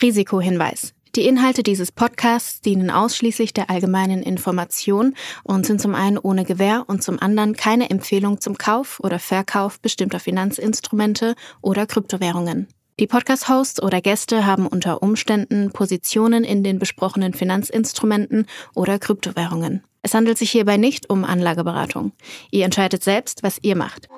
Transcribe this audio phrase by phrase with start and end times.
[0.00, 0.94] Risikohinweis.
[1.16, 6.84] Die Inhalte dieses Podcasts dienen ausschließlich der allgemeinen Information und sind zum einen ohne Gewähr
[6.86, 12.68] und zum anderen keine Empfehlung zum Kauf oder Verkauf bestimmter Finanzinstrumente oder Kryptowährungen.
[13.00, 19.84] Die Podcast-Hosts oder Gäste haben unter Umständen Positionen in den besprochenen Finanzinstrumenten oder Kryptowährungen.
[20.02, 22.12] Es handelt sich hierbei nicht um Anlageberatung.
[22.50, 24.08] Ihr entscheidet selbst, was ihr macht.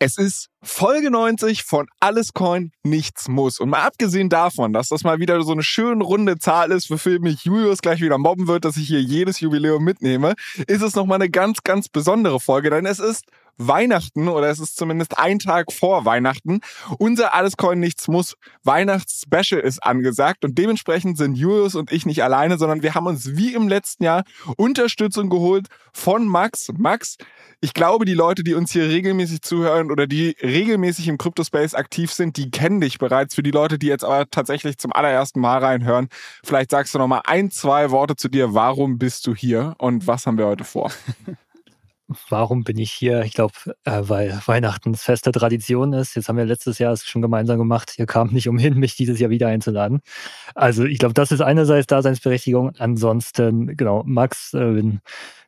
[0.00, 3.58] Es ist Folge 90 von Alles Coin, nichts muss.
[3.58, 7.18] Und mal abgesehen davon, dass das mal wieder so eine schön runde Zahl ist, wofür
[7.18, 10.34] mich Julius gleich wieder mobben wird, dass ich hier jedes Jubiläum mitnehme,
[10.68, 13.24] ist es nochmal eine ganz, ganz besondere Folge, denn es ist
[13.58, 16.60] Weihnachten oder es ist zumindest ein Tag vor Weihnachten.
[16.98, 22.22] Unser Alles Coin Nichts Muss Weihnachtsspecial ist angesagt und dementsprechend sind Julius und ich nicht
[22.22, 24.24] alleine, sondern wir haben uns wie im letzten Jahr
[24.56, 26.70] Unterstützung geholt von Max.
[26.76, 27.16] Max,
[27.60, 32.12] ich glaube, die Leute, die uns hier regelmäßig zuhören oder die regelmäßig im Crypto-Space aktiv
[32.12, 33.34] sind, die kennen dich bereits.
[33.34, 36.08] Für die Leute, die jetzt aber tatsächlich zum allerersten Mal reinhören,
[36.44, 38.54] vielleicht sagst du noch mal ein, zwei Worte zu dir.
[38.54, 40.92] Warum bist du hier und was haben wir heute vor?
[42.28, 43.22] warum bin ich hier?
[43.22, 46.14] Ich glaube, äh, weil Weihnachten feste Tradition ist.
[46.16, 47.94] Jetzt haben wir letztes Jahr es schon gemeinsam gemacht.
[47.98, 50.00] Ihr kamt nicht umhin, mich dieses Jahr wieder einzuladen.
[50.54, 52.72] Also ich glaube, das ist einerseits Daseinsberechtigung.
[52.78, 55.00] Ansonsten, genau, Max, äh, bin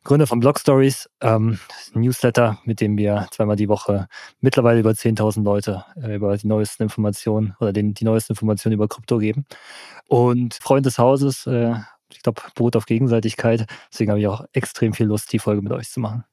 [0.03, 1.59] Gründer von Blog Stories, ähm,
[1.93, 4.07] Newsletter, mit dem wir zweimal die Woche
[4.39, 8.87] mittlerweile über 10.000 Leute äh, über die neuesten Informationen oder den, die neuesten Informationen über
[8.87, 9.45] Krypto geben.
[10.07, 11.75] Und Freund des Hauses, äh,
[12.11, 13.67] ich glaube, beruht auf Gegenseitigkeit.
[13.91, 16.23] Deswegen habe ich auch extrem viel Lust, die Folge mit euch zu machen.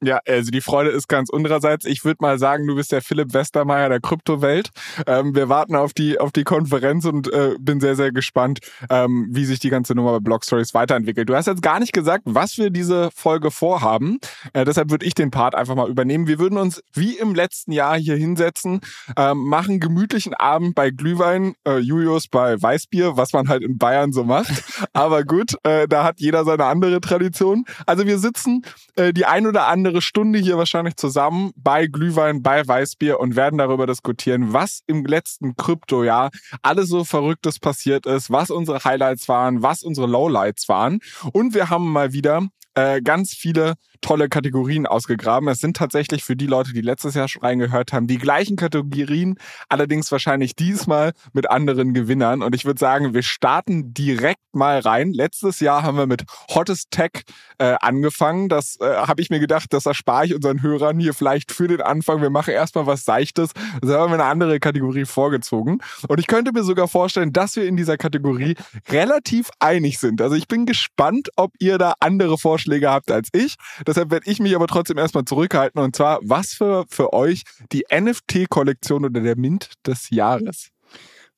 [0.00, 1.84] Ja, also die Freude ist ganz unsererseits.
[1.84, 4.70] Ich würde mal sagen, du bist der Philipp Westermeier der Kryptowelt.
[5.08, 8.60] Ähm, wir warten auf die auf die Konferenz und äh, bin sehr sehr gespannt,
[8.90, 11.28] ähm, wie sich die ganze Nummer bei Blog Stories weiterentwickelt.
[11.28, 14.18] Du hast jetzt gar nicht gesagt, was wir diese Folge vorhaben.
[14.52, 16.28] Äh, deshalb würde ich den Part einfach mal übernehmen.
[16.28, 18.80] Wir würden uns wie im letzten Jahr hier hinsetzen,
[19.16, 24.12] ähm, machen gemütlichen Abend bei Glühwein, äh, Julius bei Weißbier, was man halt in Bayern
[24.12, 24.52] so macht.
[24.92, 27.64] Aber gut, äh, da hat jeder seine andere Tradition.
[27.84, 28.62] Also wir sitzen
[28.94, 33.36] äh, die ein oder andere andere Stunde hier wahrscheinlich zusammen bei Glühwein, bei Weißbier und
[33.36, 36.28] werden darüber diskutieren, was im letzten Kryptojahr
[36.60, 40.98] alles so Verrücktes passiert ist, was unsere Highlights waren, was unsere Lowlights waren.
[41.32, 45.48] Und wir haben mal wieder äh, ganz viele tolle Kategorien ausgegraben.
[45.48, 49.34] Es sind tatsächlich für die Leute, die letztes Jahr schon reingehört haben, die gleichen Kategorien,
[49.68, 52.40] allerdings wahrscheinlich diesmal mit anderen Gewinnern.
[52.42, 55.12] Und ich würde sagen, wir starten direkt mal rein.
[55.12, 56.22] Letztes Jahr haben wir mit
[56.54, 57.24] Hottest Tech
[57.58, 58.48] äh, angefangen.
[58.48, 61.80] Das äh, habe ich mir gedacht, das erspare ich unseren Hörern hier vielleicht für den
[61.80, 62.22] Anfang.
[62.22, 63.50] Wir machen erstmal was Seichtes.
[63.82, 65.78] Also haben wir eine andere Kategorie vorgezogen.
[66.06, 68.54] Und ich könnte mir sogar vorstellen, dass wir in dieser Kategorie
[68.88, 70.22] relativ einig sind.
[70.22, 73.56] Also ich bin gespannt, ob ihr da andere Vorschläge habt als ich.
[73.86, 75.80] Deshalb werde ich mich aber trotzdem erstmal zurückhalten.
[75.80, 77.42] Und zwar, was für, für euch
[77.72, 80.70] die NFT-Kollektion oder der Mint des Jahres?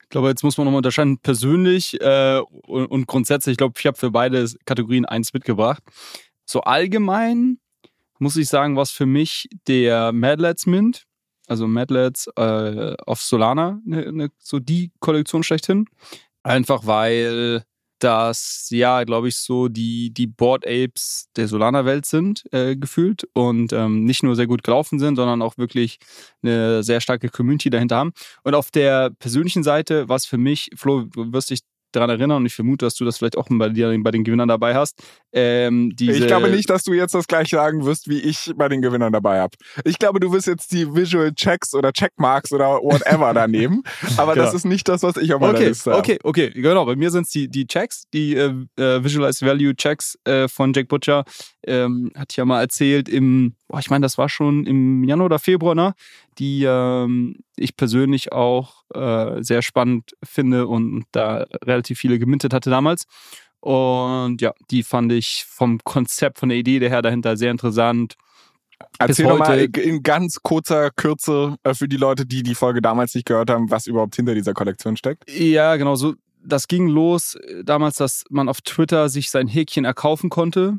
[0.02, 3.52] Ich glaube, jetzt muss man nochmal unterscheiden, persönlich äh, und, und grundsätzlich.
[3.52, 5.82] Ich glaube, ich habe für beide Kategorien eins mitgebracht.
[6.44, 7.58] So allgemein
[8.18, 11.04] muss ich sagen, was für mich der Madlets Mint,
[11.46, 15.86] also Madlets äh, auf Solana, ne, ne, so die Kollektion schlechthin.
[16.42, 17.64] Einfach weil
[18.04, 23.72] dass ja, glaube ich, so die, die Board Apes der Solana-Welt sind, äh, gefühlt und
[23.72, 25.98] ähm, nicht nur sehr gut gelaufen sind, sondern auch wirklich
[26.42, 28.12] eine sehr starke Community dahinter haben.
[28.42, 31.60] Und auf der persönlichen Seite, was für mich, Flo, wirst dich
[31.92, 34.48] daran erinnern und ich vermute, dass du das vielleicht auch bei, dir, bei den Gewinnern
[34.48, 35.02] dabei hast.
[35.32, 38.82] Ähm, ich glaube nicht, dass du jetzt das gleiche sagen wirst, wie ich bei den
[38.82, 39.56] Gewinnern dabei habe.
[39.84, 43.82] Ich glaube, du wirst jetzt die Visual Checks oder Checkmarks oder whatever da nehmen,
[44.16, 44.46] aber genau.
[44.46, 46.00] das ist nicht das, was ich auf meiner okay, Liste habe.
[46.00, 46.84] Okay, okay, genau.
[46.84, 50.72] Bei mir sind es die, die Checks, die äh, äh, Visualized Value Checks äh, von
[50.72, 51.24] Jake Butcher.
[51.66, 55.38] Ähm, hat ja mal erzählt im, boah, ich meine, das war schon im Januar oder
[55.38, 55.94] Februar, ne?
[56.38, 62.70] Die ähm, ich persönlich auch äh, sehr spannend finde und da relativ viele gemintet hatte
[62.70, 63.04] damals.
[63.60, 68.14] Und ja, die fand ich vom Konzept, von der Idee her dahinter sehr interessant.
[68.98, 73.14] Erzähl doch mal in ganz kurzer Kürze äh, für die Leute, die die Folge damals
[73.14, 75.30] nicht gehört haben, was überhaupt hinter dieser Kollektion steckt.
[75.30, 76.14] Ja, genau so.
[76.42, 80.78] Das ging los äh, damals, dass man auf Twitter sich sein Häkchen erkaufen konnte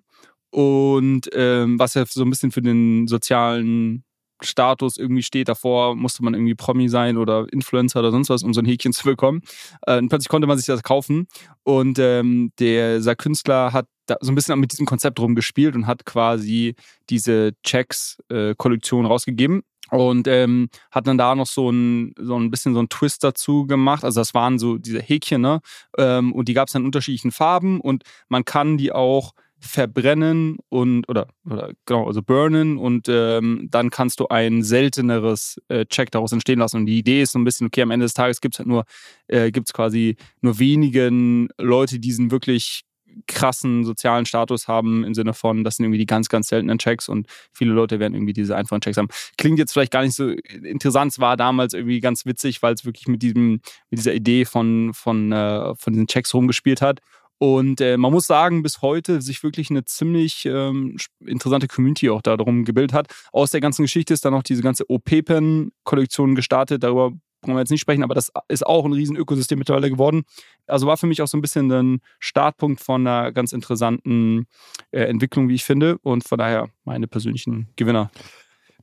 [0.49, 4.03] und ähm, was ja so ein bisschen für den sozialen
[4.43, 5.47] Status irgendwie steht.
[5.49, 8.93] Davor musste man irgendwie Promi sein oder Influencer oder sonst was, um so ein Häkchen
[8.93, 9.41] zu bekommen.
[9.85, 11.27] Äh, und plötzlich konnte man sich das kaufen.
[11.63, 13.87] Und ähm, dieser Künstler hat
[14.19, 16.75] so ein bisschen mit diesem Konzept rumgespielt und hat quasi
[17.09, 19.63] diese Checks-Kollektion äh, rausgegeben.
[19.89, 23.67] Und ähm, hat dann da noch so ein, so ein bisschen so ein Twist dazu
[23.67, 24.05] gemacht.
[24.05, 25.59] Also das waren so diese Häkchen, ne?
[25.97, 30.57] Ähm, und die gab es dann in unterschiedlichen Farben und man kann die auch verbrennen
[30.69, 36.11] und oder, oder genau, also burnen und ähm, dann kannst du ein selteneres äh, Check
[36.11, 36.77] daraus entstehen lassen.
[36.77, 38.67] Und die Idee ist so ein bisschen, okay, am Ende des Tages gibt es halt
[38.67, 38.85] nur,
[39.27, 42.83] äh, gibt es quasi nur wenigen Leute, die diesen wirklich
[43.27, 47.09] krassen sozialen Status haben im Sinne von, das sind irgendwie die ganz, ganz seltenen Checks
[47.09, 49.09] und viele Leute werden irgendwie diese einfachen Checks haben.
[49.37, 50.29] Klingt jetzt vielleicht gar nicht so
[50.63, 54.45] interessant, es war damals irgendwie ganz witzig, weil es wirklich mit diesem, mit dieser Idee
[54.45, 56.99] von, von, äh, von diesen Checks rumgespielt hat.
[57.41, 62.21] Und äh, man muss sagen, bis heute sich wirklich eine ziemlich ähm, interessante Community auch
[62.21, 63.07] darum gebildet hat.
[63.31, 66.83] Aus der ganzen Geschichte ist dann noch diese ganze OP-Pen-Kollektion gestartet.
[66.83, 70.21] Darüber brauchen wir jetzt nicht sprechen, aber das ist auch ein riesen Ökosystem mittlerweile geworden.
[70.67, 74.45] Also war für mich auch so ein bisschen ein Startpunkt von einer ganz interessanten
[74.91, 75.97] äh, Entwicklung, wie ich finde.
[76.03, 78.11] Und von daher meine persönlichen Gewinner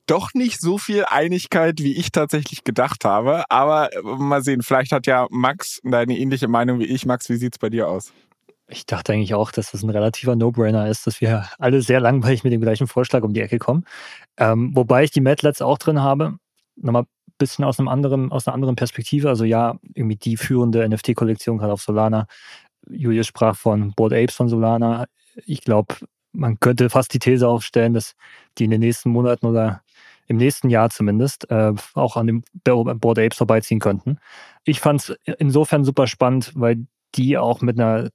[0.06, 3.44] doch nicht so viel Einigkeit, wie ich tatsächlich gedacht habe.
[3.50, 7.06] Aber äh, mal sehen, vielleicht hat ja Max eine ähnliche Meinung wie ich.
[7.06, 8.12] Max, wie sieht es bei dir aus?
[8.70, 12.44] Ich dachte eigentlich auch, dass das ein relativer No-Brainer ist, dass wir alle sehr langweilig
[12.44, 13.84] mit dem gleichen Vorschlag um die Ecke kommen.
[14.36, 16.38] Ähm, wobei ich die Madlets auch drin habe.
[16.76, 17.04] Nochmal
[17.38, 19.28] bisschen aus einem anderen, aus einer anderen Perspektive.
[19.28, 22.26] Also ja, irgendwie die führende NFT-Kollektion gerade auf Solana.
[22.90, 25.06] Julius sprach von Board Apes von Solana.
[25.46, 25.94] Ich glaube,
[26.32, 28.14] man könnte fast die These aufstellen, dass
[28.58, 29.82] die in den nächsten Monaten oder
[30.26, 34.18] im nächsten Jahr zumindest äh, auch an dem Board Apes vorbeiziehen könnten.
[34.64, 38.10] Ich fand es insofern super spannend, weil die auch mit einer,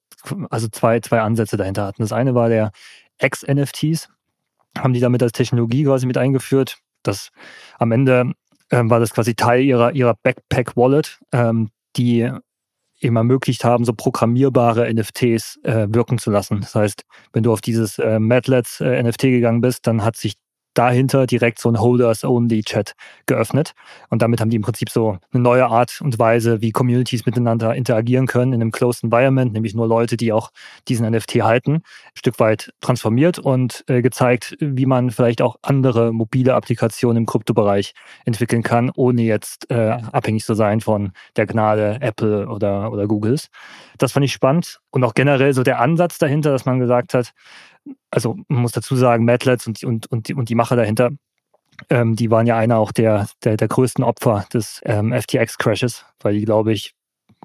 [0.49, 2.01] also zwei, zwei Ansätze dahinter hatten.
[2.01, 2.71] Das eine war der
[3.19, 4.09] X-NFTs,
[4.77, 7.29] haben die damit als Technologie quasi mit eingeführt, dass
[7.79, 8.31] am Ende
[8.71, 12.31] ähm, war das quasi Teil ihrer, ihrer Backpack-Wallet, ähm, die
[12.99, 16.61] eben ermöglicht haben, so programmierbare NFTs äh, wirken zu lassen.
[16.61, 17.03] Das heißt,
[17.33, 20.35] wenn du auf dieses äh, Madlets äh, NFT gegangen bist, dann hat sich
[20.73, 22.93] dahinter direkt so ein Holders-Only-Chat
[23.25, 23.73] geöffnet.
[24.09, 27.75] Und damit haben die im Prinzip so eine neue Art und Weise, wie Communities miteinander
[27.75, 30.51] interagieren können in einem Closed Environment, nämlich nur Leute, die auch
[30.87, 31.81] diesen NFT halten, ein
[32.15, 37.93] Stück weit transformiert und äh, gezeigt, wie man vielleicht auch andere mobile Applikationen im Kryptobereich
[38.25, 43.49] entwickeln kann, ohne jetzt äh, abhängig zu sein von der Gnade Apple oder, oder Googles.
[43.97, 44.79] Das fand ich spannend.
[44.89, 47.33] Und auch generell so der Ansatz dahinter, dass man gesagt hat,
[48.11, 51.11] also man muss dazu sagen, Madlets und, und, und, die, und die Macher dahinter,
[51.89, 56.35] ähm, die waren ja einer auch der, der, der größten Opfer des ähm, FTX-Crashes, weil
[56.35, 56.93] die, glaube ich,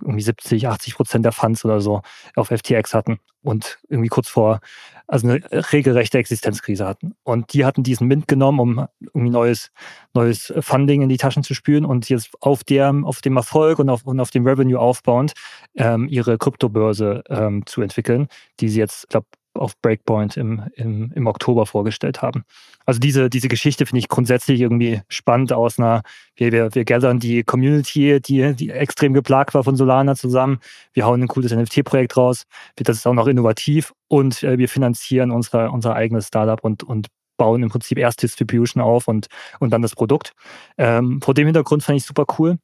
[0.02, 2.02] irgendwie 70, 80 Prozent der Funds oder so
[2.36, 4.60] auf FTX hatten und irgendwie kurz vor,
[5.06, 5.40] also eine
[5.72, 7.14] regelrechte Existenzkrise hatten.
[7.22, 9.70] Und die hatten diesen Mint genommen, um irgendwie neues,
[10.14, 13.88] neues Funding in die Taschen zu spüren und jetzt auf dem, auf dem Erfolg und
[13.88, 15.32] auf, und auf dem Revenue aufbauend
[15.76, 18.28] ähm, ihre Kryptobörse ähm, zu entwickeln,
[18.60, 19.26] die sie jetzt, glaube
[19.58, 22.44] auf Breakpoint im, im, im Oktober vorgestellt haben.
[22.86, 26.02] Also diese, diese Geschichte finde ich grundsätzlich irgendwie spannend aus einer,
[26.36, 30.58] wir, wir, wir gathern die Community, die, die extrem geplagt war von Solana zusammen.
[30.92, 32.44] Wir hauen ein cooles NFT-Projekt raus.
[32.76, 37.08] Das ist auch noch innovativ und äh, wir finanzieren unsere, unser eigenes Startup und, und
[37.36, 39.28] bauen im Prinzip erst Distribution auf und,
[39.60, 40.32] und dann das Produkt.
[40.76, 42.58] Ähm, vor dem Hintergrund fand ich super cool.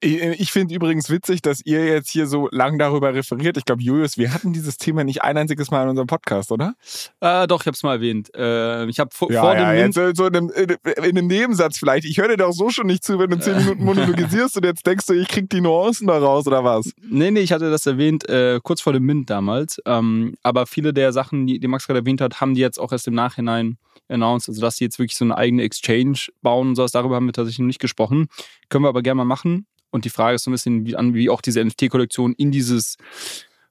[0.00, 3.56] Ich finde übrigens witzig, dass ihr jetzt hier so lang darüber referiert.
[3.56, 6.74] Ich glaube, Julius, wir hatten dieses Thema nicht ein einziges Mal in unserem Podcast, oder?
[7.20, 8.30] Äh, doch, ich habe es mal erwähnt.
[8.34, 11.78] Äh, ich habe vor, ja, vor ja, dem jetzt so in einem, in einem Nebensatz
[11.78, 12.04] vielleicht.
[12.04, 14.86] Ich höre dir doch so schon nicht zu, wenn du zehn Minuten monologisierst und jetzt
[14.86, 16.92] denkst du, ich krieg die Nuancen da raus oder was?
[17.00, 19.80] Nee, nee, ich hatte das erwähnt äh, kurz vor dem Mint damals.
[19.86, 22.92] Ähm, aber viele der Sachen, die, die Max gerade erwähnt hat, haben die jetzt auch
[22.92, 24.48] erst im Nachhinein announced.
[24.48, 26.92] Also, dass sie jetzt wirklich so eine eigene Exchange bauen und sowas.
[26.92, 28.28] Darüber haben wir tatsächlich noch nicht gesprochen.
[28.68, 29.66] Können wir aber gerne mal machen.
[29.94, 32.96] Und die Frage ist so ein bisschen, wie, an, wie auch diese NFT-Kollektion in dieses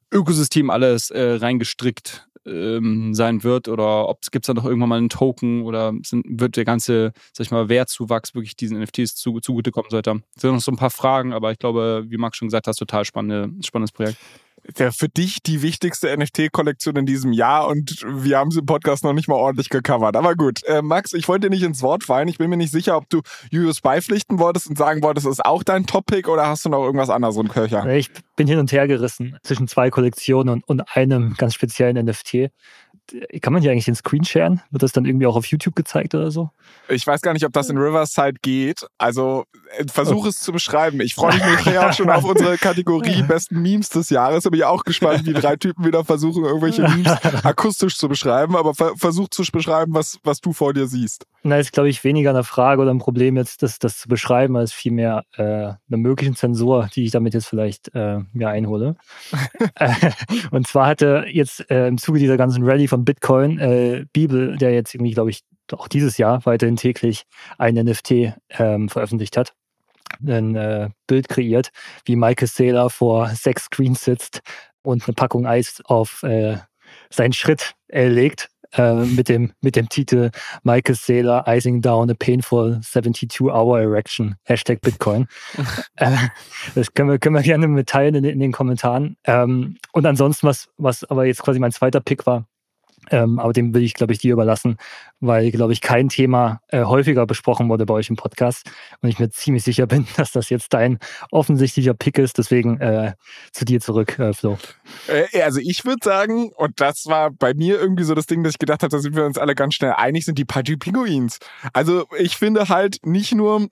[0.10, 5.00] Ökosystem alles äh, reingestrickt ähm, sein wird oder ob es gibt da noch irgendwann mal
[5.00, 9.42] einen Token oder sind, wird der ganze, sag ich mal, Wertzuwachs wirklich diesen NFTs zu,
[9.42, 10.22] zugutekommen sollte.
[10.36, 12.78] Das sind noch so ein paar Fragen, aber ich glaube, wie Max schon gesagt hat,
[12.78, 14.18] total spannende, spannendes Projekt
[14.78, 19.04] ja für dich die wichtigste NFT-Kollektion in diesem Jahr und wir haben sie im Podcast
[19.04, 20.16] noch nicht mal ordentlich gecovert.
[20.16, 22.28] Aber gut, äh, Max, ich wollte dir nicht ins Wort fallen.
[22.28, 25.64] Ich bin mir nicht sicher, ob du Julius beipflichten wolltest und sagen wolltest, ist auch
[25.64, 27.86] dein Topic oder hast du noch irgendwas anderes im Köcher?
[27.94, 32.50] Ich bin hin und her gerissen zwischen zwei Kollektionen und, und einem ganz speziellen NFT
[33.42, 34.62] kann man hier eigentlich den Screen sharen?
[34.72, 36.50] Wird das dann irgendwie auch auf YouTube gezeigt oder so?
[36.88, 38.86] Ich weiß gar nicht, ob das in Riverside geht.
[38.98, 39.46] Also
[39.78, 40.30] äh, versuche oh.
[40.30, 41.02] es zu beschreiben.
[41.02, 44.44] Ich freue mich nachher auch schon auf unsere Kategorie besten Memes des Jahres.
[44.44, 47.12] Da bin ich auch gespannt, wie drei Typen wieder versuchen, irgendwelche Memes
[47.44, 48.56] akustisch zu beschreiben.
[48.56, 51.26] Aber ver versuch zu beschreiben, was, was du vor dir siehst.
[51.46, 54.56] Na, ist, glaube ich, weniger eine Frage oder ein Problem, jetzt das, das zu beschreiben,
[54.56, 58.96] als vielmehr äh, eine möglichen Zensur, die ich damit jetzt vielleicht äh, mir einhole.
[60.52, 64.74] und zwar hatte jetzt äh, im Zuge dieser ganzen Rallye von Bitcoin, äh, Bibel, der
[64.74, 65.42] jetzt irgendwie, glaube ich,
[65.74, 67.24] auch dieses Jahr weiterhin täglich
[67.58, 69.54] ein NFT ähm, veröffentlicht hat,
[70.26, 71.72] ein äh, Bild kreiert,
[72.06, 74.40] wie Michael Saylor vor sechs Screens sitzt
[74.82, 76.58] und eine Packung Eis auf, äh,
[77.10, 80.32] seinen Schritt erlegt äh, mit, dem, mit dem Titel
[80.64, 85.28] Michael Saylor Icing Down a Painful 72-Hour Erection, Hashtag Bitcoin.
[85.98, 86.12] äh,
[86.76, 89.18] das können wir, können wir gerne mitteilen in, in den Kommentaren.
[89.26, 92.46] Ähm, und ansonsten, was, was aber jetzt quasi mein zweiter Pick war,
[93.12, 94.78] ähm, aber dem will ich, glaube ich, dir überlassen,
[95.20, 98.70] weil, glaube ich, kein Thema äh, häufiger besprochen wurde bei euch im Podcast.
[99.02, 101.00] Und ich mir ziemlich sicher bin, dass das jetzt dein
[101.32, 102.38] offensichtlicher Pick ist.
[102.38, 103.14] Deswegen äh,
[103.52, 104.58] zu dir zurück, äh, Flo.
[105.08, 108.54] Äh, also ich würde sagen, und das war bei mir irgendwie so das Ding, dass
[108.54, 111.40] ich gedacht habe, da sind wir uns alle ganz schnell einig, sind die Pudgy Pinguins.
[111.74, 113.68] Also ich finde halt nicht nur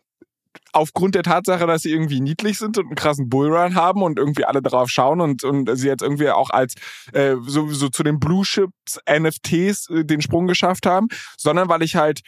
[0.73, 4.45] aufgrund der Tatsache, dass sie irgendwie niedlich sind und einen krassen Bullrun haben und irgendwie
[4.45, 6.75] alle darauf schauen und, und sie jetzt irgendwie auch als
[7.13, 11.83] äh, so, so zu den Blue Chips NFTs äh, den Sprung geschafft haben, sondern weil
[11.83, 12.21] ich halt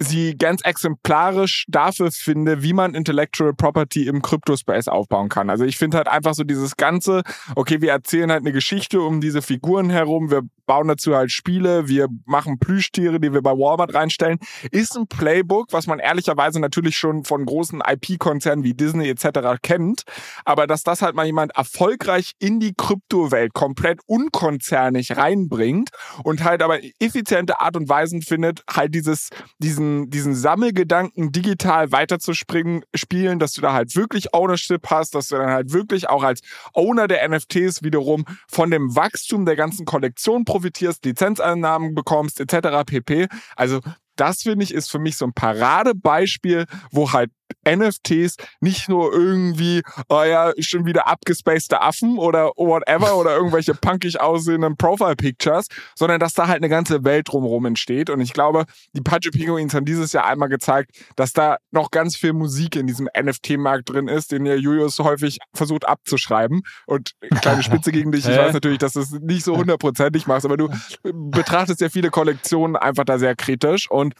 [0.00, 5.50] sie ganz exemplarisch dafür finde, wie man Intellectual Property im Crypto-Space aufbauen kann.
[5.50, 7.22] Also ich finde halt einfach so dieses ganze,
[7.56, 11.88] okay, wir erzählen halt eine Geschichte um diese Figuren herum, wir bauen dazu halt Spiele,
[11.88, 14.38] wir machen Plüschtiere, die wir bei Walmart reinstellen,
[14.70, 19.60] ist ein Playbook, was man ehrlicherweise natürlich schon von großen IP-Konzernen wie Disney etc.
[19.62, 20.02] kennt,
[20.44, 25.90] aber dass das halt mal jemand erfolgreich in die Kryptowelt komplett unkonzernig reinbringt
[26.22, 31.92] und halt aber effiziente Art und Weisen findet, halt dieses, diesen diesen, diesen Sammelgedanken digital
[31.92, 36.22] weiterzuspringen, spielen, dass du da halt wirklich Ownership hast, dass du dann halt wirklich auch
[36.22, 36.40] als
[36.74, 42.84] Owner der NFTs wiederum von dem Wachstum der ganzen Kollektion profitierst, Lizenzeinnahmen bekommst, etc.
[42.86, 43.28] pp.
[43.56, 43.80] Also
[44.16, 47.30] das finde ich ist für mich so ein Paradebeispiel, wo halt
[47.66, 54.20] NFTs nicht nur irgendwie, oh ja, schon wieder abgespacede Affen oder whatever oder irgendwelche punkig
[54.20, 58.10] aussehenden Profile-Pictures, sondern dass da halt eine ganze Welt drumherum entsteht.
[58.10, 58.64] Und ich glaube,
[58.94, 62.86] die Pudgy Penguins haben dieses Jahr einmal gezeigt, dass da noch ganz viel Musik in
[62.86, 66.62] diesem NFT-Markt drin ist, den ja Julius häufig versucht abzuschreiben.
[66.86, 70.46] Und kleine Spitze gegen dich, ich weiß natürlich, dass du es nicht so hundertprozentig machst,
[70.46, 70.68] aber du
[71.02, 74.14] betrachtest ja viele Kollektionen einfach da sehr kritisch und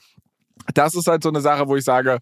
[0.75, 2.18] das ist halt so eine Sache, wo ich sage,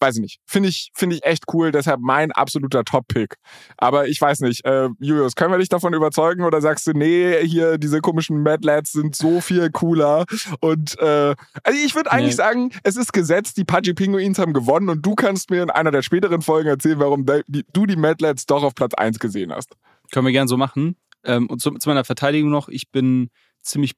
[0.00, 3.36] weiß ich nicht, finde ich, finde ich echt cool, deshalb mein absoluter Top-Pick.
[3.76, 7.46] Aber ich weiß nicht, äh, Julius, können wir dich davon überzeugen oder sagst du, nee,
[7.46, 10.24] hier diese komischen Mad Lads sind so viel cooler
[10.60, 12.36] und äh, also ich würde eigentlich nee.
[12.36, 15.90] sagen, es ist gesetzt, die Pudgy Pinguins haben gewonnen und du kannst mir in einer
[15.90, 19.76] der späteren Folgen erzählen, warum du die Mad Lads doch auf Platz 1 gesehen hast.
[20.12, 20.96] Können wir gern so machen.
[21.24, 23.30] Ähm, und zu, zu meiner Verteidigung noch, ich bin
[23.62, 23.94] ziemlich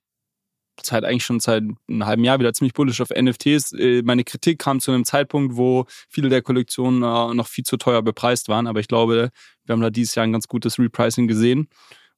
[0.82, 3.72] Zeit eigentlich schon seit einem halben Jahr wieder ziemlich bullish auf NFTs.
[3.72, 7.76] Äh, meine Kritik kam zu einem Zeitpunkt, wo viele der Kollektionen äh, noch viel zu
[7.76, 8.66] teuer bepreist waren.
[8.66, 9.30] Aber ich glaube,
[9.64, 11.68] wir haben da dieses Jahr ein ganz gutes Repricing gesehen.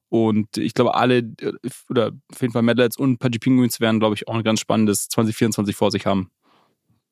[0.09, 1.53] Und ich glaube, alle, äh,
[1.89, 5.07] oder auf jeden Fall Madlets und Pudgy Penguins werden, glaube ich, auch ein ganz spannendes
[5.07, 6.31] 2024 vor sich haben.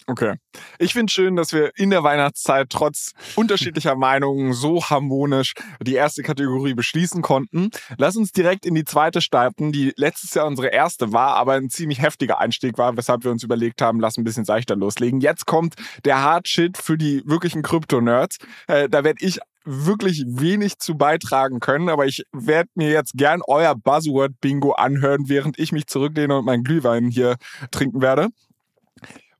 [0.07, 0.35] Okay.
[0.79, 6.23] Ich finde schön, dass wir in der Weihnachtszeit trotz unterschiedlicher Meinungen so harmonisch die erste
[6.23, 7.69] Kategorie beschließen konnten.
[7.97, 11.69] Lass uns direkt in die zweite starten, die letztes Jahr unsere erste war, aber ein
[11.69, 15.21] ziemlich heftiger Einstieg war, weshalb wir uns überlegt haben, lass ein bisschen seichter loslegen.
[15.21, 15.75] Jetzt kommt
[16.05, 18.37] der Hard Shit für die wirklichen Krypto-Nerds.
[18.67, 23.41] Äh, da werde ich wirklich wenig zu beitragen können, aber ich werde mir jetzt gern
[23.47, 27.35] euer Buzzword-Bingo anhören, während ich mich zurücklehne und meinen Glühwein hier
[27.71, 28.29] trinken werde.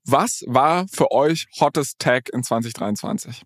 [0.06, 3.44] Was war für euch Hottest Tag in 2023?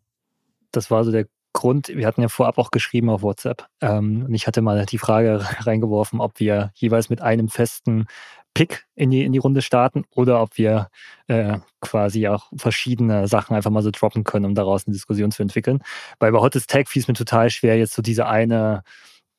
[0.72, 4.34] Das war so der Grund, wir hatten ja vorab auch geschrieben auf WhatsApp ähm, und
[4.34, 8.08] ich hatte mal die Frage reingeworfen, ob wir jeweils mit einem festen
[8.56, 10.90] Pick in die, in die Runde starten oder ob wir
[11.28, 15.42] äh, quasi auch verschiedene Sachen einfach mal so droppen können, um daraus eine Diskussion zu
[15.42, 15.82] entwickeln.
[16.20, 18.84] Weil bei Hottest Tag fiel es mir total schwer, jetzt so diese eine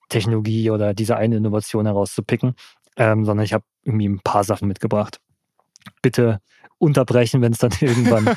[0.09, 2.54] Technologie oder diese eine Innovation herauszupicken,
[2.97, 5.21] ähm, sondern ich habe irgendwie ein paar Sachen mitgebracht.
[6.02, 6.40] Bitte
[6.84, 8.26] unterbrechen, wenn es dann irgendwann,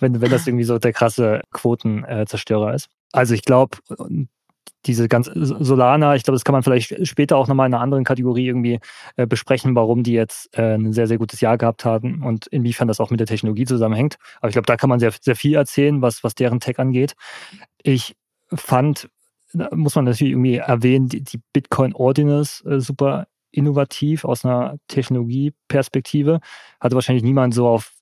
[0.00, 2.88] wenn, wenn das irgendwie so der krasse Quotenzerstörer ist.
[3.12, 3.78] Also ich glaube,
[4.86, 8.04] diese ganz Solana, ich glaube, das kann man vielleicht später auch nochmal in einer anderen
[8.04, 8.78] Kategorie irgendwie
[9.16, 12.88] äh, besprechen, warum die jetzt äh, ein sehr, sehr gutes Jahr gehabt haben und inwiefern
[12.88, 14.16] das auch mit der Technologie zusammenhängt.
[14.40, 17.14] Aber ich glaube, da kann man sehr, sehr viel erzählen, was, was deren Tech angeht.
[17.82, 18.14] Ich
[18.52, 19.08] fand,
[19.72, 26.40] muss man natürlich irgendwie erwähnen, die, die Bitcoin Ordinals äh, super innovativ aus einer Technologieperspektive.
[26.80, 27.92] Hatte wahrscheinlich niemand so auf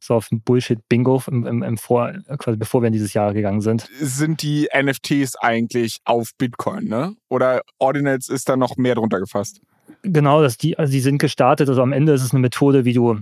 [0.00, 3.60] so auf ein Bullshit-Bingo im, im, im Vor, quasi bevor wir in dieses Jahr gegangen
[3.60, 3.88] sind.
[3.98, 7.16] Sind die NFTs eigentlich auf Bitcoin, ne?
[7.28, 9.60] Oder Ordinals ist da noch mehr drunter gefasst?
[10.02, 11.68] Genau, dass die, also die sind gestartet.
[11.68, 13.18] Also am Ende ist es eine Methode, wie du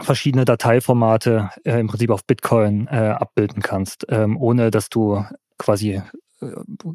[0.00, 5.24] verschiedene Dateiformate äh, im Prinzip auf Bitcoin äh, abbilden kannst, ähm, ohne dass du
[5.58, 6.02] quasi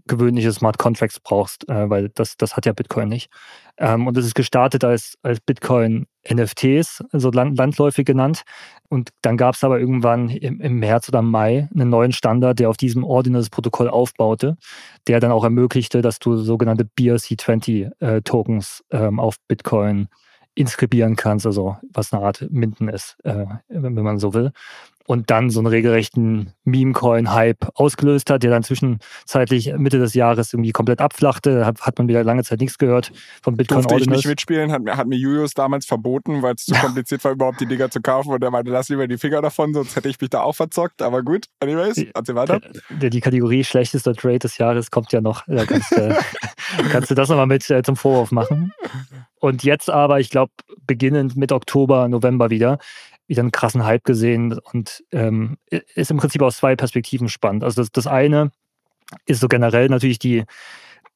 [0.08, 3.30] gewöhnliche Smart Contracts brauchst, äh, weil das, das hat ja Bitcoin nicht.
[3.78, 8.44] Ähm, und es ist gestartet als, als Bitcoin NFTs, so land, landläufig genannt.
[8.90, 12.70] Und dann gab es aber irgendwann im, im, März oder Mai einen neuen Standard, der
[12.70, 14.58] auf diesem Ordinals-Protokoll aufbaute,
[15.08, 20.08] der dann auch ermöglichte, dass du sogenannte BRC20-Tokens äh, ähm, auf Bitcoin
[20.56, 24.52] inskribieren kannst, also was eine Art Minden ist, äh, wenn man so will
[25.08, 30.74] und dann so einen regelrechten Meme-Coin-Hype ausgelöst hat, der dann zwischenzeitlich Mitte des Jahres irgendwie
[30.74, 31.66] komplett abflachte.
[31.66, 34.20] Hat, hat man wieder lange Zeit nichts gehört von Bitcoin Durfte Ordinals.
[34.20, 37.62] ich nicht mitspielen, hat, hat mir Julius damals verboten, weil es zu kompliziert war, überhaupt
[37.62, 40.20] die Dinger zu kaufen und er meinte, lass lieber die Finger davon, sonst hätte ich
[40.20, 41.02] mich da auch verzockt.
[41.02, 42.60] Aber gut, anyways, erzähl weiter.
[42.90, 45.46] Die, die Kategorie schlechtester Trade des Jahres kommt ja noch.
[45.48, 46.16] Da kannst, äh,
[46.92, 48.74] kannst du das nochmal mit äh, zum Vorwurf machen.
[49.40, 50.52] Und jetzt aber, ich glaube,
[50.86, 52.80] beginnend mit Oktober, November wieder,
[53.28, 57.64] wieder einen krassen Hype gesehen und ähm, ist im Prinzip aus zwei Perspektiven spannend.
[57.64, 58.52] Also das, das eine
[59.26, 60.46] ist so generell natürlich die,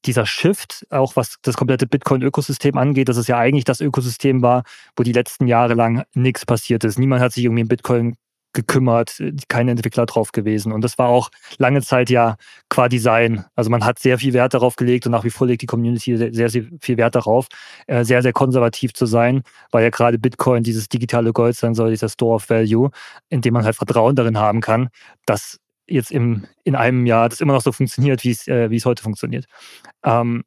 [0.05, 4.63] dieser Shift, auch was das komplette Bitcoin-Ökosystem angeht, dass es ja eigentlich das Ökosystem war,
[4.95, 6.99] wo die letzten Jahre lang nichts passiert ist.
[6.99, 8.15] Niemand hat sich irgendwie in Bitcoin
[8.53, 10.71] gekümmert, keine Entwickler drauf gewesen.
[10.71, 12.35] Und das war auch lange Zeit ja
[12.69, 13.45] qua Design.
[13.55, 16.17] Also man hat sehr viel Wert darauf gelegt und nach wie vor legt die Community
[16.17, 17.47] sehr, sehr viel Wert darauf,
[17.87, 21.91] äh, sehr, sehr konservativ zu sein, weil ja gerade Bitcoin dieses digitale Gold sein soll,
[21.91, 22.91] dieser Store of Value,
[23.29, 24.89] in dem man halt Vertrauen darin haben kann,
[25.25, 28.85] dass jetzt im, in einem Jahr das immer noch so funktioniert, wie es, äh, es
[28.85, 29.45] heute funktioniert.
[30.03, 30.43] Ähm,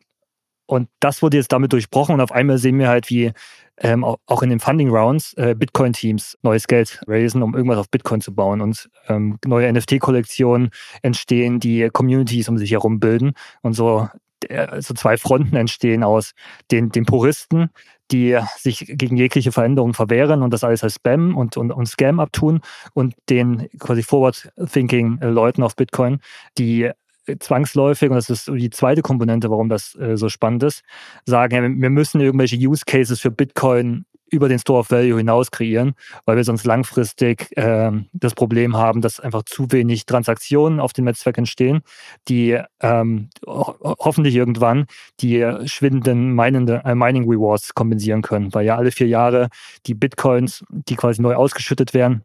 [0.67, 3.33] und das wurde jetzt damit durchbrochen und auf einmal sehen wir halt, wie
[3.79, 8.21] ähm, auch in den Funding Rounds äh, Bitcoin-Teams neues Geld raisen, um irgendwas auf Bitcoin
[8.21, 8.61] zu bauen.
[8.61, 10.71] Und ähm, neue NFT-Kollektionen
[11.03, 13.33] entstehen, die Communities um sich herum bilden.
[13.63, 14.09] Und so,
[14.49, 16.33] äh, so zwei Fronten entstehen aus
[16.71, 17.71] den, den Puristen,
[18.13, 22.21] die sich gegen jegliche Veränderungen verwehren und das alles als Spam und, und, und Scam
[22.21, 22.61] abtun
[22.93, 26.21] und den quasi Forward-Thinking-Leuten auf Bitcoin,
[26.59, 26.91] die
[27.39, 30.83] zwangsläufig, und das ist die zweite Komponente, warum das äh, so spannend ist,
[31.25, 35.51] sagen, ja, wir müssen irgendwelche Use Cases für Bitcoin über den Store of Value hinaus
[35.51, 40.93] kreieren, weil wir sonst langfristig äh, das Problem haben, dass einfach zu wenig Transaktionen auf
[40.93, 41.83] dem Netzwerk entstehen,
[42.29, 44.87] die ähm, ho hoffentlich irgendwann
[45.21, 49.49] die schwindenden äh, Mining Rewards kompensieren können, weil ja alle vier Jahre
[49.87, 52.25] die Bitcoins, die quasi neu ausgeschüttet werden,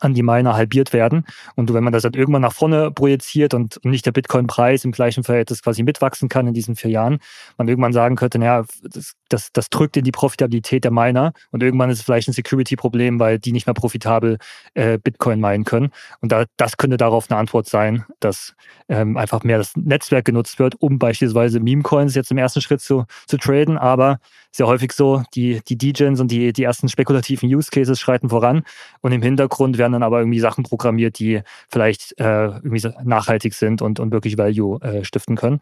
[0.00, 1.24] an die Miner halbiert werden.
[1.54, 5.24] Und wenn man das dann irgendwann nach vorne projiziert und nicht der Bitcoin-Preis im gleichen
[5.24, 7.18] Verhältnis quasi mitwachsen kann in diesen vier Jahren,
[7.58, 11.62] man irgendwann sagen könnte, naja, das, das, das drückt in die Profitabilität der Miner und
[11.62, 14.38] irgendwann ist es vielleicht ein Security-Problem, weil die nicht mehr profitabel
[14.74, 15.90] äh, Bitcoin meinen können.
[16.20, 18.54] Und da, das könnte darauf eine Antwort sein, dass
[18.88, 23.04] ähm, einfach mehr das Netzwerk genutzt wird, um beispielsweise Meme-Coins jetzt im ersten Schritt zu,
[23.26, 24.18] zu traden, aber
[24.52, 28.64] sehr häufig so, die, die DJs und die, die ersten spekulativen Use Cases schreiten voran
[29.00, 33.82] und im Hintergrund werden dann aber irgendwie Sachen programmiert, die vielleicht äh, irgendwie nachhaltig sind
[33.82, 35.60] und, und wirklich Value äh, stiften können.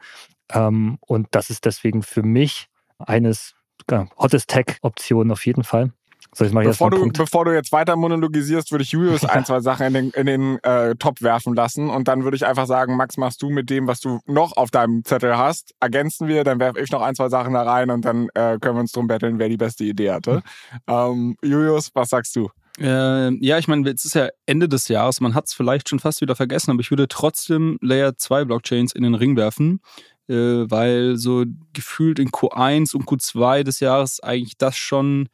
[0.53, 3.55] Ähm, und das ist deswegen für mich eines
[3.91, 5.91] ja, hottest Tech-Optionen auf jeden Fall.
[6.33, 9.95] So, bevor, du, bevor du jetzt weiter monologisierst, würde ich Julius ein, zwei Sachen in
[9.95, 13.43] den, in den äh, Top werfen lassen und dann würde ich einfach sagen, Max, machst
[13.43, 16.93] du mit dem, was du noch auf deinem Zettel hast, ergänzen wir, dann werfe ich
[16.93, 19.49] noch ein, zwei Sachen da rein und dann äh, können wir uns drum betteln, wer
[19.49, 20.43] die beste Idee hatte.
[20.87, 22.49] Ähm, Julius, was sagst du?
[22.79, 25.99] Äh, ja, ich meine, jetzt ist ja Ende des Jahres, man hat es vielleicht schon
[25.99, 29.81] fast wieder vergessen, aber ich würde trotzdem Layer 2 Blockchains in den Ring werfen,
[30.29, 35.29] äh, weil so gefühlt in Q1 und Q2 des Jahres eigentlich das schon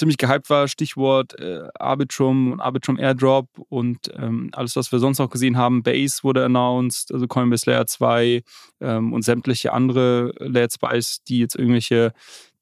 [0.00, 0.66] ziemlich gehypt war.
[0.66, 5.82] Stichwort äh, Arbitrum und Arbitrum Airdrop und ähm, alles, was wir sonst auch gesehen haben.
[5.82, 8.42] Base wurde announced, also Coinbase Layer 2
[8.80, 12.12] ähm, und sämtliche andere Layer 2s, die jetzt irgendwelche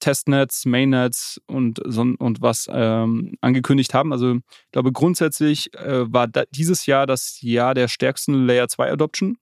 [0.00, 4.12] Testnets, Mainnets und, und was ähm, angekündigt haben.
[4.12, 8.92] Also ich glaube, grundsätzlich äh, war da dieses Jahr das Jahr der stärksten Layer 2
[8.92, 9.38] Adoption.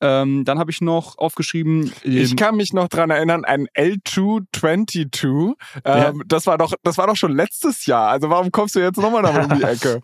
[0.00, 1.92] Ähm, dann habe ich noch aufgeschrieben.
[2.02, 5.24] Ich kann mich noch dran erinnern, ein L222.
[5.34, 6.12] Ähm, ja.
[6.26, 8.08] das, war doch, das war doch schon letztes Jahr.
[8.08, 10.00] Also warum kommst du jetzt nochmal da um die Ecke?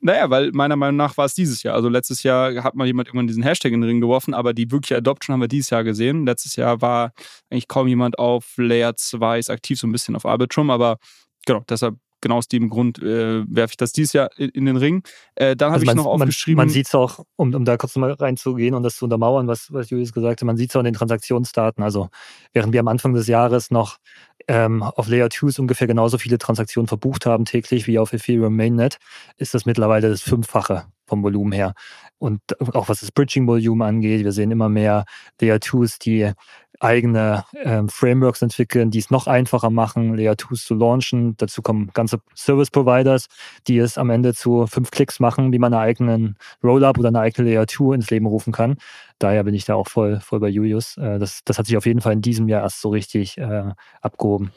[0.00, 1.74] Naja, weil meiner Meinung nach war es dieses Jahr.
[1.74, 4.70] Also letztes Jahr hat mal jemand irgendwann diesen Hashtag in den Ring geworfen, aber die
[4.70, 6.24] wirkliche Adoption haben wir dieses Jahr gesehen.
[6.24, 7.12] Letztes Jahr war
[7.50, 10.98] eigentlich kaum jemand auf Layer 2 ist aktiv, so ein bisschen auf Arbitrum, aber
[11.46, 14.76] genau, deshalb genau aus dem Grund äh, werfe ich das dieses Jahr in, in den
[14.76, 15.02] Ring.
[15.34, 16.56] Äh, dann habe also ich noch aufgeschrieben.
[16.56, 19.46] Man, man sieht es auch, um, um da kurz mal reinzugehen und das zu untermauern,
[19.46, 21.82] was, was Julius gesagt hat, man sieht es auch in den Transaktionsdaten.
[21.82, 22.08] Also
[22.52, 23.98] während wir am Anfang des Jahres noch
[24.46, 28.98] ähm, auf Layer 2 ungefähr genauso viele Transaktionen verbucht haben täglich wie auf Ethereum Mainnet,
[29.36, 31.74] ist das mittlerweile das Fünffache vom Volumen her.
[32.18, 32.40] Und
[32.74, 35.04] auch was das Bridging-Volumen angeht, wir sehen immer mehr
[35.40, 36.32] Layer 2s, die
[36.80, 41.36] eigene ähm, Frameworks entwickeln, die es noch einfacher machen, Layer 2s zu launchen.
[41.36, 43.26] Dazu kommen ganze Service Providers,
[43.66, 47.20] die es am Ende zu fünf Klicks machen, wie man einen eigenen Rollup oder eine
[47.20, 48.76] eigene Layer 2 ins Leben rufen kann.
[49.18, 50.96] Daher bin ich da auch voll, voll bei Julius.
[50.96, 53.72] Äh, das, das hat sich auf jeden Fall in diesem Jahr erst so richtig äh,
[54.00, 54.52] abgehoben.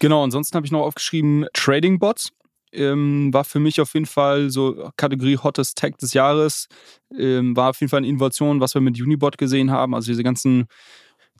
[0.00, 2.32] Genau, ansonsten habe ich noch aufgeschrieben Trading Bots
[2.74, 6.68] ähm, war für mich auf jeden Fall so Kategorie Hottest Tech des Jahres.
[7.16, 9.94] Ähm, war auf jeden Fall eine Innovation, was wir mit Unibot gesehen haben.
[9.94, 10.66] Also diese ganzen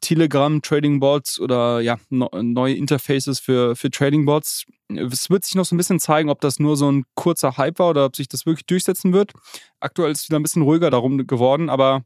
[0.01, 4.65] Telegram Trading Bots oder ja, no, neue Interfaces für, für Trading Bots.
[4.89, 7.79] Es wird sich noch so ein bisschen zeigen, ob das nur so ein kurzer Hype
[7.79, 9.33] war oder ob sich das wirklich durchsetzen wird.
[9.81, 12.05] Aktuell ist es wieder ein bisschen ruhiger darum geworden, aber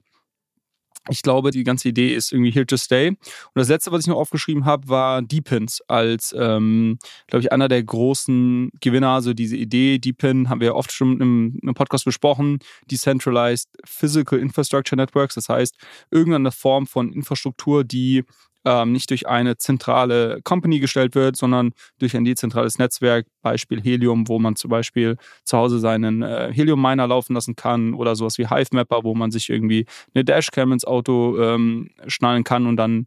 [1.08, 3.08] ich glaube, die ganze Idee ist irgendwie here to stay.
[3.08, 3.18] Und
[3.54, 7.82] das letzte, was ich noch aufgeschrieben habe, war Deepins als, ähm, glaube ich, einer der
[7.82, 9.10] großen Gewinner.
[9.10, 12.58] Also diese Idee, Deepin haben wir oft schon im, im Podcast besprochen.
[12.90, 15.34] Decentralized Physical Infrastructure Networks.
[15.34, 15.76] Das heißt,
[16.10, 18.24] irgendeine Form von Infrastruktur, die
[18.68, 24.28] ähm, nicht durch eine zentrale Company gestellt wird, sondern durch ein dezentrales Netzwerk, Beispiel Helium,
[24.28, 28.48] wo man zum Beispiel zu Hause seinen äh, Helium-Miner laufen lassen kann oder sowas wie
[28.48, 33.06] Hive-Mapper, wo man sich irgendwie eine Dashcam ins Auto ähm, schnallen kann und dann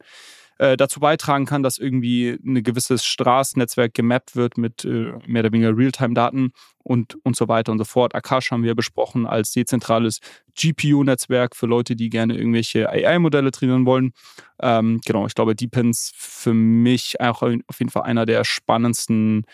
[0.62, 5.52] äh, dazu beitragen kann, dass irgendwie ein gewisses Straßennetzwerk gemappt wird mit äh, mehr oder
[5.52, 6.52] weniger Realtime-Daten
[6.84, 8.14] und, und so weiter und so fort.
[8.14, 10.20] Akash haben wir besprochen als dezentrales
[10.56, 14.12] GPU-Netzwerk für Leute, die gerne irgendwelche AI-Modelle trainieren wollen.
[14.62, 19.48] Ähm, genau, ich glaube, Deepins für mich auch auf jeden Fall einer der spannendsten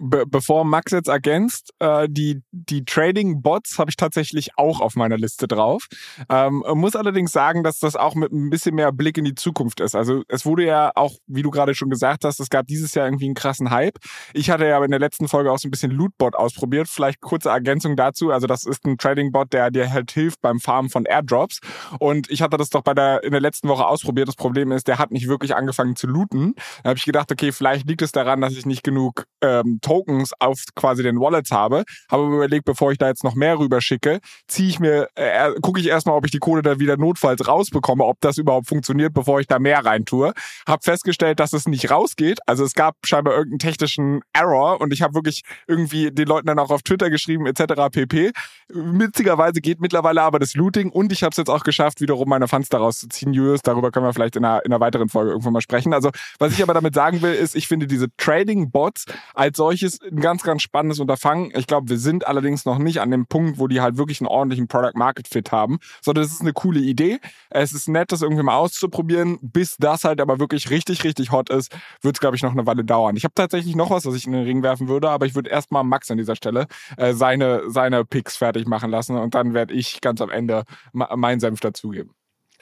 [0.00, 5.18] be bevor Max jetzt ergänzt, äh, die, die Trading-Bots habe ich tatsächlich auch auf meiner
[5.18, 5.86] Liste drauf.
[6.28, 9.80] Ähm, muss allerdings sagen, dass das auch mit ein bisschen mehr Blick in die Zukunft
[9.80, 9.94] ist.
[9.94, 13.06] Also es wurde ja auch, wie du gerade schon gesagt hast, es gab dieses Jahr
[13.06, 13.98] irgendwie einen krassen Hype.
[14.32, 16.88] Ich hatte ja in der letzten Folge auch so ein bisschen Lootbot ausprobiert.
[16.88, 18.30] Vielleicht kurze Ergänzung dazu.
[18.30, 21.60] Also das ist ein Trading-Bot, der dir halt hilft beim Farmen von Airdrops.
[21.98, 24.28] Und ich hatte das doch bei der, in der letzten Woche ausprobiert.
[24.28, 26.54] Das Problem ist, der hat nicht wirklich angefangen zu looten.
[26.82, 29.24] Da habe ich gedacht, okay, vielleicht liegt es daran, dass ich nicht genug
[29.60, 31.84] ähm, Tokens auf quasi den Wallets habe.
[32.10, 35.80] Habe überlegt, bevor ich da jetzt noch mehr rüber schicke, ziehe ich mir, äh, gucke
[35.80, 39.40] ich erstmal, ob ich die Kohle da wieder notfalls rausbekomme, ob das überhaupt funktioniert, bevor
[39.40, 40.32] ich da mehr reintue.
[40.66, 42.38] Habe festgestellt, dass es nicht rausgeht.
[42.46, 46.58] Also es gab scheinbar irgendeinen technischen Error und ich habe wirklich irgendwie den Leuten dann
[46.58, 47.90] auch auf Twitter geschrieben etc.
[47.90, 48.32] pp.
[48.68, 52.48] Witzigerweise geht mittlerweile aber das Looting und ich habe es jetzt auch geschafft, wiederum meine
[52.48, 53.32] Funds daraus zu ziehen.
[53.32, 55.92] Julius, darüber können wir vielleicht in einer, in einer weiteren Folge irgendwann mal sprechen.
[55.92, 60.20] Also was ich aber damit sagen will, ist, ich finde diese Trading-Bots als solches ein
[60.20, 61.52] ganz, ganz spannendes Unterfangen.
[61.54, 64.28] Ich glaube, wir sind allerdings noch nicht an dem Punkt, wo die halt wirklich einen
[64.28, 67.18] ordentlichen Product-Market-Fit haben, sondern es ist eine coole Idee.
[67.50, 69.38] Es ist nett, das irgendwie mal auszuprobieren.
[69.42, 72.66] Bis das halt aber wirklich richtig, richtig hot ist, wird es, glaube ich, noch eine
[72.66, 73.16] Weile dauern.
[73.16, 75.50] Ich habe tatsächlich noch was, was ich in den Ring werfen würde, aber ich würde
[75.50, 79.74] erstmal Max an dieser Stelle äh, seine, seine Picks fertig machen lassen und dann werde
[79.74, 82.12] ich ganz am Ende meinen Senf dazugeben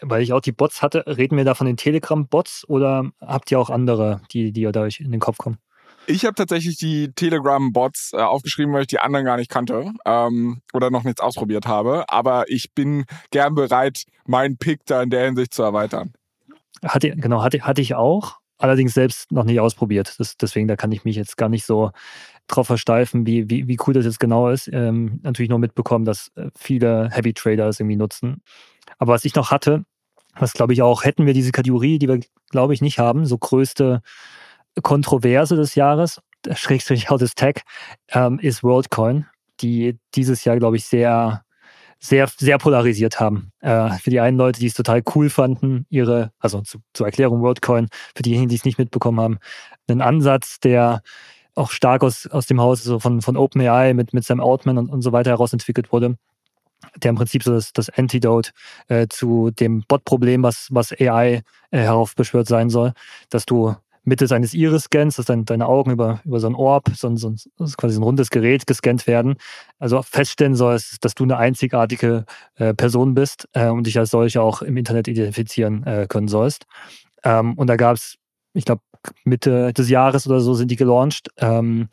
[0.02, 3.58] weil ich auch die Bots hatte, reden wir da von den Telegram-Bots oder habt ihr
[3.58, 5.58] auch andere, die, die euch in den Kopf kommen?
[6.06, 10.60] Ich habe tatsächlich die Telegram-Bots äh, aufgeschrieben, weil ich die anderen gar nicht kannte ähm,
[10.72, 12.04] oder noch nichts ausprobiert habe.
[12.08, 16.12] Aber ich bin gern bereit, meinen Pick da in der Hinsicht zu erweitern.
[16.84, 20.14] Hatte, genau, hatte, hatte ich auch, allerdings selbst noch nicht ausprobiert.
[20.18, 21.90] Das, deswegen, da kann ich mich jetzt gar nicht so
[22.46, 24.68] drauf versteifen, wie, wie, wie cool das jetzt genau ist.
[24.72, 28.42] Ähm, natürlich nur mitbekommen, dass äh, viele Heavy Trader es irgendwie nutzen.
[28.98, 29.84] Aber was ich noch hatte,
[30.38, 33.36] was glaube ich auch, hätten wir diese Kategorie, die wir glaube ich nicht haben, so
[33.36, 34.02] größte
[34.82, 36.20] Kontroverse des Jahres,
[36.52, 37.62] Schrägstrich How Tech,
[38.10, 39.26] ähm, ist WorldCoin,
[39.60, 41.42] die dieses Jahr, glaube ich, sehr,
[41.98, 43.52] sehr, sehr polarisiert haben.
[43.60, 47.42] Äh, für die einen Leute, die es total cool fanden, ihre, also zu, zur Erklärung
[47.42, 49.38] WorldCoin, für diejenigen, die es nicht mitbekommen haben,
[49.88, 51.02] einen Ansatz, der
[51.54, 54.90] auch stark aus, aus dem Haus so von, von OpenAI mit, mit Sam Altman und,
[54.90, 56.16] und so weiter herausentwickelt wurde,
[57.02, 58.50] der im Prinzip so das, das Antidote
[58.88, 62.92] äh, zu dem Bot-Problem, was, was AI äh, heraufbeschwört sein soll,
[63.30, 63.74] dass du
[64.06, 67.28] mittels eines Iris-Scans, dass dein, deine Augen über, über so ein Orb, so ein, so
[67.30, 67.36] ein,
[67.76, 69.34] quasi ein rundes Gerät gescannt werden,
[69.78, 74.40] also feststellen sollst, dass du eine einzigartige äh, Person bist äh, und dich als solche
[74.40, 76.66] auch im Internet identifizieren äh, können sollst.
[77.24, 78.16] Ähm, und da gab es,
[78.54, 78.82] ich glaube,
[79.24, 81.28] Mitte des Jahres oder so sind die gelauncht.
[81.38, 81.88] Ähm,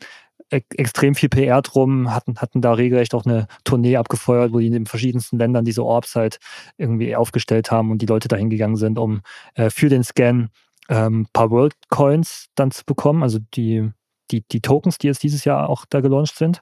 [0.50, 4.72] extrem viel PR drum, hatten, hatten da regelrecht auch eine Tournee abgefeuert, wo die in
[4.72, 6.38] den verschiedensten Ländern diese Orbs halt
[6.76, 9.22] irgendwie aufgestellt haben und die Leute dahin gegangen sind, um
[9.54, 10.50] äh, für den Scan
[10.88, 13.90] ähm, paar World Coins dann zu bekommen, also die,
[14.30, 16.60] die, die Tokens, die jetzt dieses Jahr auch da gelauncht sind.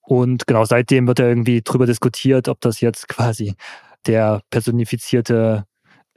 [0.00, 3.54] Und genau seitdem wird ja irgendwie drüber diskutiert, ob das jetzt quasi
[4.06, 5.64] der personifizierte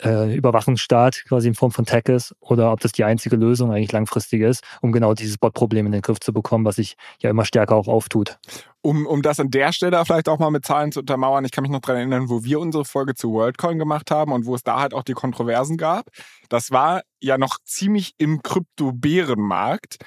[0.04, 3.92] äh, Überwachungsstaat quasi in Form von Tech ist oder ob das die einzige Lösung eigentlich
[3.92, 7.46] langfristig ist, um genau dieses Bot-Problem in den Griff zu bekommen, was sich ja immer
[7.46, 8.38] stärker auch auftut.
[8.88, 11.64] Um, um das an der Stelle vielleicht auch mal mit Zahlen zu untermauern, ich kann
[11.64, 14.64] mich noch daran erinnern, wo wir unsere Folge zu WorldCoin gemacht haben und wo es
[14.64, 16.06] da halt auch die Kontroversen gab.
[16.48, 19.98] Das war ja noch ziemlich im Krypto-Bärenmarkt.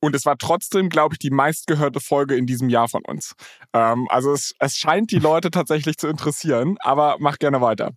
[0.00, 3.34] Und es war trotzdem, glaube ich, die meistgehörte Folge in diesem Jahr von uns.
[3.74, 7.90] Ähm, also es, es scheint die Leute tatsächlich zu interessieren, aber mach gerne weiter.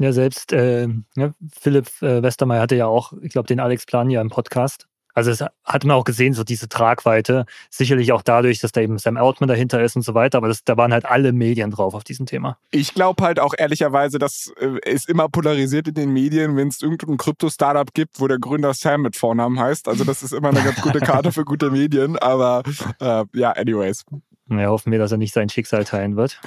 [0.00, 4.10] Ja, selbst äh, ja, Philipp äh, Westermeier hatte ja auch, ich glaube, den Alex Plan
[4.10, 4.88] ja im Podcast.
[5.14, 7.44] Also es hat man auch gesehen, so diese Tragweite.
[7.70, 10.38] Sicherlich auch dadurch, dass da eben Sam Altman dahinter ist und so weiter.
[10.38, 12.58] Aber das, da waren halt alle Medien drauf auf diesem Thema.
[12.70, 16.80] Ich glaube halt auch ehrlicherweise, dass äh, es immer polarisiert in den Medien, wenn es
[16.82, 19.88] irgendein Krypto-Startup gibt, wo der Gründer Sam mit Vornamen heißt.
[19.88, 22.18] Also das ist immer eine ganz gute Karte für gute Medien.
[22.18, 22.62] Aber
[23.00, 24.04] äh, ja, anyways.
[24.48, 26.40] Ja, hoffen wir, dass er nicht sein Schicksal teilen wird.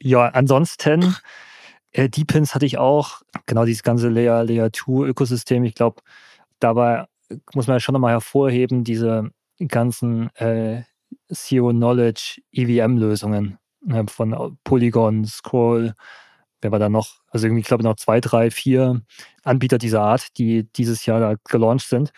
[0.00, 1.16] ja, ansonsten,
[1.92, 5.64] äh, Deepins hatte ich auch, genau dieses ganze Layer, Layer 2 Ökosystem.
[5.64, 6.02] Ich glaube,
[6.58, 7.06] dabei
[7.54, 9.30] muss man schon nochmal hervorheben, diese
[9.68, 10.82] ganzen äh,
[11.32, 15.94] Zero-Knowledge EVM-Lösungen äh, von Polygon, Scroll,
[16.60, 17.20] wer war da noch?
[17.30, 19.02] Also irgendwie, ich glaube, noch zwei, drei, vier
[19.42, 22.12] Anbieter dieser Art, die dieses Jahr da gelauncht sind.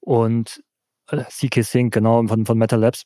[0.00, 0.62] Und
[1.10, 3.04] äh, CK Sync, genau, von, von Meta Labs.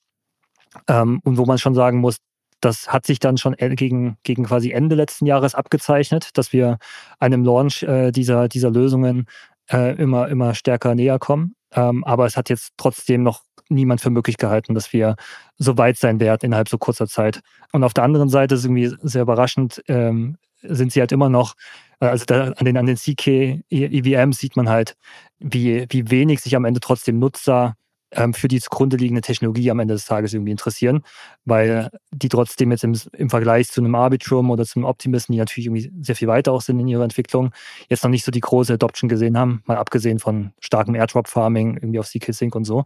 [0.89, 2.17] Ähm, und wo man schon sagen muss,
[2.61, 6.79] das hat sich dann schon gegen, gegen quasi Ende letzten Jahres abgezeichnet, dass wir
[7.19, 9.27] einem Launch äh, dieser, dieser Lösungen
[9.71, 11.55] äh, immer, immer stärker näher kommen.
[11.73, 15.17] Ähm, aber es hat jetzt trotzdem noch niemand für möglich gehalten, dass wir
[15.59, 17.41] so weit sein werden innerhalb so kurzer Zeit.
[17.73, 21.55] Und auf der anderen Seite ist irgendwie sehr überraschend, ähm, sind sie halt immer noch,
[22.01, 24.97] äh, also da, an den, an den CK EVMs sieht man halt,
[25.39, 27.75] wie, wie wenig sich am Ende trotzdem Nutzer
[28.17, 31.03] ähm, für die zugrunde liegende Technologie am Ende des Tages irgendwie interessieren,
[31.45, 35.67] weil die trotzdem jetzt im, im Vergleich zu einem Arbitrum oder zum Optimisten, die natürlich
[35.67, 37.53] irgendwie sehr viel weiter auch sind in ihrer Entwicklung,
[37.89, 41.99] jetzt noch nicht so die große Adoption gesehen haben, mal abgesehen von starkem Airdrop-Farming irgendwie
[41.99, 42.85] auf CK Sync und so.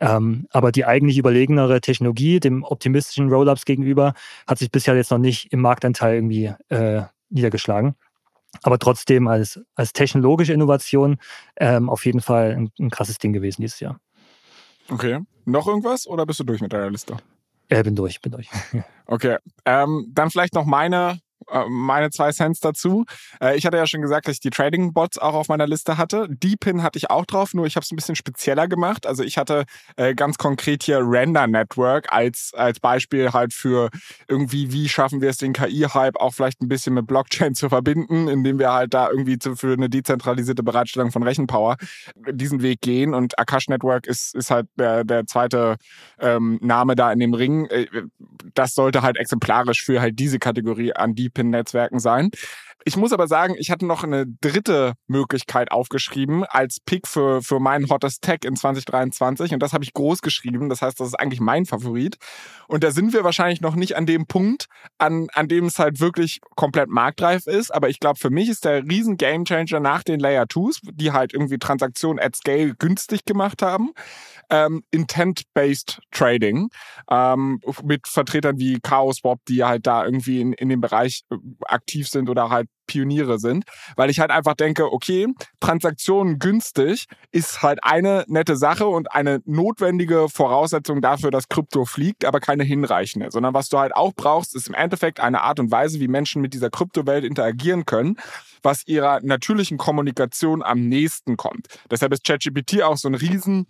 [0.00, 4.14] Ähm, aber die eigentlich überlegenere Technologie, dem optimistischen Rollups gegenüber,
[4.46, 7.94] hat sich bisher jetzt noch nicht im Marktanteil irgendwie äh, niedergeschlagen
[8.62, 11.16] aber trotzdem als, als technologische Innovation
[11.56, 13.98] ähm, auf jeden Fall ein, ein krasses Ding gewesen dieses Jahr.
[14.88, 15.20] Okay.
[15.44, 17.16] Noch irgendwas oder bist du durch mit deiner Liste?
[17.70, 18.48] Ja, bin durch, bin durch.
[19.06, 19.38] okay.
[19.64, 21.18] Ähm, dann vielleicht noch meine äh,
[21.68, 23.04] meine zwei Cents dazu.
[23.40, 26.26] Äh, ich hatte ja schon gesagt, dass ich die Trading-Bots auch auf meiner Liste hatte.
[26.30, 29.06] Deepin hatte ich auch drauf, nur ich habe es ein bisschen spezieller gemacht.
[29.06, 29.64] Also ich hatte
[29.96, 33.90] äh, ganz konkret hier Render Network als, als Beispiel halt für
[34.28, 38.28] irgendwie, wie schaffen wir es, den KI-Hype auch vielleicht ein bisschen mit Blockchain zu verbinden,
[38.28, 41.76] indem wir halt da irgendwie für eine dezentralisierte Bereitstellung von Rechenpower
[42.30, 43.14] diesen Weg gehen.
[43.14, 45.76] Und Akash Network ist, ist halt der, der zweite
[46.18, 47.68] ähm, Name da in dem Ring.
[48.54, 52.30] Das sollte halt exemplarisch für halt diese Kategorie an Deep DeepIn-Netzwerken sein.
[52.84, 57.60] Ich muss aber sagen, ich hatte noch eine dritte Möglichkeit aufgeschrieben als Pick für, für
[57.60, 60.68] meinen Hottest Tech in 2023 und das habe ich groß geschrieben.
[60.68, 62.16] Das heißt, das ist eigentlich mein Favorit.
[62.68, 64.66] Und da sind wir wahrscheinlich noch nicht an dem Punkt,
[64.98, 67.72] an, an dem es halt wirklich komplett marktreif ist.
[67.72, 71.34] Aber ich glaube, für mich ist der riesen Gamechanger nach den Layer 2s, die halt
[71.34, 73.92] irgendwie Transaktionen at Scale günstig gemacht haben,
[74.50, 76.68] ähm, Intent-Based Trading
[77.10, 81.36] ähm, mit Vertretern wie Chaos Swap, die halt da irgendwie in, in dem Bereich äh,
[81.66, 83.64] aktiv sind oder halt Pioniere sind,
[83.96, 85.26] weil ich halt einfach denke, okay,
[85.60, 92.26] Transaktionen günstig ist halt eine nette Sache und eine notwendige Voraussetzung dafür, dass Krypto fliegt,
[92.26, 95.70] aber keine hinreichende, sondern was du halt auch brauchst, ist im Endeffekt eine Art und
[95.70, 98.18] Weise, wie Menschen mit dieser Kryptowelt interagieren können,
[98.62, 101.68] was ihrer natürlichen Kommunikation am nächsten kommt.
[101.90, 103.66] Deshalb ist ChatGPT auch so ein riesen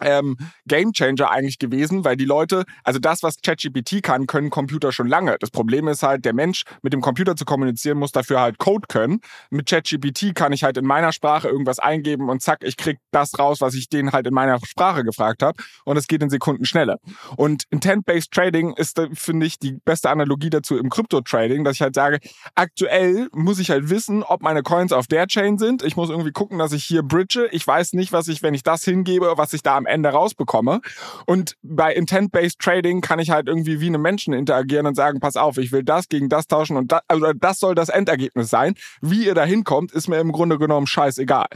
[0.00, 5.08] ähm, Gamechanger eigentlich gewesen, weil die Leute, also das, was ChatGPT kann, können Computer schon
[5.08, 5.36] lange.
[5.40, 8.86] Das Problem ist halt, der Mensch mit dem Computer zu kommunizieren, muss dafür halt Code
[8.88, 9.20] können.
[9.50, 13.38] Mit ChatGPT kann ich halt in meiner Sprache irgendwas eingeben und zack, ich krieg das
[13.38, 15.62] raus, was ich denen halt in meiner Sprache gefragt habe.
[15.84, 16.98] Und es geht in Sekunden schneller.
[17.36, 21.82] Und Intent-Based Trading ist, äh, finde ich, die beste Analogie dazu im Crypto-Trading, dass ich
[21.82, 22.18] halt sage,
[22.54, 25.82] aktuell muss ich halt wissen, ob meine Coins auf der Chain sind.
[25.82, 27.48] Ich muss irgendwie gucken, dass ich hier bridge.
[27.52, 30.80] Ich weiß nicht, was ich, wenn ich das hingebe, was ich da am Ende rausbekomme.
[31.26, 35.36] Und bei Intent-Based Trading kann ich halt irgendwie wie eine Menschen interagieren und sagen, pass
[35.36, 38.74] auf, ich will das gegen das tauschen und das, also das soll das Endergebnis sein.
[39.00, 41.48] Wie ihr da hinkommt, ist mir im Grunde genommen scheißegal.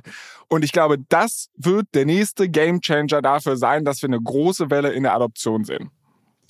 [0.48, 4.90] Und ich glaube, das wird der nächste Gamechanger dafür sein, dass wir eine große Welle
[4.90, 5.90] in der Adoption sehen.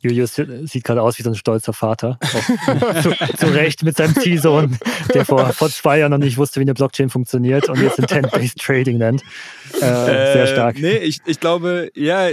[0.00, 2.18] Julius sieht gerade aus wie so ein stolzer Vater.
[3.02, 4.78] zu, zu, Recht mit seinem Ziehsohn,
[5.12, 8.58] der vor, vor zwei Jahren noch nicht wusste, wie eine Blockchain funktioniert und jetzt Intent-Based
[8.58, 9.22] Trading nennt.
[9.80, 10.78] Äh, äh, sehr stark.
[10.78, 12.28] Nee, ich, ich glaube, ja,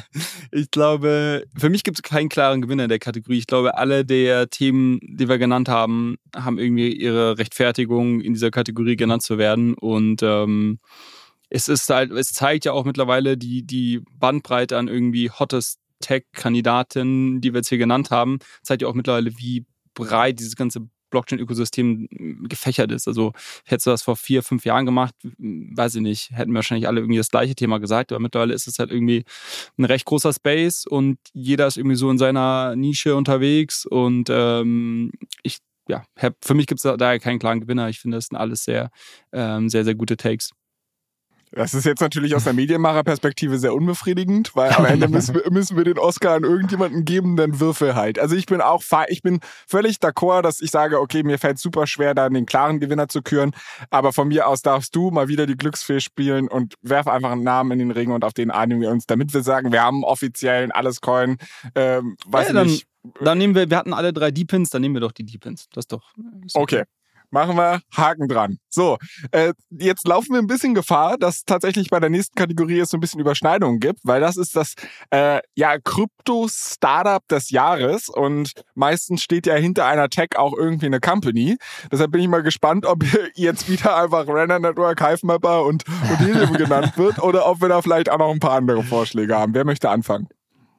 [0.50, 3.38] ich glaube, für mich gibt es keinen klaren Gewinner in der Kategorie.
[3.38, 8.50] Ich glaube, alle der Themen, die wir genannt haben, haben irgendwie ihre Rechtfertigung, in dieser
[8.50, 9.74] Kategorie genannt zu werden.
[9.74, 10.78] Und ähm,
[11.50, 17.40] es ist halt, es zeigt ja auch mittlerweile die, die Bandbreite an irgendwie hottest Tech-Kandidatin,
[17.40, 22.08] die wir jetzt hier genannt haben, zeigt ja auch mittlerweile, wie breit dieses ganze Blockchain-Ökosystem
[22.10, 23.06] hm, gefächert ist.
[23.06, 23.32] Also
[23.64, 27.18] hättest du das vor vier, fünf Jahren gemacht, weiß ich nicht, hätten wahrscheinlich alle irgendwie
[27.18, 29.24] das gleiche Thema gesagt, aber mittlerweile ist es halt irgendwie
[29.78, 35.12] ein recht großer Space und jeder ist irgendwie so in seiner Nische unterwegs und ähm,
[35.44, 36.04] ich ja,
[36.40, 37.88] für mich gibt es da daher keinen klaren Gewinner.
[37.88, 38.90] Ich finde, das sind alles sehr,
[39.32, 40.52] ähm, sehr, sehr gute Takes.
[41.54, 45.76] Das ist jetzt natürlich aus der Medienmacherperspektive sehr unbefriedigend, weil am Ende müssen wir, müssen
[45.76, 48.18] wir den Oscar an irgendjemanden geben, dann Würfel halt.
[48.18, 51.86] Also ich bin auch, ich bin völlig d'accord, dass ich sage, okay, mir fällt super
[51.86, 53.52] schwer, da den klaren Gewinner zu küren,
[53.90, 57.44] aber von mir aus darfst du mal wieder die Glücksfee spielen und werf einfach einen
[57.44, 60.04] Namen in den Ring und auf den einigen wir uns, damit wir sagen, wir haben
[60.04, 61.36] offiziell alles Coin,
[61.74, 62.86] ähm, weiß ja, dann, nicht.
[63.20, 65.68] Dann nehmen wir, wir hatten alle drei D-Pins, dann nehmen wir doch die D-Pins.
[65.72, 66.12] Das ist doch.
[66.54, 66.82] Okay.
[66.82, 66.84] okay.
[67.32, 68.58] Machen wir Haken dran.
[68.68, 68.98] So,
[69.30, 72.98] äh, jetzt laufen wir ein bisschen Gefahr, dass tatsächlich bei der nächsten Kategorie es so
[72.98, 74.74] ein bisschen Überschneidungen gibt, weil das ist das
[75.10, 81.00] äh, ja Krypto-Startup des Jahres und meistens steht ja hinter einer Tech auch irgendwie eine
[81.00, 81.56] Company.
[81.90, 83.02] Deshalb bin ich mal gespannt, ob
[83.34, 87.80] jetzt wieder einfach Render Network, Hivemapper und, und Helium genannt wird oder ob wir da
[87.80, 89.54] vielleicht auch noch ein paar andere Vorschläge haben.
[89.54, 90.28] Wer möchte anfangen?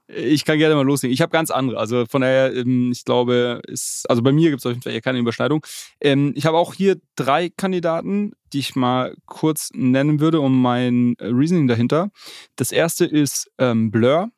[0.08, 1.14] Ich kann gerne mal loslegen.
[1.14, 1.80] Ich habe ganz andere.
[1.80, 5.00] Also von daher, ähm, ich glaube, ist, also bei mir gibt es auf jeden Fall
[5.02, 5.66] keine Überschneidung.
[6.02, 11.16] Ähm, ich habe auch hier drei Kandidaten, die ich mal kurz nennen würde, um mein
[11.20, 12.12] Reasoning dahinter.
[12.56, 14.30] Das erste ist ähm, Blur.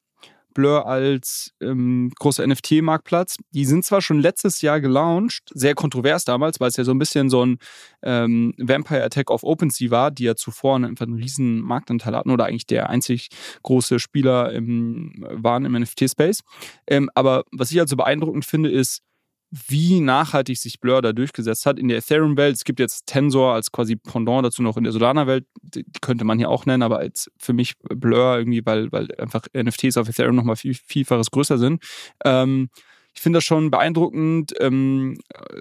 [0.56, 3.36] Blur als ähm, großer NFT-Marktplatz.
[3.52, 6.98] Die sind zwar schon letztes Jahr gelauncht, sehr kontrovers damals, weil es ja so ein
[6.98, 7.60] bisschen so ein
[8.02, 12.46] ähm, Vampire Attack auf OpenSea war, die ja zuvor einfach einen riesen Marktanteil hatten oder
[12.46, 13.30] eigentlich der einzig
[13.62, 16.40] große Spieler im, waren im NFT-Space.
[16.88, 19.02] Ähm, aber was ich also beeindruckend finde, ist,
[19.52, 21.80] wie nachhaltig sich Blur da durchgesetzt hat.
[21.80, 25.46] In der Ethereum-Welt, es gibt jetzt Tensor als quasi Pendant dazu noch in der Solana-Welt,
[25.62, 29.46] die könnte man hier auch nennen, aber als für mich Blur irgendwie, weil, weil einfach
[29.56, 31.84] NFTs auf Ethereum nochmal viel, vielfaches größer sind.
[32.24, 32.70] Ähm,
[33.14, 35.18] ich finde das schon beeindruckend, ähm,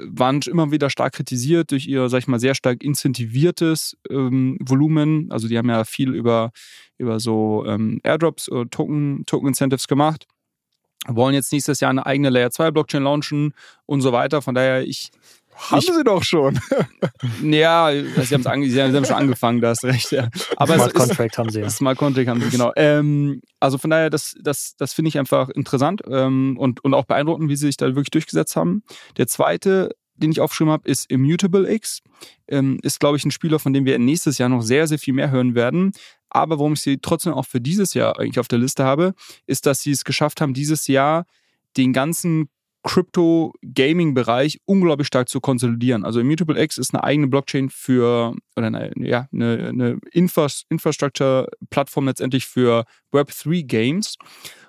[0.09, 5.31] waren immer wieder stark kritisiert durch ihr, sag ich mal, sehr stark incentiviertes ähm, Volumen.
[5.31, 6.51] Also die haben ja viel über,
[6.99, 10.27] über so ähm, Airdrops, oder Token, Token-Incentives gemacht
[11.09, 13.55] wollen jetzt nächstes Jahr eine eigene Layer 2 Blockchain launchen
[13.87, 14.43] und so weiter.
[14.43, 15.11] Von daher, ich.
[15.57, 16.59] Haben ich, sie doch schon.
[17.43, 20.11] ja, sie, an, sie haben schon angefangen, da hast recht.
[20.11, 20.29] Ja.
[20.57, 21.71] Aber Smart Contract haben sie ja.
[21.71, 22.73] Smart Contract haben sie, genau.
[22.75, 27.05] Ähm, also von daher, das, das, das finde ich einfach interessant ähm, und, und auch
[27.05, 28.83] beeindruckend, wie sie sich da wirklich durchgesetzt haben.
[29.17, 32.01] Der zweite den ich aufgeschrieben habe, ist Immutable X.
[32.49, 35.15] Ähm, ist, glaube ich, ein Spieler, von dem wir nächstes Jahr noch sehr, sehr viel
[35.15, 35.93] mehr hören werden.
[36.35, 39.15] Aber warum ich sie trotzdem auch für dieses Jahr eigentlich auf der Liste habe,
[39.47, 41.27] ist, dass sie es geschafft haben, dieses Jahr
[41.77, 42.49] den ganzen
[42.83, 46.05] Crypto-Gaming-Bereich unglaublich stark zu konsolidieren.
[46.05, 52.47] Also Immutable X ist eine eigene Blockchain für, oder eine, ja, eine, eine Infrastructure-Plattform letztendlich
[52.47, 54.17] für Web3-Games.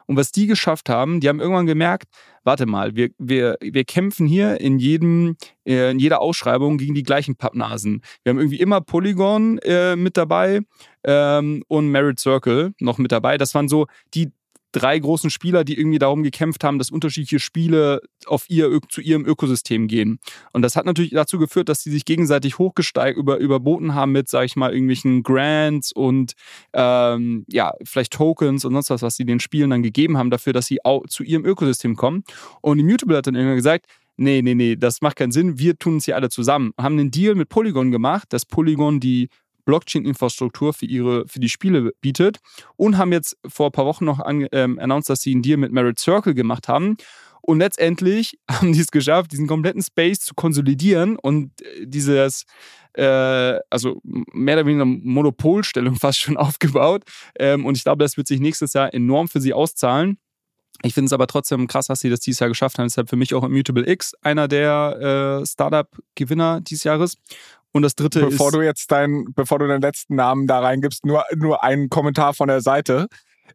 [0.08, 2.08] Und was die geschafft haben, die haben irgendwann gemerkt,
[2.44, 7.04] warte mal, wir, wir, wir kämpfen hier in jedem, äh, in jeder Ausschreibung gegen die
[7.04, 8.02] gleichen Pappnasen.
[8.24, 10.62] Wir haben irgendwie immer Polygon äh, mit dabei
[11.04, 13.38] ähm, und Merit Circle noch mit dabei.
[13.38, 14.32] Das waren so die
[14.76, 19.26] drei großen Spieler, die irgendwie darum gekämpft haben, dass unterschiedliche Spiele auf ihr, zu ihrem
[19.26, 20.20] Ökosystem gehen.
[20.52, 24.28] Und das hat natürlich dazu geführt, dass sie sich gegenseitig hochgesteigt, über, überboten haben mit,
[24.28, 26.34] sag ich mal, irgendwelchen Grants und
[26.74, 30.52] ähm, ja, vielleicht Tokens und sonst was, was sie den Spielen dann gegeben haben, dafür,
[30.52, 32.24] dass sie auch zu ihrem Ökosystem kommen.
[32.62, 33.86] Und Immutable hat dann irgendwann gesagt,
[34.18, 36.72] nee, nee, nee, das macht keinen Sinn, wir tun es hier alle zusammen.
[36.78, 39.30] Haben einen Deal mit Polygon gemacht, dass Polygon die
[39.66, 42.38] Blockchain-Infrastruktur für ihre für die Spiele bietet
[42.76, 45.58] und haben jetzt vor ein paar Wochen noch an, ähm, announced, dass sie einen Deal
[45.58, 46.98] mit Merit Circle gemacht haben.
[47.42, 52.46] Und letztendlich haben die es geschafft, diesen kompletten Space zu konsolidieren und äh, dieses,
[52.94, 57.04] äh, also mehr oder weniger Monopolstellung fast schon aufgebaut.
[57.38, 60.18] Ähm, und ich glaube, das wird sich nächstes Jahr enorm für sie auszahlen.
[60.84, 62.86] Ich finde es aber trotzdem krass, dass sie das dieses Jahr geschafft haben.
[62.86, 67.18] Deshalb für mich auch Immutable X einer der äh, Startup-Gewinner dieses Jahres.
[67.76, 68.38] Und das dritte bevor ist.
[68.38, 72.34] Bevor du jetzt dein, bevor du deinen letzten Namen da reingibst, nur, nur einen Kommentar
[72.34, 73.08] von der Seite.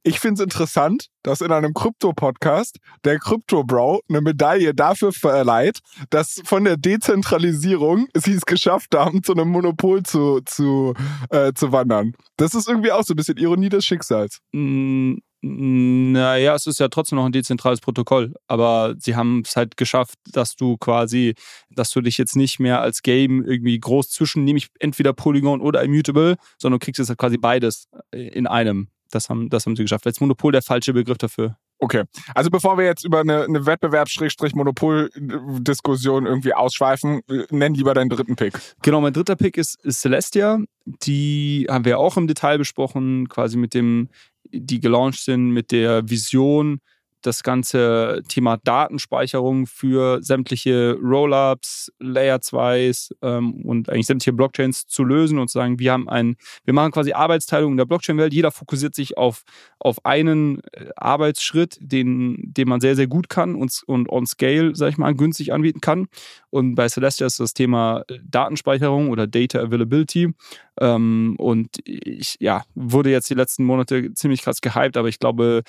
[0.02, 5.78] Ich finde es interessant, dass in einem Krypto-Podcast der Krypto-Bro eine Medaille dafür verleiht,
[6.11, 10.92] dass von der Dezentralisierung sie es geschafft haben, zu einem Monopol zu, zu,
[11.30, 12.12] äh, zu wandern.
[12.37, 14.40] Das ist irgendwie auch so ein bisschen Ironie des Schicksals.
[14.52, 19.76] Mm, naja, es ist ja trotzdem noch ein dezentrales Protokoll, aber sie haben es halt
[19.76, 21.35] geschafft, dass du quasi,
[21.70, 25.83] dass du dich jetzt nicht mehr als Game irgendwie groß zwischen, nämlich entweder Polygon oder
[25.83, 28.88] Immutable, sondern du kriegst jetzt halt quasi beides in einem.
[29.11, 30.07] Das haben, das haben sie geschafft.
[30.07, 31.57] Als Monopol der falsche Begriff dafür.
[31.81, 32.05] Okay.
[32.35, 38.53] Also bevor wir jetzt über eine, eine Wettbewerbs-Monopol-Diskussion irgendwie ausschweifen, nenn lieber deinen dritten Pick.
[38.82, 40.59] Genau, mein dritter Pick ist, ist Celestia.
[40.84, 44.11] Die haben wir auch im Detail besprochen, quasi mit dem,
[44.53, 46.80] die gelauncht sind, mit der Vision,
[47.22, 55.04] das ganze Thema Datenspeicherung für sämtliche Rollups, Layer 2s ähm, und eigentlich sämtliche Blockchains zu
[55.04, 58.32] lösen und zu sagen, wir haben ein, wir machen quasi Arbeitsteilung in der Blockchain-Welt.
[58.32, 59.42] Jeder fokussiert sich auf,
[59.78, 64.74] auf einen äh, Arbeitsschritt, den, den man sehr, sehr gut kann und, und on scale,
[64.74, 66.08] sag ich mal, günstig anbieten kann.
[66.50, 70.32] Und bei Celestia ist das Thema äh, Datenspeicherung oder Data Availability.
[70.80, 75.62] Ähm, und ich, ja, wurde jetzt die letzten Monate ziemlich krass gehypt, aber ich glaube,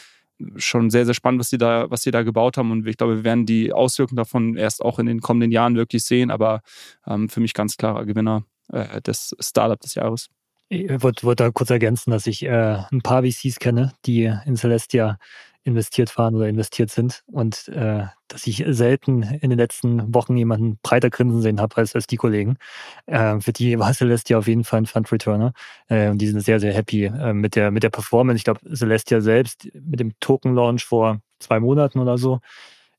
[0.55, 2.71] schon sehr, sehr spannend, was die da, was die da gebaut haben.
[2.71, 6.03] Und ich glaube, wir werden die Auswirkungen davon erst auch in den kommenden Jahren wirklich
[6.03, 6.31] sehen.
[6.31, 6.61] Aber
[7.07, 10.29] ähm, für mich ganz klarer Gewinner äh, des Startup des Jahres.
[10.69, 14.55] Ich wollte wollt da kurz ergänzen, dass ich äh, ein paar VCs kenne, die in
[14.55, 15.17] Celestia
[15.63, 20.79] investiert waren oder investiert sind und äh, dass ich selten in den letzten Wochen jemanden
[20.81, 22.57] breiter grinsen sehen habe als, als die Kollegen.
[23.05, 25.53] Äh, für die war Celestia auf jeden Fall ein Fund Returner
[25.87, 28.37] äh, und die sind sehr, sehr happy äh, mit, der, mit der Performance.
[28.37, 32.39] Ich glaube, Celestia selbst mit dem Token-Launch vor zwei Monaten oder so,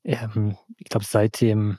[0.05, 1.79] ähm, ich glaube seitdem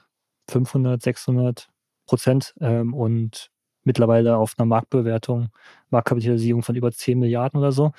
[0.49, 1.69] 500, 600
[2.05, 3.49] Prozent ähm, und
[3.83, 5.49] mittlerweile auf einer Marktbewertung,
[5.89, 7.91] Marktkapitalisierung von über 10 Milliarden oder so.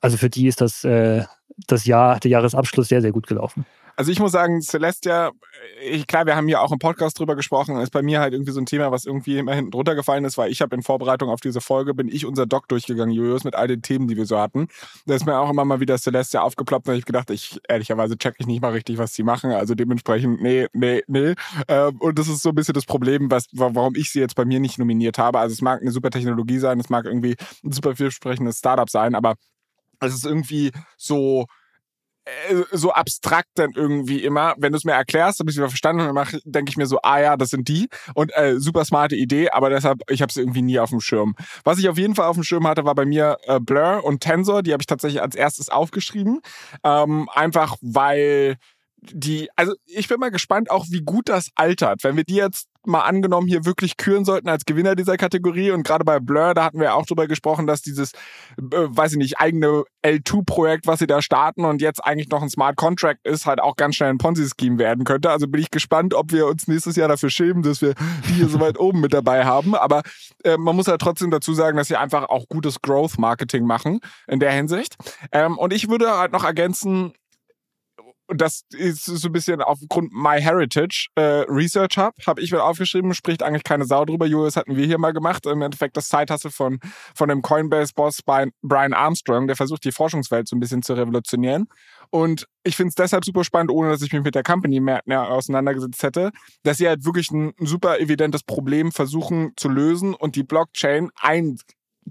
[0.00, 1.24] Also für die ist das, äh,
[1.66, 3.66] das Jahr, der Jahresabschluss sehr, sehr gut gelaufen.
[3.98, 5.32] Also ich muss sagen, Celestia,
[5.82, 8.52] ich, klar, wir haben hier auch im Podcast drüber gesprochen, ist bei mir halt irgendwie
[8.52, 11.30] so ein Thema, was irgendwie immer hinten drunter gefallen ist, weil ich habe in Vorbereitung
[11.30, 14.24] auf diese Folge, bin ich unser Doc durchgegangen, Julius, mit all den Themen, die wir
[14.24, 14.68] so hatten.
[15.06, 18.36] Da ist mir auch immer mal wieder Celestia aufgeploppt und ich gedacht, ich ehrlicherweise check
[18.38, 19.50] ich nicht mal richtig, was sie machen.
[19.50, 21.34] Also dementsprechend, nee, nee, nee.
[21.66, 24.44] Ähm, und das ist so ein bisschen das Problem, was, warum ich sie jetzt bei
[24.44, 25.40] mir nicht nominiert habe.
[25.40, 27.34] Also es mag eine super Technologie sein, es mag irgendwie
[27.64, 29.34] ein super vielversprechendes Startup sein, aber
[30.00, 31.46] es ist irgendwie so
[32.50, 34.54] äh, so abstrakt dann irgendwie immer.
[34.58, 36.86] Wenn du es mir erklärst, habe ich es wieder verstanden und dann denke ich mir
[36.86, 40.30] so, ah ja, das sind die und äh, super smarte Idee, aber deshalb, ich habe
[40.30, 41.34] es irgendwie nie auf dem Schirm.
[41.64, 44.20] Was ich auf jeden Fall auf dem Schirm hatte, war bei mir äh, Blur und
[44.20, 46.40] Tensor, die habe ich tatsächlich als erstes aufgeschrieben,
[46.84, 48.56] ähm, einfach weil
[49.00, 52.04] die, also ich bin mal gespannt auch, wie gut das altert.
[52.04, 55.82] Wenn wir die jetzt mal angenommen hier wirklich küren sollten als Gewinner dieser Kategorie und
[55.82, 59.38] gerade bei Blur, da hatten wir auch drüber gesprochen, dass dieses, äh, weiß ich nicht,
[59.38, 63.60] eigene L2-Projekt, was sie da starten und jetzt eigentlich noch ein Smart Contract ist, halt
[63.60, 65.30] auch ganz schnell ein Ponzi-Scheme werden könnte.
[65.30, 67.94] Also bin ich gespannt, ob wir uns nächstes Jahr dafür schämen, dass wir
[68.28, 69.74] die hier so weit oben mit dabei haben.
[69.74, 70.02] Aber
[70.44, 74.40] äh, man muss halt trotzdem dazu sagen, dass sie einfach auch gutes Growth-Marketing machen in
[74.40, 74.96] der Hinsicht.
[75.30, 77.12] Ähm, und ich würde halt noch ergänzen,
[78.28, 82.62] und das ist so ein bisschen aufgrund My Heritage äh, Research Hub, habe ich mir
[82.62, 84.26] aufgeschrieben, spricht eigentlich keine Sau drüber.
[84.26, 85.46] Julius hatten wir hier mal gemacht.
[85.46, 86.78] Im Endeffekt das Zeithasse von,
[87.14, 91.68] von dem Coinbase-Boss Brian Armstrong, der versucht, die Forschungswelt so ein bisschen zu revolutionieren.
[92.10, 95.00] Und ich finde es deshalb super spannend, ohne dass ich mich mit der Company mehr,
[95.06, 96.30] mehr auseinandergesetzt hätte,
[96.62, 101.56] dass sie halt wirklich ein super evidentes Problem versuchen zu lösen und die Blockchain ein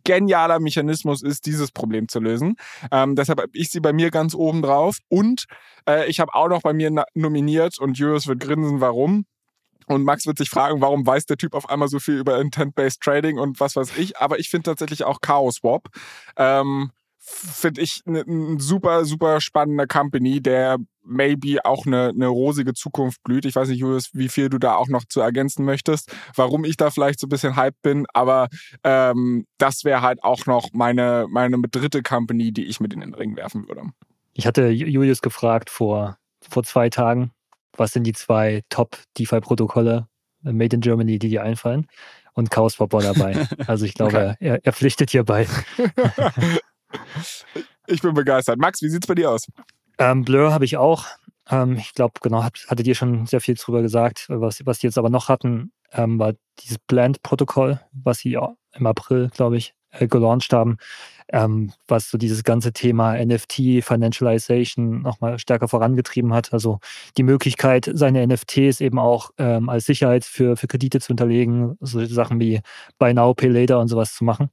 [0.04, 2.56] genialer Mechanismus ist, dieses Problem zu lösen.
[2.92, 4.98] Ähm, deshalb habe ich sie bei mir ganz oben drauf.
[5.10, 5.46] Und
[5.88, 9.26] äh, ich habe auch noch bei mir nominiert und Julius wird grinsen, warum.
[9.88, 13.00] Und Max wird sich fragen, warum weiß der Typ auf einmal so viel über Intent-Based
[13.02, 14.18] Trading und was weiß ich.
[14.18, 15.88] Aber ich finde tatsächlich auch Chaos Swap.
[16.36, 20.78] Ähm, finde ich ein super, super spannender Company, der
[21.08, 23.46] maybe auch eine, eine rosige Zukunft blüht.
[23.46, 26.78] Ich weiß nicht, Julius, wie viel du da auch noch zu ergänzen möchtest, warum ich
[26.78, 28.48] da vielleicht so ein bisschen hype bin, aber
[28.84, 33.14] ähm, das wäre halt auch noch meine, meine dritte Company, die ich mit in den
[33.14, 33.84] Ring werfen würde.
[34.34, 37.32] Ich hatte Julius gefragt vor, vor zwei Tagen,
[37.76, 40.08] was sind die zwei Top-DeFi-Protokolle
[40.46, 41.88] äh, Made in Germany, die dir einfallen?
[42.34, 43.48] Und Chaos war dabei.
[43.68, 44.36] Also ich glaube, okay.
[44.40, 45.48] er, er pflichtet hierbei.
[47.88, 48.60] Ich bin begeistert.
[48.60, 49.48] Max, wie sieht's bei dir aus?
[50.00, 51.06] Ähm, Blur habe ich auch.
[51.50, 54.26] Ähm, ich glaube, genau, hat, hattet ihr schon sehr viel drüber gesagt.
[54.30, 58.38] Was, was die jetzt aber noch hatten, ähm, war dieses Blend-Protokoll, was sie
[58.74, 60.78] im April, glaube ich, äh, gelauncht haben,
[61.30, 66.54] ähm, was so dieses ganze Thema NFT, Financialization nochmal stärker vorangetrieben hat.
[66.54, 66.80] Also
[67.18, 72.04] die Möglichkeit, seine NFTs eben auch ähm, als Sicherheit für, für Kredite zu unterlegen, so
[72.06, 72.62] Sachen wie
[73.00, 74.50] Buy Now, Pay Later und sowas zu machen.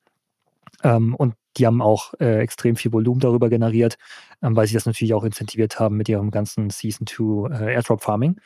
[0.85, 3.97] Ähm, und die haben auch äh, extrem viel Volumen darüber generiert,
[4.43, 8.03] ähm, weil sie das natürlich auch incentiviert haben mit ihrem ganzen Season 2 äh, Airdrop
[8.03, 8.37] Farming.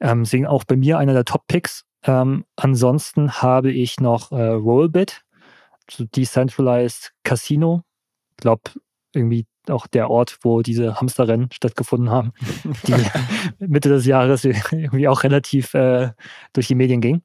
[0.00, 1.84] Ähm, deswegen auch bei mir einer der Top-Picks.
[2.04, 5.22] Ähm, ansonsten habe ich noch äh, Rollbit,
[5.90, 7.82] so Decentralized Casino.
[8.30, 8.62] Ich glaube,
[9.14, 12.32] irgendwie auch der Ort, wo diese Hamsterrennen stattgefunden haben,
[12.86, 12.94] die
[13.58, 16.10] Mitte des Jahres irgendwie auch relativ äh,
[16.52, 17.22] durch die Medien ging.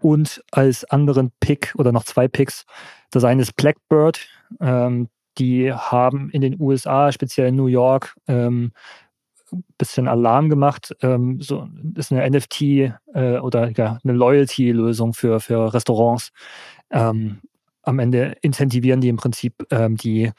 [0.00, 2.66] Und als anderen Pick oder noch zwei Picks,
[3.10, 4.26] das eine ist Blackbird.
[4.60, 5.08] Ähm,
[5.38, 8.72] die haben in den USA, speziell in New York, ähm,
[9.52, 10.94] ein bisschen Alarm gemacht.
[11.00, 12.62] Ähm, so ist eine NFT
[13.14, 16.32] äh, oder ja, eine Loyalty-Lösung für, für Restaurants.
[16.90, 17.38] Ähm,
[17.82, 20.32] am Ende incentivieren die im Prinzip ähm, die,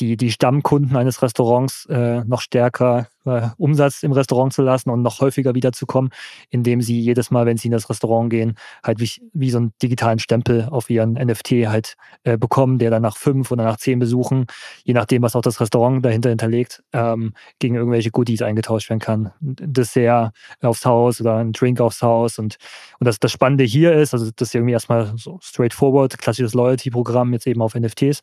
[0.00, 5.02] die, die Stammkunden eines Restaurants äh, noch stärker äh, Umsatz im Restaurant zu lassen und
[5.02, 6.10] noch häufiger wiederzukommen,
[6.50, 9.72] indem sie jedes Mal, wenn sie in das Restaurant gehen, halt wie, wie so einen
[9.82, 13.98] digitalen Stempel auf ihren NFT halt äh, bekommen, der dann nach fünf oder nach zehn
[13.98, 14.46] Besuchen,
[14.84, 19.32] je nachdem, was auch das Restaurant dahinter hinterlegt, ähm, gegen irgendwelche Goodies eingetauscht werden kann.
[19.40, 22.38] Ein Dessert aufs Haus oder ein Drink aufs Haus.
[22.38, 22.56] Und,
[22.98, 27.32] und das, das Spannende hier ist, also das ist irgendwie erstmal so straightforward, klassisches Loyalty-Programm
[27.32, 28.22] jetzt eben auf NFTs.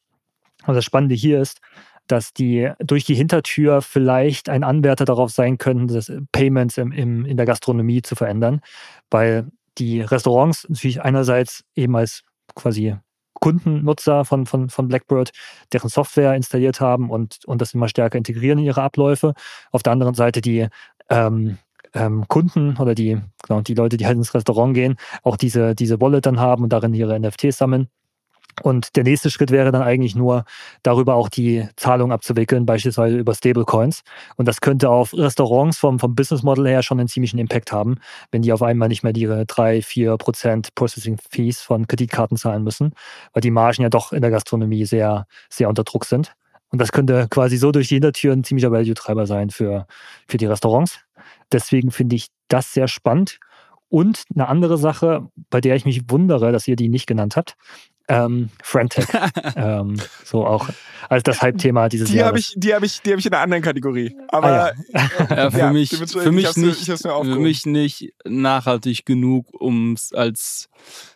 [0.66, 1.60] Und das Spannende hier ist,
[2.08, 7.26] dass die durch die Hintertür vielleicht ein Anwärter darauf sein könnten, das Payments im, im,
[7.26, 8.62] in der Gastronomie zu verändern,
[9.10, 9.48] weil
[9.78, 12.24] die Restaurants natürlich einerseits eben als
[12.56, 12.96] quasi
[13.34, 15.32] Kundennutzer von, von, von Blackbird
[15.74, 19.34] deren Software installiert haben und, und das immer stärker integrieren in ihre Abläufe.
[19.72, 20.68] Auf der anderen Seite die
[21.10, 21.58] ähm,
[21.94, 26.00] ähm, Kunden oder die, genau, die Leute, die halt ins Restaurant gehen, auch diese, diese
[26.02, 27.90] Wallet dann haben und darin ihre NFTs sammeln.
[28.62, 30.46] Und der nächste Schritt wäre dann eigentlich nur,
[30.82, 34.04] darüber auch die Zahlung abzuwickeln, beispielsweise über Stablecoins.
[34.38, 37.98] Und das könnte auf Restaurants vom, vom Business Model her schon einen ziemlichen Impact haben,
[38.32, 42.64] wenn die auf einmal nicht mehr ihre drei, vier Prozent Processing Fees von Kreditkarten zahlen
[42.64, 42.94] müssen,
[43.34, 46.34] weil die Margen ja doch in der Gastronomie sehr, sehr unter Druck sind.
[46.70, 49.88] Und das könnte quasi so durch die Hintertür ein ziemlicher Value-Treiber sein für,
[50.28, 51.00] für die Restaurants.
[51.52, 53.40] Deswegen finde ich das sehr spannend.
[53.88, 57.56] Und eine andere Sache, bei der ich mich wundere, dass ihr die nicht genannt habt,
[58.08, 59.08] ähm, Frantech.
[59.56, 60.70] ähm, so auch
[61.10, 62.32] als das Hype-Thema dieses die Jahres.
[62.32, 64.16] Hab ich, die habe ich, die hab ich in einer anderen Kategorie.
[64.28, 69.48] Aber Ah, Ja, für Ja, mich, dementsprechend, für mich nicht, für mich nicht nachhaltig genug,
[69.54, 70.70] um es als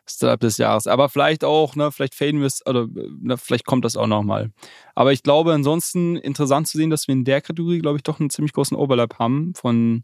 [0.07, 0.87] Startup des Jahres.
[0.87, 2.87] Aber vielleicht auch, ne, vielleicht faden wir es, oder
[3.19, 4.51] ne, vielleicht kommt das auch nochmal.
[4.95, 8.19] Aber ich glaube, ansonsten interessant zu sehen, dass wir in der Kategorie, glaube ich, doch
[8.19, 10.03] einen ziemlich großen Overlap haben von,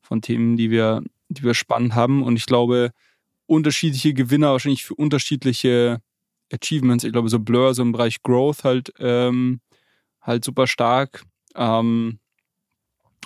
[0.00, 2.22] von Themen, die wir, die wir spannend haben.
[2.22, 2.90] Und ich glaube,
[3.46, 5.98] unterschiedliche Gewinner wahrscheinlich für unterschiedliche
[6.52, 7.04] Achievements.
[7.04, 9.60] Ich glaube, so Blur, so im Bereich Growth halt, ähm,
[10.22, 11.22] halt super stark.
[11.54, 12.18] Ähm,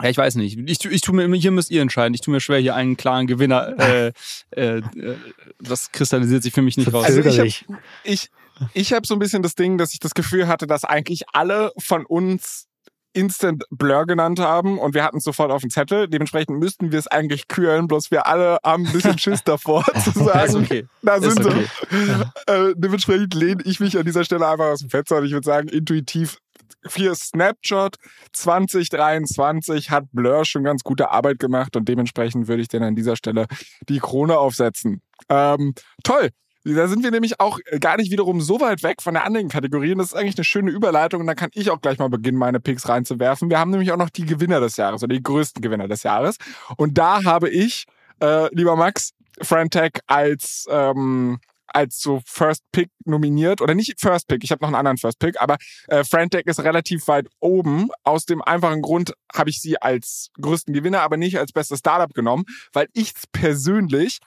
[0.02, 0.58] ja, ich weiß nicht.
[0.66, 2.14] Ich, tu- ich tu mir, hier müsst ihr entscheiden.
[2.14, 3.74] Ich tue mir schwer, hier einen klaren Gewinner.
[3.78, 4.12] Äh,
[4.56, 5.16] äh, äh,
[5.60, 7.04] das kristallisiert sich für mich nicht raus.
[7.04, 8.30] Also ich hab- ich,
[8.72, 11.72] ich habe so ein bisschen das Ding, dass ich das Gefühl hatte, dass eigentlich alle
[11.78, 12.66] von uns
[13.14, 16.08] Instant Blur genannt haben und wir hatten es sofort auf dem Zettel.
[16.08, 20.10] Dementsprechend müssten wir es eigentlich küren, bloß wir alle haben ein bisschen Schiss davor zu
[20.10, 20.86] ist sagen, okay.
[21.02, 21.66] da Ist sind okay.
[21.90, 22.52] sie.
[22.52, 25.46] Äh, dementsprechend lehne ich mich an dieser Stelle einfach aus dem Fenster und ich würde
[25.46, 26.38] sagen, intuitiv
[26.86, 27.96] für Snapshot
[28.32, 33.16] 2023 hat Blur schon ganz gute Arbeit gemacht und dementsprechend würde ich dann an dieser
[33.16, 33.46] Stelle
[33.88, 35.00] die Krone aufsetzen.
[35.28, 36.30] Ähm, toll.
[36.64, 39.92] Da sind wir nämlich auch gar nicht wiederum so weit weg von der anderen Kategorie.
[39.92, 41.20] Und das ist eigentlich eine schöne Überleitung.
[41.20, 43.50] Und da kann ich auch gleich mal beginnen, meine Picks reinzuwerfen.
[43.50, 46.36] Wir haben nämlich auch noch die Gewinner des Jahres oder die größten Gewinner des Jahres.
[46.76, 47.84] Und da habe ich,
[48.20, 49.10] äh, lieber Max,
[49.42, 51.38] Frantech als ähm,
[51.74, 55.18] als so First Pick nominiert oder nicht First Pick, ich habe noch einen anderen First
[55.18, 55.56] Pick, aber
[55.88, 57.88] äh, Frantech ist relativ weit oben.
[58.04, 62.12] Aus dem einfachen Grund habe ich sie als größten Gewinner, aber nicht als bestes Startup
[62.14, 64.18] genommen, weil ich persönlich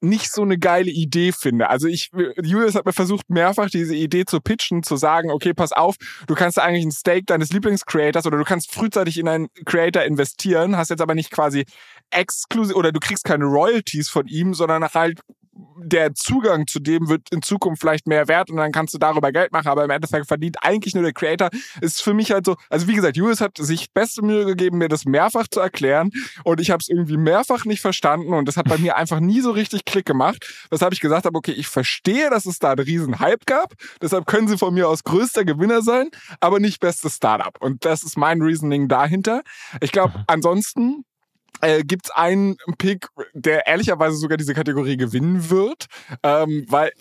[0.00, 1.68] nicht so eine geile Idee finde.
[1.70, 2.10] Also ich,
[2.42, 6.34] Julius hat mir versucht, mehrfach diese Idee zu pitchen, zu sagen, okay, pass auf, du
[6.34, 10.90] kannst eigentlich ein Stake deines Lieblingscreators oder du kannst frühzeitig in einen Creator investieren, hast
[10.90, 11.64] jetzt aber nicht quasi
[12.10, 15.20] exklusiv oder du kriegst keine Royalties von ihm, sondern halt
[15.78, 19.32] der Zugang zu dem wird in Zukunft vielleicht mehr wert und dann kannst du darüber
[19.32, 21.50] Geld machen, aber im Endeffekt verdient eigentlich nur der Creator.
[21.80, 24.88] Ist für mich halt so, also wie gesagt, Julius hat sich beste Mühe gegeben, mir
[24.88, 26.10] das mehrfach zu erklären
[26.44, 29.40] und ich habe es irgendwie mehrfach nicht verstanden und das hat bei mir einfach nie
[29.40, 32.84] so richtig Klick gemacht, weshalb ich gesagt habe, okay, ich verstehe, dass es da einen
[32.84, 37.16] riesen Hype gab, deshalb können sie von mir aus größter Gewinner sein, aber nicht bestes
[37.16, 39.42] Startup und das ist mein Reasoning dahinter.
[39.80, 41.04] Ich glaube, ansonsten
[41.60, 45.86] äh, gibt es einen Pick, der ehrlicherweise sogar diese Kategorie gewinnen wird,
[46.22, 46.92] ähm, weil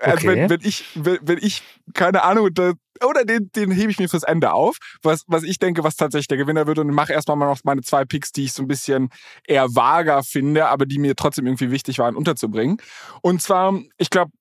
[0.00, 0.26] also Okay.
[0.26, 1.62] wenn, wenn ich wenn, wenn ich
[1.94, 2.72] keine Ahnung da,
[3.04, 6.28] oder den, den hebe ich mir fürs Ende auf, was, was ich denke, was tatsächlich
[6.28, 8.68] der Gewinner wird und mache erstmal mal noch meine zwei Picks, die ich so ein
[8.68, 9.10] bisschen
[9.46, 12.78] eher vager finde, aber die mir trotzdem irgendwie wichtig waren unterzubringen.
[13.20, 14.32] Und zwar, ich glaube,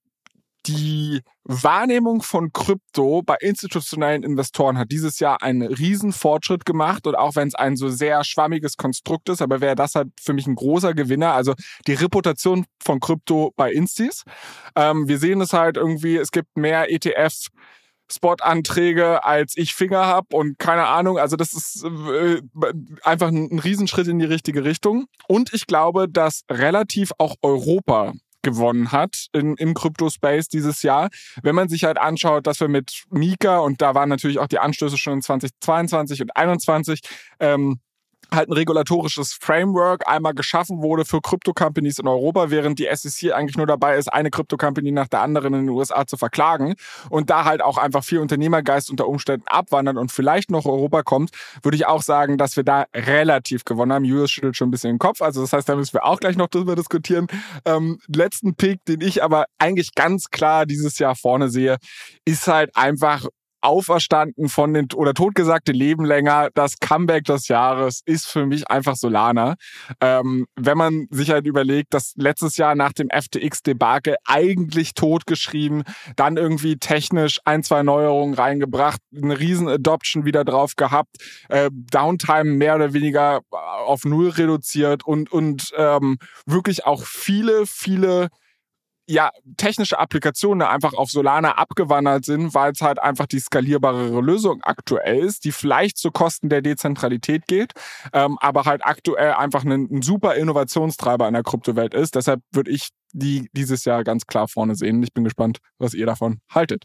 [0.67, 7.15] die Wahrnehmung von Krypto bei institutionellen Investoren hat dieses Jahr einen riesen Fortschritt gemacht und
[7.15, 10.47] auch wenn es ein so sehr schwammiges Konstrukt ist, aber wäre das halt für mich
[10.47, 11.53] ein großer Gewinner, also
[11.87, 14.23] die Reputation von Krypto bei Instis.
[14.75, 17.49] Ähm, wir sehen es halt irgendwie, es gibt mehr ETF
[18.11, 21.17] Spot-Anträge, als ich Finger hab und keine Ahnung.
[21.17, 22.41] Also das ist äh,
[23.03, 25.05] einfach ein, ein Riesenschritt in die richtige Richtung.
[25.27, 28.13] Und ich glaube, dass relativ auch Europa
[28.45, 31.09] gewonnen hat in, im Crypto-Space dieses Jahr.
[31.41, 34.59] Wenn man sich halt anschaut, dass wir mit Mika, und da waren natürlich auch die
[34.59, 36.99] Anstöße schon in 2022 und 2021,
[37.39, 37.79] ähm,
[38.33, 43.57] halt ein regulatorisches Framework einmal geschaffen wurde für Krypto-Companies in Europa, während die SEC eigentlich
[43.57, 46.75] nur dabei ist, eine Krypto-Company nach der anderen in den USA zu verklagen
[47.09, 51.31] und da halt auch einfach viel Unternehmergeist unter Umständen abwandern und vielleicht noch Europa kommt,
[51.63, 54.05] würde ich auch sagen, dass wir da relativ gewonnen haben.
[54.05, 56.37] Julius schüttelt schon ein bisschen den Kopf, also das heißt, da müssen wir auch gleich
[56.37, 57.27] noch drüber diskutieren.
[57.65, 61.77] Ähm, letzten Pick, den ich aber eigentlich ganz klar dieses Jahr vorne sehe,
[62.25, 63.25] ist halt einfach
[63.65, 66.49] auferstanden von den oder totgesagte Leben länger.
[66.53, 69.55] Das Comeback des Jahres ist für mich einfach Solana.
[69.99, 75.83] Ähm, wenn man sich halt überlegt, dass letztes Jahr nach dem FTX-Debakel eigentlich totgeschrieben,
[76.15, 81.17] dann irgendwie technisch ein, zwei Neuerungen reingebracht, eine riesen Adoption wieder drauf gehabt,
[81.49, 88.29] äh, Downtime mehr oder weniger auf null reduziert und, und ähm, wirklich auch viele, viele
[89.07, 94.61] ja, technische Applikationen einfach auf Solana abgewandert sind, weil es halt einfach die skalierbarere Lösung
[94.63, 97.73] aktuell ist, die vielleicht zu Kosten der Dezentralität geht,
[98.13, 102.15] ähm, aber halt aktuell einfach ein, ein super Innovationstreiber in der Kryptowelt ist.
[102.15, 105.01] Deshalb würde ich die dieses Jahr ganz klar vorne sehen.
[105.03, 106.83] Ich bin gespannt, was ihr davon haltet.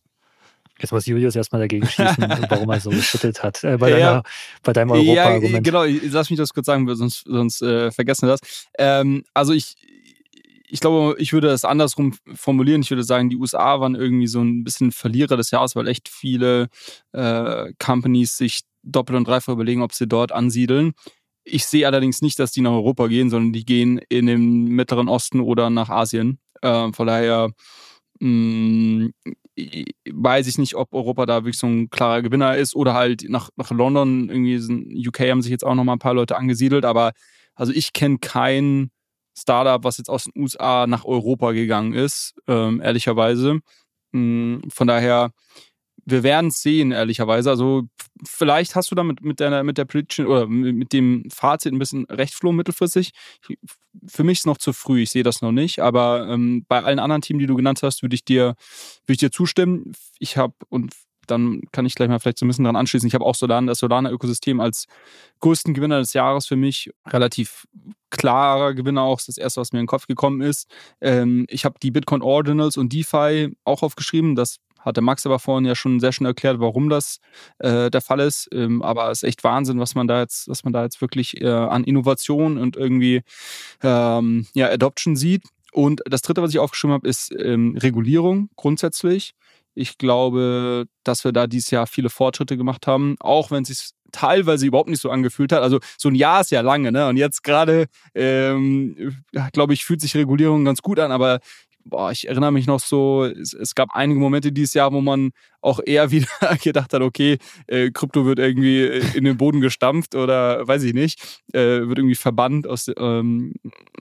[0.79, 2.17] Jetzt muss Julius erstmal dagegen schießen,
[2.49, 3.63] warum er so geschüttelt hat.
[3.65, 4.23] Äh, bei, ja, deiner,
[4.63, 5.67] bei deinem Europa-Argument.
[5.67, 8.69] Ja, genau, lass mich das kurz sagen, sonst, sonst äh, vergessen wir das.
[8.79, 9.75] Ähm, also ich,
[10.71, 12.83] ich glaube, ich würde das andersrum formulieren.
[12.83, 16.09] Ich würde sagen, die USA waren irgendwie so ein bisschen Verlierer des Jahres, weil echt
[16.09, 16.69] viele
[17.13, 20.93] äh, Companies sich doppelt und dreifach überlegen, ob sie dort ansiedeln.
[21.45, 25.09] Ich sehe allerdings nicht, dass die nach Europa gehen, sondern die gehen in den Mittleren
[25.09, 26.39] Osten oder nach Asien.
[26.63, 27.51] Äh, von daher
[28.21, 29.13] mh, mm,
[30.11, 33.51] weiß ich nicht, ob Europa da wirklich so ein klarer Gewinner ist oder halt nach,
[33.57, 37.13] nach London, irgendwie UK haben sich jetzt auch noch mal ein paar Leute angesiedelt, aber
[37.55, 38.91] also ich kenne keinen
[39.41, 43.61] Startup, was jetzt aus den USA nach Europa gegangen ist, ähm, ehrlicherweise.
[44.13, 45.33] Hm, von daher,
[46.05, 47.51] wir werden es sehen, ehrlicherweise.
[47.51, 47.85] Also
[48.27, 52.05] vielleicht hast du damit mit der, mit der Prediction oder mit dem Fazit ein bisschen
[52.07, 53.13] recht, Flo, mittelfristig.
[54.07, 55.81] Für mich ist es noch zu früh, ich sehe das noch nicht.
[55.81, 58.57] Aber ähm, bei allen anderen Teams, die du genannt hast, würde ich dir,
[59.07, 59.93] würde ich dir zustimmen.
[60.19, 60.93] Ich habe und
[61.31, 63.07] dann kann ich gleich mal vielleicht so ein bisschen dran anschließen.
[63.07, 64.87] Ich habe auch Solana, das Solana-Ökosystem als
[65.41, 66.91] größten Gewinner des Jahres für mich.
[67.07, 67.67] Relativ
[68.11, 70.69] klarer Gewinner auch, das erste, was mir in den Kopf gekommen ist.
[71.01, 74.35] Ähm, ich habe die Bitcoin Ordinals und DeFi auch aufgeschrieben.
[74.35, 77.21] Das hatte Max aber vorhin ja schon sehr schön erklärt, warum das
[77.59, 78.49] äh, der Fall ist.
[78.53, 81.41] Ähm, aber es ist echt Wahnsinn, was man da jetzt, was man da jetzt wirklich
[81.41, 83.23] äh, an Innovation und irgendwie
[83.83, 85.45] ähm, ja, Adoption sieht.
[85.73, 89.35] Und das dritte, was ich aufgeschrieben habe, ist ähm, Regulierung grundsätzlich.
[89.81, 93.91] Ich glaube, dass wir da dieses Jahr viele Fortschritte gemacht haben, auch wenn es sich
[94.13, 95.63] teilweise überhaupt nicht so angefühlt hat.
[95.63, 97.09] Also so ein Jahr ist ja lange, ne?
[97.09, 99.15] Und jetzt gerade, ähm,
[99.53, 101.41] glaube ich, fühlt sich Regulierung ganz gut an, aber
[101.85, 105.31] boah, ich erinnere mich noch so, es, es, gab einige Momente dieses Jahr, wo man
[105.61, 106.27] auch eher wieder
[106.63, 111.43] gedacht hat, okay, äh, Krypto wird irgendwie in den Boden gestampft oder weiß ich nicht,
[111.53, 113.55] äh, wird irgendwie verbannt aus, ähm,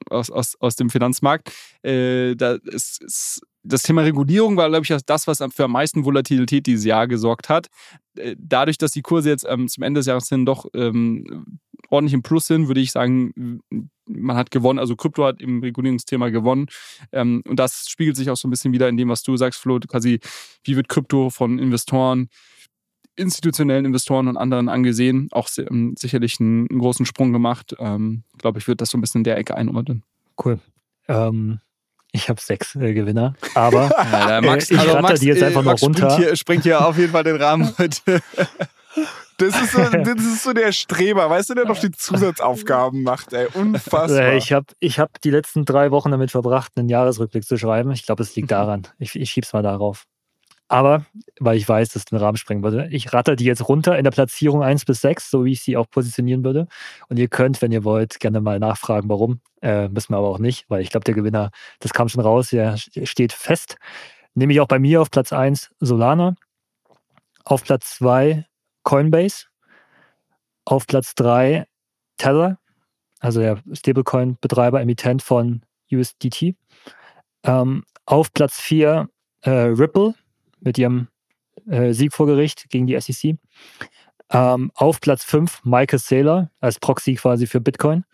[0.10, 1.52] aus, aus, aus dem Finanzmarkt.
[1.84, 6.06] Äh, da ist, ist das Thema Regulierung war, glaube ich, das, was für am meisten
[6.06, 7.68] Volatilität dieses Jahr gesorgt hat.
[8.18, 12.14] Äh, dadurch, dass die Kurse jetzt ähm, zum Ende des Jahres hin doch ähm, ordentlich
[12.14, 13.62] im Plus sind, würde ich sagen,
[14.06, 14.80] man hat gewonnen.
[14.80, 16.68] Also Krypto hat im Regulierungsthema gewonnen.
[17.12, 19.60] Ähm, und das spiegelt sich auch so ein bisschen wieder in dem, was du sagst,
[19.60, 20.20] Flo, quasi,
[20.64, 22.30] wie wird Krypto von Investoren
[23.16, 27.76] institutionellen Investoren und anderen angesehen, auch ähm, sicherlich einen, einen, großen Sprung gemacht.
[27.78, 30.04] Ähm, glaube ich, wird das so ein bisschen in der Ecke einordnen.
[30.42, 30.60] Cool.
[31.10, 31.60] Ähm,
[32.12, 35.44] ich habe sechs äh, Gewinner, aber ja, Max, äh, ich also ratter Max, die jetzt
[35.44, 36.10] einfach äh, Max noch runter.
[36.10, 38.22] Springt hier, springt hier auf jeden Fall den Rahmen heute.
[39.38, 43.32] Das ist, so, das ist so der Streber, weißt du, der noch die Zusatzaufgaben macht,
[43.32, 43.48] ey.
[43.54, 44.20] Unfassbar.
[44.20, 47.92] Äh, ich habe ich hab die letzten drei Wochen damit verbracht, einen Jahresrückblick zu schreiben.
[47.92, 48.88] Ich glaube, es liegt daran.
[48.98, 50.04] Ich, ich schieb's mal darauf.
[50.70, 51.04] Aber,
[51.40, 54.04] weil ich weiß, dass es den Rahmen sprengen würde, ich ratter die jetzt runter in
[54.04, 56.68] der Platzierung 1 bis 6, so wie ich sie auch positionieren würde.
[57.10, 59.42] Und ihr könnt, wenn ihr wollt, gerne mal nachfragen, warum.
[59.62, 61.50] Äh, müssen wir aber auch nicht, weil ich glaube, der Gewinner,
[61.80, 63.78] das kam schon raus, der steht fest.
[64.36, 66.36] Nämlich auch bei mir auf Platz 1 Solana,
[67.46, 68.46] auf Platz 2
[68.84, 69.48] Coinbase,
[70.66, 71.66] auf Platz 3
[72.18, 72.60] Tether,
[73.20, 76.56] also der Stablecoin-Betreiber, Emittent von USDT.
[77.44, 79.10] Ähm, auf Platz 4
[79.42, 80.14] äh, Ripple,
[80.62, 81.08] mit ihrem
[81.70, 83.38] äh, Sieg vor Gericht gegen die SEC.
[84.32, 88.06] Ähm, auf Platz 5 Michael Saylor als Proxy quasi für Bitcoin.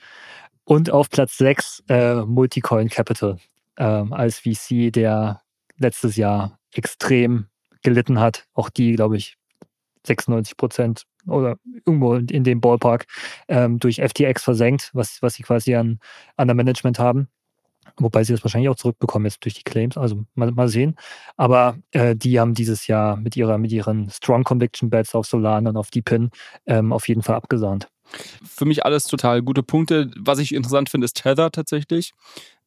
[0.64, 3.38] Und auf Platz 6 äh, Multicoin Capital
[3.78, 5.42] ähm, als VC, der
[5.78, 7.48] letztes Jahr extrem
[7.84, 8.48] gelitten hat.
[8.54, 9.38] Auch die, glaube ich,
[10.08, 13.06] 96 Prozent oder irgendwo in dem Ballpark
[13.48, 16.00] ähm, durch FTX versenkt, was, was sie quasi an,
[16.38, 17.28] an der Management haben.
[17.98, 20.96] Wobei sie das wahrscheinlich auch zurückbekommen jetzt durch die Claims, also mal, mal sehen.
[21.38, 25.70] Aber äh, die haben dieses Jahr mit ihrer, mit ihren Strong Conviction Bets auf Solana
[25.70, 26.30] und auf Deepin
[26.66, 27.88] ähm, auf jeden Fall abgesahnt.
[28.44, 30.12] Für mich alles total gute Punkte.
[30.18, 32.14] Was ich interessant finde, ist Tether tatsächlich.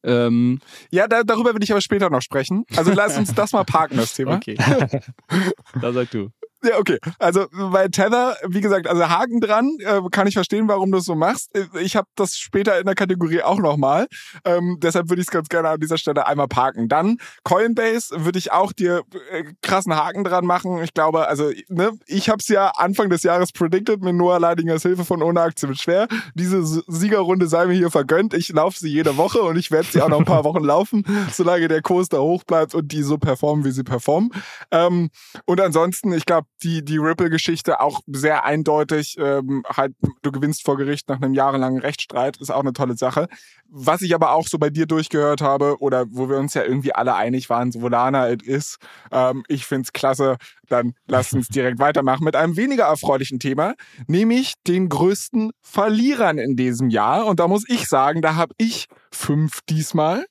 [0.03, 0.59] Ähm,
[0.91, 2.65] ja, da, darüber will ich aber später noch sprechen.
[2.75, 4.35] Also lass uns das mal parken, das Thema.
[4.35, 4.55] Okay.
[5.81, 6.29] da sag du.
[6.63, 6.97] Ja, okay.
[7.19, 11.05] Also bei Tether, wie gesagt, also Haken dran, äh, kann ich verstehen, warum du es
[11.05, 11.51] so machst.
[11.81, 14.07] Ich habe das später in der Kategorie auch nochmal.
[14.43, 16.89] Ähm, deshalb würde ich es ganz gerne an dieser Stelle einmal parken.
[16.89, 20.83] Dann Coinbase würde ich auch dir äh, krassen Haken dran machen.
[20.83, 24.81] Ich glaube, also ne, ich habe es ja Anfang des Jahres predicted mit Noah Leidingers
[24.81, 26.07] Hilfe von ohne Aktie mit schwer.
[26.33, 28.33] Diese Siegerrunde sei mir hier vergönnt.
[28.33, 31.05] Ich laufe sie jede Woche und ich werde sie auch noch ein paar Wochen laufen,
[31.31, 34.31] solange der Kurs da hoch bleibt und die so performen, wie sie performen.
[34.71, 35.09] Ähm,
[35.45, 39.15] und ansonsten, ich glaube, die, die Ripple-Geschichte auch sehr eindeutig.
[39.19, 43.27] Ähm, halt, du gewinnst vor Gericht nach einem jahrelangen Rechtsstreit, ist auch eine tolle Sache.
[43.67, 46.93] Was ich aber auch so bei dir durchgehört habe, oder wo wir uns ja irgendwie
[46.93, 48.77] alle einig waren, so Lana it is,
[49.11, 50.37] ähm, ich find's klasse,
[50.67, 53.75] dann lass uns direkt weitermachen mit einem weniger erfreulichen Thema,
[54.07, 57.25] nämlich den größten Verlierern in diesem Jahr.
[57.25, 60.25] Und da muss ich sagen, da habe ich fünf diesmal.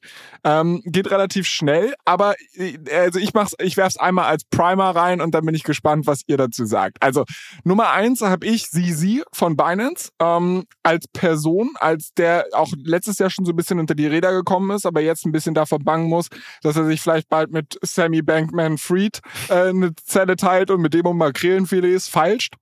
[0.44, 5.20] Ähm, geht relativ schnell, aber äh, also ich mach's, ich werf's einmal als Primer rein
[5.20, 7.02] und dann bin ich gespannt, was ihr dazu sagt.
[7.02, 7.24] Also
[7.64, 13.30] Nummer eins habe ich Sisi von Binance ähm, als Person, als der auch letztes Jahr
[13.30, 16.08] schon so ein bisschen unter die Räder gekommen ist, aber jetzt ein bisschen davon bangen
[16.08, 16.28] muss,
[16.62, 20.94] dass er sich vielleicht bald mit Sammy Bankman Fried äh, eine Zelle teilt und mit
[20.94, 22.54] dem um Makrelenfilets feilscht.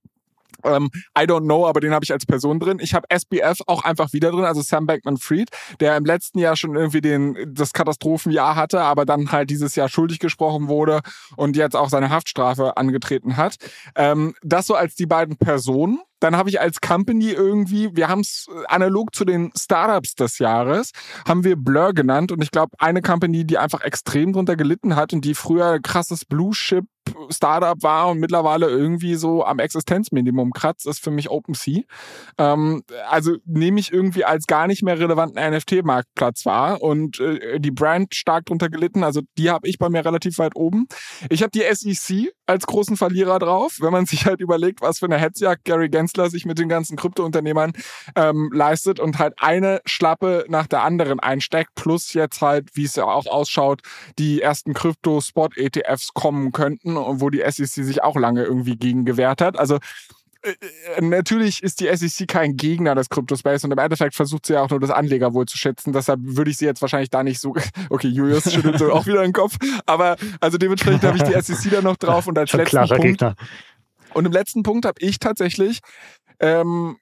[0.63, 2.79] Ähm, I don't know, aber den habe ich als Person drin.
[2.81, 6.75] Ich habe SBF auch einfach wieder drin, also Sam Bankman-Fried, der im letzten Jahr schon
[6.75, 11.01] irgendwie den, das Katastrophenjahr hatte, aber dann halt dieses Jahr schuldig gesprochen wurde
[11.35, 13.55] und jetzt auch seine Haftstrafe angetreten hat.
[13.95, 15.99] Ähm, das so als die beiden Personen.
[16.19, 20.89] Dann habe ich als Company irgendwie, wir haben es analog zu den Startups des Jahres,
[21.27, 25.13] haben wir Blur genannt und ich glaube, eine Company, die einfach extrem drunter gelitten hat
[25.13, 26.85] und die früher krasses Blue Chip
[27.29, 31.81] Startup war und mittlerweile irgendwie so am Existenzminimum kratzt, ist für mich OpenSea.
[32.37, 37.71] Ähm, also nehme ich irgendwie als gar nicht mehr relevanten NFT-Marktplatz wahr und äh, die
[37.71, 39.03] Brand stark drunter gelitten.
[39.03, 40.87] Also die habe ich bei mir relativ weit oben.
[41.29, 45.05] Ich habe die SEC als großen Verlierer drauf, wenn man sich halt überlegt, was für
[45.05, 47.73] eine Hetzjagd Gary Gensler sich mit den ganzen Kryptounternehmern
[48.15, 52.95] ähm, leistet und halt eine Schlappe nach der anderen einsteckt, plus jetzt halt, wie es
[52.95, 53.81] ja auch ausschaut,
[54.17, 59.41] die ersten Krypto-Spot-ETFs kommen könnten und wo die SEC sich auch lange irgendwie gegen gewehrt
[59.41, 59.57] hat.
[59.57, 59.79] Also
[60.41, 60.53] äh,
[60.95, 64.61] äh, natürlich ist die SEC kein Gegner des Crypto-Space und im Endeffekt versucht sie ja
[64.61, 65.93] auch nur das Anlegerwohl zu schätzen.
[65.93, 67.55] Deshalb würde ich sie jetzt wahrscheinlich da nicht so.
[67.89, 69.57] Okay, Julius schüttelt so auch wieder den Kopf.
[69.85, 73.01] Aber also dementsprechend habe ich die SEC da noch drauf und als Schon letzten Punkt.
[73.01, 73.35] Gegner.
[74.13, 75.79] Und im letzten Punkt habe ich tatsächlich
[76.39, 76.97] ähm,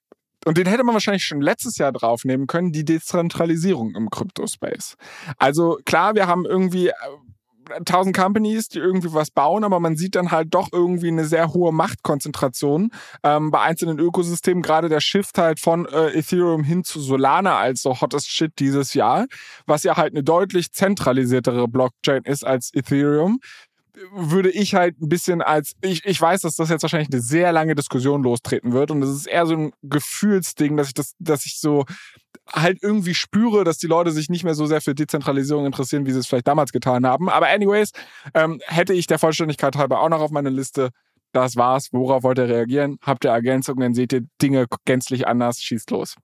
[0.46, 4.96] und den hätte man wahrscheinlich schon letztes Jahr draufnehmen können, die Dezentralisierung im Crypto-Space.
[5.40, 6.94] Also klar, wir haben irgendwie äh,
[7.86, 11.54] tausend Companies, die irgendwie was bauen, aber man sieht dann halt doch irgendwie eine sehr
[11.54, 12.92] hohe Machtkonzentration
[13.24, 14.64] ähm, bei einzelnen Ökosystemen.
[14.64, 18.94] Gerade der Shift halt von äh, Ethereum hin zu Solana als so hottest Shit dieses
[18.94, 19.26] Jahr,
[19.66, 23.40] was ja halt eine deutlich zentralisiertere Blockchain ist als Ethereum
[24.12, 27.52] würde ich halt ein bisschen als, ich, ich weiß, dass das jetzt wahrscheinlich eine sehr
[27.52, 31.46] lange Diskussion lostreten wird und das ist eher so ein Gefühlsding, dass ich das, dass
[31.46, 31.86] ich so
[32.52, 36.12] halt irgendwie spüre, dass die Leute sich nicht mehr so sehr für Dezentralisierung interessieren, wie
[36.12, 37.30] sie es vielleicht damals getan haben.
[37.30, 37.92] Aber anyways,
[38.34, 40.90] ähm, hätte ich der Vollständigkeit halber auch noch auf meine Liste.
[41.32, 41.90] Das war's.
[41.92, 42.98] Worauf wollt ihr reagieren?
[43.02, 43.82] Habt ihr Ergänzungen?
[43.82, 45.62] Dann seht ihr Dinge gänzlich anders.
[45.62, 46.16] Schießt los.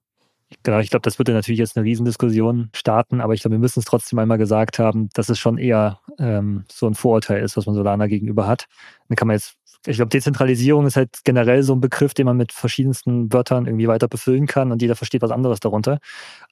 [0.62, 3.80] Genau, ich glaube, das würde natürlich jetzt eine Riesendiskussion starten, aber ich glaube, wir müssen
[3.80, 7.66] es trotzdem einmal gesagt haben, dass es schon eher ähm, so ein Vorurteil ist, was
[7.66, 8.66] man Solana gegenüber hat.
[9.08, 9.54] Dann kann man jetzt,
[9.86, 13.88] ich glaube, Dezentralisierung ist halt generell so ein Begriff, den man mit verschiedensten Wörtern irgendwie
[13.88, 15.98] weiter befüllen kann und jeder versteht was anderes darunter.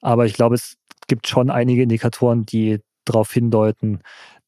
[0.01, 0.77] Aber ich glaube, es
[1.07, 4.01] gibt schon einige Indikatoren, die darauf hindeuten,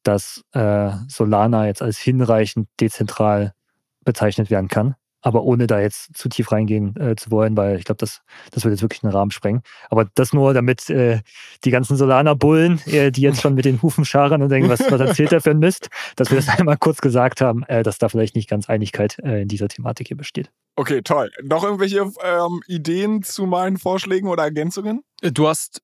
[0.04, 3.54] dass äh, Solana jetzt als hinreichend dezentral
[4.04, 7.86] bezeichnet werden kann aber ohne da jetzt zu tief reingehen äh, zu wollen, weil ich
[7.86, 8.22] glaube, das,
[8.52, 9.64] das wird jetzt wirklich einen Rahmen sprengen.
[9.90, 11.22] Aber das nur, damit äh,
[11.64, 15.00] die ganzen Solana-Bullen, äh, die jetzt schon mit den Hufen scharen und denken, was, was
[15.00, 18.10] erzählt der für ein Mist, dass wir das einmal kurz gesagt haben, äh, dass da
[18.10, 20.52] vielleicht nicht ganz Einigkeit äh, in dieser Thematik hier besteht.
[20.76, 21.32] Okay, toll.
[21.44, 25.04] Noch irgendwelche ähm, Ideen zu meinen Vorschlägen oder Ergänzungen?
[25.22, 25.82] Äh, du hast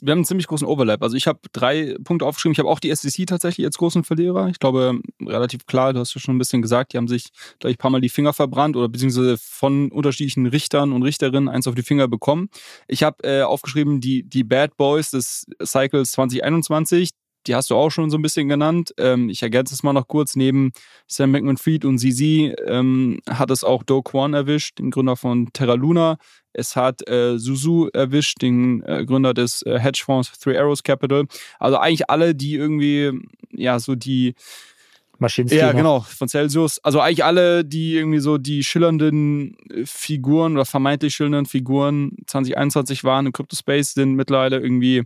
[0.00, 1.02] wir haben einen ziemlich großen Overlap.
[1.02, 2.52] Also ich habe drei Punkte aufgeschrieben.
[2.52, 4.48] Ich habe auch die SEC tatsächlich als großen Verlierer.
[4.48, 7.72] Ich glaube, relativ klar, du hast ja schon ein bisschen gesagt, die haben sich, glaube
[7.72, 11.66] ich, ein paar Mal die Finger verbrannt oder beziehungsweise von unterschiedlichen Richtern und Richterinnen eins
[11.66, 12.48] auf die Finger bekommen.
[12.86, 17.10] Ich habe äh, aufgeschrieben, die, die Bad Boys des Cycles 2021,
[17.46, 18.94] die hast du auch schon so ein bisschen genannt.
[18.98, 20.36] Ähm, ich ergänze es mal noch kurz.
[20.36, 20.72] Neben
[21.06, 25.74] Sam McMahon-Fried und Zizi ähm, hat es auch Do Kwon erwischt, den Gründer von Terra
[25.74, 26.18] Luna.
[26.52, 31.26] Es hat äh, Suzu erwischt, den äh, Gründer des äh, Hedgefonds Three Arrows Capital.
[31.58, 33.12] Also eigentlich alle, die irgendwie,
[33.52, 34.34] ja, so die
[35.18, 35.58] Maschinski.
[35.58, 36.78] Ja, genau, von Celsius.
[36.80, 43.26] Also eigentlich alle, die irgendwie so die schillernden Figuren oder vermeintlich schillernden Figuren 2021 waren
[43.26, 45.04] im Crypto-Space, sind mittlerweile irgendwie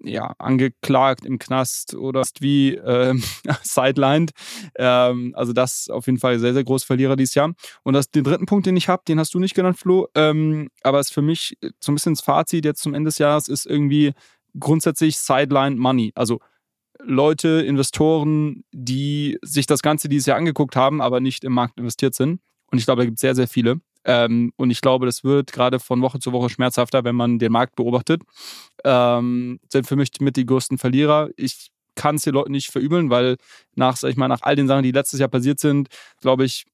[0.00, 3.22] ja, angeklagt im Knast oder wie ähm,
[3.62, 4.32] sidelined.
[4.76, 7.52] Ähm, also das auf jeden Fall sehr, sehr groß Verlierer dieses Jahr.
[7.82, 10.68] Und das, den dritten Punkt, den ich habe, den hast du nicht genannt, Flo, ähm,
[10.82, 13.66] aber ist für mich so ein bisschen das Fazit jetzt zum Ende des Jahres ist
[13.66, 14.12] irgendwie
[14.58, 16.12] grundsätzlich Sideline Money.
[16.14, 16.40] Also
[17.02, 22.14] Leute, Investoren, die sich das Ganze dieses Jahr angeguckt haben, aber nicht im Markt investiert
[22.14, 22.40] sind.
[22.70, 23.80] Und ich glaube, da gibt es sehr, sehr viele.
[24.06, 27.52] Ähm, und ich glaube, das wird gerade von Woche zu Woche schmerzhafter, wenn man den
[27.52, 28.22] Markt beobachtet.
[28.84, 31.28] Ähm, sind für mich mit die größten Verlierer.
[31.36, 33.36] Ich kann es den Leuten nicht verübeln, weil
[33.74, 35.88] nach, sag ich mal, nach all den Sachen, die letztes Jahr passiert sind,
[36.20, 36.64] glaube ich,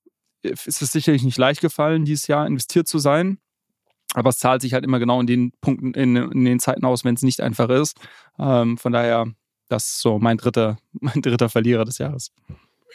[0.43, 3.39] ist es sicherlich nicht leicht gefallen, dieses Jahr investiert zu sein.
[4.15, 7.05] Aber es zahlt sich halt immer genau in den Punkten, in, in den Zeiten aus,
[7.05, 7.97] wenn es nicht einfach ist.
[8.39, 9.27] Ähm, von daher
[9.73, 12.31] das ist so mein dritter, mein dritter Verlierer des Jahres.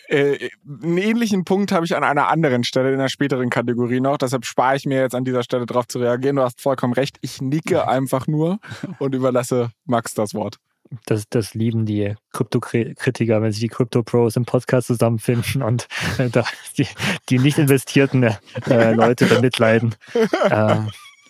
[0.08, 4.18] Äh, einen ähnlichen Punkt habe ich an einer anderen Stelle in der späteren Kategorie noch.
[4.18, 6.38] Deshalb spare ich mir jetzt an dieser Stelle darauf zu reagieren.
[6.38, 7.18] Du hast vollkommen recht.
[7.22, 8.60] Ich nicke einfach nur
[9.00, 10.60] und überlasse Max das Wort.
[11.06, 15.88] Das, das lieben die Kryptokritiker, wenn sich die Crypto-Pros im Podcast zusammenfinden und
[16.18, 16.30] äh,
[16.78, 16.88] die,
[17.30, 19.96] die nicht investierten äh, Leute bemitleiden.
[20.50, 20.78] Äh,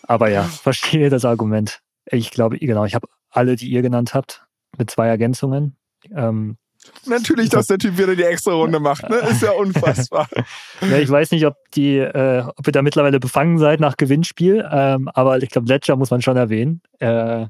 [0.04, 1.82] aber ja, verstehe das Argument.
[2.06, 4.46] Ich glaube, genau, ich habe alle, die ihr genannt habt,
[4.78, 5.76] mit zwei Ergänzungen.
[6.12, 6.58] Ähm,
[7.06, 9.18] Natürlich, dass der Typ wieder die extra Runde macht, ne?
[9.18, 10.28] Ist ja unfassbar.
[10.82, 14.68] ja, ich weiß nicht, ob die, äh, ob ihr da mittlerweile befangen seid nach Gewinnspiel,
[14.72, 17.48] ähm, aber ich glaube, Ledger muss man schon erwähnen, äh,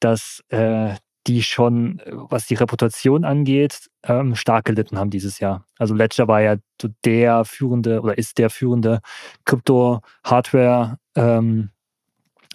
[0.00, 0.94] dass äh,
[1.26, 5.64] die schon, was die Reputation angeht, ähm, stark gelitten haben dieses Jahr.
[5.78, 6.56] Also Ledger war ja
[7.04, 9.00] der führende oder ist der führende
[9.44, 11.70] Krypto-Hardware ähm,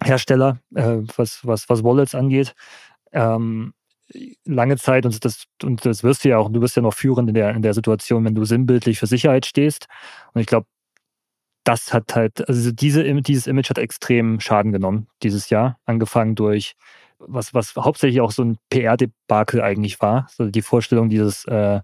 [0.03, 2.53] Hersteller, äh, was, was, was Wallets angeht.
[3.13, 3.73] Ähm,
[4.45, 7.29] lange Zeit, und das, und das wirst du ja auch, du wirst ja noch führend
[7.29, 9.87] in der, in der Situation, wenn du sinnbildlich für Sicherheit stehst.
[10.33, 10.67] Und ich glaube,
[11.63, 16.75] das hat halt, also diese, dieses Image hat extrem Schaden genommen dieses Jahr, angefangen durch
[17.19, 20.27] was, was hauptsächlich auch so ein PR-Debakel eigentlich war.
[20.31, 21.81] So die Vorstellung dieses äh,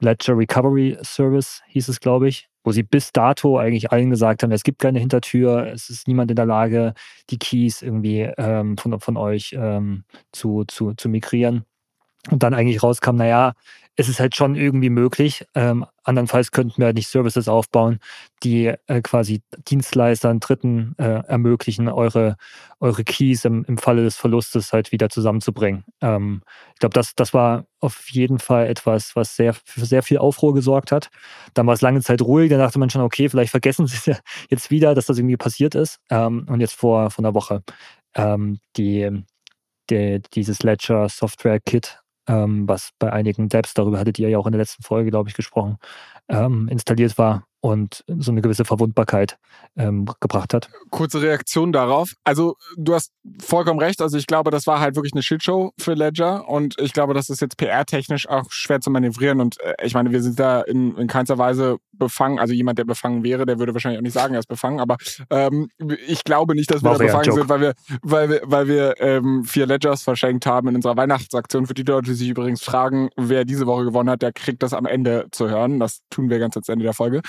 [0.00, 4.52] Ledger Recovery Service hieß es, glaube ich, wo sie bis dato eigentlich allen gesagt haben,
[4.52, 6.94] es gibt keine Hintertür, es ist niemand in der Lage,
[7.30, 11.64] die Keys irgendwie ähm, von, von euch ähm, zu, zu, zu migrieren.
[12.30, 13.54] Und dann eigentlich rauskam, naja,
[13.96, 15.44] es ist halt schon irgendwie möglich.
[15.54, 17.98] Ähm, andernfalls könnten wir halt nicht Services aufbauen,
[18.42, 22.36] die äh, quasi Dienstleistern, Dritten äh, ermöglichen, eure,
[22.80, 25.84] eure Keys im, im Falle des Verlustes halt wieder zusammenzubringen.
[26.00, 30.18] Ähm, ich glaube, das, das war auf jeden Fall etwas, was sehr, für sehr viel
[30.18, 31.10] Aufruhr gesorgt hat.
[31.52, 34.20] Dann war es lange Zeit ruhig, dann dachte man schon, okay, vielleicht vergessen sie es
[34.48, 35.98] jetzt wieder, dass das irgendwie passiert ist.
[36.10, 37.62] Ähm, und jetzt vor, vor einer Woche
[38.14, 39.22] ähm, die,
[39.90, 44.46] die, dieses Ledger Software Kit ähm, was bei einigen Dapps, darüber hattet ihr ja auch
[44.46, 45.78] in der letzten Folge, glaube ich, gesprochen,
[46.28, 49.38] ähm, installiert war und so eine gewisse Verwundbarkeit
[49.76, 50.68] ähm, gebracht hat.
[50.90, 52.14] Kurze Reaktion darauf.
[52.24, 54.02] Also du hast vollkommen recht.
[54.02, 57.30] Also ich glaube, das war halt wirklich eine Shitshow für Ledger und ich glaube, das
[57.30, 60.96] ist jetzt PR-technisch auch schwer zu manövrieren und äh, ich meine, wir sind da in,
[60.96, 62.40] in keinster Weise befangen.
[62.40, 64.96] Also jemand, der befangen wäre, der würde wahrscheinlich auch nicht sagen, er ist befangen, aber
[65.30, 65.68] ähm,
[66.08, 69.44] ich glaube nicht, dass wir da befangen sind, weil wir, weil wir, weil wir ähm,
[69.44, 71.66] vier Ledgers verschenkt haben in unserer Weihnachtsaktion.
[71.66, 74.72] Für die Leute, die sich übrigens fragen, wer diese Woche gewonnen hat, der kriegt das
[74.72, 75.78] am Ende zu hören.
[75.78, 77.20] Das tun wir ganz ans Ende der Folge.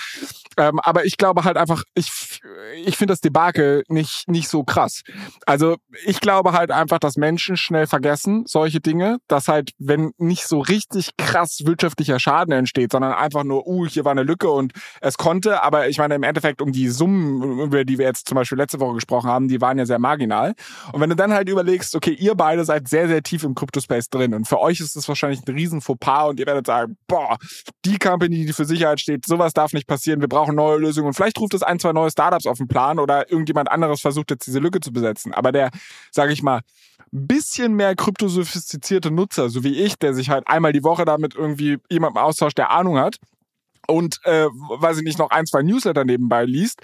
[0.56, 2.40] Ähm, aber ich glaube halt einfach, ich,
[2.84, 5.02] ich finde das Debakel nicht, nicht so krass.
[5.46, 10.46] Also ich glaube halt einfach, dass Menschen schnell vergessen solche Dinge, dass halt, wenn nicht
[10.46, 14.72] so richtig krass wirtschaftlicher Schaden entsteht, sondern einfach nur, uh, hier war eine Lücke und
[15.00, 18.36] es konnte, aber ich meine im Endeffekt um die Summen, über die wir jetzt zum
[18.36, 20.54] Beispiel letzte Woche gesprochen haben, die waren ja sehr marginal.
[20.92, 24.10] Und wenn du dann halt überlegst, okay, ihr beide seid sehr, sehr tief im Crypto-Space
[24.10, 27.36] drin und für euch ist es wahrscheinlich ein riesen Fauxpas und ihr werdet sagen, boah,
[27.84, 31.08] die Company, die für Sicherheit steht, sowas darf nicht passieren, wir brauchen neue Lösungen.
[31.08, 34.30] Und vielleicht ruft es ein, zwei neue Startups auf den Plan oder irgendjemand anderes versucht
[34.30, 35.32] jetzt diese Lücke zu besetzen.
[35.34, 35.70] Aber der,
[36.10, 36.60] sage ich mal,
[37.10, 41.78] bisschen mehr kryptosophistizierte Nutzer, so wie ich, der sich halt einmal die Woche damit irgendwie
[41.88, 43.18] jemandem austauscht, der Ahnung hat
[43.86, 46.80] und, äh, weiß ich nicht, noch ein, zwei Newsletter nebenbei liest,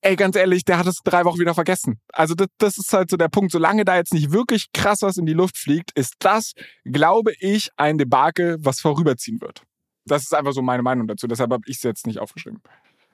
[0.00, 2.00] ey, ganz ehrlich, der hat es drei Wochen wieder vergessen.
[2.12, 3.52] Also das, das ist halt so der Punkt.
[3.52, 6.52] Solange da jetzt nicht wirklich krass was in die Luft fliegt, ist das,
[6.84, 9.62] glaube ich, ein Debakel, was vorüberziehen wird.
[10.06, 11.26] Das ist einfach so meine Meinung dazu.
[11.26, 12.60] Deshalb habe ich es jetzt nicht aufgeschrieben.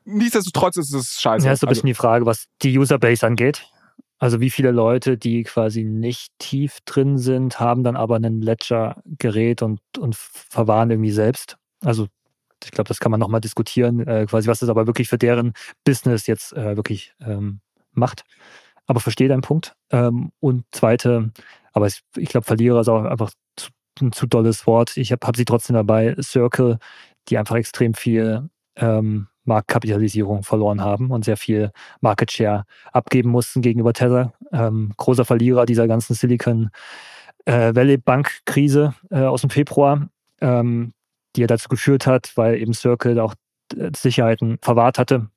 [0.05, 1.47] Nichtsdestotrotz ist es scheiße.
[1.47, 3.71] Ja, ist so ein bisschen also, die Frage, was die Userbase angeht.
[4.19, 9.63] Also wie viele Leute, die quasi nicht tief drin sind, haben dann aber ein Ledger-Gerät
[9.63, 11.57] und, und verwahren irgendwie selbst.
[11.83, 12.07] Also
[12.63, 15.55] ich glaube, das kann man nochmal diskutieren, äh, quasi, was das aber wirklich für deren
[15.85, 17.61] Business jetzt äh, wirklich ähm,
[17.93, 18.25] macht.
[18.87, 19.75] Aber verstehe deinen Punkt.
[19.91, 21.33] Ähm, und zweite,
[21.73, 23.71] aber ich, ich glaube, Verlierer ist auch einfach zu,
[24.01, 24.97] ein zu dolles Wort.
[24.97, 26.17] Ich habe hab sie trotzdem dabei.
[26.21, 26.79] Circle,
[27.29, 33.63] die einfach extrem viel ähm, Marktkapitalisierung verloren haben und sehr viel Market Share abgeben mussten
[33.63, 34.33] gegenüber Tether.
[34.53, 36.71] Ähm, großer Verlierer dieser ganzen Silicon
[37.47, 40.09] äh, Valley Bank-Krise äh, aus dem Februar,
[40.41, 40.93] ähm,
[41.37, 43.35] die ja dazu geführt hat, weil eben Circle auch
[43.77, 45.29] äh, Sicherheiten verwahrt hatte,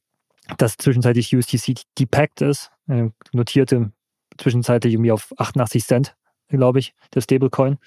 [0.58, 3.92] dass zwischenzeitlich USDC depackt ist, äh, notierte
[4.38, 6.16] zwischenzeitlich irgendwie auf 88 Cent
[6.58, 7.78] glaube ich, der Stablecoin.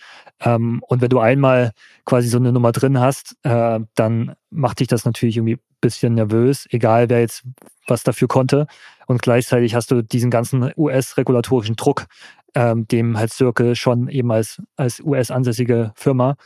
[0.40, 1.72] Ähm, und wenn du einmal
[2.04, 6.14] quasi so eine Nummer drin hast, äh, dann macht dich das natürlich irgendwie ein bisschen
[6.14, 7.44] nervös, egal wer jetzt
[7.86, 8.66] was dafür konnte.
[9.06, 12.06] Und gleichzeitig hast du diesen ganzen US-regulatorischen Druck,
[12.54, 16.36] ähm, dem halt Circle schon eben als, als US-ansässige Firma,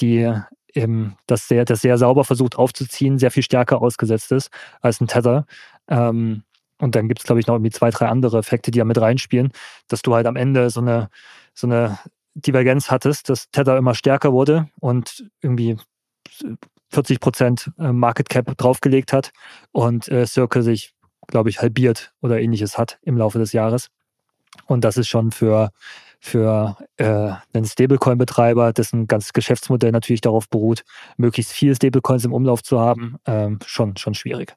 [0.00, 0.30] die
[0.74, 4.50] eben das sehr, das sehr sauber versucht aufzuziehen, sehr viel stärker ausgesetzt ist
[4.80, 5.46] als ein Tether.
[5.88, 6.42] Ähm,
[6.80, 9.00] und dann gibt es, glaube ich, noch irgendwie zwei, drei andere Effekte, die da mit
[9.00, 9.52] reinspielen,
[9.88, 11.08] dass du halt am Ende so eine,
[11.54, 11.98] so eine
[12.34, 15.76] Divergenz hattest, dass Tether immer stärker wurde und irgendwie
[16.88, 19.30] 40 Prozent äh, Market Cap draufgelegt hat
[19.72, 20.94] und äh, Circle sich,
[21.26, 23.88] glaube ich, halbiert oder ähnliches hat im Laufe des Jahres.
[24.66, 25.70] Und das ist schon für,
[26.18, 30.84] für äh, einen Stablecoin-Betreiber, dessen ganzes Geschäftsmodell natürlich darauf beruht,
[31.16, 34.56] möglichst viele Stablecoins im Umlauf zu haben, ähm, schon, schon schwierig.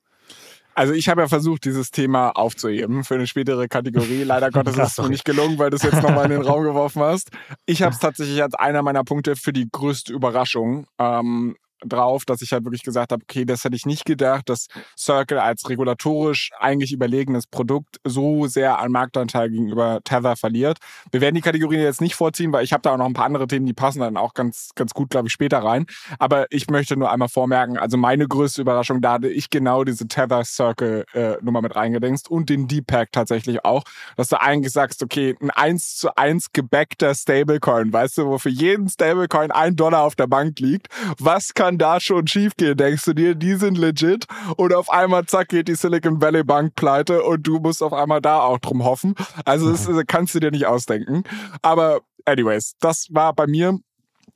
[0.75, 4.23] Also ich habe ja versucht, dieses Thema aufzuheben für eine spätere Kategorie.
[4.23, 6.63] Leider Gottes ist es mir nicht gelungen, weil du es jetzt nochmal in den Raum
[6.63, 7.31] geworfen hast.
[7.65, 11.55] Ich habe es tatsächlich als einer meiner Punkte für die größte Überraschung ähm,
[11.85, 14.67] drauf, dass ich halt wirklich gesagt habe, okay, das hätte ich nicht gedacht, dass
[14.97, 20.77] Circle als regulatorisch eigentlich überlegenes Produkt so sehr an Marktanteil gegenüber Tether verliert.
[21.11, 23.25] Wir werden die Kategorien jetzt nicht vorziehen, weil ich habe da auch noch ein paar
[23.25, 25.85] andere Themen, die passen dann auch ganz, ganz gut, glaube ich, später rein.
[26.19, 30.07] Aber ich möchte nur einmal vormerken, also meine größte Überraschung, da hatte ich genau diese
[30.07, 33.83] Tether Circle äh, mit reingedenkst und den Deepak tatsächlich auch,
[34.17, 38.49] dass du eigentlich sagst, okay, ein 1 zu 1 gebackter Stablecoin, weißt du, wo für
[38.49, 40.87] jeden Stablecoin ein Dollar auf der Bank liegt.
[41.19, 44.25] Was kann kann da schon schiefgehen, denkst du dir, die sind legit
[44.57, 48.21] und auf einmal zack geht die Silicon Valley Bank pleite und du musst auf einmal
[48.21, 49.15] da auch drum hoffen.
[49.45, 51.23] Also das kannst du dir nicht ausdenken.
[51.61, 53.79] Aber anyways, das war bei mir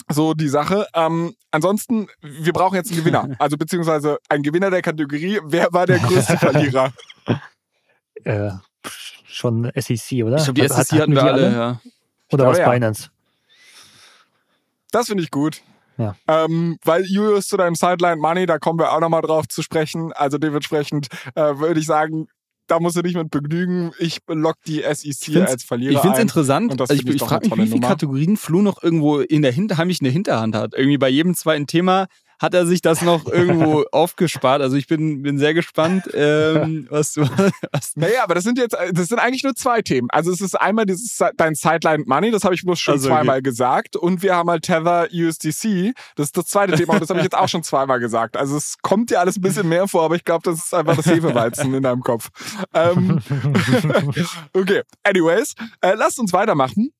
[0.09, 0.87] so die Sache.
[0.93, 3.29] Ähm, ansonsten, wir brauchen jetzt einen Gewinner.
[3.39, 5.39] Also beziehungsweise ein Gewinner der Kategorie.
[5.43, 6.91] Wer war der größte Verlierer?
[8.23, 8.51] äh,
[9.25, 10.37] schon SEC, oder?
[10.37, 11.51] Ich glaube, die SEC hatten wir alle, alle?
[11.51, 11.81] Ja.
[12.31, 12.69] Oder was ja.
[12.69, 13.09] Binance?
[14.91, 15.61] Das finde ich gut.
[15.97, 16.15] Ja.
[16.27, 20.13] Ähm, weil Julius zu deinem Sideline Money, da kommen wir auch nochmal drauf zu sprechen.
[20.13, 22.27] Also dementsprechend äh, würde ich sagen,
[22.67, 23.91] da musst du nicht mit begnügen.
[23.97, 25.93] Ich lock die SEC als Verlierer.
[25.93, 26.71] Ich finde es interessant.
[26.71, 29.77] Und das ich, ich, frage mich, wie viele Kategorien Flu noch irgendwo in der Hinter
[29.77, 30.73] heimlich eine Hinterhand hat.
[30.75, 32.07] Irgendwie bei jedem zweiten Thema
[32.39, 34.61] hat er sich das noch irgendwo aufgespart.
[34.61, 37.21] Also ich bin, bin sehr gespannt, ähm, was du.
[37.71, 40.09] Was naja, aber das sind jetzt, das sind eigentlich nur zwei Themen.
[40.11, 43.37] Also es ist einmal dieses dein Sideline Money, das habe ich bloß schon also, zweimal
[43.37, 43.43] okay.
[43.43, 43.95] gesagt.
[43.95, 45.93] Und wir haben halt Tether USDC.
[46.15, 48.37] Das ist das zweite Thema und das habe ich jetzt auch schon zweimal gesagt.
[48.37, 50.95] Also es kommt dir alles ein bisschen mehr vor, aber ich glaube, das ist einfach
[50.95, 52.29] das Hefeweizen in deinem Kopf.
[52.73, 53.19] Ähm,
[54.53, 56.91] okay, anyways, äh, lasst uns weitermachen.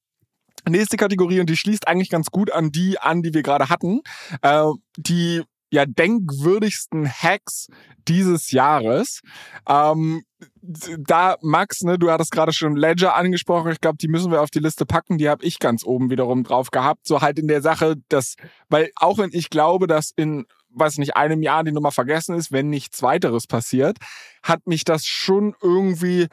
[0.70, 4.02] Nächste Kategorie und die schließt eigentlich ganz gut an die an, die wir gerade hatten.
[4.42, 4.66] Äh,
[4.98, 7.68] die ja denkwürdigsten Hacks
[8.08, 9.22] dieses Jahres.
[9.68, 10.24] Ähm,
[10.62, 13.72] da, Max, ne, du hattest gerade schon Ledger angesprochen.
[13.72, 15.18] Ich glaube, die müssen wir auf die Liste packen.
[15.18, 17.06] Die habe ich ganz oben wiederum drauf gehabt.
[17.06, 18.36] So halt in der Sache, dass,
[18.70, 20.46] weil auch wenn ich glaube, dass in
[20.80, 23.98] weiß nicht, einem Jahr die Nummer vergessen ist, wenn nichts weiteres passiert,
[24.44, 26.28] hat mich das schon irgendwie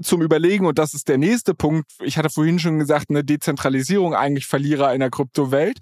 [0.00, 4.14] zum Überlegen, und das ist der nächste Punkt, ich hatte vorhin schon gesagt, eine Dezentralisierung
[4.14, 5.78] eigentlich Verlierer in der Kryptowelt.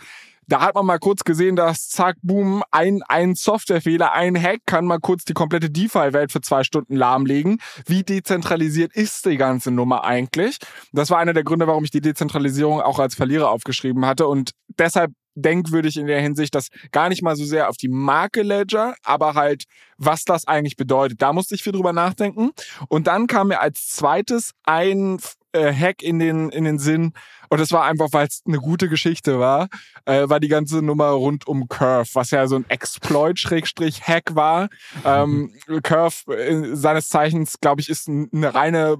[0.47, 4.85] Da hat man mal kurz gesehen, dass zack, boom, ein, ein Softwarefehler, ein Hack kann
[4.85, 7.61] mal kurz die komplette DeFi-Welt für zwei Stunden lahmlegen.
[7.87, 10.59] Wie dezentralisiert ist die ganze Nummer eigentlich?
[10.93, 14.27] Das war einer der Gründe, warum ich die Dezentralisierung auch als Verlierer aufgeschrieben hatte.
[14.27, 18.43] Und deshalb denkwürdig in der Hinsicht, dass gar nicht mal so sehr auf die Marke
[18.43, 19.65] Ledger, aber halt,
[19.99, 21.23] was das eigentlich bedeutet.
[21.23, 22.51] Da musste ich viel drüber nachdenken.
[22.89, 25.19] Und dann kam mir als zweites ein
[25.53, 27.13] äh, Hack in den, in den Sinn.
[27.49, 29.69] Und das war einfach, weil es eine gute Geschichte war,
[30.05, 34.69] äh, war die ganze Nummer rund um Curve, was ja so ein Exploit-Hack war.
[35.05, 38.97] Ähm, Curve äh, seines Zeichens, glaube ich, ist eine reine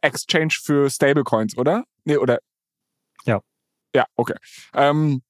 [0.00, 1.84] Exchange für Stablecoins, oder?
[2.04, 2.38] Nee, oder?
[3.24, 3.40] Ja.
[3.94, 4.34] Ja, okay.
[4.74, 5.22] Ähm,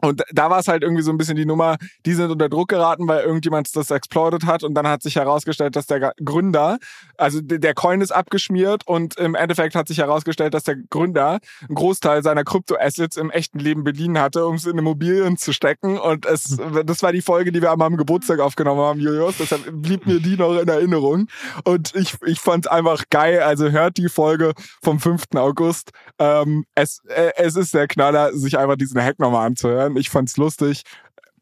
[0.00, 1.76] Und da war es halt irgendwie so ein bisschen die Nummer,
[2.06, 4.62] die sind unter Druck geraten, weil irgendjemand das exploited hat.
[4.62, 6.78] Und dann hat sich herausgestellt, dass der Gründer,
[7.16, 11.74] also der Coin ist abgeschmiert und im Endeffekt hat sich herausgestellt, dass der Gründer einen
[11.74, 15.98] Großteil seiner Kryptoassets im echten Leben beliehen hatte, um es in Immobilien zu stecken.
[15.98, 20.06] Und es, das war die Folge, die wir meinem Geburtstag aufgenommen haben, Julius, deshalb blieb
[20.06, 21.28] mir die noch in Erinnerung.
[21.64, 25.24] Und ich, ich fand es einfach geil, also hört die Folge vom 5.
[25.36, 29.96] August, ähm, es, äh, es ist der Knaller, sich einfach diesen Hack nochmal anzuhören ähm,
[29.96, 30.82] ich fand's lustig.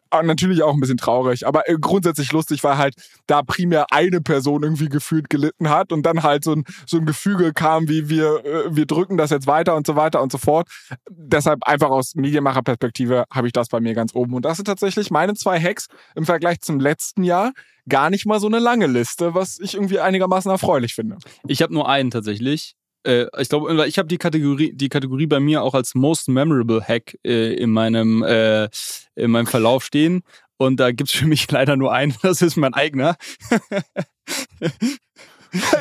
[0.09, 2.95] Aber natürlich auch ein bisschen traurig, aber äh, grundsätzlich lustig, weil halt
[3.27, 7.07] da primär eine Person irgendwie gefühlt gelitten hat und dann halt so ein, so ein
[7.07, 10.39] Gefüge kam, wie wir, äh, wir drücken das jetzt weiter und so weiter und so
[10.39, 10.69] fort.
[11.11, 14.35] Deshalb einfach aus Medienmacherperspektive habe ich das bei mir ganz oben.
[14.35, 17.53] Und das sind tatsächlich meine zwei Hacks im Vergleich zum letzten Jahr
[17.89, 21.19] gar nicht mal so eine lange Liste, was ich irgendwie einigermaßen erfreulich finde.
[21.49, 22.77] Ich habe nur einen tatsächlich
[23.07, 26.83] äh, ich glaube, ich habe die Kategorie, die Kategorie bei mir auch als Most Memorable
[26.83, 28.69] Hack äh, in meinem äh,
[29.15, 30.23] in meinem Verlauf stehen.
[30.59, 33.17] Und da gibt's für mich leider nur einen, das ist mein eigener.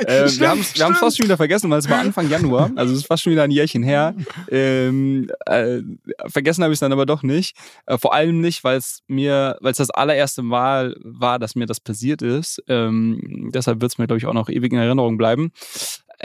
[0.06, 3.00] äh, wir haben es fast schon wieder vergessen, weil es war Anfang Januar, also es
[3.00, 4.16] ist fast schon wieder ein Jährchen her.
[4.52, 5.80] Ähm, äh,
[6.28, 7.58] vergessen habe ich es dann aber doch nicht.
[7.88, 11.66] Äh, vor allem nicht, weil es mir, weil es das allererste Mal war, dass mir
[11.66, 12.62] das passiert ist.
[12.68, 15.52] Ähm, deshalb wird es mir, glaube ich, auch noch ewig in Erinnerung bleiben.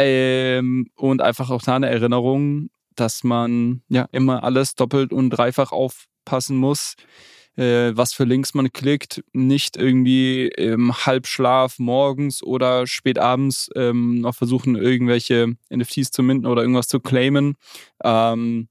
[0.02, 5.72] Ähm, und einfach auch da eine Erinnerung, dass man ja immer alles doppelt und dreifach
[5.72, 6.94] aufpassen muss,
[7.56, 14.20] äh, was für Links man klickt, nicht irgendwie im Halbschlaf morgens oder spät abends ähm,
[14.20, 17.56] noch versuchen, irgendwelche NFTs zu minden oder irgendwas zu claimen.
[18.02, 18.68] Ähm,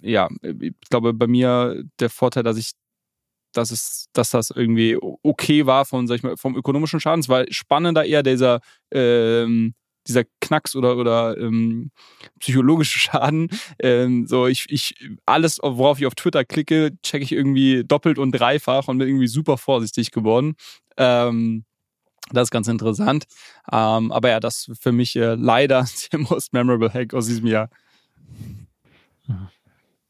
[0.00, 2.72] ja, ich glaube, bei mir der Vorteil, dass ich
[3.58, 7.20] dass es, dass das irgendwie okay war von, sag ich mal, vom ökonomischen Schaden.
[7.20, 8.60] Es war spannender eher dieser,
[8.92, 9.74] ähm,
[10.06, 11.90] dieser Knacks oder, oder ähm,
[12.38, 13.48] psychologische Schaden.
[13.80, 14.94] Ähm, so, ich, ich,
[15.26, 19.28] alles, worauf ich auf Twitter klicke, checke ich irgendwie doppelt und dreifach und bin irgendwie
[19.28, 20.54] super vorsichtig geworden.
[20.96, 21.64] Ähm,
[22.30, 23.26] das ist ganz interessant.
[23.72, 27.70] Ähm, aber ja, das für mich äh, leider der most memorable Hack aus diesem Jahr.
[29.26, 29.48] Mhm.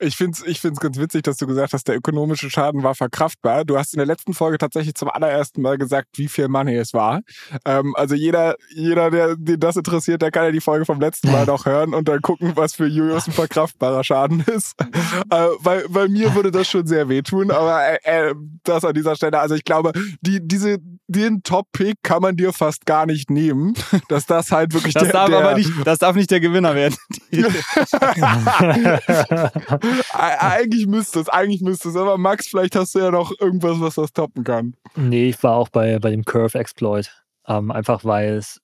[0.01, 2.95] Ich finde es ich find's ganz witzig, dass du gesagt hast, der ökonomische Schaden war
[2.95, 3.65] verkraftbar.
[3.65, 6.95] Du hast in der letzten Folge tatsächlich zum allerersten Mal gesagt, wie viel Money es
[6.95, 7.21] war.
[7.65, 11.33] Ähm, also jeder, jeder, der den das interessiert, der kann ja die Folge vom letzten
[11.33, 14.75] Mal noch hören und dann gucken, was für Julius ein verkraftbarer Schaden ist.
[15.31, 18.35] äh, weil bei mir würde das schon sehr wehtun, aber äh, äh,
[18.65, 22.87] das an dieser Stelle, also ich glaube, die, diese, den Top-Pick kann man dir fast
[22.87, 23.75] gar nicht nehmen,
[24.09, 26.75] dass das halt wirklich das der, darf der, aber nicht, das darf nicht der Gewinner
[26.75, 26.97] werden.
[30.13, 31.97] eigentlich müsste es, eigentlich müsste es.
[31.97, 34.75] Aber Max, vielleicht hast du ja noch irgendwas, was das toppen kann.
[34.97, 37.11] Nee, ich war auch bei, bei dem Curve-Exploit.
[37.47, 38.61] Ähm, einfach weil es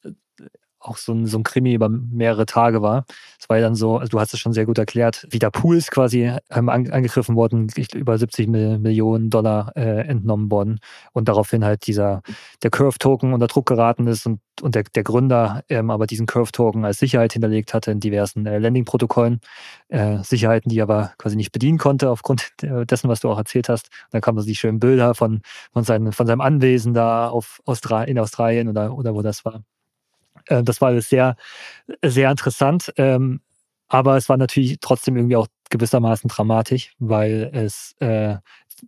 [0.84, 3.06] auch so ein, so ein Krimi über mehrere Tage war.
[3.40, 5.50] Es war ja dann so, also du hast es schon sehr gut erklärt, wie da
[5.50, 10.80] Pools quasi ähm, angegriffen wurden, über 70 Millionen Dollar äh, entnommen worden
[11.12, 12.22] und daraufhin halt dieser,
[12.62, 16.84] der Curve-Token unter Druck geraten ist und, und der, der Gründer ähm, aber diesen Curve-Token
[16.84, 19.40] als Sicherheit hinterlegt hatte in diversen äh, Landing-Protokollen.
[19.88, 23.68] Äh, Sicherheiten, die er aber quasi nicht bedienen konnte aufgrund dessen, was du auch erzählt
[23.68, 23.88] hast.
[24.06, 25.40] Und dann kamen so die schönen Bilder von,
[25.72, 29.62] von, seinen, von seinem Anwesen da auf Austra in Australien oder, oder wo das war.
[30.46, 31.36] Äh, das war alles sehr,
[32.04, 32.92] sehr interessant.
[32.96, 33.40] Ähm,
[33.88, 38.36] aber es war natürlich trotzdem irgendwie auch gewissermaßen dramatisch, weil es äh,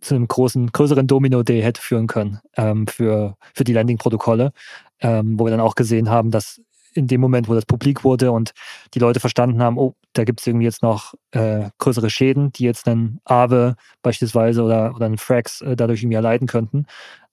[0.01, 4.51] zu einem großen, größeren Domino-Day hätte führen können ähm, für, für die Landing-Protokolle,
[4.99, 6.61] ähm, wo wir dann auch gesehen haben, dass
[6.93, 8.53] in dem Moment, wo das publik wurde und
[8.93, 12.63] die Leute verstanden haben, oh, da gibt es irgendwie jetzt noch äh, größere Schäden, die
[12.63, 16.87] jetzt einen Aave beispielsweise oder, oder einen Frax äh, dadurch irgendwie erleiden könnten,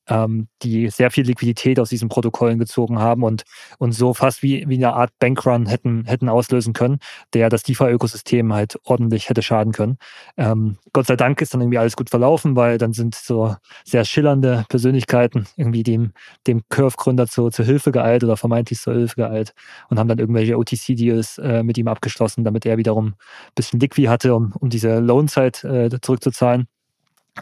[0.09, 3.44] ähm, die sehr viel Liquidität aus diesen Protokollen gezogen haben und,
[3.78, 6.98] und so fast wie, wie eine Art Bankrun hätten, hätten auslösen können,
[7.32, 9.98] der das DeFi-Ökosystem halt ordentlich hätte schaden können.
[10.36, 14.05] Ähm, Gott sei Dank ist dann irgendwie alles gut verlaufen, weil dann sind so sehr
[14.05, 16.12] schillernde Persönlichkeiten irgendwie dem,
[16.46, 19.55] dem Curve-Gründer zu, zur Hilfe geeilt oder vermeintlich zur Hilfe geeilt
[19.88, 23.14] und haben dann irgendwelche OTC-Deals äh, mit ihm abgeschlossen, damit er wiederum ein
[23.55, 26.66] bisschen Liquid hatte, um, um diese Lohnzeit äh, zurückzuzahlen.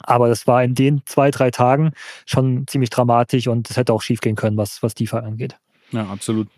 [0.02, 1.92] Aber das war in den zwei, drei Tagen
[2.26, 5.56] schon ziemlich dramatisch und es hätte auch schiefgehen können, was, was DeFi angeht.
[5.90, 6.48] Ja, absolut.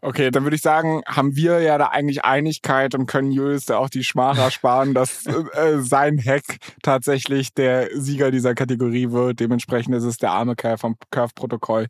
[0.00, 3.78] Okay, dann würde ich sagen, haben wir ja da eigentlich Einigkeit und können Julius da
[3.78, 6.44] auch die Schmach ersparen, dass äh, sein Hack
[6.82, 9.40] tatsächlich der Sieger dieser Kategorie wird.
[9.40, 11.88] Dementsprechend ist es der arme Kerl vom Curve-Protokoll.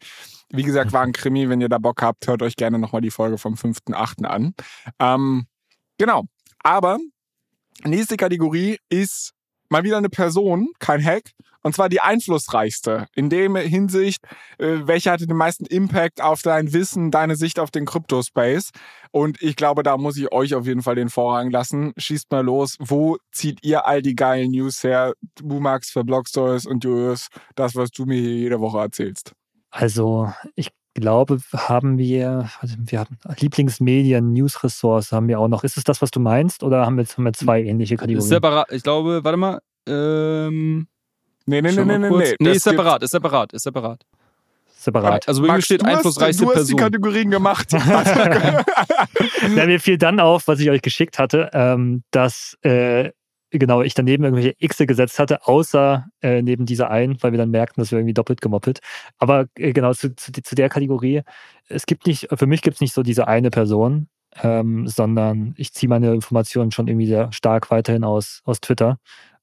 [0.50, 1.48] Wie gesagt, war ein Krimi.
[1.48, 4.24] Wenn ihr da Bock habt, hört euch gerne nochmal die Folge vom 5.8.
[4.24, 4.54] an.
[4.98, 5.46] Ähm,
[5.98, 6.24] genau.
[6.62, 6.98] Aber
[7.84, 9.34] nächste Kategorie ist
[9.68, 11.32] mal wieder eine Person, kein Hack,
[11.66, 13.08] und zwar die einflussreichste.
[13.16, 14.22] In dem Hinsicht,
[14.58, 18.70] äh, welche hatte den meisten Impact auf dein Wissen, deine Sicht auf den Crypto-Space.
[19.10, 21.92] Und ich glaube, da muss ich euch auf jeden Fall den Vorrang lassen.
[21.96, 22.76] Schießt mal los.
[22.78, 25.14] Wo zieht ihr all die geilen News her?
[25.34, 27.26] Du, Max, für Blogstories und Julius,
[27.56, 29.32] das, was du mir hier jede Woche erzählst.
[29.70, 35.62] Also, ich glaube, haben wir, also wir haben Lieblingsmedien, News-Ressource haben wir auch noch.
[35.64, 38.28] Ist es das, was du meinst, oder haben wir, haben wir zwei ähnliche Kategorien?
[38.28, 40.88] Separat, ich glaube, warte mal, ähm,
[41.48, 42.34] Nee, nee, nee, nee, nee, nee.
[42.40, 44.02] Nee, ist separat, ist separat, ist separat.
[44.78, 45.28] Separat.
[45.28, 46.78] Also bei mir Max, steht du hast- einflussreichste Du hast die Person.
[46.78, 47.72] Kategorien gemacht.
[49.54, 53.10] Ja, mir fiel dann auf, was ich euch geschickt hatte, ähm, dass äh,
[53.58, 57.50] genau ich daneben irgendwelche Xe gesetzt hatte, außer äh, neben dieser einen, weil wir dann
[57.50, 58.80] merkten, dass wir irgendwie doppelt gemoppelt.
[59.18, 61.22] Aber äh, genau zu, zu, zu der Kategorie,
[61.68, 64.08] es gibt nicht, für mich gibt es nicht so diese eine Person,
[64.42, 68.98] ähm, sondern ich ziehe meine Informationen schon irgendwie sehr stark weiterhin aus, aus Twitter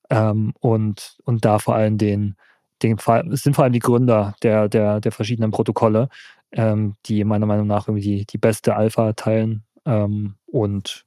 [0.09, 2.35] ähm, und, und da vor allem den,
[2.81, 2.97] den,
[3.31, 6.09] es sind vor allem die Gründer der, der, der verschiedenen Protokolle,
[6.51, 11.03] ähm, die meiner Meinung nach irgendwie die, die beste Alpha teilen ähm, und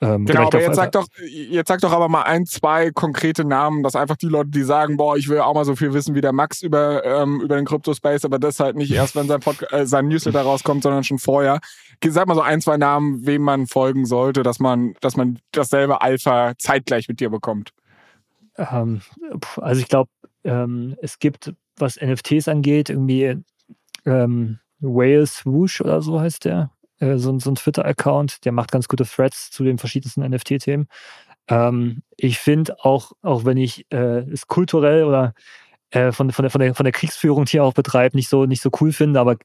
[0.00, 3.82] ähm, Genau, aber jetzt sag doch, jetzt sag doch aber mal ein, zwei konkrete Namen,
[3.82, 6.20] dass einfach die Leute, die sagen, boah, ich will auch mal so viel wissen wie
[6.20, 9.66] der Max über, ähm, über den Crypto-Space, aber das halt nicht erst, wenn sein, Pod
[9.72, 11.60] äh, sein Newsletter rauskommt, sondern schon vorher.
[12.04, 16.02] Sag mal so ein, zwei Namen, wem man folgen sollte, dass man, dass man dasselbe
[16.02, 17.70] Alpha zeitgleich mit dir bekommt.
[18.56, 19.00] Ähm,
[19.56, 20.10] also ich glaube,
[20.44, 23.36] ähm, es gibt, was NFTs angeht, irgendwie
[24.04, 26.70] ähm, Whale Swoosh oder so heißt der,
[27.00, 30.88] äh, so, ein- so ein Twitter-Account, der macht ganz gute Threads zu den verschiedensten NFT-Themen.
[31.48, 35.34] Ähm, ich finde auch, auch wenn ich äh, es kulturell oder
[35.90, 38.62] äh, von, von, der, von, der, von der Kriegsführung hier auch betreibt, nicht so, nicht
[38.62, 39.36] so cool finde, aber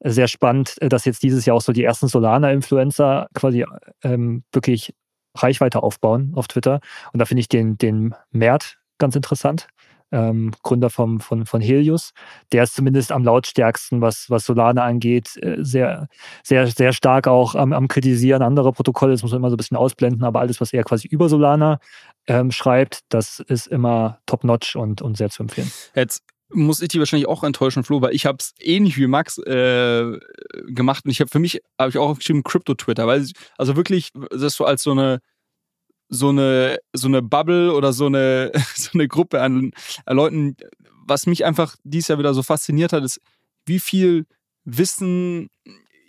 [0.00, 3.64] sehr spannend, äh, dass jetzt dieses Jahr auch so die ersten Solana-Influencer quasi
[4.02, 4.94] ähm, wirklich
[5.34, 6.80] Reichweite aufbauen auf Twitter.
[7.12, 9.68] Und da finde ich den, den Mert ganz interessant.
[10.12, 12.12] Ähm, Gründer vom, von, von Helios.
[12.52, 16.08] Der ist zumindest am lautstärksten, was, was Solana angeht, äh, sehr,
[16.44, 19.12] sehr, sehr stark auch am, am Kritisieren anderer Protokolle.
[19.12, 21.80] Das muss man immer so ein bisschen ausblenden, aber alles, was er quasi über Solana
[22.28, 25.70] ähm, schreibt, das ist immer top-notch und, und sehr zu empfehlen.
[25.94, 29.38] Jetzt muss ich die wahrscheinlich auch enttäuschen, Flo, weil ich habe es ähnlich wie Max
[29.38, 30.18] äh,
[30.66, 33.26] gemacht und ich habe für mich habe ich auch aufgeschrieben Crypto-Twitter, weil
[33.58, 35.20] also wirklich das so als so eine
[36.08, 39.72] so eine so eine Bubble oder so eine so eine Gruppe an,
[40.04, 40.56] an Leuten,
[41.06, 43.20] was mich einfach dieses Jahr wieder so fasziniert hat, ist
[43.64, 44.26] wie viel
[44.64, 45.48] Wissen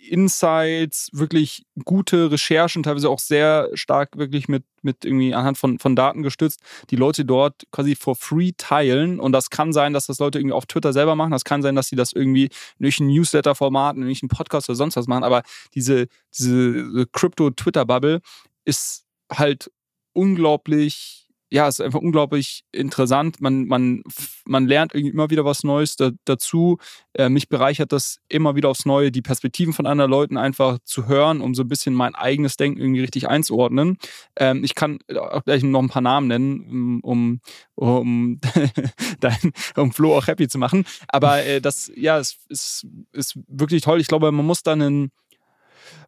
[0.08, 5.94] Insights, wirklich gute Recherchen, teilweise auch sehr stark wirklich mit, mit irgendwie anhand von, von
[5.94, 6.60] Daten gestützt,
[6.90, 9.20] die Leute dort quasi for free teilen.
[9.20, 11.32] Und das kann sein, dass das Leute irgendwie auf Twitter selber machen.
[11.32, 12.50] Das kann sein, dass sie das irgendwie in
[12.86, 15.24] irgendwelchen Newsletter-Formaten, in irgendwelchen Podcasts oder sonst was machen.
[15.24, 15.42] Aber
[15.74, 16.06] diese,
[16.36, 18.20] diese Crypto-Twitter-Bubble
[18.64, 19.70] ist halt
[20.18, 21.18] unglaublich
[21.50, 23.40] ja, es ist einfach unglaublich interessant.
[23.40, 24.02] Man, man,
[24.44, 26.78] man lernt irgendwie immer wieder was Neues da, dazu.
[27.14, 31.06] Äh, mich bereichert das immer wieder aufs Neue, die Perspektiven von anderen Leuten einfach zu
[31.06, 33.96] hören, um so ein bisschen mein eigenes Denken irgendwie richtig einzuordnen.
[34.36, 37.40] Ähm, ich kann auch gleich noch ein paar Namen nennen, um,
[37.74, 38.40] um,
[39.20, 40.84] dein, um Flo auch happy zu machen.
[41.08, 44.00] Aber äh, das, ja, es ist, ist wirklich toll.
[44.00, 45.12] Ich glaube, man muss dann einen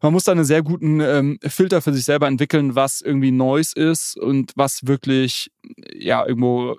[0.01, 3.73] man muss da einen sehr guten ähm, Filter für sich selber entwickeln, was irgendwie Neues
[3.73, 5.51] ist und was wirklich
[5.93, 6.77] ja irgendwo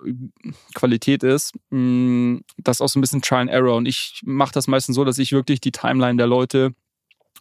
[0.74, 1.53] Qualität ist.
[1.70, 3.77] Mm, Das ist auch so ein bisschen Trial and Error.
[3.77, 6.74] Und ich mache das meistens so, dass ich wirklich die Timeline der Leute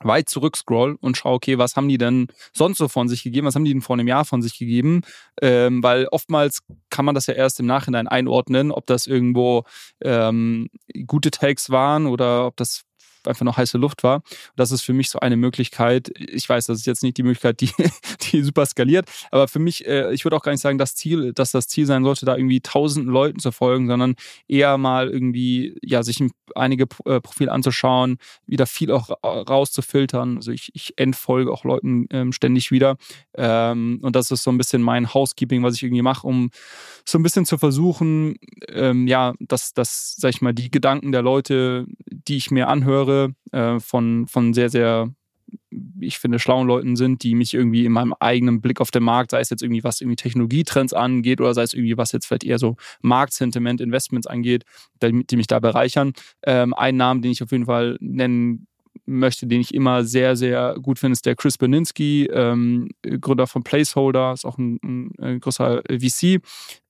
[0.03, 3.47] weit zurück scroll und schaue, okay, was haben die denn sonst so von sich gegeben,
[3.47, 5.01] was haben die denn vor einem Jahr von sich gegeben,
[5.41, 9.63] ähm, weil oftmals kann man das ja erst im Nachhinein einordnen, ob das irgendwo
[10.01, 10.69] ähm,
[11.05, 12.83] gute Takes waren oder ob das
[13.27, 14.21] einfach noch heiße Luft war.
[14.55, 16.11] Das ist für mich so eine Möglichkeit.
[16.17, 17.71] Ich weiß, das ist jetzt nicht die Möglichkeit, die,
[18.31, 21.33] die super skaliert, aber für mich, äh, ich würde auch gar nicht sagen, das Ziel,
[21.33, 24.15] dass das Ziel sein sollte, da irgendwie tausenden Leuten zu folgen, sondern
[24.47, 26.21] eher mal irgendwie, ja, sich
[26.55, 30.37] einige äh, Profile anzuschauen, wieder viel auch rauszufiltern.
[30.37, 32.97] Also ich, ich entfolge auch Leuten ähm, ständig wieder.
[33.35, 36.49] Ähm, und das ist so ein bisschen mein Housekeeping, was ich irgendwie mache, um
[37.05, 38.35] so ein bisschen zu versuchen,
[38.69, 43.10] ähm, ja, dass, dass, sag ich mal, die Gedanken der Leute, die ich mir anhöre,
[43.51, 45.09] äh, von, von sehr, sehr
[45.99, 49.31] ich finde, schlauen Leuten sind, die mich irgendwie in meinem eigenen Blick auf den Markt,
[49.31, 52.43] sei es jetzt irgendwie was irgendwie Technologietrends angeht oder sei es irgendwie was jetzt vielleicht
[52.43, 54.63] eher so Marktsentiment, Investments angeht,
[55.01, 56.13] die, mich da bereichern.
[56.43, 58.67] Ähm, ein Namen, den ich auf jeden Fall nennen
[59.05, 63.63] möchte, den ich immer sehr, sehr gut finde, ist der Chris Beninsky, ähm, Gründer von
[63.63, 66.41] Placeholder, ist auch ein, ein, ein großer VC.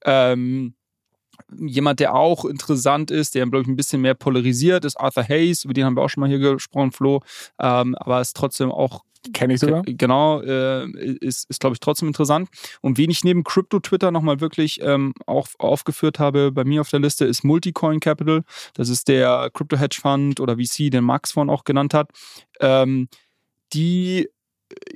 [0.05, 0.73] Ähm,
[1.55, 5.65] jemand, der auch interessant ist, der, glaube ich, ein bisschen mehr polarisiert, ist Arthur Hayes,
[5.65, 7.21] über den haben wir auch schon mal hier gesprochen, Flo,
[7.59, 9.03] ähm, aber ist trotzdem auch
[9.33, 9.83] Kenne ich sogar.
[9.83, 10.89] Genau, äh,
[11.19, 12.49] ist, ist glaube ich, trotzdem interessant.
[12.81, 16.99] Und wen ich neben Crypto-Twitter nochmal wirklich ähm, auch aufgeführt habe bei mir auf der
[16.99, 18.43] Liste, ist Multicoin Capital.
[18.73, 22.09] Das ist der Crypto-Hedge-Fund oder VC, den Max von auch genannt hat.
[22.59, 23.09] Ähm,
[23.73, 24.27] die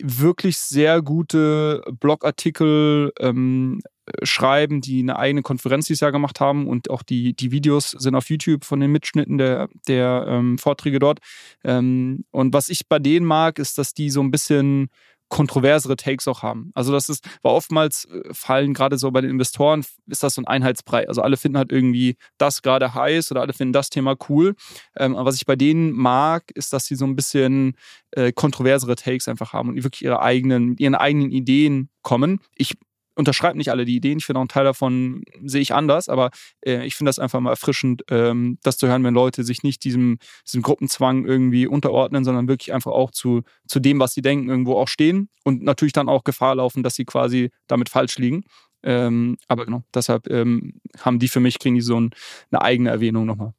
[0.01, 3.81] wirklich sehr gute Blogartikel ähm,
[4.23, 8.15] schreiben, die eine eigene Konferenz dieses Jahr gemacht haben und auch die, die Videos sind
[8.15, 11.19] auf YouTube von den Mitschnitten der, der ähm, Vorträge dort.
[11.63, 14.89] Ähm, und was ich bei denen mag, ist, dass die so ein bisschen
[15.29, 16.71] kontroversere Takes auch haben.
[16.75, 20.41] Also das ist, war oftmals äh, fallen gerade so bei den Investoren, ist das so
[20.41, 21.07] ein Einheitsbrei.
[21.07, 24.55] Also alle finden halt irgendwie das gerade heiß oder alle finden das Thema cool.
[24.95, 27.75] Ähm, aber was ich bei denen mag, ist, dass sie so ein bisschen
[28.11, 32.39] äh, kontroversere Takes einfach haben und wirklich ihre eigenen, ihren eigenen Ideen kommen.
[32.55, 32.75] Ich
[33.15, 34.17] unterschreibe nicht alle die Ideen.
[34.17, 36.31] Ich finde auch einen Teil davon sehe ich anders, aber
[36.65, 39.83] äh, ich finde das einfach mal erfrischend, ähm, das zu hören, wenn Leute sich nicht
[39.83, 44.49] diesem, diesem Gruppenzwang irgendwie unterordnen, sondern wirklich einfach auch zu, zu dem, was sie denken,
[44.49, 48.43] irgendwo auch stehen und natürlich dann auch Gefahr laufen, dass sie quasi damit falsch liegen.
[48.83, 52.11] Ähm, aber genau, deshalb ähm, haben die für mich, kriegen die so ein,
[52.51, 53.53] eine eigene Erwähnung nochmal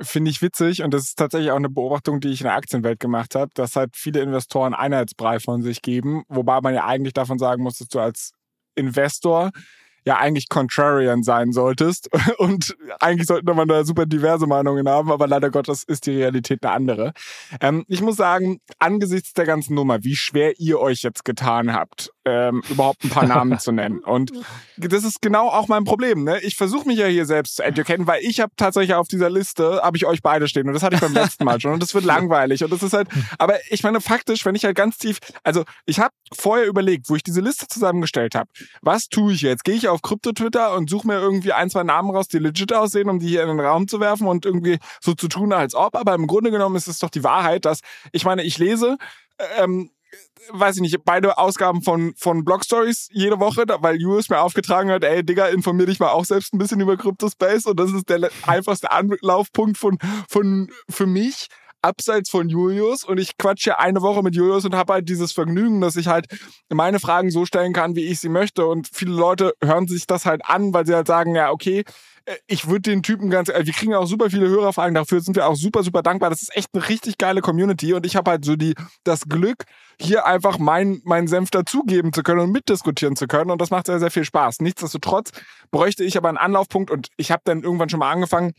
[0.00, 3.00] finde ich witzig und das ist tatsächlich auch eine Beobachtung, die ich in der Aktienwelt
[3.00, 7.38] gemacht habe, dass halt viele Investoren Einheitsbrei von sich geben, wobei man ja eigentlich davon
[7.38, 8.32] sagen muss, dass du als
[8.74, 9.50] Investor
[10.04, 12.08] ja eigentlich Contrarian sein solltest.
[12.38, 16.64] Und eigentlich sollte man da super diverse Meinungen haben, aber leider Gottes ist die Realität
[16.64, 17.12] eine andere.
[17.60, 22.10] Ähm, ich muss sagen, angesichts der ganzen Nummer, wie schwer ihr euch jetzt getan habt,
[22.24, 23.98] ähm, überhaupt ein paar Namen zu nennen.
[24.04, 24.32] Und
[24.76, 26.24] das ist genau auch mein Problem.
[26.24, 26.40] Ne?
[26.40, 29.80] Ich versuche mich ja hier selbst zu educaten, weil ich habe tatsächlich auf dieser Liste,
[29.82, 30.68] habe ich euch beide stehen.
[30.68, 31.72] Und das hatte ich beim letzten Mal schon.
[31.72, 32.62] Und das wird langweilig.
[32.62, 33.08] Und das ist halt,
[33.38, 37.16] aber ich meine, faktisch, wenn ich halt ganz tief, also ich habe vorher überlegt, wo
[37.16, 38.48] ich diese Liste zusammengestellt habe,
[38.80, 39.64] was tue ich jetzt?
[39.64, 43.08] Gehe ich auf Krypto-Twitter und suche mir irgendwie ein, zwei Namen raus, die legit aussehen,
[43.08, 45.96] um die hier in den Raum zu werfen und irgendwie so zu tun, als ob.
[45.96, 47.80] Aber im Grunde genommen ist es doch die Wahrheit, dass
[48.12, 48.96] ich meine, ich lese
[49.58, 49.90] ähm,
[50.50, 54.90] weiß ich nicht, beide Ausgaben von, von Blog Stories jede Woche, weil Julius mir aufgetragen
[54.90, 58.08] hat, ey, Digga, informier dich mal auch selbst ein bisschen über Cryptospace und das ist
[58.08, 59.98] der einfachste Anlaufpunkt von,
[60.28, 61.48] von, für mich
[61.82, 65.80] abseits von Julius und ich quatsche eine Woche mit Julius und habe halt dieses Vergnügen,
[65.80, 66.26] dass ich halt
[66.68, 70.24] meine Fragen so stellen kann, wie ich sie möchte und viele Leute hören sich das
[70.24, 71.84] halt an, weil sie halt sagen, ja, okay,
[72.24, 75.36] äh, ich würde den Typen ganz, äh, wir kriegen auch super viele Hörerfragen, dafür sind
[75.36, 76.30] wir auch super, super dankbar.
[76.30, 79.64] Das ist echt eine richtig geile Community und ich habe halt so die, das Glück,
[80.00, 83.86] hier einfach meinen mein Senf dazugeben zu können und mitdiskutieren zu können und das macht
[83.86, 84.60] sehr, sehr viel Spaß.
[84.60, 85.30] Nichtsdestotrotz
[85.70, 88.52] bräuchte ich aber einen Anlaufpunkt und ich habe dann irgendwann schon mal angefangen,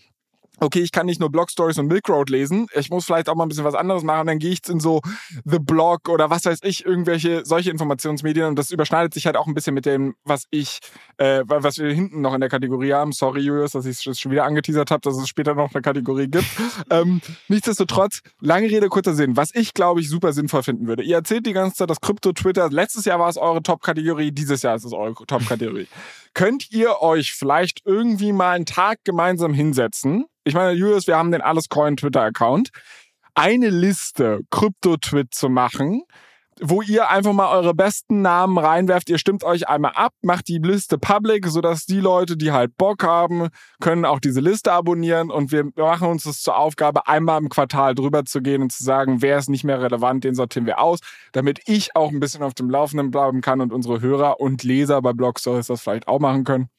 [0.59, 3.35] okay, ich kann nicht nur Blog Stories und Milk Road lesen, ich muss vielleicht auch
[3.35, 5.01] mal ein bisschen was anderes machen, dann gehe ich in so
[5.45, 9.47] The Blog oder was weiß ich, irgendwelche solche Informationsmedien und das überschneidet sich halt auch
[9.47, 10.79] ein bisschen mit dem, was ich,
[11.17, 13.11] äh, was wir hinten noch in der Kategorie haben.
[13.11, 16.27] Sorry, Julius, dass ich es schon wieder angeteasert habe, dass es später noch eine Kategorie
[16.27, 16.45] gibt.
[16.89, 19.35] ähm, nichtsdestotrotz, lange Rede, kurzer Sinn.
[19.35, 21.03] Was ich, glaube ich, super sinnvoll finden würde.
[21.03, 24.61] Ihr erzählt die ganze Zeit, dass Krypto, Twitter, letztes Jahr war es eure Top-Kategorie, dieses
[24.61, 25.87] Jahr ist es eure Top-Kategorie.
[26.33, 30.25] Könnt ihr euch vielleicht irgendwie mal einen Tag gemeinsam hinsetzen?
[30.43, 32.69] Ich meine, Julius, wir haben den Alles Coin Twitter-Account,
[33.35, 36.03] eine Liste Krypto-Twit zu machen,
[36.59, 39.09] wo ihr einfach mal eure besten Namen reinwerft.
[39.09, 43.03] Ihr stimmt euch einmal ab, macht die Liste public, sodass die Leute, die halt Bock
[43.03, 43.49] haben,
[43.81, 47.95] können auch diese Liste abonnieren und wir machen uns das zur Aufgabe, einmal im Quartal
[47.95, 50.99] drüber zu gehen und zu sagen, wer ist nicht mehr relevant, den sortieren wir aus,
[51.31, 55.01] damit ich auch ein bisschen auf dem Laufenden bleiben kann und unsere Hörer und Leser
[55.01, 56.69] bei Blogstories das vielleicht auch machen können.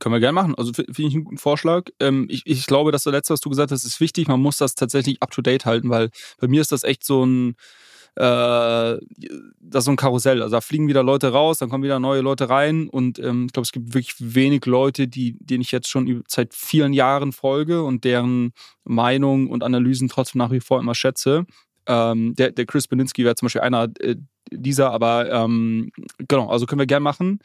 [0.00, 0.54] Können wir gerne machen.
[0.56, 1.84] Also finde ich einen guten Vorschlag.
[2.00, 4.26] Ähm, ich, ich glaube, das letzte, was du gesagt hast, ist wichtig.
[4.26, 7.24] Man muss das tatsächlich up to date halten, weil bei mir ist das echt so
[7.24, 7.54] ein,
[8.18, 9.00] das
[9.74, 10.42] ist so ein Karussell.
[10.42, 13.52] Also da fliegen wieder Leute raus, dann kommen wieder neue Leute rein und ähm, ich
[13.52, 17.82] glaube, es gibt wirklich wenig Leute, die, denen ich jetzt schon seit vielen Jahren folge
[17.82, 18.52] und deren
[18.84, 21.44] Meinung und Analysen trotzdem nach wie vor immer schätze.
[21.86, 24.16] Ähm, der, der Chris Beninsky wäre zum Beispiel einer äh,
[24.50, 27.40] dieser, aber ähm, genau, also können wir gern machen.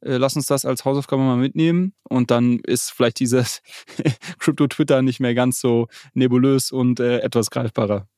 [0.00, 3.62] Äh, lass uns das als Hausaufgabe mal mitnehmen und dann ist vielleicht dieses
[4.38, 8.08] Crypto-Twitter nicht mehr ganz so nebulös und äh, etwas greifbarer.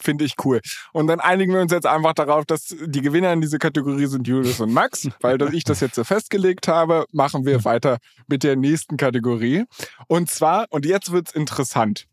[0.00, 0.60] Finde ich cool.
[0.92, 4.26] Und dann einigen wir uns jetzt einfach darauf, dass die Gewinner in dieser Kategorie sind
[4.26, 8.56] Julius und Max, weil ich das jetzt so festgelegt habe, machen wir weiter mit der
[8.56, 9.64] nächsten Kategorie.
[10.08, 12.06] Und zwar, und jetzt wird's interessant.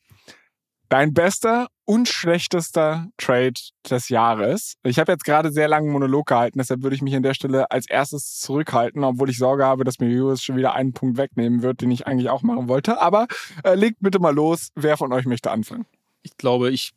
[0.90, 3.54] Dein bester und schlechtester Trade
[3.90, 4.76] des Jahres.
[4.84, 7.72] Ich habe jetzt gerade sehr langen Monolog gehalten, deshalb würde ich mich an der Stelle
[7.72, 11.62] als erstes zurückhalten, obwohl ich Sorge habe, dass mir Julius schon wieder einen Punkt wegnehmen
[11.62, 13.02] wird, den ich eigentlich auch machen wollte.
[13.02, 13.28] Aber
[13.64, 14.70] äh, legt bitte mal los.
[14.76, 15.86] Wer von euch möchte anfangen?
[16.24, 16.92] Ich glaube, ich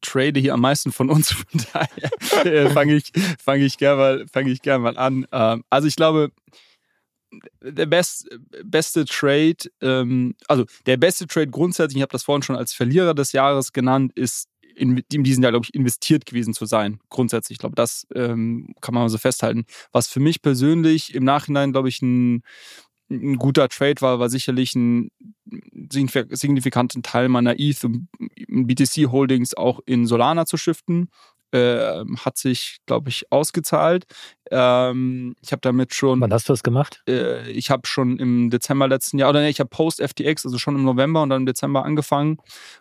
[0.00, 1.30] trade hier am meisten von uns.
[1.32, 3.12] Von daher äh, fange ich,
[3.42, 5.26] fang ich gerne mal, fang gern mal an.
[5.32, 6.30] Ähm, also ich glaube,
[7.62, 8.28] der best,
[8.64, 13.14] beste Trade, ähm, also der beste Trade grundsätzlich, ich habe das vorhin schon als Verlierer
[13.14, 17.56] des Jahres genannt, ist in, in diesem Jahr, glaube ich, investiert gewesen zu sein, grundsätzlich.
[17.56, 19.64] Ich glaube, das ähm, kann man so festhalten.
[19.90, 22.42] Was für mich persönlich im Nachhinein, glaube ich, ein,
[23.10, 25.10] ein guter Trade war, war sicherlich ein
[25.90, 28.08] signifikanten Teil meiner ETH und
[28.48, 31.08] BTC Holdings auch in Solana zu shiften.
[31.52, 34.04] Äh, hat sich, glaube ich, ausgezahlt.
[34.50, 36.20] Ähm, ich habe damit schon.
[36.20, 37.02] Wann hast du das gemacht?
[37.08, 40.58] Äh, ich habe schon im Dezember letzten Jahr, oder nee, ich habe Post FTX, also
[40.58, 42.38] schon im November und dann im Dezember angefangen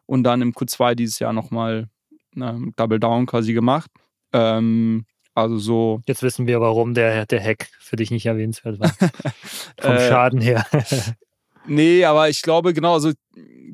[0.07, 1.89] und dann im Q2 dieses Jahr nochmal
[2.35, 3.91] ähm, Double Down quasi gemacht.
[4.33, 5.05] Ähm,
[5.35, 6.01] also so.
[6.07, 8.89] Jetzt wissen wir, warum der, der Hack für dich nicht erwähnenswert war.
[9.79, 10.65] Vom äh, Schaden her.
[11.67, 13.11] nee, aber ich glaube, genau, also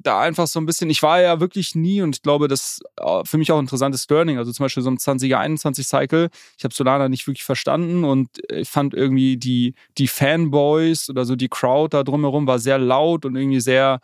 [0.02, 3.24] da einfach so ein bisschen, ich war ja wirklich nie und ich glaube, das äh,
[3.24, 4.40] für mich auch ein interessantes Learning.
[4.40, 8.68] Also zum Beispiel so im 2021 Cycle, ich habe Solana nicht wirklich verstanden und ich
[8.68, 13.36] fand irgendwie die, die Fanboys oder so die Crowd da drumherum war sehr laut und
[13.36, 14.00] irgendwie sehr,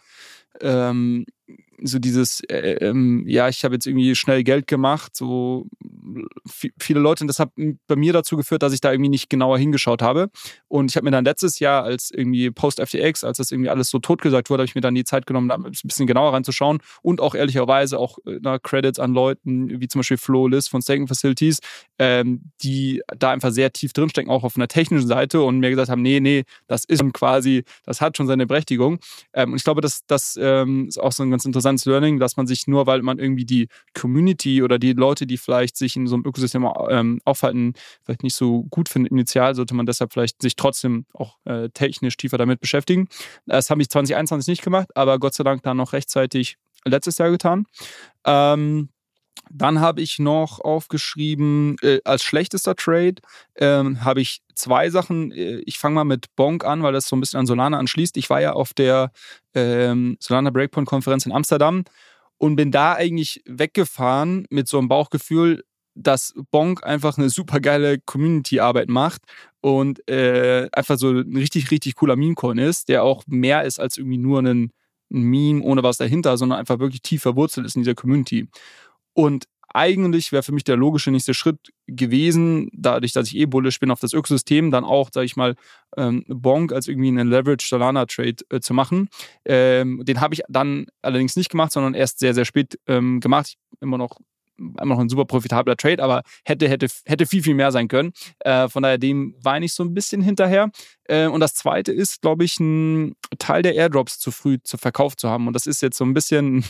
[0.62, 1.26] ähm,
[1.82, 5.68] so dieses, äh, ähm, ja, ich habe jetzt irgendwie schnell Geld gemacht, so
[6.80, 7.52] viele Leute und das hat
[7.88, 10.30] bei mir dazu geführt, dass ich da irgendwie nicht genauer hingeschaut habe.
[10.68, 14.00] Und ich habe mir dann letztes Jahr, als irgendwie Post-FTX, als das irgendwie alles so
[14.00, 17.22] totgesagt wurde, habe ich mir dann die Zeit genommen, da ein bisschen genauer reinzuschauen und
[17.22, 21.08] auch ehrlicherweise auch äh, na, Credits an Leuten, wie zum Beispiel Flo Liz von Staking
[21.08, 21.60] Facilities,
[22.00, 25.90] ähm, die da einfach sehr tief drinstecken, auch auf einer technischen Seite und mir gesagt
[25.90, 29.00] haben, nee, nee, das ist quasi, das hat schon seine Berechtigung.
[29.34, 32.38] Ähm, und ich glaube, das, das ähm, ist auch so ein ganz interessantes Learning, dass
[32.38, 36.08] man sich nur, weil man irgendwie die Community oder die Leute, die vielleicht sich in
[36.08, 37.74] so einem Ökosystem ähm, aufhalten,
[38.04, 42.18] vielleicht nicht so gut findet initial, sollte man deshalb vielleicht sich trotzdem auch äh, technisch
[42.18, 43.08] tiefer damit beschäftigen.
[43.46, 47.32] Das habe ich 2021 nicht gemacht, aber Gott sei Dank dann noch rechtzeitig letztes Jahr
[47.32, 47.66] getan.
[48.26, 48.90] Ähm,
[49.50, 53.16] dann habe ich noch aufgeschrieben, äh, als schlechtester Trade
[53.56, 55.32] ähm, habe ich zwei Sachen.
[55.32, 58.18] Äh, ich fange mal mit Bonk an, weil das so ein bisschen an Solana anschließt.
[58.18, 59.12] Ich war ja auf der
[59.54, 61.84] ähm, Solana Breakpoint-Konferenz in Amsterdam
[62.38, 65.64] und bin da eigentlich weggefahren mit so einem Bauchgefühl,
[65.96, 69.24] dass Bonk einfach eine super geile Community-Arbeit macht
[69.62, 73.98] und äh, einfach so ein richtig, richtig cooler Meme-Coin ist, der auch mehr ist als
[73.98, 74.72] irgendwie nur ein,
[75.12, 78.48] ein Meme ohne was dahinter, sondern einfach wirklich tief verwurzelt ist in dieser Community.
[79.18, 83.80] Und eigentlich wäre für mich der logische nächste Schritt gewesen, dadurch, dass ich eh bullish
[83.80, 85.56] bin auf das Ökosystem, dann auch, sage ich mal,
[85.98, 89.10] ähm, Bonk als irgendwie einen Leverage Solana Trade äh, zu machen.
[89.44, 93.48] Ähm, den habe ich dann allerdings nicht gemacht, sondern erst sehr, sehr spät ähm, gemacht.
[93.48, 94.20] Ich immer noch
[94.58, 98.14] immer noch ein super profitabler Trade, aber hätte, hätte, hätte viel, viel mehr sein können.
[98.40, 100.70] Äh, von daher, dem war ich so ein bisschen hinterher.
[101.06, 105.20] Äh, und das zweite ist, glaube ich, ein Teil der Airdrops zu früh zu verkauft
[105.20, 105.48] zu haben.
[105.48, 106.64] Und das ist jetzt so ein bisschen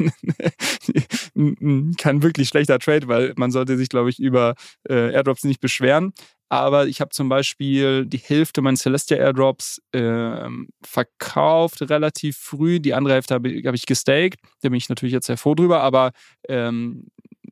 [1.97, 4.55] kein wirklich schlechter Trade, weil man sollte sich, glaube ich, über
[4.89, 6.13] äh, Airdrops nicht beschweren.
[6.49, 10.47] Aber ich habe zum Beispiel die Hälfte meines Celestia Airdrops äh,
[10.81, 12.79] verkauft relativ früh.
[12.79, 14.39] Die andere Hälfte habe hab ich gestaked.
[14.61, 15.81] Da bin ich natürlich jetzt sehr froh drüber.
[15.81, 16.11] Aber
[16.47, 17.07] ähm,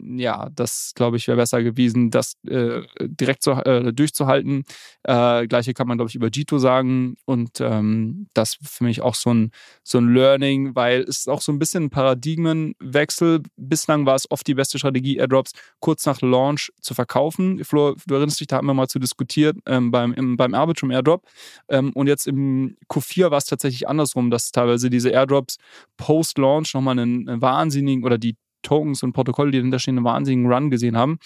[0.05, 4.63] ja, das glaube ich wäre besser gewesen, das äh, direkt zu, äh, durchzuhalten.
[5.03, 7.15] Äh, Gleiche kann man, glaube ich, über Jito sagen.
[7.25, 9.51] Und ähm, das für mich auch so ein,
[9.83, 13.43] so ein Learning, weil es ist auch so ein bisschen ein Paradigmenwechsel.
[13.57, 17.63] Bislang war es oft die beste Strategie, Airdrops kurz nach Launch zu verkaufen.
[17.63, 20.91] Flo, du erinnerst dich, da haben wir mal zu diskutiert ähm, beim, im, beim Arbitrum
[20.91, 21.25] Airdrop.
[21.69, 25.57] Ähm, und jetzt im Q4 war es tatsächlich andersrum, dass teilweise diese Airdrops
[25.97, 28.35] post-Launch nochmal einen, einen wahnsinnigen oder die
[28.65, 31.19] Tokens und Protokolle, die dahinter stehen, einen wahnsinnigen Run gesehen haben.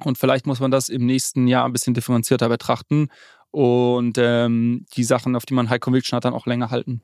[0.00, 3.08] Und vielleicht muss man das im nächsten Jahr ein bisschen differenzierter betrachten
[3.54, 7.00] und ähm, die Sachen, auf die man High Conviction hat, dann auch länger halten.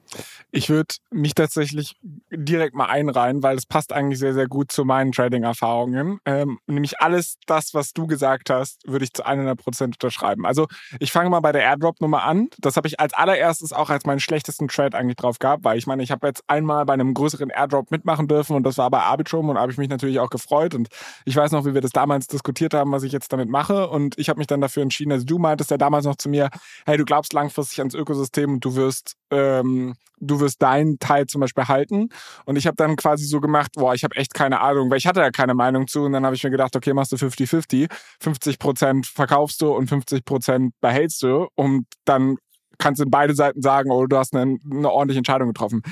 [0.51, 1.97] Ich würde mich tatsächlich
[2.33, 6.19] direkt mal einreihen, weil es passt eigentlich sehr, sehr gut zu meinen Trading-Erfahrungen.
[6.25, 10.45] Ähm, nämlich alles das, was du gesagt hast, würde ich zu 100 Prozent unterschreiben.
[10.45, 10.67] Also
[10.99, 12.49] ich fange mal bei der Airdrop-Nummer an.
[12.59, 15.87] Das habe ich als allererstes auch als meinen schlechtesten Trade eigentlich drauf gehabt, weil ich
[15.87, 19.01] meine, ich habe jetzt einmal bei einem größeren Airdrop mitmachen dürfen und das war bei
[19.01, 20.89] Arbitrum und habe ich mich natürlich auch gefreut und
[21.25, 24.19] ich weiß noch, wie wir das damals diskutiert haben, was ich jetzt damit mache und
[24.19, 26.51] ich habe mich dann dafür entschieden, also du meintest ja damals noch zu mir, mir,
[26.87, 31.41] hey, du glaubst langfristig ans Ökosystem und du wirst, ähm, du wirst deinen Teil zum
[31.41, 32.09] Beispiel halten.
[32.45, 35.07] Und ich habe dann quasi so gemacht, boah, ich habe echt keine Ahnung, weil ich
[35.07, 36.03] hatte ja keine Meinung zu.
[36.03, 37.91] Und dann habe ich mir gedacht, okay, machst du 50-50,
[38.21, 41.49] 50 Prozent verkaufst du und 50 Prozent behältst du.
[41.55, 42.37] Und dann
[42.81, 45.83] kannst du in beide Seiten sagen, oh, du hast eine, eine ordentliche Entscheidung getroffen.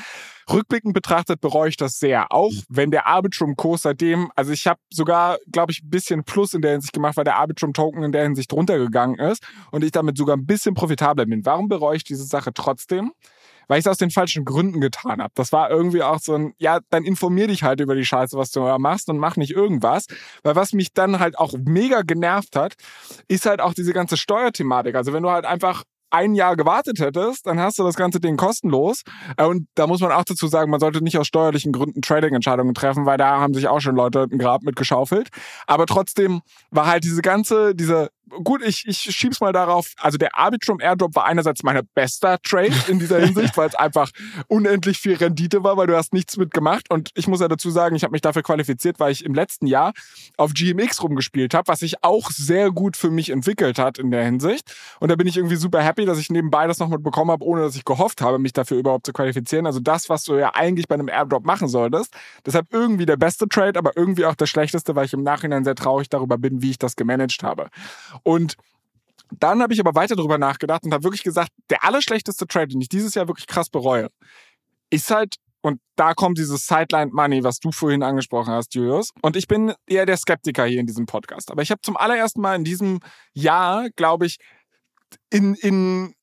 [0.50, 5.36] Rückblickend betrachtet bereue ich das sehr, auch wenn der Arbitrum-Kurs seitdem, also ich habe sogar,
[5.52, 8.52] glaube ich, ein bisschen Plus in der Hinsicht gemacht, weil der Arbitrum-Token in der Hinsicht
[8.52, 11.44] runtergegangen ist und ich damit sogar ein bisschen profitabler bin.
[11.44, 13.12] Warum bereue ich diese Sache trotzdem?
[13.68, 15.32] weil ich es aus den falschen Gründen getan habe.
[15.34, 18.50] Das war irgendwie auch so ein, ja, dann informier dich halt über die Scheiße, was
[18.50, 20.06] du machst und mach nicht irgendwas.
[20.42, 22.74] Weil was mich dann halt auch mega genervt hat,
[23.28, 24.94] ist halt auch diese ganze Steuerthematik.
[24.94, 28.36] Also wenn du halt einfach ein Jahr gewartet hättest, dann hast du das ganze Ding
[28.36, 29.02] kostenlos.
[29.36, 32.74] Äh, und da muss man auch dazu sagen, man sollte nicht aus steuerlichen Gründen Trading-Entscheidungen
[32.74, 35.28] treffen, weil da haben sich auch schon Leute ein Grab mitgeschaufelt.
[35.66, 38.10] Aber trotzdem war halt diese ganze, diese
[38.44, 39.92] gut, ich, ich schieb's mal darauf.
[39.98, 44.10] Also der Arbitrum Airdrop war einerseits mein bester Trade in dieser Hinsicht, weil es einfach
[44.48, 46.90] unendlich viel Rendite war, weil du hast nichts mitgemacht.
[46.90, 49.66] Und ich muss ja dazu sagen, ich habe mich dafür qualifiziert, weil ich im letzten
[49.66, 49.92] Jahr
[50.36, 54.24] auf GMX rumgespielt habe, was sich auch sehr gut für mich entwickelt hat in der
[54.24, 54.74] Hinsicht.
[55.00, 57.62] Und da bin ich irgendwie super happy, dass ich nebenbei das noch mitbekommen habe, ohne
[57.62, 59.66] dass ich gehofft habe, mich dafür überhaupt zu qualifizieren.
[59.66, 62.14] Also das, was du ja eigentlich bei einem Airdrop machen solltest.
[62.46, 65.74] Deshalb irgendwie der beste Trade, aber irgendwie auch der schlechteste, weil ich im Nachhinein sehr
[65.74, 67.68] traurig darüber bin, wie ich das gemanagt habe.
[68.22, 68.56] Und
[69.30, 72.80] dann habe ich aber weiter darüber nachgedacht und habe wirklich gesagt, der allerschlechteste Trade, den
[72.80, 74.08] ich dieses Jahr wirklich krass bereue,
[74.90, 79.10] ist halt, und da kommt dieses Sideline Money, was du vorhin angesprochen hast, Julius.
[79.22, 81.50] Und ich bin eher der Skeptiker hier in diesem Podcast.
[81.50, 83.00] Aber ich habe zum allerersten Mal in diesem
[83.34, 84.38] Jahr, glaube ich,
[85.30, 86.14] in, in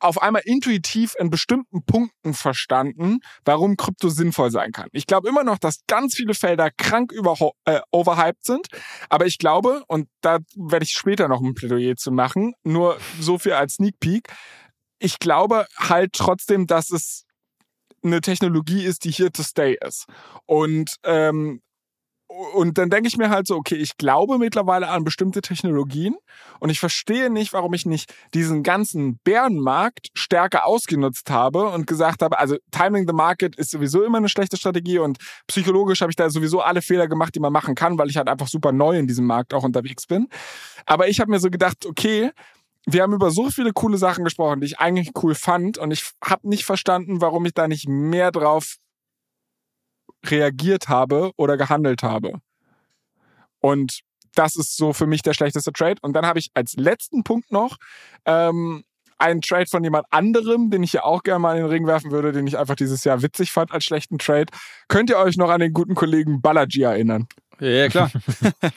[0.00, 4.88] auf einmal intuitiv in bestimmten Punkten verstanden, warum Krypto sinnvoll sein kann.
[4.92, 8.68] Ich glaube immer noch, dass ganz viele Felder krank über, äh, overhyped sind,
[9.08, 13.38] aber ich glaube, und da werde ich später noch ein Plädoyer zu machen, nur so
[13.38, 14.28] viel als Sneak Peek,
[14.98, 17.24] ich glaube halt trotzdem, dass es
[18.02, 20.06] eine Technologie ist, die hier to stay ist.
[20.46, 21.60] Und ähm,
[22.28, 26.14] und dann denke ich mir halt so, okay, ich glaube mittlerweile an bestimmte Technologien
[26.60, 32.20] und ich verstehe nicht, warum ich nicht diesen ganzen Bärenmarkt stärker ausgenutzt habe und gesagt
[32.20, 36.16] habe, also Timing the Market ist sowieso immer eine schlechte Strategie und psychologisch habe ich
[36.16, 38.98] da sowieso alle Fehler gemacht, die man machen kann, weil ich halt einfach super neu
[38.98, 40.28] in diesem Markt auch unterwegs bin.
[40.84, 42.30] Aber ich habe mir so gedacht, okay,
[42.84, 46.10] wir haben über so viele coole Sachen gesprochen, die ich eigentlich cool fand und ich
[46.22, 48.76] habe nicht verstanden, warum ich da nicht mehr drauf
[50.24, 52.40] reagiert habe oder gehandelt habe.
[53.60, 54.00] Und
[54.34, 55.96] das ist so für mich der schlechteste Trade.
[56.02, 57.76] Und dann habe ich als letzten Punkt noch
[58.24, 58.84] ähm,
[59.18, 62.10] einen Trade von jemand anderem, den ich ja auch gerne mal in den Ring werfen
[62.12, 64.46] würde, den ich einfach dieses Jahr witzig fand als schlechten Trade.
[64.86, 67.26] Könnt ihr euch noch an den guten Kollegen Balaji erinnern?
[67.58, 68.10] Ja, klar.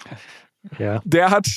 [0.79, 0.99] ja.
[1.05, 1.47] Der hat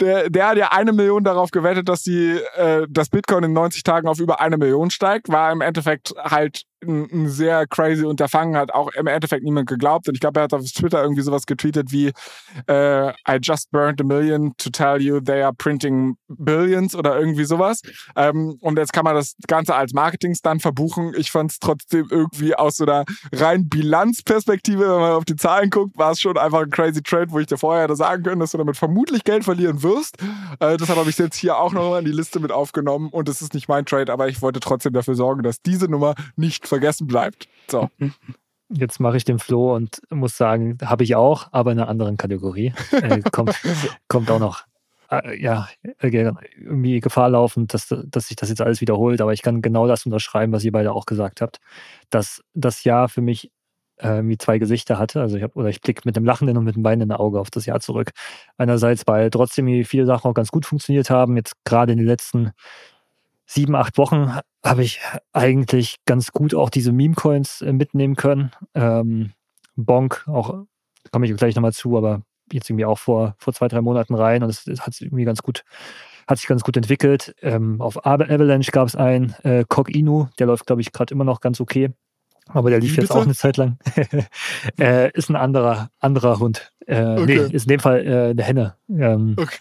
[0.00, 3.84] der, der hat ja eine Million darauf gewettet, dass die, äh, das Bitcoin in 90
[3.84, 5.28] Tagen auf über eine Million steigt.
[5.28, 10.08] War im Endeffekt halt ein, ein sehr crazy Unterfangen, hat auch im Endeffekt niemand geglaubt.
[10.08, 12.12] Und ich glaube, er hat auf Twitter irgendwie sowas getweetet wie
[12.66, 17.44] äh, I just burned a million to tell you they are printing billions oder irgendwie
[17.44, 17.80] sowas.
[18.16, 21.12] Ähm, und jetzt kann man das Ganze als Marketing-Stunt verbuchen.
[21.16, 25.70] Ich fand es trotzdem irgendwie aus so einer rein Bilanzperspektive, wenn man auf die Zahlen
[25.70, 28.40] guckt, war es schon einfach ein crazy Trade, wo ich dir vorher hätte sagen können,
[28.40, 30.16] dass du damit vermutlich Geld verlieren wirst.
[30.60, 33.42] Äh, deshalb habe ich jetzt hier auch nochmal in die Liste mit aufgenommen und es
[33.42, 37.06] ist nicht mein Trade, aber ich wollte trotzdem dafür sorgen, dass diese Nummer nicht vergessen
[37.06, 37.48] bleibt.
[37.68, 37.88] So.
[38.68, 42.16] Jetzt mache ich den Floh und muss sagen, habe ich auch, aber in einer anderen
[42.16, 42.72] Kategorie.
[42.92, 43.54] Äh, kommt,
[44.08, 44.64] kommt auch noch
[45.10, 45.68] äh, ja,
[46.00, 49.20] irgendwie Gefahr laufen, dass, dass sich das jetzt alles wiederholt.
[49.20, 51.58] Aber ich kann genau das unterschreiben, was ihr beide auch gesagt habt,
[52.10, 53.52] dass das Jahr für mich
[53.98, 55.20] äh, wie zwei Gesichter hatte.
[55.20, 57.50] Also ich habe, oder ich blicke mit einem lachenden und mit einem weinenden Auge auf
[57.50, 58.10] das Jahr zurück.
[58.56, 61.36] Einerseits, weil trotzdem viele Sachen auch ganz gut funktioniert haben.
[61.36, 62.52] Jetzt gerade in den letzten
[63.46, 65.00] sieben, acht Wochen habe ich
[65.32, 68.50] eigentlich ganz gut auch diese Meme-Coins äh, mitnehmen können.
[68.74, 69.32] Ähm,
[69.76, 70.64] Bonk, auch
[71.12, 72.22] komme ich gleich nochmal zu, aber
[72.52, 75.24] jetzt irgendwie auch vor, vor zwei, drei Monaten rein und es, es hat sich irgendwie
[75.24, 75.64] ganz gut,
[76.26, 77.34] hat sich ganz gut entwickelt.
[77.42, 81.24] Ähm, auf Avalanche gab es einen, äh, Cog Inu, der läuft, glaube ich, gerade immer
[81.24, 81.90] noch ganz okay.
[82.48, 83.78] Aber der lief jetzt auch eine Zeit lang.
[84.78, 86.72] äh, ist ein anderer, anderer Hund.
[86.86, 87.24] Äh, okay.
[87.26, 88.76] Nee, ist in dem Fall äh, eine Henne.
[88.90, 89.56] Ähm, okay.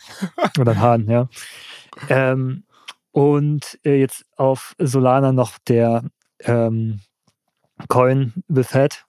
[0.60, 1.30] oder ein Hahn, ja.
[2.10, 2.66] Ähm,
[3.14, 6.03] und äh, jetzt auf Solana noch der
[6.41, 6.99] ähm,
[7.88, 9.06] Coin with Fat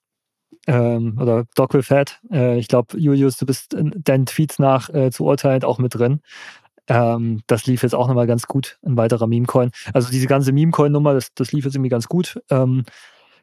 [0.66, 2.20] ähm, oder Doc with Fat.
[2.30, 6.20] Äh, ich glaube, Julius, du bist deinen Tweets nach äh, zu urteilen auch mit drin.
[6.86, 9.70] Ähm, das lief jetzt auch nochmal ganz gut, ein weiterer Meme-Coin.
[9.94, 12.38] Also diese ganze Meme-Coin-Nummer, das, das lief jetzt irgendwie ganz gut.
[12.50, 12.84] Ähm,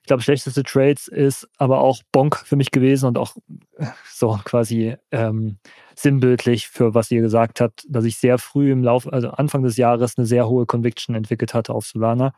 [0.02, 3.36] ich glaube, schlechteste Trades ist aber auch Bonk für mich gewesen und auch
[3.78, 5.58] äh, so quasi ähm,
[5.96, 9.78] sinnbildlich für was ihr gesagt habt, dass ich sehr früh im Laufe, also Anfang des
[9.78, 12.34] Jahres eine sehr hohe Conviction entwickelt hatte auf Solana.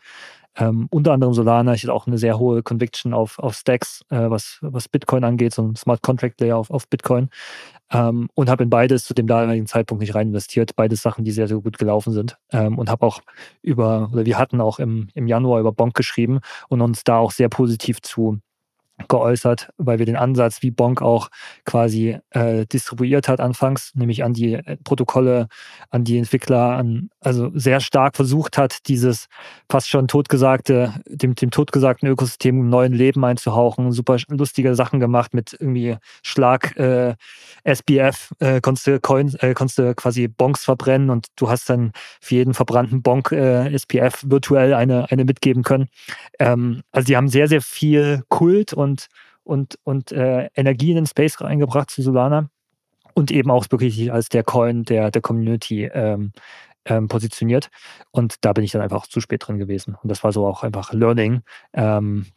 [0.55, 4.30] Ähm, unter anderem Solana, ich hatte auch eine sehr hohe Conviction auf, auf Stacks, äh,
[4.30, 7.30] was, was Bitcoin angeht, so ein Smart Contract Layer auf, auf Bitcoin.
[7.91, 10.75] Ähm, und habe in beides zu dem damaligen Zeitpunkt nicht rein investiert.
[10.75, 12.38] Beides Sachen, die sehr, sehr gut gelaufen sind.
[12.51, 13.21] Ähm, und habe auch
[13.61, 16.39] über, oder wir hatten auch im, im Januar über Bonk geschrieben
[16.69, 18.39] und uns da auch sehr positiv zu
[19.07, 21.30] geäußert, weil wir den Ansatz, wie Bonk auch
[21.65, 25.48] quasi äh, distribuiert hat anfangs, nämlich an die äh, Protokolle,
[25.90, 29.28] an die Entwickler, an, also sehr stark versucht hat, dieses
[29.70, 35.34] fast schon totgesagte, dem, dem totgesagten Ökosystem im neuen Leben einzuhauchen, super lustige Sachen gemacht
[35.34, 37.15] mit irgendwie Schlag äh,
[37.64, 41.91] SBF, äh, konntest, du Coins, äh, konntest du quasi Bonks verbrennen und du hast dann
[42.22, 45.88] für jeden verbrannten Bonk äh, SPF virtuell eine, eine mitgeben können.
[46.40, 48.82] Ähm, also die haben sehr, sehr viel Kult und,
[49.43, 52.49] und, und äh, Energie in den Space reingebracht zu Solana
[53.14, 56.31] und eben auch wirklich als der Coin der, der Community ähm,
[56.85, 57.69] ähm, positioniert.
[58.11, 59.95] Und da bin ich dann einfach zu spät drin gewesen.
[60.01, 61.41] Und das war so auch einfach Learning,
[61.73, 62.27] ähm,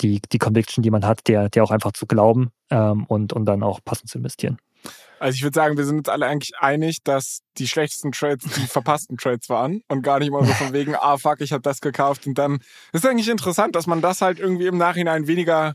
[0.00, 3.44] die, die Conviction, die man hat, der, der auch einfach zu glauben ähm, und, und
[3.44, 4.58] dann auch passend zu investieren.
[5.18, 8.66] Also ich würde sagen, wir sind uns alle eigentlich einig, dass die schlechtesten Trades die
[8.66, 11.80] verpassten Trades waren und gar nicht mal so von wegen, ah fuck, ich habe das
[11.80, 12.58] gekauft und dann
[12.92, 15.74] ist eigentlich interessant, dass man das halt irgendwie im Nachhinein weniger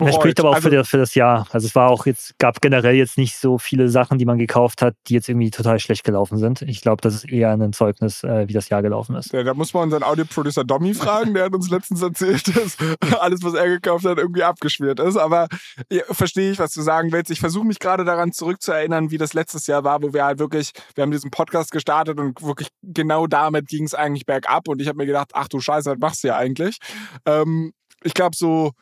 [0.00, 0.14] bereut.
[0.14, 1.46] Er spricht aber auch also, für, das, für das Jahr.
[1.50, 4.82] Also es war auch jetzt, gab generell jetzt nicht so viele Sachen, die man gekauft
[4.82, 6.62] hat, die jetzt irgendwie total schlecht gelaufen sind.
[6.62, 9.32] Ich glaube, das ist eher ein Zeugnis, äh, wie das Jahr gelaufen ist.
[9.32, 12.76] Ja, da muss man unseren Audioproducer Domi fragen, der hat uns letztens erzählt, dass
[13.20, 15.16] alles, was er gekauft hat, irgendwie abgeschmiert ist.
[15.16, 15.48] Aber
[15.90, 17.30] ja, verstehe ich, was du sagen willst.
[17.30, 20.72] Ich versuche mich gerade daran zurückzuerinnern, wie das letztes Jahr war, wo wir halt wirklich,
[20.94, 24.68] wir haben diesen Podcast gestartet und wirklich genau damit ging es eigentlich bergab.
[24.68, 26.78] Und ich habe mir gedacht, ach du Scheiße, was machst du ja eigentlich?
[27.26, 27.72] Ähm,
[28.02, 28.72] ich glaube so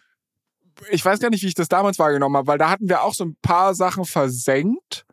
[0.90, 3.14] ich weiß gar nicht, wie ich das damals wahrgenommen habe, weil da hatten wir auch
[3.14, 5.04] so ein paar Sachen versenkt.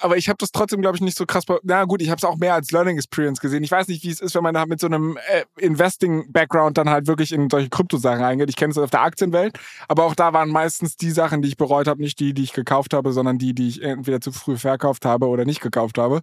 [0.00, 1.44] Aber ich habe das trotzdem, glaube ich, nicht so krass.
[1.64, 3.64] Na gut, ich habe es auch mehr als Learning Experience gesehen.
[3.64, 6.88] Ich weiß nicht, wie es ist, wenn man da mit so einem äh, Investing-Background dann
[6.88, 8.48] halt wirklich in solche Kryptosachen reingeht.
[8.48, 9.58] Ich kenne es aus der Aktienwelt,
[9.88, 12.52] aber auch da waren meistens die Sachen, die ich bereut habe, nicht die, die ich
[12.52, 16.20] gekauft habe, sondern die, die ich entweder zu früh verkauft habe oder nicht gekauft habe.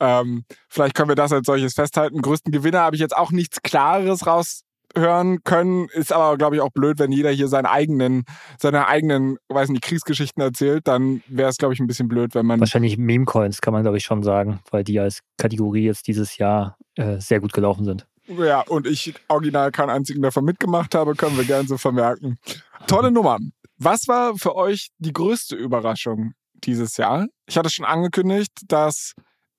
[0.00, 2.20] Ähm, vielleicht können wir das als solches festhalten.
[2.20, 4.64] Größten Gewinner habe ich jetzt auch nichts Klares raus
[4.96, 5.88] hören können.
[5.92, 8.24] Ist aber, glaube ich, auch blöd, wenn jeder hier seinen eigenen,
[8.58, 10.86] seine eigenen, weiß nicht, Kriegsgeschichten erzählt.
[10.88, 12.60] Dann wäre es, glaube ich, ein bisschen blöd, wenn man.
[12.60, 16.76] Wahrscheinlich Meme-Coins kann man, glaube ich, schon sagen, weil die als Kategorie jetzt dieses Jahr
[16.96, 18.06] äh, sehr gut gelaufen sind.
[18.26, 22.38] Ja, und ich original keinen einzigen davon mitgemacht habe, können wir gerne so vermerken.
[22.86, 23.38] Tolle Nummer.
[23.76, 27.26] Was war für euch die größte Überraschung dieses Jahr?
[27.46, 29.12] Ich hatte schon angekündigt, dass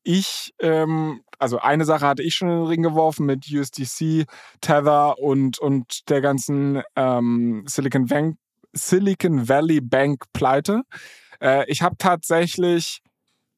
[0.03, 4.25] ich, ähm, also eine Sache hatte ich schon in den Ring geworfen mit USDC,
[4.61, 8.37] Tether und, und der ganzen ähm, Silicon, Bank,
[8.73, 10.83] Silicon Valley Bank Pleite.
[11.41, 13.01] Äh, ich habe tatsächlich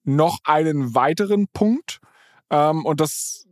[0.04, 2.00] noch einen weiteren Punkt
[2.50, 3.47] ähm, und das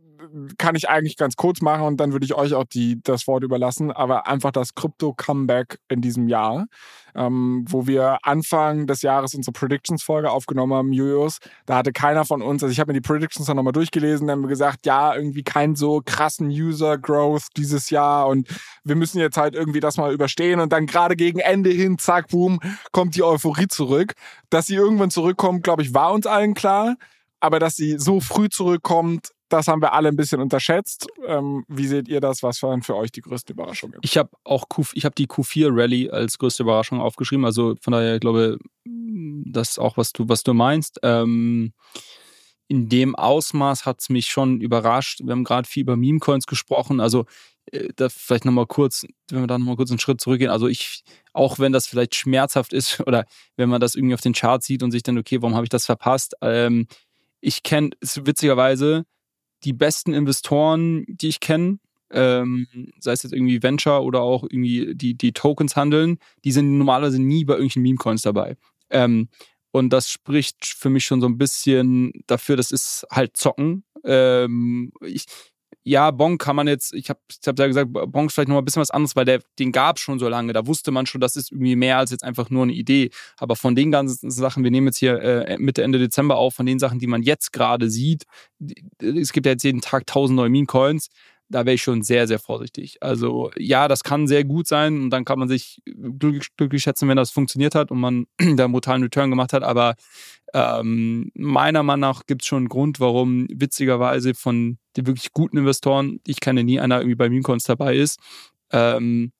[0.58, 3.44] kann ich eigentlich ganz kurz machen und dann würde ich euch auch die, das Wort
[3.44, 6.66] überlassen, aber einfach das Krypto-Comeback in diesem Jahr,
[7.14, 12.42] ähm, wo wir Anfang des Jahres unsere Predictions-Folge aufgenommen haben, Julius, da hatte keiner von
[12.42, 15.14] uns, also ich habe mir die Predictions dann nochmal durchgelesen, dann haben wir gesagt, ja,
[15.14, 18.48] irgendwie kein so krassen User-Growth dieses Jahr und
[18.84, 22.28] wir müssen jetzt halt irgendwie das mal überstehen und dann gerade gegen Ende hin, zack,
[22.28, 22.60] boom,
[22.92, 24.14] kommt die Euphorie zurück.
[24.50, 26.96] Dass sie irgendwann zurückkommt, glaube ich, war uns allen klar.
[27.40, 31.06] Aber dass sie so früh zurückkommt, das haben wir alle ein bisschen unterschätzt.
[31.26, 32.42] Ähm, wie seht ihr das?
[32.42, 33.98] Was waren für euch die größten Überraschungen?
[34.02, 37.44] Ich habe auch Q, ich habe die Q4 Rally als größte Überraschung aufgeschrieben.
[37.44, 40.98] Also von daher glaube das ist auch was du was du meinst.
[41.02, 41.72] Ähm,
[42.68, 45.20] in dem Ausmaß hat es mich schon überrascht.
[45.22, 46.98] Wir haben gerade viel über Meme Coins gesprochen.
[46.98, 47.26] Also
[47.70, 50.50] äh, da vielleicht nochmal kurz, wenn wir da nochmal kurz einen Schritt zurückgehen.
[50.50, 53.24] Also ich, auch wenn das vielleicht schmerzhaft ist oder
[53.56, 55.70] wenn man das irgendwie auf den Chart sieht und sich dann, okay, warum habe ich
[55.70, 56.34] das verpasst?
[56.40, 56.88] Ähm,
[57.40, 59.04] ich kenne witzigerweise
[59.64, 61.78] die besten Investoren, die ich kenne,
[62.10, 62.66] ähm,
[63.00, 67.20] sei es jetzt irgendwie Venture oder auch irgendwie die, die Tokens handeln, die sind normalerweise
[67.20, 68.56] nie bei irgendwelchen Meme-Coins dabei.
[68.90, 69.28] Ähm,
[69.72, 73.84] und das spricht für mich schon so ein bisschen dafür, das ist halt Zocken.
[74.04, 75.26] Ähm, ich,
[75.88, 78.56] ja, Bonk kann man jetzt, ich habe ich hab ja gesagt, Bonk ist vielleicht noch
[78.56, 80.52] mal ein bisschen was anderes, weil der, den gab schon so lange.
[80.52, 83.10] Da wusste man schon, das ist irgendwie mehr als jetzt einfach nur eine Idee.
[83.38, 86.66] Aber von den ganzen Sachen, wir nehmen jetzt hier äh, Mitte, Ende Dezember auf, von
[86.66, 88.24] den Sachen, die man jetzt gerade sieht,
[88.98, 91.08] es gibt ja jetzt jeden Tag tausend neue Meme-Coins
[91.48, 93.00] da wäre ich schon sehr, sehr vorsichtig.
[93.00, 97.08] Also ja, das kann sehr gut sein und dann kann man sich glücklich, glücklich schätzen,
[97.08, 98.26] wenn das funktioniert hat und man
[98.56, 99.62] da einen brutalen Return gemacht hat.
[99.62, 99.94] Aber
[100.54, 105.58] ähm, meiner Meinung nach gibt es schon einen Grund, warum witzigerweise von den wirklich guten
[105.58, 108.18] Investoren, ich kenne nie einer irgendwie bei Memecoins dabei ist,
[108.70, 109.32] ähm,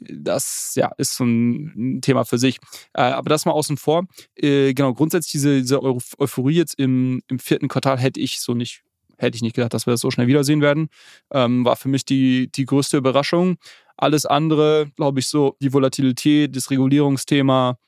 [0.00, 2.58] das ja, ist so ein Thema für sich.
[2.94, 4.06] Äh, aber das mal außen vor.
[4.34, 8.82] Äh, genau, grundsätzlich diese, diese Euphorie jetzt im, im vierten Quartal hätte ich so nicht
[9.16, 10.88] hätte ich nicht gedacht, dass wir das so schnell wiedersehen werden.
[11.30, 13.58] Ähm, war für mich die, die größte Überraschung.
[13.96, 17.78] Alles andere, glaube ich, so die Volatilität, das Regulierungsthema,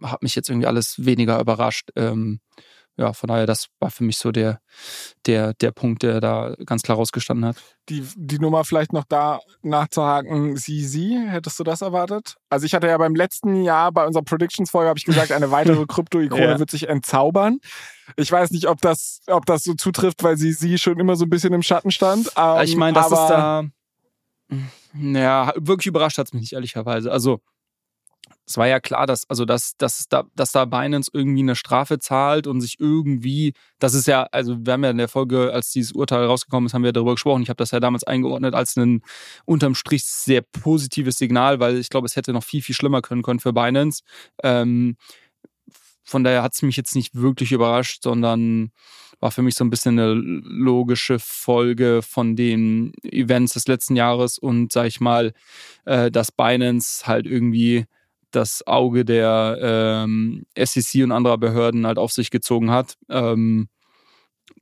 [0.00, 1.90] hat mich jetzt irgendwie alles weniger überrascht.
[1.96, 2.40] Ähm,
[3.02, 4.60] ja, von daher, das war für mich so der,
[5.26, 7.56] der, der Punkt, der da ganz klar rausgestanden hat.
[7.88, 12.36] Die, die Nummer vielleicht noch da nachzuhaken, sie, sie, hättest du das erwartet?
[12.48, 15.84] Also ich hatte ja beim letzten Jahr bei unserer Predictions-Folge, habe ich gesagt, eine weitere
[15.88, 16.58] Krypto-Ikone ja.
[16.58, 17.58] wird sich entzaubern.
[18.16, 21.24] Ich weiß nicht, ob das, ob das so zutrifft, weil sie, sie schon immer so
[21.24, 22.30] ein bisschen im Schatten stand.
[22.36, 23.64] Ähm, ich meine, das ist da,
[24.92, 27.10] naja, wirklich überrascht hat es mich nicht, ehrlicherweise.
[27.10, 27.40] Also
[28.52, 31.98] es war ja klar, dass, also dass, dass, da, dass da Binance irgendwie eine Strafe
[31.98, 35.72] zahlt und sich irgendwie, das ist ja, also wir haben ja in der Folge, als
[35.72, 37.42] dieses Urteil rausgekommen ist, haben wir darüber gesprochen.
[37.42, 39.00] Ich habe das ja damals eingeordnet als ein
[39.46, 43.22] unterm Strich sehr positives Signal, weil ich glaube, es hätte noch viel, viel schlimmer können
[43.22, 44.02] können für Binance.
[44.42, 44.96] Ähm,
[46.04, 48.70] von daher hat es mich jetzt nicht wirklich überrascht, sondern
[49.18, 54.36] war für mich so ein bisschen eine logische Folge von den Events des letzten Jahres
[54.36, 55.32] und sag ich mal,
[55.86, 57.86] äh, dass Binance halt irgendwie
[58.32, 62.96] das Auge der ähm, SEC und anderer Behörden halt auf sich gezogen hat.
[63.08, 63.68] Ähm,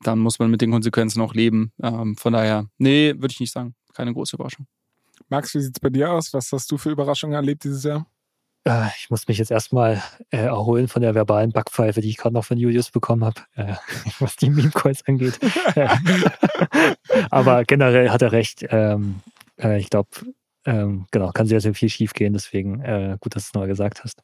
[0.02, 1.72] dann muss man mit den Konsequenzen auch leben.
[1.82, 3.74] Ähm, von daher, nee, würde ich nicht sagen.
[3.94, 4.66] Keine große Überraschung.
[5.28, 6.32] Max, wie sieht es bei dir aus?
[6.32, 8.06] Was hast du für Überraschungen erlebt dieses Jahr?
[8.64, 12.34] Äh, ich muss mich jetzt erstmal äh, erholen von der verbalen Backpfeife, die ich gerade
[12.34, 13.74] noch von Julius bekommen habe, äh,
[14.18, 15.38] was die Meme-Coins angeht.
[17.30, 18.66] Aber generell hat er recht.
[18.68, 19.20] Ähm,
[19.59, 20.09] äh, ich glaube,
[20.70, 22.32] ähm, genau, kann sehr, sehr viel schief gehen.
[22.32, 24.22] Deswegen äh, gut, dass du es nochmal gesagt hast.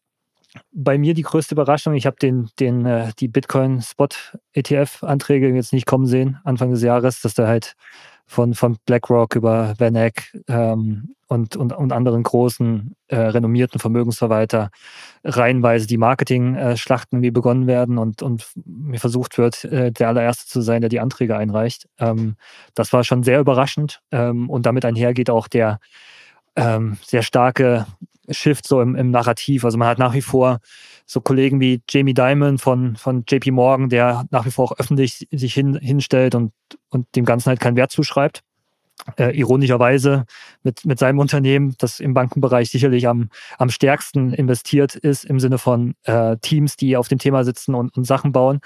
[0.73, 6.07] Bei mir die größte Überraschung, ich habe den, den, äh, die Bitcoin-Spot-ETF-Anträge jetzt nicht kommen
[6.07, 7.75] sehen, Anfang des Jahres, dass da halt
[8.27, 14.71] von, von BlackRock über VanEck ähm, und, und, und anderen großen, äh, renommierten Vermögensverwalter
[15.25, 20.61] reihenweise die Marketing-Schlachten wie begonnen werden und, und mir versucht wird, äh, der allererste zu
[20.61, 21.89] sein, der die Anträge einreicht.
[21.99, 22.37] Ähm,
[22.75, 25.81] das war schon sehr überraschend ähm, und damit einhergeht auch der
[26.57, 27.87] ähm, sehr starke
[28.31, 29.65] Shift so im, im Narrativ.
[29.65, 30.59] Also man hat nach wie vor
[31.07, 35.29] so Kollegen wie Jamie Dimon von, von JP Morgan, der nach wie vor auch öffentlich
[35.31, 36.53] sich hin, hinstellt und,
[36.91, 38.43] und dem Ganzen halt keinen Wert zuschreibt.
[39.19, 40.25] Äh, ironischerweise
[40.63, 43.29] mit, mit seinem Unternehmen, das im Bankenbereich sicherlich am,
[43.59, 47.97] am stärksten investiert ist, im Sinne von äh, Teams, die auf dem Thema sitzen und,
[47.97, 48.61] und Sachen bauen.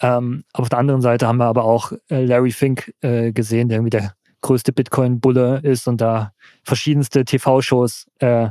[0.00, 3.78] Ähm, auf der anderen Seite haben wir aber auch äh, Larry Fink äh, gesehen, der
[3.78, 6.32] irgendwie der größte Bitcoin-Bulle ist und da
[6.62, 8.50] verschiedenste TV-Shows äh,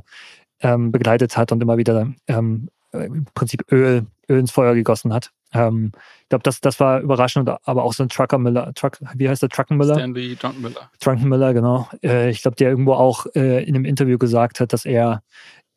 [0.62, 5.32] ähm, begleitet hat und immer wieder ähm, im Prinzip Öl, Öl ins Feuer gegossen hat.
[5.54, 5.92] Ähm,
[6.24, 9.50] ich glaube, das, das war überraschend, aber auch so ein Trucker Truck, wie heißt der
[9.50, 9.96] Truckenmüller?
[9.96, 10.90] Stanley Drunkenmiller.
[11.00, 11.90] Drunkenmiller, genau.
[12.04, 15.24] Äh, ich glaube, der irgendwo auch äh, in einem Interview gesagt hat, dass er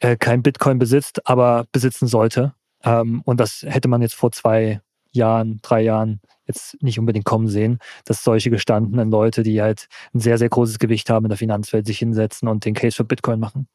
[0.01, 2.55] äh, kein Bitcoin besitzt, aber besitzen sollte.
[2.85, 4.81] Ähm, und das hätte man jetzt vor zwei
[5.19, 10.21] Jahren, drei Jahren jetzt nicht unbedingt kommen sehen, dass solche gestandenen Leute, die halt ein
[10.21, 13.39] sehr, sehr großes Gewicht haben in der Finanzwelt, sich hinsetzen und den Case für Bitcoin
[13.39, 13.69] machen.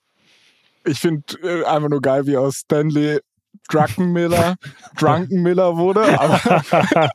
[0.85, 3.19] Ich finde äh, einfach nur geil, wie aus Stanley
[3.69, 4.55] Drunkenmiller,
[4.97, 6.19] Drunkenmiller wurde.
[6.19, 6.41] Aber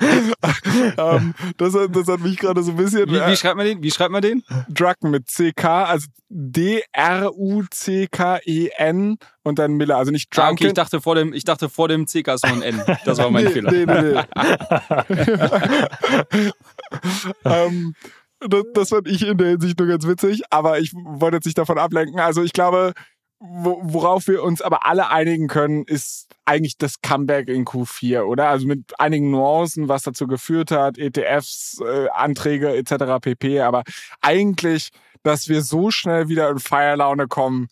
[0.96, 3.08] ähm, das, das, hat mich gerade so ein bisschen.
[3.08, 3.82] Wie, wie, äh, schreibt man den?
[3.82, 4.42] Wie schreibt man den?
[4.68, 6.78] Drunken mit CK, also D-R-U-C-K-E-N
[9.42, 10.48] und dann Miller, also nicht Drunken.
[10.48, 12.80] Ah, okay, ich dachte vor dem, ich dachte vor dem CK ist noch ein N.
[13.04, 13.70] Das war mein nee, Fehler.
[13.70, 14.22] Nee, nee, nee.
[17.44, 17.94] ähm,
[18.40, 21.58] das, das fand ich in der Hinsicht nur ganz witzig, aber ich wollte jetzt nicht
[21.58, 22.20] davon ablenken.
[22.20, 22.94] Also ich glaube,
[23.40, 28.48] worauf wir uns aber alle einigen können, ist eigentlich das Comeback in Q4, oder?
[28.48, 33.20] Also mit einigen Nuancen, was dazu geführt hat, ETFs, äh, Anträge etc.
[33.20, 33.60] pp.
[33.60, 33.84] Aber
[34.20, 34.90] eigentlich,
[35.22, 37.68] dass wir so schnell wieder in Feierlaune kommen,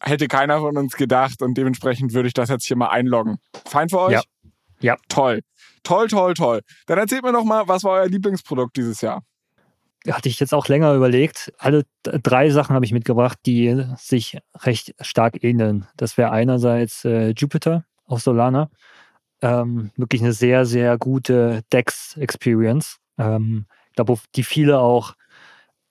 [0.00, 3.38] hätte keiner von uns gedacht und dementsprechend würde ich das jetzt hier mal einloggen.
[3.66, 4.12] Fein für euch?
[4.12, 4.22] Ja.
[4.80, 4.96] Ja.
[5.08, 5.40] Toll.
[5.82, 6.60] Toll, toll, toll.
[6.86, 9.22] Dann erzählt mir noch mal, was war euer Lieblingsprodukt dieses Jahr?
[10.10, 11.52] Hatte ich jetzt auch länger überlegt.
[11.58, 15.86] Alle drei Sachen habe ich mitgebracht, die sich recht stark ähneln.
[15.96, 18.70] Das wäre einerseits äh, Jupiter auf Solana.
[19.42, 22.98] Ähm, wirklich eine sehr, sehr gute DEX-Experience.
[23.18, 25.14] Ähm, ich glaube, die viele auch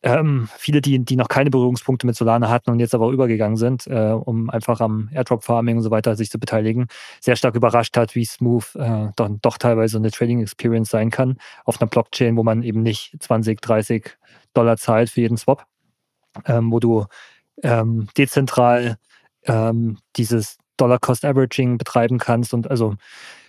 [0.06, 3.88] ähm, viele, die, die noch keine Berührungspunkte mit Solana hatten und jetzt aber übergegangen sind,
[3.88, 6.88] äh, um einfach am Airdrop-Farming und so weiter sich zu beteiligen,
[7.20, 11.82] sehr stark überrascht hat, wie smooth äh, doch, doch teilweise eine Trading-Experience sein kann auf
[11.82, 14.16] einer Blockchain, wo man eben nicht 20, 30
[14.54, 15.66] Dollar zahlt für jeden Swap,
[16.46, 17.06] ähm, wo du
[17.64, 18.98] ähm, dezentral
[19.48, 22.94] ähm, dieses Dollar-Cost-Averaging betreiben kannst und also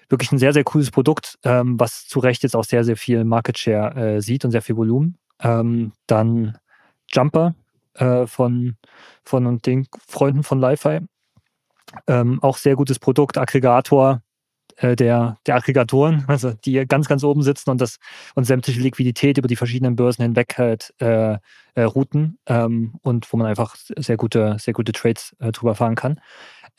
[0.09, 3.25] wirklich ein sehr, sehr cooles Produkt, ähm, was zu Recht jetzt auch sehr, sehr viel
[3.25, 5.19] Market Share äh, sieht und sehr viel Volumen.
[5.41, 6.59] Ähm, dann
[7.13, 7.55] Jumper
[7.95, 8.77] äh, von,
[9.25, 11.01] von den Freunden von Li-Fi.
[12.07, 14.23] Ähm, auch sehr gutes Produkt, Aggregator
[14.77, 17.99] äh, der, der Aggregatoren, also die ganz, ganz oben sitzen und das
[18.35, 21.39] und sämtliche Liquidität über die verschiedenen Börsen hinweg halt äh,
[21.75, 25.95] äh, routen ähm, und wo man einfach sehr gute, sehr gute Trades äh, drüber fahren
[25.95, 26.21] kann.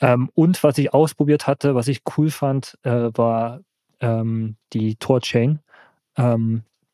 [0.00, 3.60] Ähm, und was ich ausprobiert hatte, was ich cool fand, äh, war
[4.00, 5.60] ähm, die Tor-Chain.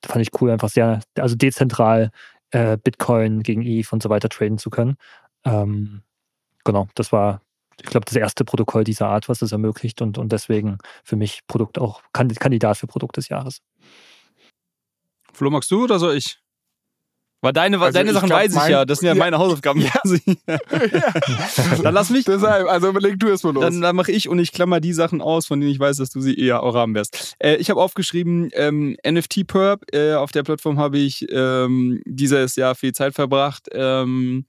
[0.07, 2.11] Fand ich cool, einfach sehr, also dezentral
[2.51, 4.97] äh, Bitcoin gegen ETH und so weiter traden zu können.
[5.45, 6.03] Ähm,
[6.65, 7.41] genau, das war,
[7.81, 11.41] ich glaube, das erste Protokoll dieser Art, was es ermöglicht und, und deswegen für mich
[11.47, 13.61] Produkt auch Kandidat für Produkt des Jahres.
[15.33, 16.39] Flo, magst du oder soll ich?
[17.45, 19.85] Weil deine, also deine Sachen glaub, weiß ich ja, das sind ja, ja meine Hausaufgaben.
[20.47, 20.59] Ja.
[21.83, 22.25] dann lass mich.
[22.25, 23.65] Deshalb, also überleg du es mal los.
[23.65, 26.09] Dann, dann mache ich und ich klammer die Sachen aus, von denen ich weiß, dass
[26.09, 27.37] du sie eher auch haben wirst.
[27.39, 29.83] Äh, ich habe aufgeschrieben, ähm, NFT Perp.
[29.93, 33.69] Äh, auf der Plattform habe ich ähm, dieses Jahr viel Zeit verbracht.
[33.73, 34.47] Ähm,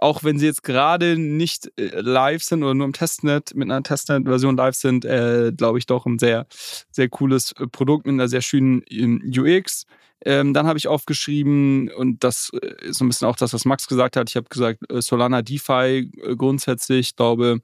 [0.00, 3.82] auch wenn sie jetzt gerade nicht äh, live sind oder nur im Testnet, mit einer
[3.84, 6.46] Testnet-Version live sind, äh, glaube ich doch ein sehr,
[6.90, 9.86] sehr cooles äh, Produkt mit einer sehr schönen ähm, UX.
[10.24, 13.64] Ähm, dann habe ich aufgeschrieben, und das äh, ist so ein bisschen auch das, was
[13.64, 14.28] Max gesagt hat.
[14.28, 17.60] Ich habe gesagt, äh, Solana DeFi äh, grundsätzlich, ich glaube,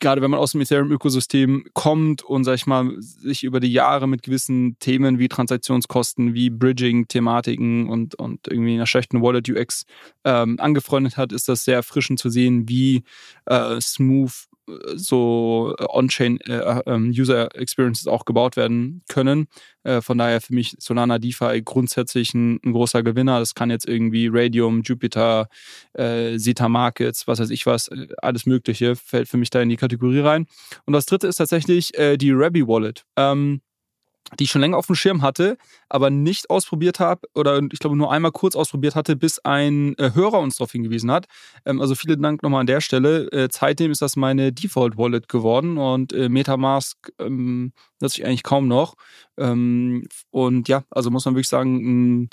[0.00, 4.06] gerade wenn man aus dem Ethereum-Ökosystem kommt und, sag ich mal, sich über die Jahre
[4.06, 9.84] mit gewissen Themen wie Transaktionskosten, wie Bridging-Thematiken und, und irgendwie einer schlechten Wallet-UX
[10.24, 13.04] ähm, angefreundet hat, ist das sehr erfrischend zu sehen, wie
[13.46, 14.32] äh, smooth
[14.94, 19.48] so äh, On-Chain äh, ähm, User Experiences auch gebaut werden können.
[19.82, 23.38] Äh, von daher für mich Solana DeFi grundsätzlich ein, ein, großer Gewinner.
[23.38, 25.48] Das kann jetzt irgendwie Radium, Jupiter,
[25.92, 29.68] äh, Zeta Markets, was weiß ich was, äh, alles Mögliche fällt für mich da in
[29.68, 30.46] die Kategorie rein.
[30.86, 33.04] Und das dritte ist tatsächlich äh, die Rabby Wallet.
[33.16, 33.60] Ähm,
[34.38, 35.56] die ich schon länger auf dem Schirm hatte,
[35.88, 40.12] aber nicht ausprobiert habe oder ich glaube nur einmal kurz ausprobiert hatte, bis ein äh,
[40.14, 41.26] Hörer uns darauf hingewiesen hat.
[41.64, 43.30] Ähm, also vielen Dank nochmal an der Stelle.
[43.32, 48.42] Äh, seitdem ist das meine Default Wallet geworden und äh, Metamask ähm, nutze ich eigentlich
[48.42, 48.94] kaum noch.
[49.36, 52.30] Ähm, und ja, also muss man wirklich sagen, ein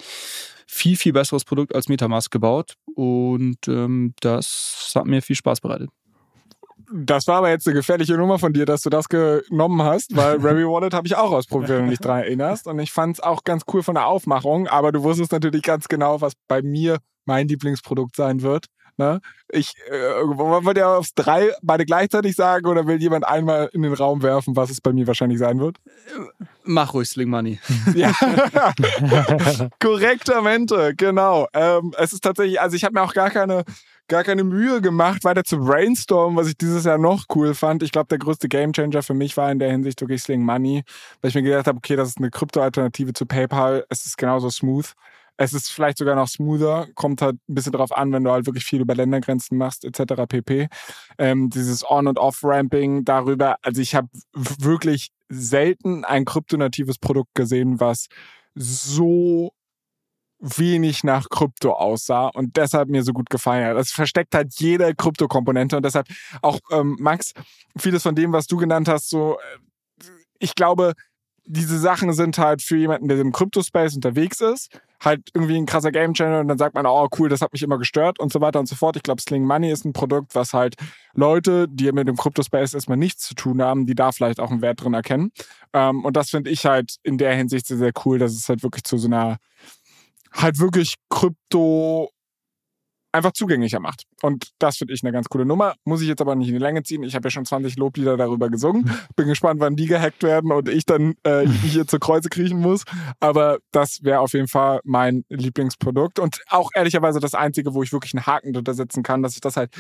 [0.68, 5.90] viel, viel besseres Produkt als Metamask gebaut und ähm, das hat mir viel Spaß bereitet.
[6.94, 10.38] Das war aber jetzt eine gefährliche Nummer von dir, dass du das genommen hast, weil
[10.46, 12.68] Rabby Wallet habe ich auch ausprobiert, wenn du dich daran erinnerst.
[12.68, 15.88] Und ich fand es auch ganz cool von der Aufmachung, aber du wusstest natürlich ganz
[15.88, 18.66] genau, was bei mir mein Lieblingsprodukt sein wird.
[18.98, 19.22] Ne?
[19.50, 23.94] Ich äh, wollt ihr aufs drei beide gleichzeitig sagen oder will jemand einmal in den
[23.94, 25.78] Raum werfen, was es bei mir wahrscheinlich sein wird?
[26.66, 27.60] Mach ruhig, Sling Money.
[27.96, 28.12] ja.
[29.80, 31.48] Korrektamente, genau.
[31.54, 33.64] Ähm, es ist tatsächlich, also ich habe mir auch gar keine
[34.12, 37.82] gar keine Mühe gemacht, weiter zu brainstormen, was ich dieses Jahr noch cool fand.
[37.82, 40.84] Ich glaube, der größte Gamechanger für mich war in der Hinsicht wirklich Sling Money,
[41.22, 43.86] weil ich mir gedacht habe, okay, das ist eine Krypto-Alternative zu PayPal.
[43.88, 44.92] Es ist genauso smooth.
[45.38, 48.46] Es ist vielleicht sogar noch smoother, kommt halt ein bisschen drauf an, wenn du halt
[48.46, 50.28] wirklich viel über Ländergrenzen machst, etc.
[50.28, 50.68] pp.
[51.18, 57.80] Ähm, dieses On- und Off-Ramping darüber, also ich habe wirklich selten ein kryptonatives Produkt gesehen,
[57.80, 58.08] was
[58.56, 59.54] so
[60.42, 63.78] wenig nach Krypto aussah und deshalb mir so gut gefallen hat.
[63.78, 66.08] Das versteckt halt jede Krypto-Komponente und deshalb
[66.42, 67.34] auch, ähm, Max,
[67.78, 70.06] vieles von dem, was du genannt hast, so, äh,
[70.40, 70.94] ich glaube,
[71.46, 75.92] diese Sachen sind halt für jemanden, der im Krypto-Space unterwegs ist, halt irgendwie ein krasser
[75.92, 78.42] Game Channel und dann sagt man, oh cool, das hat mich immer gestört und so
[78.42, 78.96] weiter und so fort.
[78.96, 80.76] Ich glaube, Sling Money ist ein Produkt, was halt
[81.14, 84.62] Leute, die mit dem Krypto-Space erstmal nichts zu tun haben, die da vielleicht auch einen
[84.62, 85.32] Wert drin erkennen.
[85.74, 88.64] Ähm, und das finde ich halt in der Hinsicht sehr, sehr cool, dass es halt
[88.64, 89.38] wirklich zu so einer
[90.34, 92.10] halt wirklich Krypto
[93.12, 94.04] einfach zugänglicher macht.
[94.22, 95.76] Und das finde ich eine ganz coole Nummer.
[95.84, 97.04] Muss ich jetzt aber nicht in die Länge ziehen.
[97.04, 98.90] Ich habe ja schon 20 Loblieder darüber gesungen.
[99.16, 102.84] Bin gespannt, wann die gehackt werden und ich dann äh, hier zur Kreuze kriechen muss.
[103.20, 106.20] Aber das wäre auf jeden Fall mein Lieblingsprodukt.
[106.20, 109.42] Und auch ehrlicherweise das Einzige, wo ich wirklich einen Haken drunter setzen kann, dass ich
[109.42, 109.72] das halt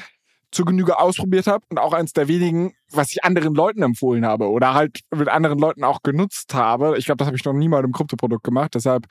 [0.52, 4.49] zur Genüge ausprobiert habe und auch eins der wenigen, was ich anderen Leuten empfohlen habe
[4.49, 6.98] oder halt mit anderen Leuten auch genutzt habe.
[6.98, 8.76] Ich glaube, das habe ich noch nie mal im Kryptoprodukt gemacht.
[8.76, 9.07] Deshalb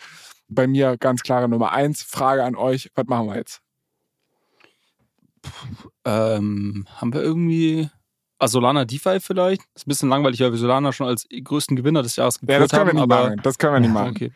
[0.51, 2.03] bei mir ganz klare Nummer eins.
[2.03, 3.61] Frage an euch, was machen wir jetzt?
[6.05, 7.89] Ähm, haben wir irgendwie
[8.43, 9.61] Ah, Solana DeFi vielleicht?
[9.75, 12.53] Das ist ein bisschen langweilig, weil wir Solana schon als größten Gewinner des Jahres geführt
[12.53, 13.41] ja, das können wir nicht machen.
[13.43, 14.11] Das können wir nicht machen.
[14.13, 14.33] Okay.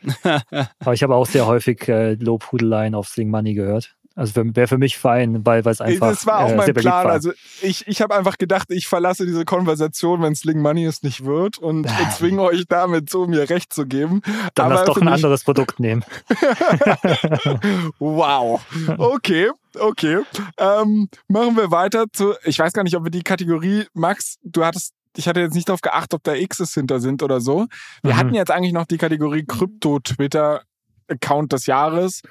[0.79, 3.97] aber ich habe auch sehr häufig äh, Lobhudeleien auf Sing Money gehört.
[4.17, 6.11] Also wäre für mich fein, weil es einfach.
[6.11, 7.07] Das war auch äh, mein Plan.
[7.07, 7.13] War.
[7.13, 7.33] Also
[7.63, 11.59] ich, ich habe einfach gedacht, ich verlasse diese Konversation, wenn Sling Money es nicht wird
[11.59, 14.23] und zwinge euch damit so, mir recht zu geben.
[14.55, 16.05] Dann Aber lass doch ein anderes Produkt nehmen.
[17.99, 18.65] wow.
[18.99, 19.51] Okay,
[19.81, 20.21] okay.
[20.59, 22.35] Ähm, machen wir weiter zu.
[22.45, 25.69] Ich weiß gar nicht, ob wir die Kategorie, Max, du hattest ich hatte jetzt nicht
[25.69, 27.69] darauf geachtet, ob da X's hinter sind oder so.
[28.03, 28.17] Wir mhm.
[28.17, 32.23] hatten jetzt eigentlich noch die Kategorie Krypto-Twitter-Account des Jahres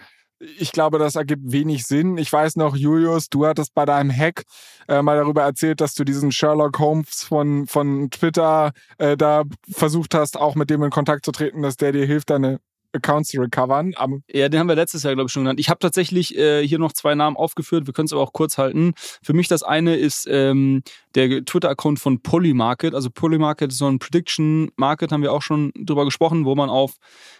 [0.57, 2.17] ich glaube, das ergibt wenig Sinn.
[2.17, 4.43] Ich weiß noch, Julius, du hattest bei deinem Hack
[4.87, 10.15] äh, mal darüber erzählt, dass du diesen Sherlock Holmes von, von Twitter äh, da versucht
[10.15, 12.59] hast, auch mit dem in Kontakt zu treten, dass der dir hilft, deine
[12.93, 13.93] Accounts recovern.
[14.31, 15.59] ja, den haben wir letztes Jahr, glaube ich, schon genannt.
[15.59, 17.87] Ich habe tatsächlich äh, hier noch zwei Namen aufgeführt.
[17.87, 18.93] Wir können es aber auch kurz halten.
[19.21, 20.83] Für mich das eine ist ähm,
[21.15, 22.95] der Twitter-Account von Polymarket.
[22.95, 26.69] Also Polymarket ist so ein Prediction Market, haben wir auch schon drüber gesprochen, wo man
[26.69, 26.95] auf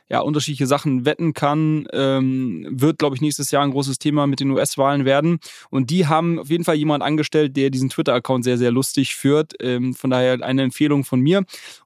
[0.09, 1.87] ja, unterschiedliche Sachen wetten kann.
[1.91, 5.39] Ähm, wird, glaube ich, nächstes Jahr ein großes Thema mit den US-Wahlen werden.
[5.69, 9.53] Und die haben auf jeden Fall jemand angestellt, der diesen Twitter-Account sehr, sehr lustig führt.
[9.61, 11.43] Ähm, von daher eine Empfehlung von mir.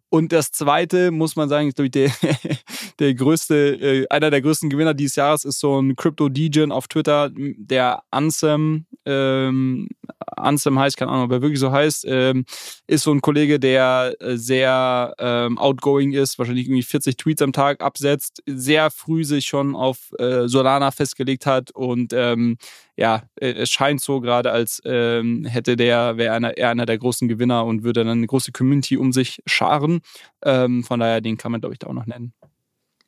[0.09, 2.11] Und das zweite, muss man sagen, ist, glaube ich, der,
[2.99, 7.29] der größte, äh, einer der größten Gewinner dieses Jahres ist so ein Crypto-Degen auf Twitter,
[7.33, 9.89] der Ansem, ähm,
[10.37, 12.45] Ansem heißt, keine Ahnung, ob er wirklich so heißt, ähm,
[12.87, 17.53] ist so ein Kollege, der äh, sehr ähm, outgoing ist, wahrscheinlich irgendwie 40 Tweets am
[17.53, 22.57] Tag absetzt, sehr früh sich schon auf äh, Solana festgelegt hat und ähm,
[22.97, 26.97] ja, äh, es scheint so gerade, als ähm, hätte der, wäre einer, er einer der
[26.97, 30.01] großen Gewinner und würde dann eine große Community um sich scharen.
[30.43, 32.33] Ähm, von daher, den kann man, glaube ich, da auch noch nennen.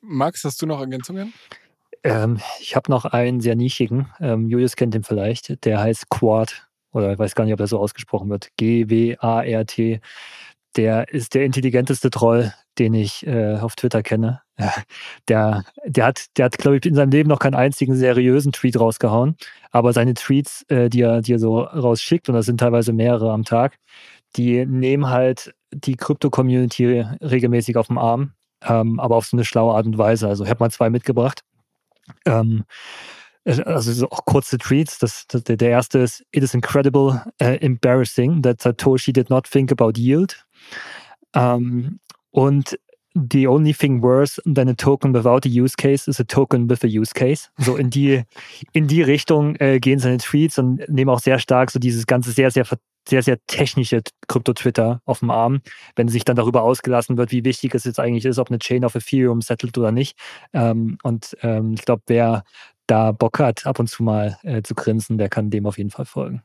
[0.00, 1.34] Max, hast du noch Ergänzungen?
[2.04, 4.06] Ähm, ich habe noch einen sehr nischigen.
[4.20, 5.64] Ähm, Julius kennt ihn vielleicht.
[5.64, 6.68] Der heißt Quad.
[6.92, 8.48] Oder ich weiß gar nicht, ob er so ausgesprochen wird.
[8.56, 10.00] G-W-A-R-T.
[10.80, 14.40] Der ist der intelligenteste Troll, den ich äh, auf Twitter kenne.
[15.28, 18.80] Der, der hat, der hat, glaube ich, in seinem Leben noch keinen einzigen seriösen Tweet
[18.80, 19.36] rausgehauen.
[19.70, 23.44] Aber seine Tweets, äh, die, er, die so rausschickt, und das sind teilweise mehrere am
[23.44, 23.76] Tag,
[24.36, 28.32] die nehmen halt die Krypto-Community regelmäßig auf den Arm,
[28.62, 30.28] ähm, aber auf so eine schlaue Art und Weise.
[30.28, 31.42] Also ich habe mal zwei mitgebracht.
[32.24, 32.64] Ähm,
[33.44, 34.98] also so auch kurze Tweets.
[34.98, 39.72] Das, das, der erste ist, it is incredible, uh, embarrassing that Satoshi did not think
[39.72, 40.44] about yield.
[41.34, 42.00] Ähm,
[42.30, 42.78] und
[43.14, 46.84] the only thing worse than a token without a use case is a token with
[46.84, 47.48] a use case.
[47.58, 48.24] So in die,
[48.72, 52.30] in die Richtung äh, gehen seine Tweets und nehmen auch sehr stark so dieses ganze
[52.30, 52.66] sehr, sehr,
[53.08, 55.62] sehr, sehr technische Krypto-Twitter auf dem Arm,
[55.96, 58.84] wenn sich dann darüber ausgelassen wird, wie wichtig es jetzt eigentlich ist, ob eine Chain
[58.84, 60.16] auf Ethereum settelt oder nicht.
[60.52, 62.44] Ähm, und ähm, ich glaube, wer
[62.90, 65.90] da Bock hat, ab und zu mal äh, zu grinsen, der kann dem auf jeden
[65.90, 66.42] Fall folgen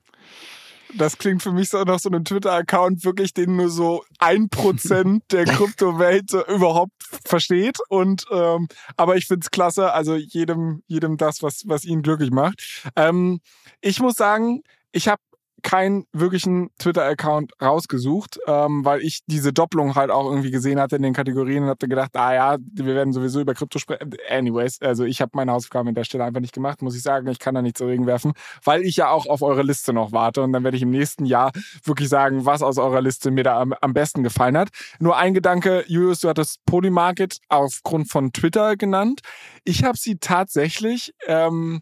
[0.98, 5.24] das klingt für mich so nach so einem Twitter-Account, wirklich, den nur so ein Prozent
[5.32, 6.94] der Kryptowelt überhaupt
[7.26, 7.78] versteht.
[7.90, 8.68] Und ähm,
[8.98, 12.84] aber ich find's klasse, also jedem, jedem das, was, was ihn glücklich macht.
[12.96, 13.40] Ähm,
[13.82, 14.62] ich muss sagen,
[14.92, 15.22] ich habe
[15.64, 21.02] keinen wirklichen Twitter-Account rausgesucht, ähm, weil ich diese Doppelung halt auch irgendwie gesehen hatte in
[21.02, 24.12] den Kategorien und hatte gedacht, ah ja, wir werden sowieso über Krypto sprechen.
[24.30, 27.28] Anyways, also ich habe meine Hausaufgaben an der Stelle einfach nicht gemacht, muss ich sagen.
[27.28, 28.34] Ich kann da nicht zu Regen werfen,
[28.64, 31.26] weil ich ja auch auf eure Liste noch warte und dann werde ich im nächsten
[31.26, 31.52] Jahr
[31.84, 34.70] wirklich sagen, was aus eurer Liste mir da am, am besten gefallen hat.
[35.00, 39.22] Nur ein Gedanke, Julius, du hattest Polymarket aufgrund von Twitter genannt.
[39.64, 41.82] Ich habe sie tatsächlich ähm,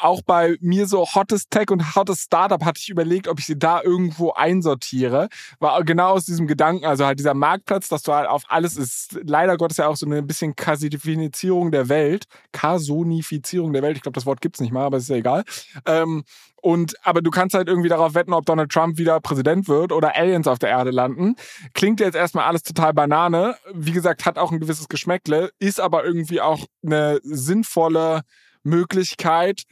[0.00, 3.58] auch bei mir so Hottest Tech und Hottest Startup hatte ich überlegt, ob ich sie
[3.58, 5.28] da irgendwo einsortiere.
[5.58, 9.18] War genau aus diesem Gedanken, also halt dieser Marktplatz, dass du halt auf alles ist,
[9.24, 14.14] leider Gottes ja auch so eine bisschen Kasifizierung der Welt, Kasonifizierung der Welt, ich glaube,
[14.14, 15.44] das Wort gibt's nicht mal, aber ist ja egal.
[15.86, 16.24] Ähm,
[16.60, 20.16] und, aber du kannst halt irgendwie darauf wetten, ob Donald Trump wieder Präsident wird oder
[20.16, 21.36] Aliens auf der Erde landen.
[21.72, 23.56] Klingt jetzt erstmal alles total Banane.
[23.72, 28.22] Wie gesagt, hat auch ein gewisses Geschmäckle, ist aber irgendwie auch eine sinnvolle
[28.64, 29.62] Möglichkeit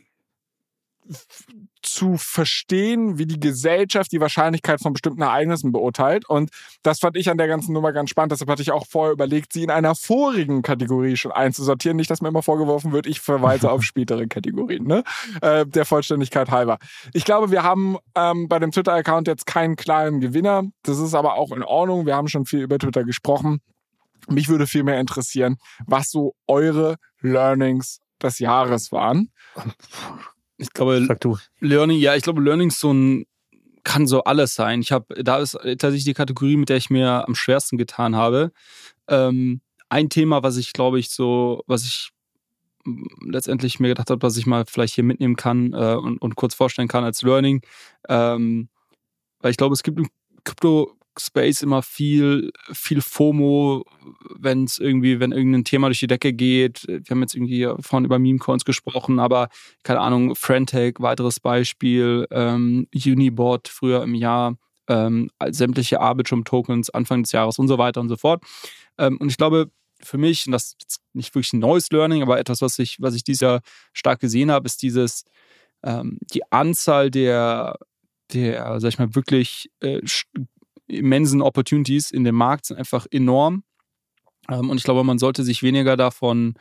[1.83, 6.29] zu verstehen, wie die Gesellschaft die Wahrscheinlichkeit von bestimmten Ereignissen beurteilt.
[6.29, 6.51] Und
[6.83, 8.33] das fand ich an der ganzen Nummer ganz spannend.
[8.33, 11.97] Deshalb hatte ich auch vorher überlegt, sie in einer vorigen Kategorie schon einzusortieren.
[11.97, 15.05] Nicht, dass mir immer vorgeworfen wird, ich verweise auf spätere Kategorien, ne?
[15.41, 16.79] Äh, der Vollständigkeit halber.
[17.13, 20.65] Ich glaube, wir haben ähm, bei dem Twitter-Account jetzt keinen klaren Gewinner.
[20.83, 22.07] Das ist aber auch in Ordnung.
[22.07, 23.61] Wir haben schon viel über Twitter gesprochen.
[24.29, 25.57] Mich würde viel mehr interessieren,
[25.87, 29.31] was so eure Learnings des Jahres waren.
[30.59, 31.39] Ich glaube, Sag du.
[31.61, 33.27] Learning, ja, ich glaube, Learning so ein,
[33.85, 34.81] kann so alles sein.
[34.81, 38.53] Ich habe, da ist tatsächlich die Kategorie, mit der ich mir am schwersten getan habe.
[39.09, 42.11] Ähm, ein Thema, was ich, glaube ich, so, was ich
[43.25, 46.55] letztendlich mir gedacht habe, was ich mal vielleicht hier mitnehmen kann äh, und, und kurz
[46.55, 47.63] vorstellen kann als Learning.
[48.09, 48.69] Ähm,
[49.41, 50.09] weil ich glaube, es gibt im
[50.45, 53.85] Krypto, Space immer viel, viel FOMO,
[54.39, 56.85] wenn es irgendwie, wenn irgendein Thema durch die Decke geht.
[56.87, 59.49] Wir haben jetzt irgendwie vorhin über Meme-Coins gesprochen, aber
[59.83, 64.57] keine Ahnung, Frentech, weiteres Beispiel, ähm, Unibot früher im Jahr,
[64.89, 68.43] ähm, sämtliche Arbitrum-Tokens Anfang des Jahres und so weiter und so fort.
[68.99, 69.71] Ähm, und ich glaube,
[70.03, 73.15] für mich, und das ist nicht wirklich ein neues Learning, aber etwas, was ich, was
[73.15, 73.61] ich dieses Jahr
[73.93, 75.25] stark gesehen habe, ist dieses,
[75.83, 77.77] ähm, die Anzahl der
[78.33, 80.01] der, sag ich mal, wirklich äh,
[80.87, 83.65] immensen Opportunities in dem Markt sind einfach enorm.
[84.49, 86.55] Ähm, und ich glaube, man sollte sich weniger davon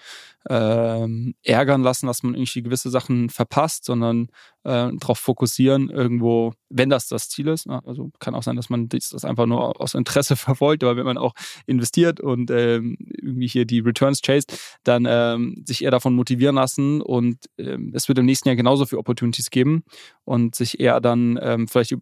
[0.49, 4.27] ähm, ärgern lassen, dass man irgendwie gewisse Sachen verpasst, sondern
[4.63, 7.67] äh, darauf fokussieren, irgendwo, wenn das das Ziel ist.
[7.67, 7.81] Ne?
[7.85, 11.17] Also kann auch sein, dass man das einfach nur aus Interesse verfolgt, aber wenn man
[11.17, 11.33] auch
[11.65, 17.01] investiert und ähm, irgendwie hier die Returns chased, dann ähm, sich eher davon motivieren lassen
[17.01, 19.83] und ähm, es wird im nächsten Jahr genauso viele Opportunities geben
[20.25, 21.95] und sich eher dann ähm, vielleicht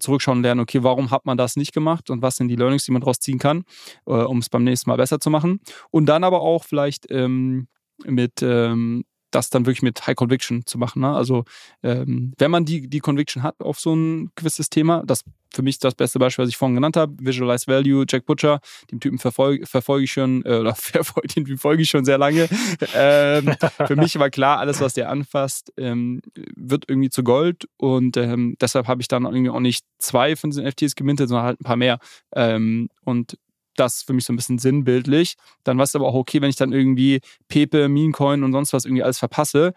[0.00, 2.92] zurückschauen lernen, okay, warum hat man das nicht gemacht und was sind die Learnings, die
[2.92, 3.64] man daraus ziehen kann,
[4.06, 5.60] äh, um es beim nächsten Mal besser zu machen.
[5.90, 7.67] Und dann aber auch vielleicht ähm,
[8.04, 11.02] mit ähm, das dann wirklich mit High Conviction zu machen.
[11.02, 11.14] Ne?
[11.14, 11.44] Also
[11.82, 15.78] ähm, wenn man die, die Conviction hat auf so ein gewisses Thema, das für mich
[15.78, 18.60] das beste Beispiel, was ich vorhin genannt habe, Visualize Value, Jack Butcher,
[18.90, 22.48] dem Typen verfolge verfolg ich schon, äh, oder verfolge den verfolge ich schon sehr lange.
[22.94, 23.54] ähm,
[23.86, 26.20] für mich war klar, alles, was der anfasst, ähm,
[26.54, 30.50] wird irgendwie zu Gold und ähm, deshalb habe ich dann irgendwie auch nicht zwei von
[30.50, 31.98] diesen FTs gemintet, sondern halt ein paar mehr.
[32.34, 33.38] Ähm, und
[33.78, 35.36] das für mich so ein bisschen sinnbildlich.
[35.64, 38.84] Dann war es aber auch okay, wenn ich dann irgendwie Pepe, Memecoin und sonst was
[38.84, 39.74] irgendwie alles verpasse.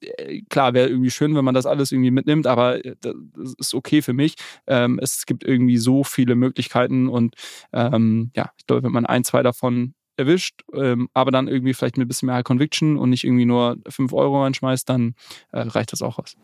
[0.00, 3.14] Äh, klar, wäre irgendwie schön, wenn man das alles irgendwie mitnimmt, aber äh, das
[3.58, 4.34] ist okay für mich.
[4.66, 7.34] Ähm, es gibt irgendwie so viele Möglichkeiten und
[7.72, 11.96] ähm, ja, ich glaube, wenn man ein, zwei davon erwischt, ähm, aber dann irgendwie vielleicht
[11.96, 15.14] mit ein bisschen mehr Conviction und nicht irgendwie nur 5 Euro reinschmeißt, dann
[15.52, 16.36] äh, reicht das auch aus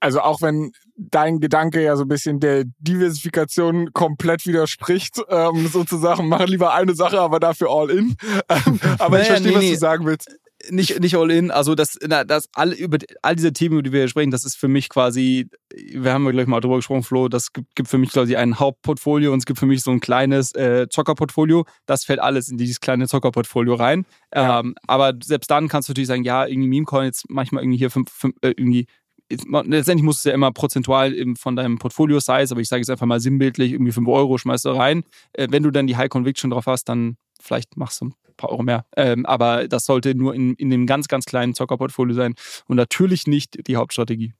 [0.00, 6.28] also auch wenn dein Gedanke ja so ein bisschen der Diversifikation komplett widerspricht, ähm, sozusagen,
[6.28, 8.16] mach lieber eine Sache, aber dafür all in.
[8.48, 9.72] Ähm, aber naja, ich verstehe, nee, was nee.
[9.72, 10.30] du sagen willst
[10.70, 11.50] nicht, nicht all in.
[11.50, 14.56] Also das, das all, über all diese Themen, über die wir hier sprechen, das ist
[14.56, 17.98] für mich quasi, wir haben ja gleich mal drüber gesprochen, Flo, das gibt, gibt für
[17.98, 21.64] mich quasi ein Hauptportfolio und es gibt für mich so ein kleines äh, Zockerportfolio.
[21.86, 24.06] Das fällt alles in dieses kleine Zockerportfolio rein.
[24.34, 24.60] Ja.
[24.60, 27.90] Ähm, aber selbst dann kannst du natürlich sagen, ja, irgendwie Meme-Coin jetzt manchmal irgendwie hier
[27.90, 28.86] fünf, fünf äh, irgendwie
[29.28, 33.20] letztendlich musst du ja immer prozentual von deinem Portfolio-Size, aber ich sage jetzt einfach mal
[33.20, 35.04] sinnbildlich, irgendwie 5 Euro schmeißt du rein.
[35.32, 38.50] Äh, wenn du dann die High Conviction drauf hast, dann vielleicht machst du ein paar
[38.50, 38.86] Euro mehr.
[38.96, 42.34] Ähm, aber das sollte nur in, in dem ganz, ganz kleinen Zockerportfolio sein
[42.66, 44.34] und natürlich nicht die Hauptstrategie.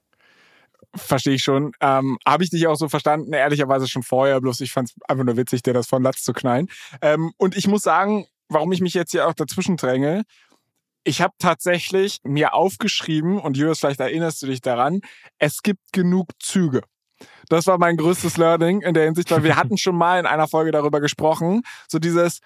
[0.94, 1.72] Verstehe ich schon.
[1.80, 3.32] Ähm, Habe ich dich auch so verstanden?
[3.32, 6.32] Ehrlicherweise schon vorher, bloß ich fand es einfach nur witzig, dir das von Latz zu
[6.32, 6.68] knallen.
[7.02, 10.22] Ähm, und ich muss sagen, warum ich mich jetzt hier auch dazwischen dränge,
[11.06, 15.00] ich habe tatsächlich mir aufgeschrieben, und Julius, vielleicht erinnerst du dich daran,
[15.38, 16.82] es gibt genug Züge.
[17.48, 20.48] Das war mein größtes Learning in der Hinsicht, weil wir hatten schon mal in einer
[20.48, 22.40] Folge darüber gesprochen, so dieses,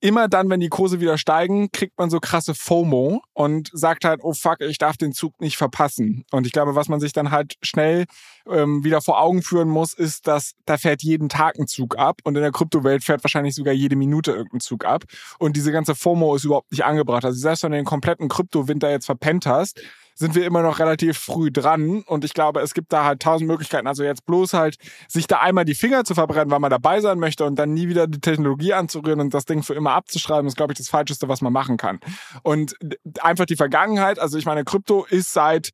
[0.00, 4.20] immer dann, wenn die Kurse wieder steigen, kriegt man so krasse FOMO und sagt halt,
[4.24, 6.24] oh fuck, ich darf den Zug nicht verpassen.
[6.32, 8.06] Und ich glaube, was man sich dann halt schnell
[8.50, 12.20] ähm, wieder vor Augen führen muss, ist, dass da fährt jeden Tag ein Zug ab
[12.24, 15.04] und in der Kryptowelt fährt wahrscheinlich sogar jede Minute irgendein Zug ab.
[15.38, 17.24] Und diese ganze FOMO ist überhaupt nicht angebracht.
[17.24, 19.80] Also selbst wenn du den kompletten Kryptowinter jetzt verpennt hast,
[20.14, 22.02] sind wir immer noch relativ früh dran.
[22.02, 23.86] Und ich glaube, es gibt da halt tausend Möglichkeiten.
[23.86, 24.76] Also jetzt bloß halt,
[25.08, 27.88] sich da einmal die Finger zu verbrennen, weil man dabei sein möchte und dann nie
[27.88, 31.28] wieder die Technologie anzurühren und das Ding für immer abzuschreiben, ist, glaube ich, das Falscheste,
[31.28, 31.98] was man machen kann.
[32.42, 32.76] Und
[33.20, 35.70] einfach die Vergangenheit, also ich meine, Krypto ist seit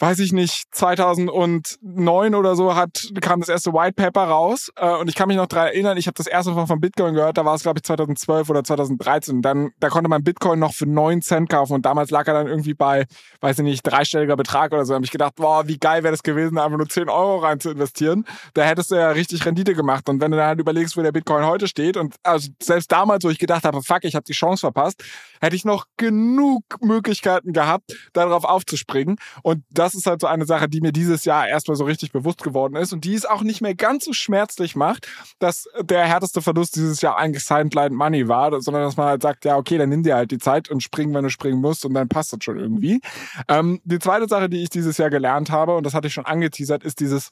[0.00, 5.08] weiß ich nicht, 2009 oder so hat kam das erste White Paper raus äh, und
[5.08, 7.44] ich kann mich noch daran erinnern, ich habe das erste Mal von Bitcoin gehört, da
[7.44, 11.20] war es glaube ich 2012 oder 2013 dann da konnte man Bitcoin noch für 9
[11.20, 13.06] Cent kaufen und damals lag er dann irgendwie bei,
[13.40, 14.92] weiß ich nicht, dreistelliger Betrag oder so.
[14.92, 17.60] Da habe ich gedacht, boah, wie geil wäre das gewesen, einfach nur 10 Euro rein
[17.60, 18.24] zu investieren.
[18.54, 21.12] Da hättest du ja richtig Rendite gemacht und wenn du dann halt überlegst, wo der
[21.12, 24.32] Bitcoin heute steht und also selbst damals, wo ich gedacht habe, fuck, ich habe die
[24.32, 25.04] Chance verpasst,
[25.42, 30.46] hätte ich noch genug Möglichkeiten gehabt, darauf aufzuspringen und das das ist halt so eine
[30.46, 33.42] Sache, die mir dieses Jahr erstmal so richtig bewusst geworden ist und die es auch
[33.42, 35.08] nicht mehr ganz so schmerzlich macht,
[35.38, 39.44] dass der härteste Verlust dieses Jahr eigentlich Sideline Money war, sondern dass man halt sagt,
[39.44, 41.94] ja, okay, dann nimm dir halt die Zeit und spring, wenn du springen musst und
[41.94, 43.00] dann passt das schon irgendwie.
[43.48, 46.26] Ähm, die zweite Sache, die ich dieses Jahr gelernt habe, und das hatte ich schon
[46.26, 47.30] angeteasert, ist dieses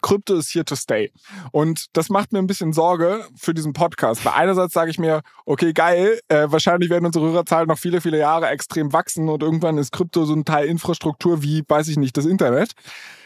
[0.00, 1.12] Krypto ist here to stay.
[1.50, 4.24] Und das macht mir ein bisschen Sorge für diesen Podcast.
[4.24, 8.18] Weil einerseits sage ich mir, okay, geil, äh, wahrscheinlich werden unsere Hörerzahlen noch viele, viele
[8.18, 12.16] Jahre extrem wachsen und irgendwann ist Krypto so ein Teil Infrastruktur wie, weiß ich nicht,
[12.16, 12.72] das Internet.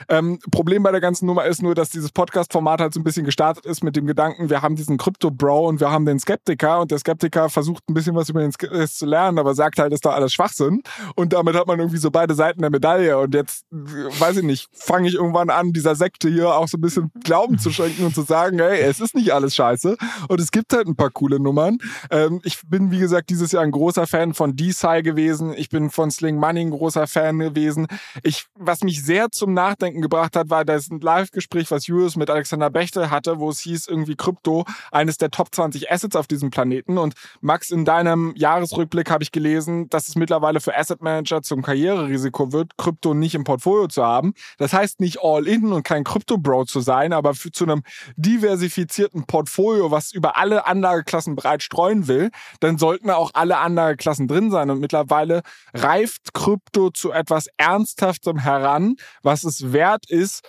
[0.09, 3.25] Ähm, Problem bei der ganzen Nummer ist nur, dass dieses Podcast-Format halt so ein bisschen
[3.25, 6.91] gestartet ist mit dem Gedanken, wir haben diesen Krypto-Bro und wir haben den Skeptiker und
[6.91, 10.05] der Skeptiker versucht ein bisschen was über den Skeptiker zu lernen, aber sagt halt, ist
[10.05, 10.83] doch alles Schwachsinn.
[11.15, 14.69] Und damit hat man irgendwie so beide Seiten der Medaille und jetzt, weiß ich nicht,
[14.73, 18.15] fange ich irgendwann an, dieser Sekte hier auch so ein bisschen Glauben zu schenken und
[18.15, 19.97] zu sagen, hey, es ist nicht alles scheiße
[20.29, 21.79] und es gibt halt ein paar coole Nummern.
[22.11, 25.55] Ähm, ich bin, wie gesagt, dieses Jahr ein großer Fan von DeSci gewesen.
[25.57, 27.87] Ich bin von Sling Money ein großer Fan gewesen.
[28.23, 32.71] Ich, was mich sehr zum Nachdenken gebracht hat, war das Live-Gespräch, was Julius mit Alexander
[32.71, 36.99] Bechtel hatte, wo es hieß, irgendwie Krypto, eines der Top 20 Assets auf diesem Planeten.
[36.99, 41.63] Und Max, in deinem Jahresrückblick habe ich gelesen, dass es mittlerweile für Asset Manager zum
[41.63, 44.35] Karriererisiko wird, Krypto nicht im Portfolio zu haben.
[44.59, 47.83] Das heißt nicht all in und kein Krypto Bro zu sein, aber für, zu einem
[48.17, 54.53] diversifizierten Portfolio, was über alle Anlageklassen breit streuen will, dann sollten auch alle Anlageklassen drin
[54.53, 54.71] sein.
[54.71, 55.43] Und mittlerweile
[55.75, 60.49] reift Krypto zu etwas Ernsthaftem heran, was es wert ist,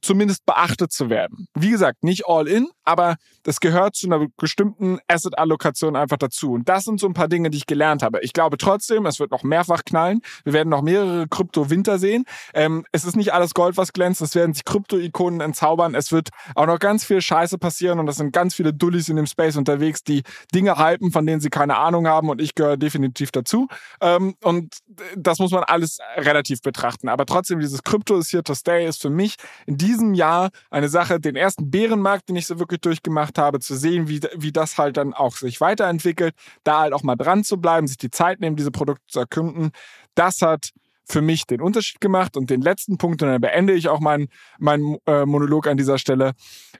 [0.00, 1.48] zumindest beachtet zu werden.
[1.54, 6.52] Wie gesagt, nicht all in, aber das gehört zu einer bestimmten Asset-Allokation einfach dazu.
[6.52, 8.18] Und das sind so ein paar Dinge, die ich gelernt habe.
[8.22, 10.22] Ich glaube trotzdem, es wird noch mehrfach knallen.
[10.44, 12.24] Wir werden noch mehrere Krypto-Winter sehen.
[12.52, 14.20] Ähm, es ist nicht alles Gold, was glänzt.
[14.22, 15.94] Es werden sich Krypto-Ikonen entzaubern.
[15.94, 19.16] Es wird auch noch ganz viel Scheiße passieren und es sind ganz viele Dullis in
[19.16, 20.22] dem Space unterwegs, die
[20.52, 23.68] Dinge hypen, von denen sie keine Ahnung haben und ich gehöre definitiv dazu.
[24.00, 24.78] Ähm, und
[25.16, 27.08] das muss man alles relativ betrachten.
[27.08, 29.36] Aber trotzdem, dieses Krypto ist here to stay, ist für mich
[29.66, 33.74] in diesem Jahr eine Sache, den ersten Bärenmarkt, den ich so wirklich durchgemacht habe, zu
[33.76, 36.34] sehen, wie, wie das halt dann auch sich weiterentwickelt,
[36.64, 39.70] da halt auch mal dran zu bleiben, sich die Zeit nehmen, diese Produkte zu erkunden.
[40.14, 40.70] Das hat
[41.10, 42.36] für mich den Unterschied gemacht.
[42.36, 44.28] Und den letzten Punkt, und dann beende ich auch meinen
[44.58, 46.32] mein, äh, Monolog an dieser Stelle,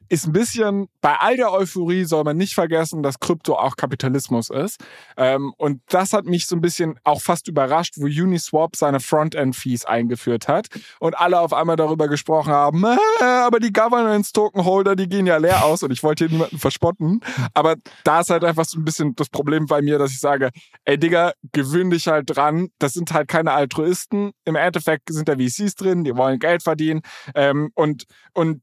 [0.09, 4.51] ist ein bisschen, bei all der Euphorie soll man nicht vergessen, dass Krypto auch Kapitalismus
[4.51, 4.83] ist.
[5.17, 9.85] Ähm, und das hat mich so ein bisschen auch fast überrascht, wo Uniswap seine Frontend-Fees
[9.85, 10.69] eingeführt hat
[11.01, 15.65] und alle auf einmal darüber gesprochen haben, äh, aber die Governance-Token-Holder, die gehen ja leer
[15.65, 17.21] aus und ich wollte hier niemanden verspotten.
[17.55, 20.51] Aber da ist halt einfach so ein bisschen das Problem bei mir, dass ich sage,
[20.85, 22.69] ey Digga, gewöhn dich halt dran.
[22.79, 27.03] Das sind halt keine Altruisten im Endeffekt sind da VCs drin, die wollen Geld verdienen
[27.35, 28.63] ähm, und, und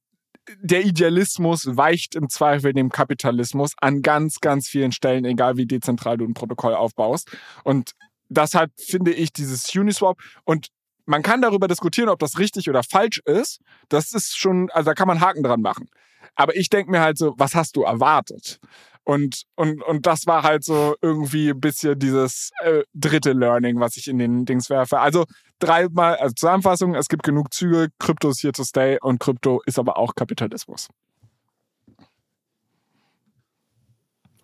[0.61, 6.17] der Idealismus weicht im Zweifel dem Kapitalismus an ganz, ganz vielen Stellen, egal wie dezentral
[6.17, 7.29] du ein Protokoll aufbaust.
[7.63, 7.91] Und
[8.29, 10.67] das hat, finde ich, dieses Uniswap und
[11.05, 13.61] man kann darüber diskutieren, ob das richtig oder falsch ist.
[13.87, 15.89] Das ist schon, also da kann man Haken dran machen.
[16.35, 18.59] Aber ich denke mir halt so, was hast du erwartet?
[19.07, 23.95] Und, und, und das war halt so irgendwie ein bisschen dieses äh, dritte Learning, was
[23.95, 24.99] ich in den Dings werfe.
[24.99, 25.23] Also
[25.59, 29.79] dreimal, also Zusammenfassung, es gibt genug Züge, Krypto ist here to stay und Krypto ist
[29.79, 30.89] aber auch Kapitalismus.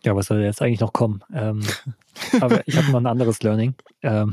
[0.06, 1.26] Ja, was soll jetzt eigentlich noch kommen?
[1.34, 1.62] Ähm,
[2.40, 3.76] aber ich habe noch ein anderes Learning.
[4.02, 4.32] Ähm,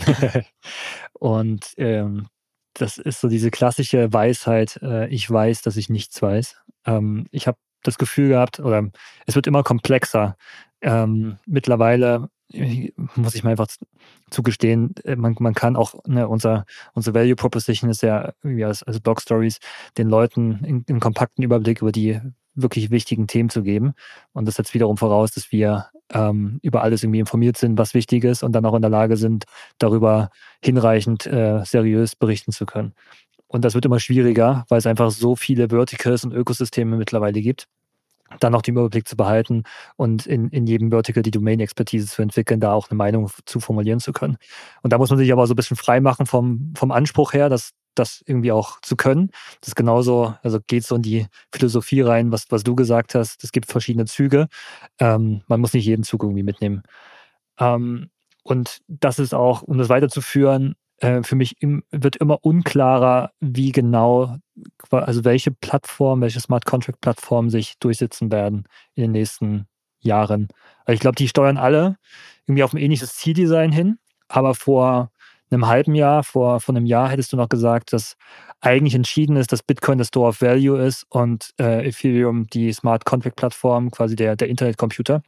[1.15, 2.28] und ähm,
[2.74, 6.57] das ist so diese klassische Weisheit, äh, ich weiß, dass ich nichts weiß.
[6.86, 8.89] Ähm, ich habe das Gefühl gehabt, oder
[9.27, 10.36] es wird immer komplexer.
[10.82, 12.31] Ähm, mittlerweile
[13.15, 13.69] muss ich mal einfach
[14.31, 18.82] zugestehen, äh, man, man kann auch, ne, unser, unsere Value Proposition ist ja wie als,
[18.82, 19.59] als Blog Stories,
[19.98, 22.20] den Leuten einen kompakten Überblick über die
[22.55, 23.93] wirklich wichtigen Themen zu geben.
[24.32, 28.24] Und das setzt wiederum voraus, dass wir ähm, über alles irgendwie informiert sind, was wichtig
[28.24, 29.44] ist und dann auch in der Lage sind,
[29.78, 30.31] darüber
[30.62, 32.94] hinreichend äh, seriös berichten zu können.
[33.51, 37.66] Und das wird immer schwieriger, weil es einfach so viele Verticals und Ökosysteme mittlerweile gibt.
[38.39, 39.64] Dann noch den Überblick zu behalten
[39.97, 43.98] und in, in jedem Vertical die Domain-Expertise zu entwickeln, da auch eine Meinung zu formulieren
[43.98, 44.36] zu können.
[44.82, 47.48] Und da muss man sich aber so ein bisschen frei machen vom, vom Anspruch her,
[47.48, 49.31] dass das irgendwie auch zu können.
[49.60, 53.43] Das ist genauso, also geht so in die Philosophie rein, was, was du gesagt hast.
[53.43, 54.47] Es gibt verschiedene Züge.
[55.01, 56.85] Ähm, man muss nicht jeden Zug irgendwie mitnehmen.
[57.59, 58.10] Ähm,
[58.44, 63.72] und das ist auch, um das weiterzuführen, äh, für mich im, wird immer unklarer, wie
[63.72, 64.36] genau,
[64.90, 68.64] also welche Plattform, welche Smart Contract Plattform sich durchsetzen werden
[68.94, 69.66] in den nächsten
[70.01, 70.48] Jahren.
[70.85, 71.97] Also ich glaube, die steuern alle
[72.47, 73.98] irgendwie auf ein ähnliches Zieldesign hin,
[74.28, 75.10] aber vor
[75.51, 78.16] einem halben Jahr, vor, vor einem Jahr hättest du noch gesagt, dass
[78.60, 83.05] eigentlich entschieden ist, dass Bitcoin das Store of Value ist und äh, Ethereum die Smart
[83.05, 85.22] Contract Plattform, quasi der, der Internetcomputer.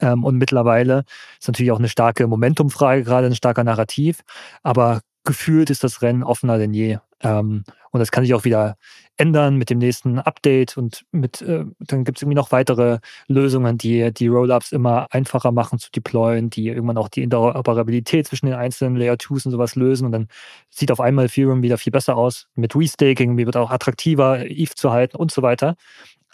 [0.00, 1.04] Ähm, und mittlerweile
[1.38, 4.20] ist natürlich auch eine starke Momentumfrage, gerade ein starker Narrativ.
[4.62, 6.98] Aber gefühlt ist das Rennen offener denn je.
[7.22, 8.76] Ähm, und das kann sich auch wieder
[9.16, 13.78] ändern mit dem nächsten Update und mit, äh, dann gibt es irgendwie noch weitere Lösungen,
[13.78, 18.54] die die Rollups immer einfacher machen zu deployen, die irgendwann auch die Interoperabilität zwischen den
[18.54, 20.28] einzelnen Layer 2s und sowas lösen und dann
[20.68, 22.48] sieht auf einmal Ethereum wieder viel besser aus.
[22.54, 25.76] Mit Restaking wird auch attraktiver, ETH zu halten und so weiter.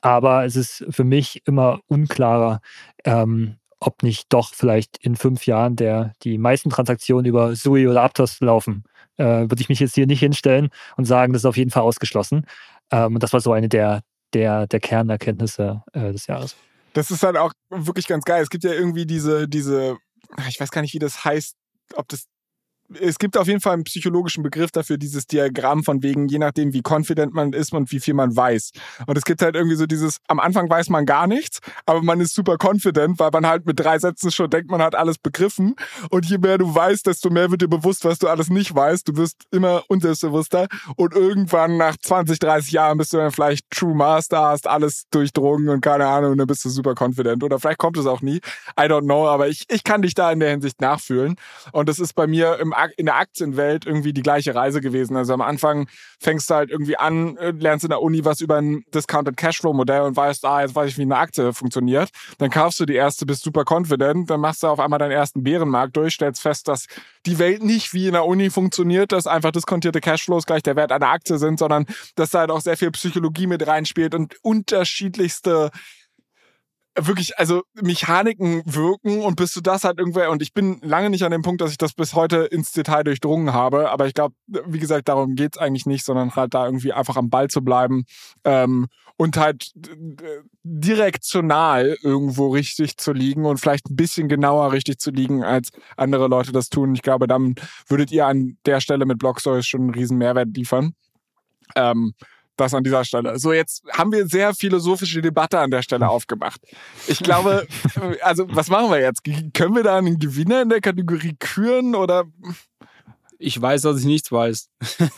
[0.02, 2.60] Aber es ist für mich immer unklarer,
[3.04, 8.02] ähm, ob nicht doch vielleicht in fünf Jahren der, die meisten Transaktionen über Sui oder
[8.02, 8.84] Aptos laufen.
[9.16, 11.82] Äh, würde ich mich jetzt hier nicht hinstellen und sagen, das ist auf jeden Fall
[11.82, 12.46] ausgeschlossen.
[12.90, 14.02] Ähm, und das war so eine der,
[14.32, 16.56] der, der Kernerkenntnisse äh, des Jahres.
[16.94, 18.42] Das ist halt auch wirklich ganz geil.
[18.42, 19.96] Es gibt ja irgendwie diese, diese,
[20.48, 21.56] ich weiß gar nicht, wie das heißt,
[21.94, 22.26] ob das
[23.00, 26.72] es gibt auf jeden Fall einen psychologischen Begriff dafür, dieses Diagramm von wegen, je nachdem,
[26.72, 28.72] wie confident man ist und wie viel man weiß.
[29.06, 32.20] Und es gibt halt irgendwie so dieses, am Anfang weiß man gar nichts, aber man
[32.20, 35.74] ist super confident, weil man halt mit drei Sätzen schon denkt, man hat alles begriffen.
[36.10, 39.08] Und je mehr du weißt, desto mehr wird dir bewusst, was du alles nicht weißt.
[39.08, 40.68] Du wirst immer unselbstbewusster.
[40.96, 45.68] Und irgendwann nach 20, 30 Jahren bist du dann vielleicht True Master, hast alles durchdrungen
[45.68, 47.42] und keine Ahnung, und dann bist du super confident.
[47.42, 48.40] Oder vielleicht kommt es auch nie.
[48.78, 51.36] I don't know, aber ich, ich kann dich da in der Hinsicht nachfühlen.
[51.72, 55.16] Und das ist bei mir im in der Aktienwelt irgendwie die gleiche Reise gewesen.
[55.16, 55.88] Also am Anfang
[56.18, 59.72] fängst du halt irgendwie an, äh, lernst in der Uni was über ein Discounted Cashflow
[59.72, 62.10] Modell und weißt, ah, jetzt weiß ich, wie eine Aktie funktioniert.
[62.38, 65.42] Dann kaufst du die erste, bist super confident, dann machst du auf einmal deinen ersten
[65.42, 66.86] Bärenmarkt durch, stellst fest, dass
[67.26, 70.92] die Welt nicht wie in der Uni funktioniert, dass einfach diskontierte Cashflows gleich der Wert
[70.92, 71.86] einer Aktie sind, sondern
[72.16, 75.70] dass da halt auch sehr viel Psychologie mit reinspielt und unterschiedlichste
[76.94, 81.22] wirklich, also Mechaniken wirken und bis du das halt irgendwer, und ich bin lange nicht
[81.22, 84.34] an dem Punkt, dass ich das bis heute ins Detail durchdrungen habe, aber ich glaube,
[84.46, 88.04] wie gesagt, darum geht's eigentlich nicht, sondern halt da irgendwie einfach am Ball zu bleiben
[88.44, 89.72] ähm, und halt
[90.64, 96.28] direktional irgendwo richtig zu liegen und vielleicht ein bisschen genauer richtig zu liegen, als andere
[96.28, 96.94] Leute das tun.
[96.94, 97.54] Ich glaube, dann
[97.88, 100.94] würdet ihr an der Stelle mit Blockstories schon einen riesen Mehrwert liefern.
[101.74, 102.12] Ähm,
[102.62, 103.38] das an dieser Stelle.
[103.38, 106.60] So, jetzt haben wir sehr philosophische Debatte an der Stelle aufgemacht.
[107.06, 107.66] Ich glaube,
[108.22, 109.22] also was machen wir jetzt?
[109.54, 112.24] Können wir da einen Gewinner in der Kategorie küren oder?
[113.38, 114.68] Ich weiß, dass ich nichts weiß.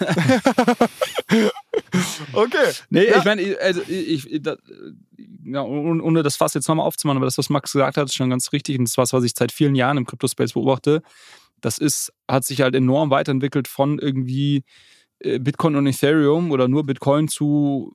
[2.32, 2.72] okay.
[2.88, 3.18] Nee, ja.
[3.18, 4.56] ich meine, also ich, ich das,
[5.44, 8.30] ja, ohne das Fass jetzt nochmal aufzumachen, aber das, was Max gesagt hat, ist schon
[8.30, 8.78] ganz richtig.
[8.78, 11.02] Und das was, was ich seit vielen Jahren im Crypto-Space beobachte.
[11.60, 14.64] Das ist, hat sich halt enorm weiterentwickelt von irgendwie
[15.38, 17.92] Bitcoin und Ethereum oder nur Bitcoin zu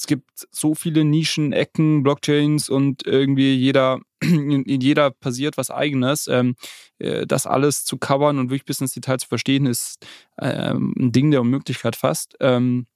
[0.00, 6.26] es gibt so viele Nischen, Ecken, Blockchains und irgendwie jeder, in jeder passiert was eigenes.
[6.26, 6.56] Ähm,
[6.98, 10.06] äh, das alles zu covern und wirklich bis ins Detail zu verstehen, ist
[10.40, 12.34] ähm, ein Ding der Unmöglichkeit fast.
[12.40, 12.86] Ähm,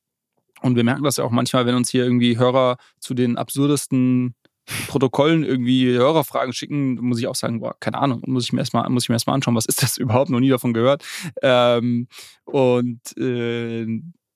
[0.62, 4.34] und wir merken das ja auch manchmal, wenn uns hier irgendwie Hörer zu den absurdesten
[4.88, 8.88] Protokollen irgendwie Hörerfragen schicken, muss ich auch sagen, boah, keine Ahnung, muss ich mir erstmal,
[8.88, 11.04] muss anschauen, was ist das überhaupt, noch nie davon gehört.
[11.42, 12.08] Ähm,
[12.44, 13.86] und äh,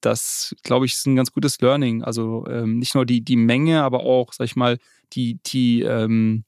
[0.01, 2.03] das, glaube ich, ist ein ganz gutes Learning.
[2.03, 4.79] Also ähm, nicht nur die, die Menge, aber auch, sag ich mal,
[5.13, 6.45] die, die ähm,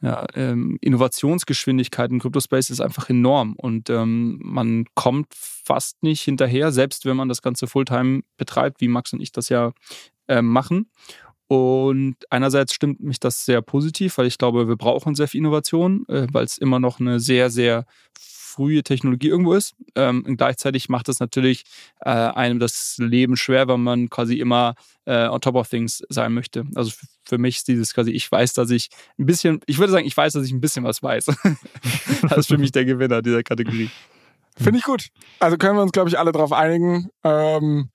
[0.00, 6.70] ja, ähm, Innovationsgeschwindigkeit im Crypto-Space ist einfach enorm und ähm, man kommt fast nicht hinterher,
[6.70, 9.72] selbst wenn man das Ganze Fulltime betreibt, wie Max und ich das ja
[10.28, 10.90] äh, machen.
[11.48, 16.04] Und einerseits stimmt mich das sehr positiv, weil ich glaube, wir brauchen sehr viel Innovation,
[16.08, 17.84] äh, weil es immer noch eine sehr, sehr
[18.56, 19.74] frühe Technologie irgendwo ist.
[19.94, 21.64] Ähm, gleichzeitig macht es natürlich
[22.00, 24.74] äh, einem das Leben schwer, wenn man quasi immer
[25.04, 26.64] äh, on top of things sein möchte.
[26.74, 26.92] Also
[27.24, 30.16] für mich ist dieses quasi, ich weiß, dass ich ein bisschen, ich würde sagen, ich
[30.16, 31.26] weiß, dass ich ein bisschen was weiß.
[32.22, 33.90] das ist für mich der Gewinner dieser Kategorie.
[34.56, 35.08] Finde ich gut.
[35.38, 37.10] Also können wir uns, glaube ich, alle darauf einigen.
[37.24, 37.90] Ähm,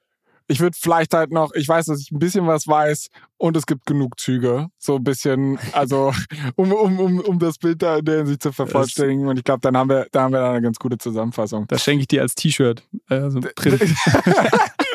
[0.51, 3.07] ich würde vielleicht halt noch, ich weiß, dass ich ein bisschen was weiß
[3.37, 4.67] und es gibt genug Züge.
[4.77, 6.11] So ein bisschen, also
[6.55, 9.27] um, um, um, um das Bild da in der Hinsicht zu vervollständigen.
[9.27, 11.67] Und ich glaube, dann haben wir, da haben wir eine ganz gute Zusammenfassung.
[11.67, 12.83] Das schenke ich dir als T-Shirt.
[13.07, 13.39] Also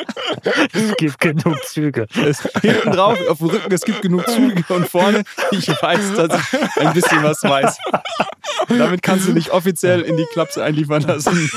[0.73, 2.07] es gibt genug Züge.
[2.15, 6.39] Es, hinten drauf, auf dem Rücken, es gibt genug Züge und vorne, ich weiß, dass
[6.51, 7.77] ich ein bisschen was weiß.
[8.69, 11.49] Damit kannst du dich offiziell in die Klaps einliefern lassen.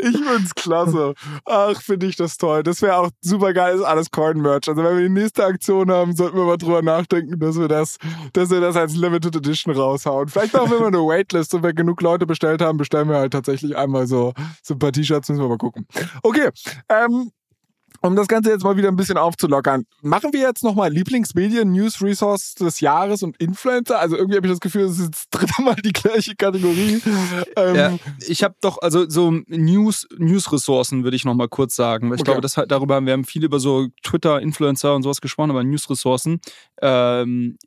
[0.00, 1.14] Ich find's klasse.
[1.44, 2.62] Ach, finde ich das toll.
[2.62, 4.68] Das wäre auch super geil, ist alles Coin-Merch.
[4.68, 7.98] Also wenn wir die nächste Aktion haben, sollten wir mal drüber nachdenken, dass wir das,
[8.32, 10.28] dass wir das als Limited Edition raushauen.
[10.28, 13.32] Vielleicht auch, wenn wir eine Waitlist und wir genug Leute bestellt haben, bestellen wir halt
[13.32, 14.32] tatsächlich einmal so,
[14.62, 15.86] so ein paar T-Shirts, müssen wir mal gucken.
[16.22, 16.50] Okay,
[16.88, 17.30] ähm,
[18.02, 22.00] um das Ganze jetzt mal wieder ein bisschen aufzulockern, machen wir jetzt nochmal Lieblingsmedien, News
[22.00, 23.98] Resource des Jahres und Influencer?
[23.98, 27.02] Also irgendwie habe ich das Gefühl, es ist das dritte Mal die gleiche Kategorie.
[27.56, 32.08] Ähm ja, ich habe doch, also so News, News-Ressourcen würde ich nochmal kurz sagen.
[32.08, 32.30] Weil ich okay.
[32.30, 35.64] glaube, das, darüber haben wir haben viel über so Twitter, Influencer und sowas gesprochen, aber
[35.64, 36.40] News-Ressourcen.
[36.80, 37.58] Ähm,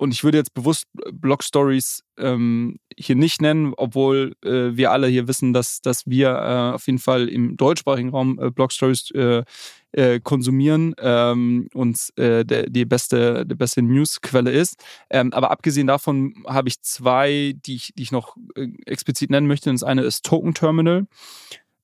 [0.00, 5.08] und ich würde jetzt bewusst Blog Stories ähm, hier nicht nennen, obwohl äh, wir alle
[5.08, 9.10] hier wissen, dass, dass wir äh, auf jeden Fall im deutschsprachigen Raum äh, Blog Stories
[9.10, 9.44] äh,
[9.92, 14.82] äh, konsumieren ähm, und äh, der, die beste, die beste Newsquelle ist.
[15.10, 18.36] Ähm, aber abgesehen davon habe ich zwei, die ich, die ich noch
[18.86, 19.70] explizit nennen möchte.
[19.70, 21.08] Das eine ist Token Terminal.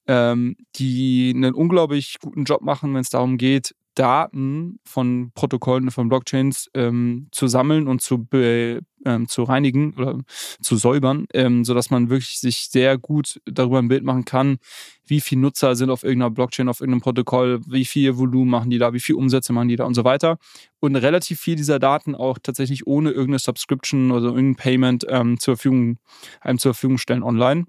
[0.08, 6.08] Ähm, die einen unglaublich guten Job machen, wenn es darum geht, Daten von Protokollen, von
[6.08, 10.20] Blockchains ähm, zu sammeln und zu, be, ähm, zu reinigen oder
[10.60, 14.58] zu säubern, ähm, sodass man wirklich sich sehr gut darüber ein Bild machen kann,
[15.06, 18.78] wie viele Nutzer sind auf irgendeiner Blockchain, auf irgendeinem Protokoll, wie viel Volumen machen die
[18.78, 20.36] da, wie viel Umsätze machen die da und so weiter.
[20.78, 25.56] Und relativ viel dieser Daten auch tatsächlich ohne irgendeine Subscription oder irgendein Payment ähm, zur
[25.56, 25.98] Verfügung,
[26.42, 27.66] einem zur Verfügung stellen online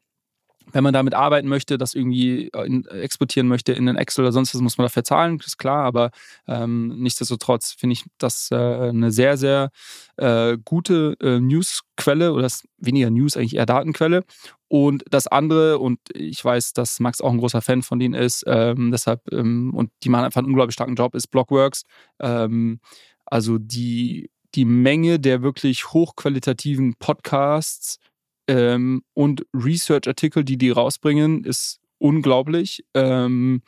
[0.71, 4.53] wenn man damit arbeiten möchte, das irgendwie äh, exportieren möchte in den Excel oder sonst
[4.53, 6.11] was, muss man dafür zahlen, ist klar, aber
[6.47, 9.71] ähm, nichtsdestotrotz finde ich das äh, eine sehr, sehr
[10.17, 14.23] äh, gute äh, Newsquelle oder weniger News, eigentlich eher Datenquelle.
[14.69, 18.43] Und das andere, und ich weiß, dass Max auch ein großer Fan von denen ist,
[18.47, 21.83] ähm, deshalb, ähm, und die machen einfach einen unglaublich starken Job, ist Blockworks.
[22.19, 22.79] Ähm,
[23.25, 27.99] also die, die Menge der wirklich hochqualitativen Podcasts,
[28.47, 32.85] ähm, und Research-Artikel, die die rausbringen, ist unglaublich.
[32.93, 33.61] Ähm,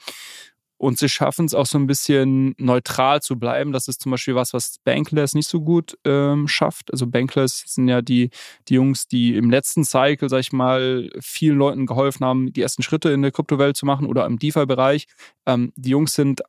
[0.77, 3.73] und sie schaffen es auch so ein bisschen neutral zu bleiben.
[3.73, 6.89] Das ist zum Beispiel was, was Bankless nicht so gut ähm, schafft.
[6.91, 8.30] Also Bankless sind ja die,
[8.69, 12.81] die Jungs, die im letzten Cycle, sag ich mal, vielen Leuten geholfen haben, die ersten
[12.81, 15.07] Schritte in der Kryptowelt zu machen oder im DeFi-Bereich.
[15.45, 16.41] Ähm, die Jungs sind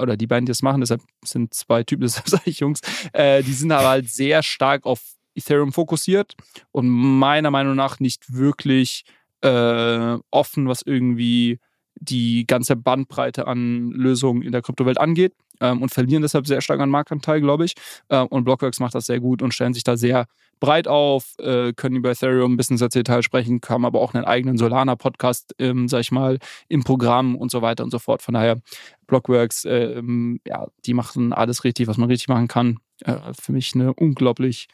[0.00, 2.80] oder die beiden, die das machen, deshalb sind zwei Typen, deshalb sage ich Jungs,
[3.14, 5.00] äh, die sind aber halt sehr stark auf
[5.38, 6.34] Ethereum fokussiert
[6.72, 9.04] und meiner Meinung nach nicht wirklich
[9.40, 11.60] äh, offen, was irgendwie
[11.94, 16.80] die ganze Bandbreite an Lösungen in der Kryptowelt angeht ähm, und verlieren deshalb sehr stark
[16.80, 17.74] an Marktanteil, glaube ich.
[18.10, 20.26] Ähm, und Blockworks macht das sehr gut und stellen sich da sehr
[20.60, 24.24] breit auf, äh, können über Ethereum ein bisschen ins Detail sprechen, haben aber auch einen
[24.24, 28.22] eigenen Solana-Podcast, ähm, sag ich mal, im Programm und so weiter und so fort.
[28.22, 28.60] Von daher,
[29.06, 30.02] Blockworks, äh,
[30.46, 32.78] ja, die machen alles richtig, was man richtig machen kann.
[33.04, 34.68] Äh, für mich eine unglaublich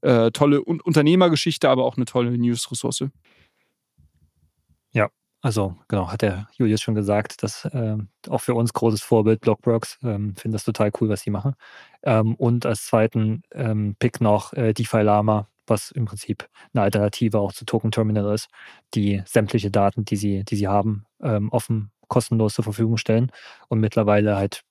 [0.00, 3.04] äh, tolle Unternehmergeschichte, aber auch eine tolle News-Ressource.
[5.46, 7.96] Also genau, hat der Julius schon gesagt, dass äh,
[8.28, 9.96] auch für uns großes Vorbild Blockworks.
[10.02, 11.54] Ähm, Finde das total cool, was sie machen.
[12.02, 17.38] Ähm, und als zweiten ähm, Pick noch äh, DeFi Lama, was im Prinzip eine Alternative
[17.38, 18.48] auch zu Token Terminal ist,
[18.94, 23.30] die sämtliche Daten, die sie, die sie haben, ähm, offen, kostenlos zur Verfügung stellen
[23.68, 24.64] und mittlerweile halt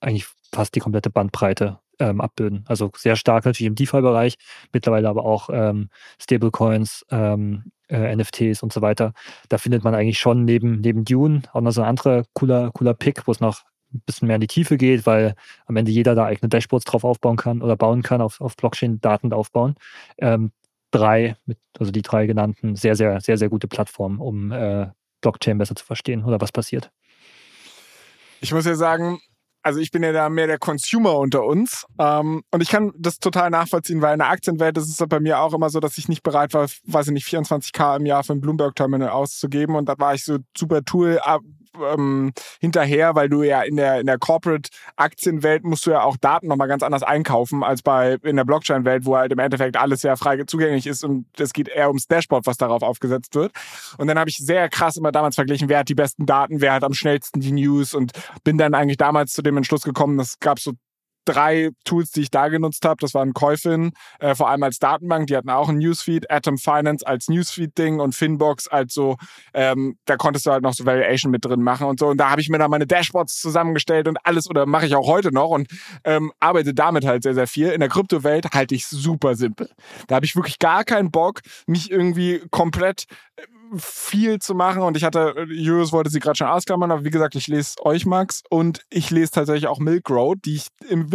[0.00, 2.64] eigentlich fast die komplette Bandbreite ähm, abbilden.
[2.66, 4.36] Also sehr stark natürlich im DeFi-Bereich,
[4.72, 5.88] mittlerweile aber auch ähm,
[6.20, 9.12] Stablecoins, ähm, äh, NFTs und so weiter.
[9.48, 12.94] Da findet man eigentlich schon neben, neben Dune auch noch so ein anderer cooler, cooler
[12.94, 13.62] Pick, wo es noch
[13.92, 15.34] ein bisschen mehr in die Tiefe geht, weil
[15.66, 19.32] am Ende jeder da eigene Dashboards drauf aufbauen kann oder bauen kann, auf, auf Blockchain-Daten
[19.32, 19.76] aufbauen.
[20.18, 20.52] Ähm,
[20.90, 24.88] drei, mit, also die drei genannten, sehr, sehr, sehr, sehr gute Plattformen, um äh,
[25.20, 26.90] Blockchain besser zu verstehen oder was passiert.
[28.40, 29.18] Ich muss ja sagen,
[29.62, 31.84] also ich bin ja da mehr der Consumer unter uns.
[31.98, 35.40] Ähm, und ich kann das total nachvollziehen, weil in der Aktienwelt ist es bei mir
[35.40, 38.32] auch immer so, dass ich nicht bereit war, weiß ich nicht, 24k im Jahr für
[38.32, 39.76] ein Bloomberg-Terminal auszugeben.
[39.76, 41.20] Und da war ich so super Tool,
[41.76, 46.48] ähm, hinterher, weil du ja in der, in der Corporate-Aktienwelt musst du ja auch Daten
[46.48, 50.16] nochmal ganz anders einkaufen als bei in der Blockchain-Welt, wo halt im Endeffekt alles sehr
[50.16, 53.52] frei zugänglich ist und es geht eher ums Dashboard, was darauf aufgesetzt wird.
[53.98, 56.72] Und dann habe ich sehr krass immer damals verglichen, wer hat die besten Daten, wer
[56.72, 58.12] hat am schnellsten die News und
[58.44, 60.72] bin dann eigentlich damals zu dem Entschluss gekommen, das gab so
[61.28, 62.96] drei Tools, die ich da genutzt habe.
[63.00, 65.26] Das waren Käufin, äh, vor allem als Datenbank.
[65.26, 69.16] Die hatten auch ein Newsfeed, Atom Finance als Newsfeed-Ding und Finbox als so,
[69.54, 72.08] ähm, da konntest du halt noch so Valuation mit drin machen und so.
[72.08, 75.06] Und da habe ich mir dann meine Dashboards zusammengestellt und alles, oder mache ich auch
[75.06, 75.68] heute noch und
[76.04, 77.68] ähm, arbeite damit halt sehr, sehr viel.
[77.68, 79.68] In der Kryptowelt halte ich super simpel.
[80.06, 83.04] Da habe ich wirklich gar keinen Bock, mich irgendwie komplett
[83.36, 83.42] äh,
[83.76, 87.34] viel zu machen und ich hatte, Julius wollte sie gerade schon ausklammern, aber wie gesagt,
[87.34, 90.68] ich lese euch, Max, und ich lese tatsächlich auch Milk Road, die ich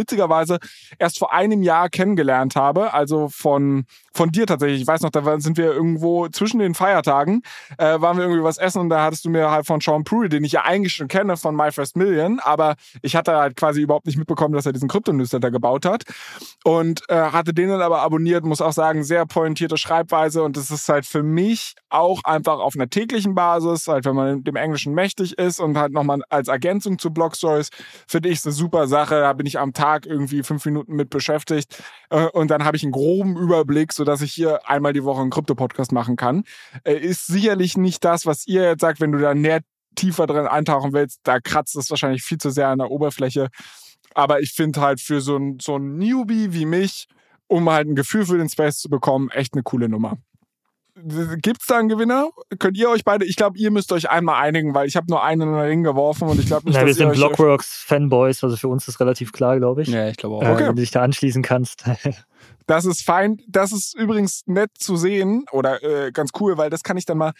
[0.03, 0.59] witzigerweise
[0.99, 4.81] erst vor einem Jahr kennengelernt habe, also von, von dir tatsächlich.
[4.81, 7.41] Ich weiß noch, da sind wir irgendwo zwischen den Feiertagen,
[7.79, 10.29] äh, waren wir irgendwie was essen und da hattest du mir halt von Sean Prury,
[10.29, 13.81] den ich ja eigentlich schon kenne von My First Million, aber ich hatte halt quasi
[13.81, 16.03] überhaupt nicht mitbekommen, dass er diesen Krypto-Newsletter gebaut hat
[16.63, 20.69] und äh, hatte den dann aber abonniert, muss auch sagen, sehr pointierte Schreibweise und das
[20.69, 24.55] ist halt für mich auch einfach einfach auf einer täglichen Basis, halt wenn man dem
[24.55, 27.69] Englischen mächtig ist und halt nochmal als Ergänzung zu Blog Stories,
[28.07, 29.21] finde ich es eine super Sache.
[29.21, 32.83] Da bin ich am Tag irgendwie fünf Minuten mit beschäftigt äh, und dann habe ich
[32.83, 36.43] einen groben Überblick, sodass ich hier einmal die Woche einen Krypto-Podcast machen kann.
[36.83, 39.61] Äh, ist sicherlich nicht das, was ihr jetzt sagt, wenn du da näher
[39.95, 43.49] tiefer drin eintauchen willst, da kratzt es wahrscheinlich viel zu sehr an der Oberfläche.
[44.15, 47.07] Aber ich finde halt für so ein, so ein Newbie wie mich,
[47.47, 50.17] um halt ein Gefühl für den Space zu bekommen, echt eine coole Nummer.
[50.95, 52.29] Gibt es da einen Gewinner?
[52.59, 55.23] Könnt ihr euch beide, ich glaube, ihr müsst euch einmal einigen, weil ich habe nur
[55.23, 58.55] einen in den Ring geworfen und ich glaube nicht, Na, dass wir sind Blockworks-Fanboys, also
[58.57, 59.87] für uns ist relativ klar, glaube ich.
[59.87, 60.43] Ja, ich glaube auch.
[60.43, 60.67] Äh, okay.
[60.67, 61.83] Wenn du dich da anschließen kannst.
[62.67, 63.41] das ist fein.
[63.47, 67.17] Das ist übrigens nett zu sehen oder äh, ganz cool, weil das kann ich dann
[67.17, 67.33] mal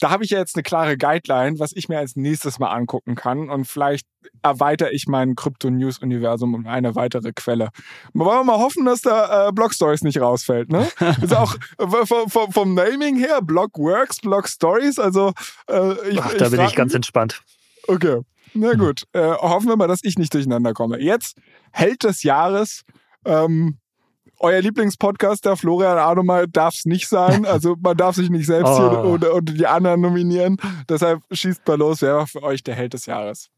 [0.00, 3.14] da habe ich ja jetzt eine klare Guideline, was ich mir als nächstes mal angucken
[3.14, 3.48] kann.
[3.48, 4.06] Und vielleicht
[4.42, 7.70] erweitere ich mein Krypto-News-Universum um eine weitere Quelle.
[8.12, 10.88] Wollen wir mal hoffen, dass da äh, Blog Stories nicht rausfällt, ne?
[11.22, 15.32] Ist auch vom, vom, vom, Naming her, Blog Works, Blog Stories, also
[15.70, 17.42] äh, ich, Ach, da ich bin ich ganz entspannt.
[17.88, 18.20] Okay.
[18.54, 18.78] Na hm.
[18.78, 21.00] gut, äh, hoffen wir mal, dass ich nicht durcheinander komme.
[21.00, 21.36] Jetzt
[21.72, 22.82] Held des Jahres.
[23.24, 23.78] Ähm,
[24.40, 27.44] euer Lieblingspodcast, der Florian Adomar, darf es nicht sein.
[27.56, 28.78] Also man darf sich nicht selbst oh.
[28.78, 30.56] hier oder, oder die anderen nominieren.
[30.88, 33.50] Deshalb schießt mal los, wer war für euch der Held des Jahres?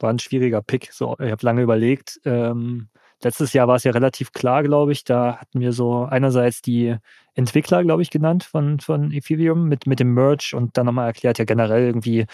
[0.00, 0.92] War ein schwieriger Pick.
[0.92, 2.20] So, ich habe lange überlegt.
[2.24, 2.88] Ähm,
[3.22, 5.04] letztes Jahr war es ja relativ klar, glaube ich.
[5.04, 6.96] Da hatten wir so einerseits die
[7.34, 11.38] Entwickler, glaube ich, genannt von, von Ethereum mit, mit dem Merge und dann nochmal erklärt
[11.38, 12.26] ja generell irgendwie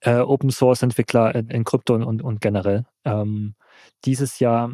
[0.00, 2.84] äh, Open Source Entwickler in, in Krypto und, und generell.
[3.04, 3.54] Ähm,
[4.04, 4.72] dieses Jahr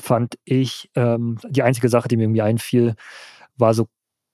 [0.00, 2.94] fand ich, ähm, die einzige Sache, die mir irgendwie einfiel,
[3.56, 3.88] war so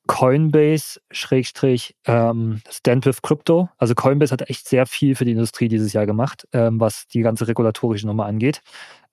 [0.09, 3.69] Coinbase Schrägstrich ähm, Stand with Crypto.
[3.79, 7.21] Also Coinbase hat echt sehr viel für die Industrie dieses Jahr gemacht, ähm, was die
[7.21, 8.63] ganze regulatorische Nummer angeht.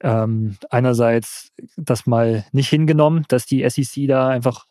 [0.01, 4.65] Ähm, einerseits das mal nicht hingenommen, dass die SEC da einfach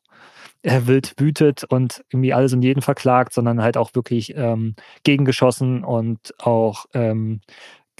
[0.62, 4.74] äh, wild wütet und irgendwie alles und jeden verklagt, sondern halt auch wirklich ähm,
[5.04, 7.40] gegengeschossen und auch ähm,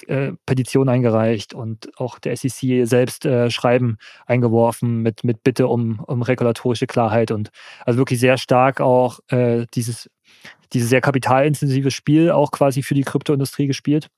[0.06, 6.00] äh, Petition eingereicht und auch der SEC selbst äh, Schreiben eingeworfen mit, mit Bitte um,
[6.00, 7.50] um regulatorische Klarheit und
[7.84, 10.10] also wirklich sehr stark auch äh, dieses,
[10.72, 14.08] dieses sehr kapitalintensive Spiel auch quasi für die Kryptoindustrie gespielt.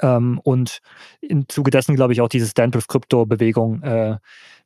[0.00, 0.80] Ähm, und
[1.20, 4.18] im Zuge dessen, glaube ich, auch diese Stand with Crypto-Bewegung äh,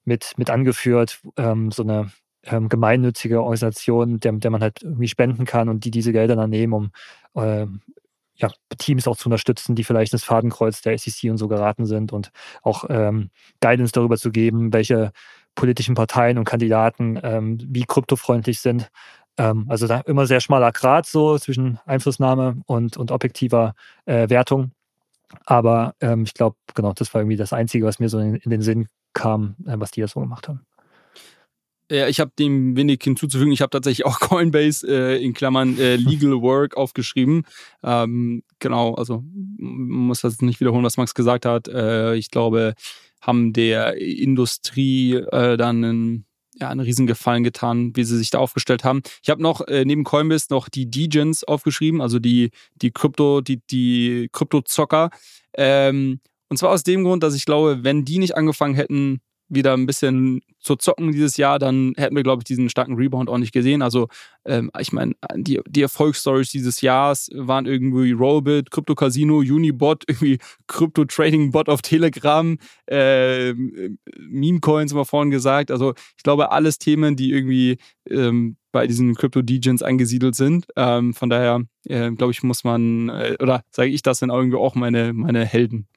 [0.05, 2.11] mit, mit angeführt, ähm, so eine
[2.45, 6.51] ähm, gemeinnützige Organisation, der, der man halt irgendwie spenden kann und die diese Gelder dann
[6.51, 6.91] nehmen, um
[7.35, 7.81] ähm,
[8.39, 12.13] ja, Teams auch zu unterstützen, die vielleicht ins Fadenkreuz der SEC und so geraten sind
[12.13, 12.31] und
[12.63, 15.13] auch ähm, Guidance darüber zu geben, welche
[15.55, 18.91] politischen Parteien und Kandidaten ähm, wie kryptofreundlich sind.
[19.37, 23.75] Ähm, also da immer sehr schmaler Grad so zwischen Einflussnahme und, und objektiver
[24.07, 24.73] äh, Wertung.
[25.45, 28.51] Aber ähm, ich glaube, genau, das war irgendwie das Einzige, was mir so in, in
[28.51, 30.68] den Sinn kam, äh, was die da so gemacht haben.
[31.91, 33.53] Ja, ich habe dem wenig hinzuzufügen.
[33.53, 37.45] Ich habe tatsächlich auch Coinbase äh, in Klammern äh, Legal Work aufgeschrieben.
[37.83, 39.25] Ähm, genau, also
[39.59, 41.69] muss das nicht wiederholen, was Max gesagt hat.
[41.69, 42.75] Äh, ich glaube,
[43.23, 46.25] haben der Industrie äh, dann einen,
[46.61, 49.03] ja, einen riesen Gefallen getan, wie sie sich da aufgestellt haben.
[49.23, 53.63] Ich habe noch äh, neben Coinbase noch die Degens aufgeschrieben, also die die Krypto, die
[53.71, 55.11] die Kryptozocker.
[55.55, 56.21] Ähm,
[56.51, 59.87] und zwar aus dem Grund, dass ich glaube, wenn die nicht angefangen hätten, wieder ein
[59.87, 63.53] bisschen zu zocken dieses Jahr, dann hätten wir, glaube ich, diesen starken Rebound auch nicht
[63.53, 63.81] gesehen.
[63.83, 64.09] Also,
[64.45, 70.39] ähm, ich meine, die, die Erfolgsstories dieses Jahres waren irgendwie Rollbit, Crypto Casino, Unibot, irgendwie
[70.67, 75.71] Crypto Trading Bot auf Telegram, äh, Meme Coins, haben wir vorhin gesagt.
[75.71, 77.79] Also, ich glaube, alles Themen, die irgendwie
[78.11, 80.67] ähm, bei diesen Crypto Degens angesiedelt sind.
[80.77, 84.59] Ähm, von daher, äh, glaube ich, muss man, äh, oder sage ich das dann irgendwie
[84.59, 85.89] auch meine, meine Helden.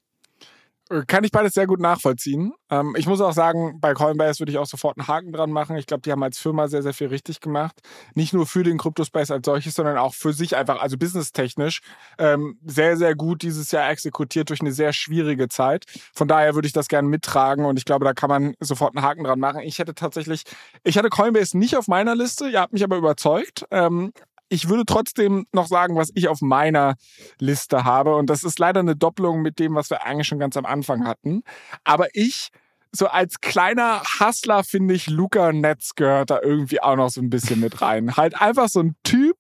[1.08, 2.54] Kann ich beides sehr gut nachvollziehen.
[2.70, 5.78] Ähm, ich muss auch sagen, bei Coinbase würde ich auch sofort einen Haken dran machen.
[5.78, 7.80] Ich glaube, die haben als Firma sehr, sehr viel richtig gemacht.
[8.14, 11.82] Nicht nur für den Kryptospace als solches, sondern auch für sich einfach, also businesstechnisch,
[12.18, 15.86] ähm, sehr, sehr gut dieses Jahr exekutiert durch eine sehr schwierige Zeit.
[16.14, 19.06] Von daher würde ich das gerne mittragen und ich glaube, da kann man sofort einen
[19.06, 19.62] Haken dran machen.
[19.62, 20.44] Ich hätte tatsächlich,
[20.84, 23.66] ich hatte Coinbase nicht auf meiner Liste, ihr habt mich aber überzeugt.
[23.72, 24.12] Ähm,
[24.52, 26.96] ich würde trotzdem noch sagen, was ich auf meiner
[27.40, 28.16] Liste habe.
[28.16, 31.08] Und das ist leider eine Doppelung mit dem, was wir eigentlich schon ganz am Anfang
[31.08, 31.44] hatten.
[31.86, 32.50] Aber ich
[32.94, 37.30] so als kleiner Hustler finde ich, Luca Netz gehört da irgendwie auch noch so ein
[37.30, 38.18] bisschen mit rein.
[38.18, 39.31] halt einfach so ein Typ,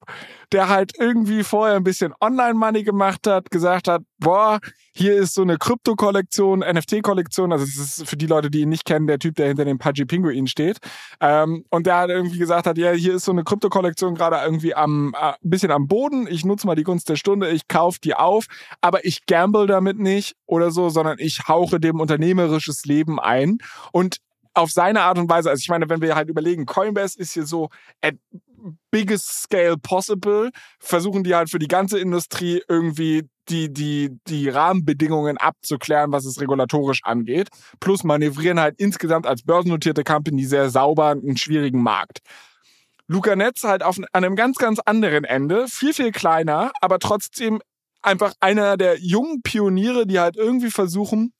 [0.51, 4.59] der halt irgendwie vorher ein bisschen Online-Money gemacht hat, gesagt hat, boah,
[4.93, 8.85] hier ist so eine Krypto-Kollektion, NFT-Kollektion, also das ist für die Leute, die ihn nicht
[8.85, 10.77] kennen, der Typ, der hinter dem Pudgy Pinguin steht.
[11.21, 14.75] Ähm, und der hat irgendwie gesagt hat, ja, hier ist so eine Krypto-Kollektion gerade irgendwie
[14.75, 16.27] am äh, bisschen am Boden.
[16.27, 18.45] Ich nutze mal die Gunst der Stunde, ich kaufe die auf,
[18.81, 23.59] aber ich gamble damit nicht oder so, sondern ich hauche dem unternehmerisches Leben ein.
[23.91, 24.17] Und
[24.53, 27.45] auf seine Art und Weise, also ich meine, wenn wir halt überlegen, Coinbase ist hier
[27.45, 27.69] so
[28.01, 28.15] at
[28.91, 35.37] biggest scale possible, versuchen die halt für die ganze Industrie irgendwie die, die, die Rahmenbedingungen
[35.37, 37.49] abzuklären, was es regulatorisch angeht.
[37.79, 42.19] Plus manövrieren halt insgesamt als börsennotierte Company sehr sauber einen schwierigen Markt.
[43.07, 47.61] Luca Netz halt auf einem ganz, ganz anderen Ende, viel, viel kleiner, aber trotzdem
[48.01, 51.33] einfach einer der jungen Pioniere, die halt irgendwie versuchen,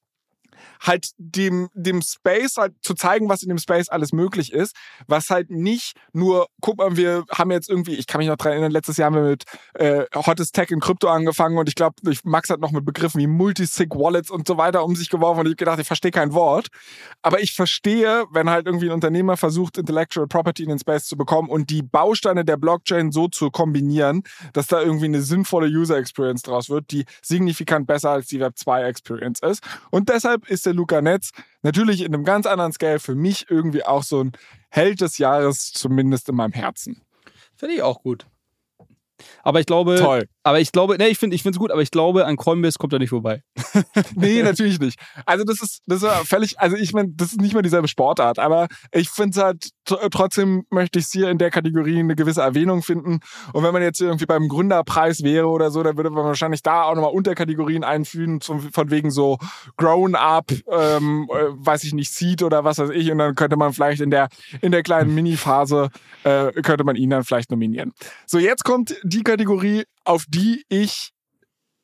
[0.82, 4.74] halt dem, dem Space halt zu zeigen, was in dem Space alles möglich ist,
[5.06, 8.52] was halt nicht nur, guck mal, wir haben jetzt irgendwie, ich kann mich noch dran
[8.52, 9.44] erinnern, letztes Jahr haben wir mit
[9.74, 13.26] äh, Hottest Tech in Krypto angefangen und ich glaube, Max hat noch mit Begriffen wie
[13.26, 16.68] Multisig Wallets und so weiter um sich geworfen und ich gedacht, ich verstehe kein Wort.
[17.22, 21.16] Aber ich verstehe, wenn halt irgendwie ein Unternehmer versucht, Intellectual Property in den Space zu
[21.16, 24.22] bekommen und die Bausteine der Blockchain so zu kombinieren,
[24.52, 28.58] dass da irgendwie eine sinnvolle User Experience draus wird, die signifikant besser als die Web
[28.58, 29.62] 2 Experience ist.
[29.90, 31.30] Und deshalb ist der Luca Netz
[31.62, 34.32] natürlich in einem ganz anderen Scale für mich irgendwie auch so ein
[34.70, 37.02] Held des Jahres, zumindest in meinem Herzen.
[37.56, 38.26] Finde ich auch gut.
[39.42, 40.28] Aber ich glaube, Toll.
[40.42, 42.78] Aber ich glaube, ne, ich finde, ich finde es gut, aber ich glaube, an Coinbase
[42.78, 43.42] kommt er nicht vorbei.
[44.14, 44.98] nee, natürlich nicht.
[45.26, 48.38] Also das ist, das ist völlig, also ich meine, das ist nicht mal dieselbe Sportart,
[48.38, 52.42] aber ich finde es halt trotzdem möchte ich es hier in der Kategorie eine gewisse
[52.42, 53.20] Erwähnung finden.
[53.52, 56.84] Und wenn man jetzt irgendwie beim Gründerpreis wäre oder so, dann würde man wahrscheinlich da
[56.84, 59.38] auch nochmal Unterkategorien einfügen, zum, von wegen so
[59.76, 63.10] Grown Up, ähm, äh, weiß ich nicht, Seed oder was weiß ich.
[63.10, 64.28] Und dann könnte man vielleicht in der
[64.60, 65.90] in der kleinen Mini-Phase
[66.24, 67.92] äh, könnte man ihn dann vielleicht nominieren.
[68.26, 71.12] So, jetzt kommt die Kategorie, auf die ich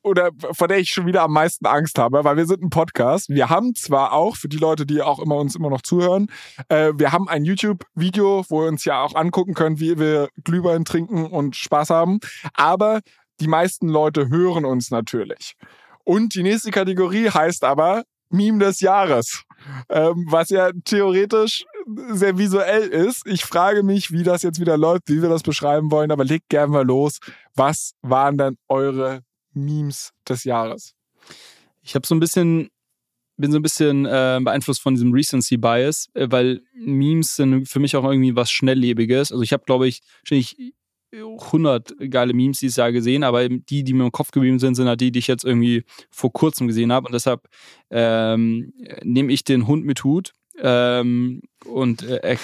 [0.03, 3.28] oder vor der ich schon wieder am meisten Angst habe, weil wir sind ein Podcast.
[3.28, 6.31] Wir haben zwar auch, für die Leute, die auch immer uns immer noch zuhören,
[6.69, 10.85] äh, wir haben ein YouTube-Video, wo ihr uns ja auch angucken könnt, wie wir Glühwein
[10.85, 12.20] trinken und Spaß haben.
[12.55, 13.01] Aber
[13.40, 15.55] die meisten Leute hören uns natürlich.
[16.05, 19.45] Und die nächste Kategorie heißt aber Meme des Jahres,
[19.89, 21.65] ähm, was ja theoretisch
[22.10, 23.27] sehr visuell ist.
[23.27, 26.48] Ich frage mich, wie das jetzt wieder läuft, wie wir das beschreiben wollen, aber legt
[26.48, 27.19] gerne mal los.
[27.55, 30.94] Was waren denn eure Memes des Jahres?
[31.82, 32.70] Ich habe so ein bisschen
[33.39, 37.78] bin so ein bisschen äh, beeinflusst von diesem Recency Bias, äh, weil Memes sind für
[37.78, 39.31] mich auch irgendwie was Schnelllebiges.
[39.31, 40.74] Also ich habe, glaube ich, wahrscheinlich
[41.12, 44.89] 100 geile Memes dieses Jahr gesehen, aber die, die mir im Kopf geblieben sind, sind
[44.89, 47.06] halt die, die ich jetzt irgendwie vor kurzem gesehen habe.
[47.06, 47.48] Und deshalb
[47.90, 52.37] ähm, nehme ich den Hund mit Hut ähm, und äh,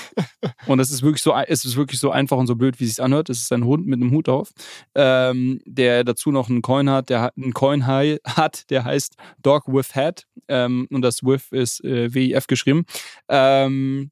[0.66, 2.96] und es ist wirklich so, es ist wirklich so einfach und so blöd, wie es
[2.96, 3.30] sich anhört.
[3.30, 4.50] Es ist ein Hund mit einem Hut auf,
[4.94, 9.94] ähm, der dazu noch einen Coin hat, der einen Coin hat, der heißt Dog with
[9.94, 12.84] Hat ähm, und das with ist äh, WIF geschrieben.
[13.28, 14.10] Ähm,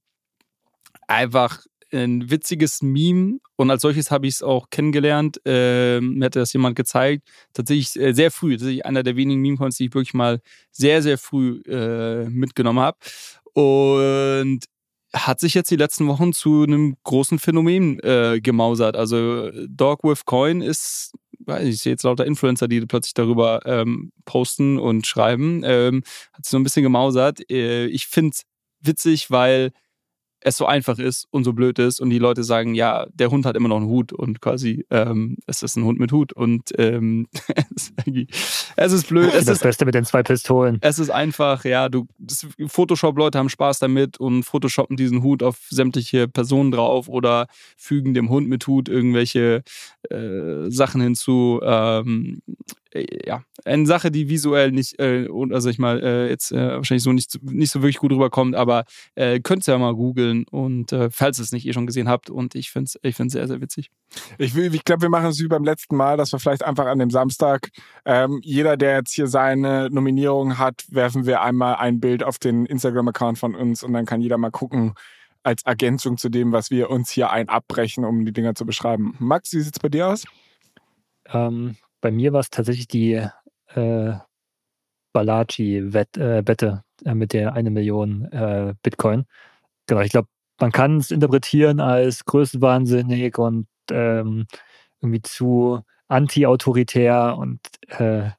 [1.07, 1.61] einfach
[1.93, 5.41] ein witziges Meme und als solches habe ich es auch kennengelernt.
[5.45, 7.29] Ähm, mir hatte das jemand gezeigt.
[7.53, 8.57] Tatsächlich äh, sehr früh.
[8.57, 12.97] Tatsächlich einer der wenigen Meme-Coins, die ich wirklich mal sehr, sehr früh äh, mitgenommen habe.
[13.55, 14.65] Und
[15.15, 18.97] hat sich jetzt die letzten Wochen zu einem großen Phänomen äh, gemausert.
[18.97, 24.11] Also Dog with Coin ist, weiß ich, sehe jetzt lauter Influencer, die plötzlich darüber ähm,
[24.25, 26.03] posten und schreiben, ähm,
[26.33, 27.41] hat sich so ein bisschen gemausert.
[27.51, 28.43] Äh, ich finde es
[28.81, 29.73] witzig, weil
[30.45, 33.47] es so einfach ist und so blöd ist und die Leute sagen, ja, der Hund
[33.47, 36.71] hat immer noch einen Hut und quasi ähm, es ist ein Hund mit Hut und
[36.79, 37.29] ähm,
[38.77, 39.33] es ist blöd.
[39.35, 40.79] Es das ist, Beste mit den zwei Pistolen.
[40.81, 42.07] Es ist einfach, ja, du
[42.67, 47.47] Photoshop-Leute haben Spaß damit und photoshoppen diesen Hut auf sämtliche Personen drauf oder
[47.77, 49.63] fügen dem Hund mit Hut irgendwelche
[50.11, 51.61] äh, Sachen hinzu.
[51.63, 56.77] Ähm, äh, ja, eine Sache, die visuell nicht, äh, also ich mal, äh, jetzt äh,
[56.77, 60.45] wahrscheinlich so nicht, nicht so wirklich gut rüberkommt, aber äh, könnt ihr ja mal googeln
[60.51, 63.17] und äh, falls ihr es nicht eh schon gesehen habt und ich finde es ich
[63.17, 63.91] find's sehr, sehr witzig.
[64.39, 66.99] Ich, ich glaube, wir machen es wie beim letzten Mal, dass wir vielleicht einfach an
[66.99, 67.71] dem Samstag,
[68.05, 72.67] ähm, jeder, der jetzt hier seine Nominierung hat, werfen wir einmal ein Bild auf den
[72.67, 74.95] Instagram-Account von uns und dann kann jeder mal gucken,
[75.43, 79.17] als Ergänzung zu dem, was wir uns hier ein abbrechen, um die Dinger zu beschreiben.
[79.19, 80.25] Max, wie sieht es bei dir aus?
[81.33, 83.15] Ähm, bei mir war es tatsächlich die
[83.75, 84.13] äh,
[85.15, 89.25] Balaji-Wette äh, äh, mit der eine Million äh, Bitcoin.
[89.87, 90.29] Genau, ich glaube,
[90.61, 94.47] man kann es interpretieren als größenwahnsinnig und ähm,
[95.01, 98.31] irgendwie zu anti-autoritär und äh,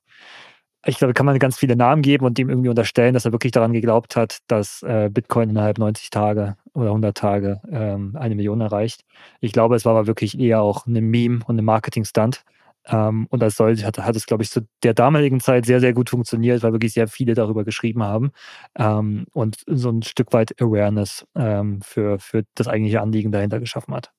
[0.86, 3.54] ich glaube, kann man ganz viele Namen geben und dem irgendwie unterstellen, dass er wirklich
[3.54, 8.60] daran geglaubt hat, dass äh, Bitcoin innerhalb 90 Tage oder 100 Tage ähm, eine Million
[8.60, 9.06] erreicht.
[9.40, 12.44] Ich glaube, es war aber wirklich eher auch ein Meme und ein Marketing-Stunt.
[12.88, 15.94] Ähm, und als solch hat, hat es, glaube ich, zu der damaligen Zeit sehr, sehr
[15.94, 18.32] gut funktioniert, weil wirklich sehr viele darüber geschrieben haben
[18.76, 23.94] ähm, und so ein Stück weit Awareness ähm, für, für das eigentliche Anliegen dahinter geschaffen
[23.94, 24.12] hat.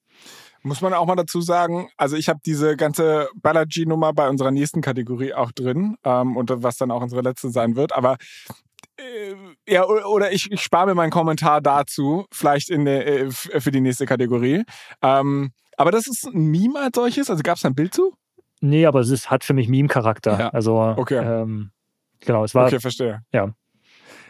[0.63, 4.81] Muss man auch mal dazu sagen, also ich habe diese ganze Balaji-Nummer bei unserer nächsten
[4.81, 8.17] Kategorie auch drin ähm, und was dann auch unsere letzte sein wird, aber
[8.97, 9.35] äh,
[9.69, 13.81] ja, oder ich, ich spare mir meinen Kommentar dazu, vielleicht in der, äh, für die
[13.81, 14.65] nächste Kategorie.
[15.03, 18.15] Ähm, aber das ist ein Meme als solches, also gab es ein Bild zu?
[18.61, 20.39] Nee, aber es ist, hat für mich Meme-Charakter.
[20.39, 20.49] Ja.
[20.51, 21.19] Also, okay.
[21.19, 21.71] Ähm,
[22.21, 22.67] genau, es war.
[22.67, 23.23] Okay, verstehe.
[23.33, 23.53] Ja.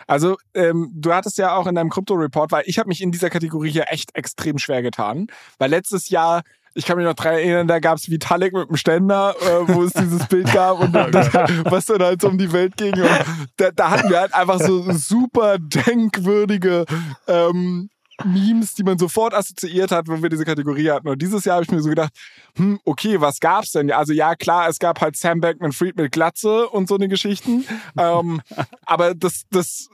[0.07, 3.31] Also, ähm, du hattest ja auch in deinem Krypto-Report, weil ich habe mich in dieser
[3.31, 5.29] Kategorie hier echt extrem schwer getan.
[5.59, 6.43] Weil letztes Jahr
[6.75, 9.85] ich kann mich noch daran erinnern, da gab es Vitalik mit dem Ständer, äh, wo
[9.85, 11.33] es dieses Bild gab und oh das,
[11.65, 12.95] was dann halt so um die Welt ging.
[12.95, 13.09] Und
[13.57, 16.85] da, da hatten wir halt einfach so super denkwürdige
[17.29, 17.91] ähm,
[18.23, 21.09] Memes, die man sofort assoziiert hat, wenn wir diese Kategorie hatten.
[21.09, 22.13] Und dieses Jahr habe ich mir so gedacht,
[22.57, 23.91] hm, okay, was gab's denn?
[23.91, 27.65] Also ja, klar, es gab halt Sam Bankman-Fried mit Glatze und so eine Geschichten.
[27.99, 28.41] ähm,
[28.87, 29.89] aber das, das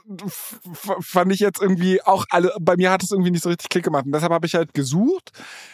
[0.99, 3.83] fand ich jetzt irgendwie auch alle, bei mir hat es irgendwie nicht so richtig Klick
[3.83, 4.05] gemacht.
[4.05, 5.31] Und deshalb habe ich halt gesucht,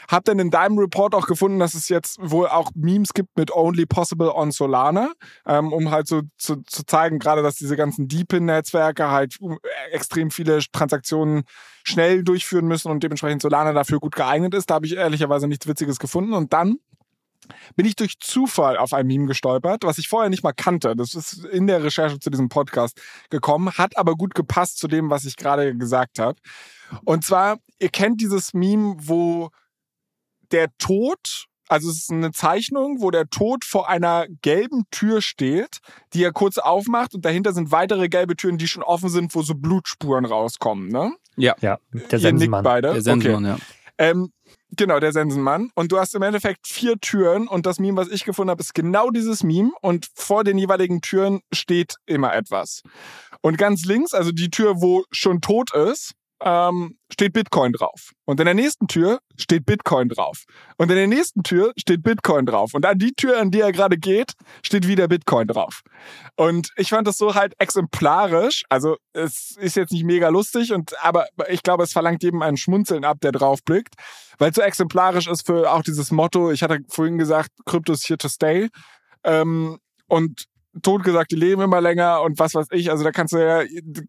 [0.10, 3.52] habe dann in deinem Report auch gefunden, dass es jetzt wohl auch Memes gibt mit
[3.52, 5.12] Only Possible on Solana,
[5.46, 10.32] ähm, um halt so zu, zu zeigen, gerade, dass diese ganzen Deepin-Netzwerke halt äh, extrem
[10.32, 11.44] viele Transaktionen
[11.88, 14.70] schnell durchführen müssen und dementsprechend Solana dafür gut geeignet ist.
[14.70, 16.34] Da habe ich ehrlicherweise nichts Witziges gefunden.
[16.34, 16.78] Und dann
[17.76, 20.96] bin ich durch Zufall auf ein Meme gestolpert, was ich vorher nicht mal kannte.
[20.96, 25.10] Das ist in der Recherche zu diesem Podcast gekommen, hat aber gut gepasst zu dem,
[25.10, 26.40] was ich gerade gesagt habe.
[27.06, 29.50] Und zwar, ihr kennt dieses Meme, wo
[30.52, 35.80] der Tod, also es ist eine Zeichnung, wo der Tod vor einer gelben Tür steht,
[36.14, 39.42] die er kurz aufmacht und dahinter sind weitere gelbe Türen, die schon offen sind, wo
[39.42, 41.14] so Blutspuren rauskommen, ne?
[41.38, 41.56] Ja.
[41.62, 41.80] Ja,
[42.12, 42.64] der Sensenmann.
[42.64, 42.94] beide.
[42.94, 43.62] Der Sensenmann, okay.
[44.00, 44.10] ja.
[44.10, 44.32] Ähm,
[44.72, 45.72] Genau, der Sensenmann.
[45.76, 48.74] Und du hast im Endeffekt vier Türen und das Meme, was ich gefunden habe, ist
[48.74, 52.82] genau dieses Meme und vor den jeweiligen Türen steht immer etwas.
[53.42, 58.12] Und ganz links, also die Tür, wo schon tot ist, ähm, steht Bitcoin drauf.
[58.26, 60.44] Und in der nächsten Tür steht Bitcoin drauf.
[60.78, 62.74] Und in der nächsten Tür steht Bitcoin drauf.
[62.74, 64.34] Und an die Tür, an die er gerade geht,
[64.64, 65.82] steht wieder Bitcoin drauf.
[66.36, 68.64] Und ich fand das so halt exemplarisch.
[68.70, 72.58] Also es ist jetzt nicht mega lustig, und aber ich glaube, es verlangt jedem ein
[72.58, 73.96] Schmunzeln ab, der drauf blickt,
[74.38, 76.52] weil es so exemplarisch ist für auch dieses Motto.
[76.52, 78.70] Ich hatte vorhin gesagt, Krypto ist here to stay.
[79.24, 80.46] Ähm, und
[80.82, 82.92] totgesagt, die leben immer länger und was weiß ich.
[82.92, 83.64] Also da kannst du ja,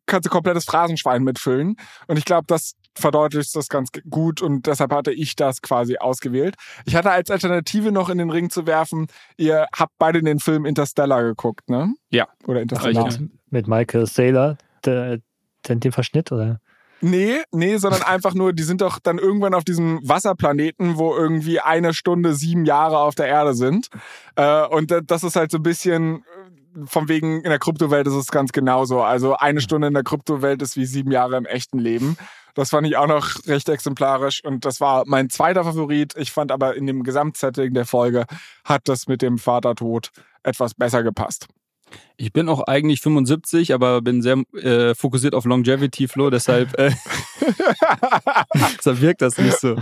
[0.06, 1.76] kannst du komplettes Phrasenschwein mitfüllen.
[2.06, 6.56] Und ich glaube, das verdeutlicht das ganz gut und deshalb hatte ich das quasi ausgewählt.
[6.84, 9.06] Ich hatte als Alternative noch in den Ring zu werfen,
[9.36, 11.94] ihr habt beide den Film Interstellar geguckt, ne?
[12.10, 12.26] Ja.
[12.46, 13.08] Oder Interstellar.
[13.50, 15.18] Mit Michael Saylor, der,
[15.66, 16.60] der, den Verschnitt, oder?
[17.00, 21.60] Nee, nee, sondern einfach nur, die sind doch dann irgendwann auf diesem Wasserplaneten, wo irgendwie
[21.60, 23.88] eine Stunde sieben Jahre auf der Erde sind.
[24.36, 26.24] Äh, und das ist halt so ein bisschen
[26.86, 29.02] von wegen, in der Kryptowelt ist es ganz genauso.
[29.02, 32.16] Also eine Stunde in der Kryptowelt ist wie sieben Jahre im echten Leben.
[32.54, 36.14] Das fand ich auch noch recht exemplarisch und das war mein zweiter Favorit.
[36.16, 38.26] Ich fand aber in dem Gesamtsetting der Folge
[38.64, 40.10] hat das mit dem Vatertod
[40.42, 41.46] etwas besser gepasst.
[42.16, 46.90] Ich bin auch eigentlich 75, aber bin sehr äh, fokussiert auf Longevity, Flo, deshalb, äh,
[48.76, 49.76] deshalb wirkt das nicht so.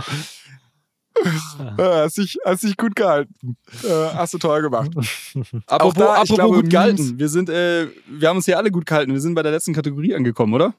[1.77, 3.57] Hast, dich, hast dich gut gehalten.
[3.83, 4.91] Äh, hast du toll gemacht.
[5.67, 7.19] apropos, da, apropos glaube, gut gehalten.
[7.19, 9.11] Wir, sind, äh, wir haben uns hier alle gut gehalten.
[9.13, 10.73] Wir sind bei der letzten Kategorie angekommen, oder?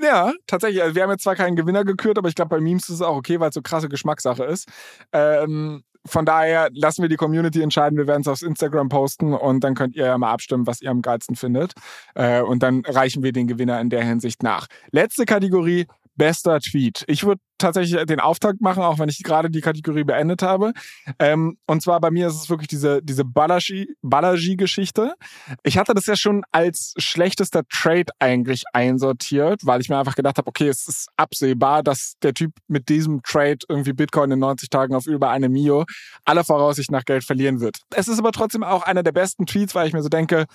[0.00, 0.82] Ja, tatsächlich.
[0.82, 3.02] Also wir haben jetzt zwar keinen Gewinner gekürt, aber ich glaube, bei Memes ist es
[3.02, 4.68] auch okay, weil es so krasse Geschmackssache ist.
[5.12, 7.96] Ähm, von daher lassen wir die Community entscheiden.
[7.96, 10.90] Wir werden es aufs Instagram posten und dann könnt ihr ja mal abstimmen, was ihr
[10.90, 11.72] am geilsten findet.
[12.14, 14.66] Äh, und dann reichen wir den Gewinner in der Hinsicht nach.
[14.90, 17.04] Letzte Kategorie, bester Tweet.
[17.06, 20.72] Ich würde tatsächlich den Auftakt machen, auch wenn ich gerade die Kategorie beendet habe.
[21.18, 25.14] Ähm, und zwar bei mir ist es wirklich diese, diese Balaji-Geschichte.
[25.62, 30.38] Ich hatte das ja schon als schlechtester Trade eigentlich einsortiert, weil ich mir einfach gedacht
[30.38, 34.68] habe, okay, es ist absehbar, dass der Typ mit diesem Trade irgendwie Bitcoin in 90
[34.68, 35.84] Tagen auf über eine Mio
[36.24, 37.78] aller Voraussicht nach Geld verlieren wird.
[37.94, 40.46] Es ist aber trotzdem auch einer der besten Tweets, weil ich mir so denke,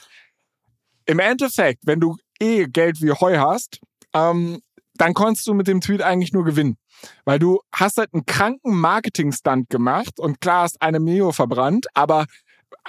[1.05, 3.79] im Endeffekt, wenn du eh Geld wie Heu hast,
[4.13, 4.61] ähm,
[4.99, 6.77] dann konntest du mit dem Tweet eigentlich nur gewinnen.
[7.23, 12.25] Weil du hast halt einen kranken Marketing-Stunt gemacht und klar hast eine Mio verbrannt, aber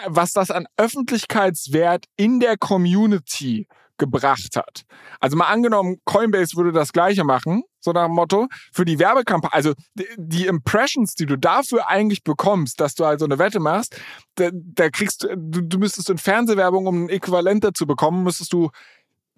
[0.06, 3.68] was das an Öffentlichkeitswert in der Community
[4.00, 4.82] gebracht hat.
[5.20, 9.54] Also mal angenommen, Coinbase würde das gleiche machen, so nach dem Motto, für die Werbekampagne,
[9.54, 9.74] also
[10.16, 14.00] die, Impressions, die du dafür eigentlich bekommst, dass du halt so eine Wette machst,
[14.36, 18.70] da, da kriegst du, du müsstest in Fernsehwerbung, um ein Äquivalent dazu bekommen, müsstest du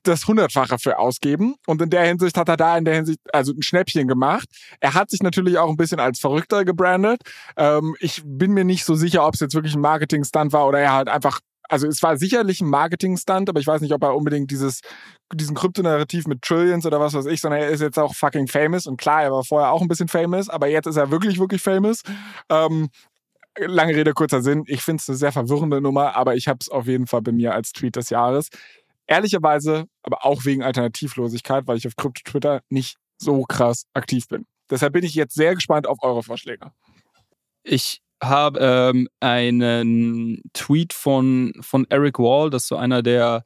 [0.02, 1.54] das Hundertfache für ausgeben.
[1.66, 4.48] Und in der Hinsicht hat er da in der Hinsicht also ein Schnäppchen gemacht.
[4.80, 7.22] Er hat sich natürlich auch ein bisschen als Verrückter gebrandet.
[7.56, 10.80] Ähm, ich bin mir nicht so sicher, ob es jetzt wirklich ein Marketing-Stunt war oder
[10.80, 14.14] er halt einfach also es war sicherlich ein Marketing-Stunt, aber ich weiß nicht, ob er
[14.14, 14.80] unbedingt dieses,
[15.32, 18.86] diesen Kryptonarrativ mit Trillions oder was weiß ich, sondern er ist jetzt auch fucking famous.
[18.86, 21.62] Und klar, er war vorher auch ein bisschen famous, aber jetzt ist er wirklich, wirklich
[21.62, 22.02] famous.
[22.50, 22.90] Ähm,
[23.58, 24.64] lange Rede, kurzer Sinn.
[24.66, 27.32] Ich finde es eine sehr verwirrende Nummer, aber ich habe es auf jeden Fall bei
[27.32, 28.48] mir als Tweet des Jahres
[29.06, 34.46] ehrlicherweise, aber auch wegen Alternativlosigkeit, weil ich auf Krypto-Twitter nicht so krass aktiv bin.
[34.70, 36.72] Deshalb bin ich jetzt sehr gespannt auf eure Vorschläge.
[37.62, 43.44] Ich habe ähm, einen Tweet von, von Eric Wall, das ist so einer der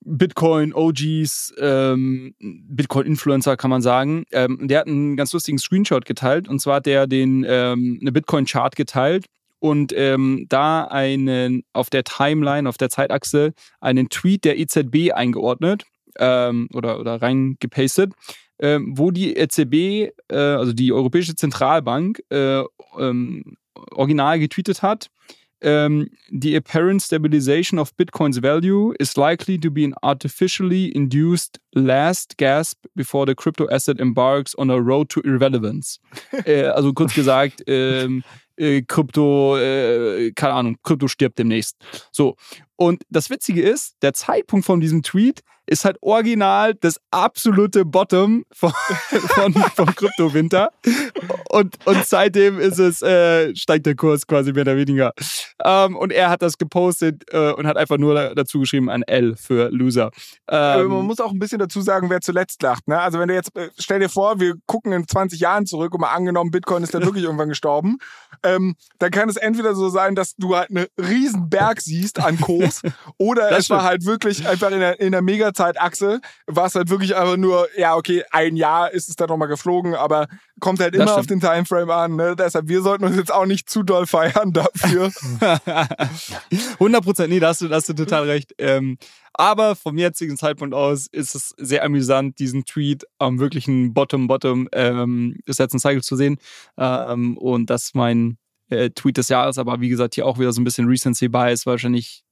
[0.00, 4.24] Bitcoin-OGs, ähm, Bitcoin-Influencer kann man sagen.
[4.32, 8.12] Ähm, der hat einen ganz lustigen Screenshot geteilt und zwar hat der den, ähm, eine
[8.12, 9.26] Bitcoin-Chart geteilt
[9.60, 15.84] und ähm, da einen auf der Timeline, auf der Zeitachse, einen Tweet der EZB eingeordnet
[16.18, 18.12] ähm, oder, oder reingepastet,
[18.60, 22.62] ähm, wo die EZB, äh, also die Europäische Zentralbank, äh,
[22.98, 23.56] ähm,
[23.92, 25.10] original getweetet hat.
[25.60, 31.58] Um, ähm, the apparent stabilization of Bitcoin's value is likely to be an artificially induced
[31.74, 35.98] last gasp before the crypto asset embarks on a road to irrelevance.
[36.44, 38.22] äh, also kurz gesagt, ähm,
[38.58, 41.76] äh, Krypto, äh, keine Ahnung, Krypto stirbt demnächst.
[42.12, 42.36] So.
[42.76, 48.44] Und das Witzige ist, der Zeitpunkt von diesem Tweet ist halt original das absolute Bottom
[48.52, 48.72] von,
[49.10, 50.70] von, vom Kryptowinter.
[51.50, 55.12] Und, und seitdem ist es, äh, steigt der Kurs quasi mehr oder weniger.
[55.64, 59.36] Ähm, und er hat das gepostet äh, und hat einfach nur dazu geschrieben, ein L
[59.36, 60.10] für Loser.
[60.48, 62.88] Ähm, man muss auch ein bisschen dazu sagen, wer zuletzt lacht.
[62.88, 62.98] Ne?
[62.98, 66.00] Also wenn du jetzt, äh, stell dir vor, wir gucken in 20 Jahren zurück und
[66.00, 67.98] mal angenommen, Bitcoin ist dann wirklich irgendwann gestorben,
[68.42, 72.40] ähm, dann kann es entweder so sein, dass du halt einen riesen Berg siehst an
[72.40, 72.82] Kurs
[73.18, 76.88] oder es war halt wirklich einfach in der, in der mega Zeitachse war es halt
[76.88, 80.28] wirklich einfach nur, ja, okay, ein Jahr ist es dann nochmal geflogen, aber
[80.60, 82.16] kommt halt immer auf den Timeframe an.
[82.16, 82.36] Ne?
[82.36, 85.10] Deshalb, wir sollten uns jetzt auch nicht zu doll feiern dafür.
[86.74, 88.54] 100 Prozent, nee, da hast, du, da hast du total recht.
[88.58, 88.98] Ähm,
[89.34, 95.38] aber vom jetzigen Zeitpunkt aus ist es sehr amüsant, diesen Tweet am wirklichen Bottom-Bottom ähm,
[95.46, 96.38] des letzten Cycles zu sehen.
[96.76, 98.38] Ähm, und das ist mein
[98.70, 101.66] äh, Tweet des Jahres, aber wie gesagt, hier auch wieder so ein bisschen Recency Bias.
[101.66, 102.24] Wahrscheinlich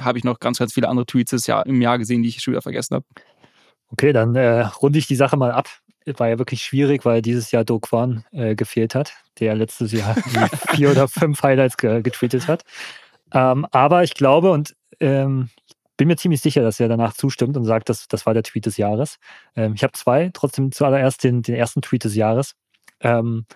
[0.00, 2.42] habe ich noch ganz, ganz viele andere Tweets des Jahr, im Jahr gesehen, die ich
[2.42, 3.04] schon wieder vergessen habe.
[3.90, 5.68] Okay, dann äh, runde ich die Sache mal ab.
[6.04, 10.14] War ja wirklich schwierig, weil dieses Jahr Do Kwan äh, gefehlt hat, der letztes Jahr
[10.74, 12.62] vier oder fünf Highlights ge getweetet hat.
[13.32, 15.50] Ähm, aber ich glaube, und ähm,
[15.96, 18.66] bin mir ziemlich sicher, dass er danach zustimmt und sagt, dass das war der Tweet
[18.66, 19.18] des Jahres.
[19.56, 22.54] Ähm, ich habe zwei, trotzdem zuallererst den, den ersten Tweet des Jahres.
[23.00, 23.46] Ähm,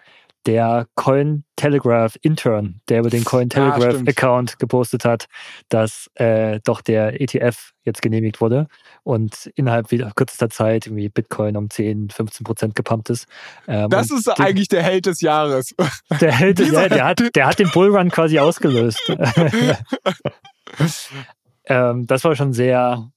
[0.47, 5.27] der Cointelegraph Intern, der über den Cointelegraph ah, Account gepostet hat,
[5.69, 8.67] dass äh, doch der ETF jetzt genehmigt wurde
[9.03, 13.27] und innerhalb wieder kürzester Zeit irgendwie Bitcoin um 10, 15 Prozent gepumpt ist.
[13.69, 15.75] Ähm, das ist den, eigentlich der Held des Jahres.
[16.21, 19.01] Der Held, ja, der hat, der hat den Bullrun quasi ausgelöst.
[21.65, 23.11] ähm, das war schon sehr,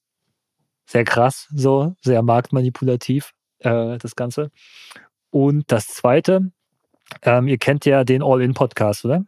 [0.85, 4.51] sehr krass, so, sehr marktmanipulativ, äh, das Ganze.
[5.31, 6.51] Und das zweite,
[7.21, 9.25] ähm, ihr kennt ja den All-In-Podcast, oder?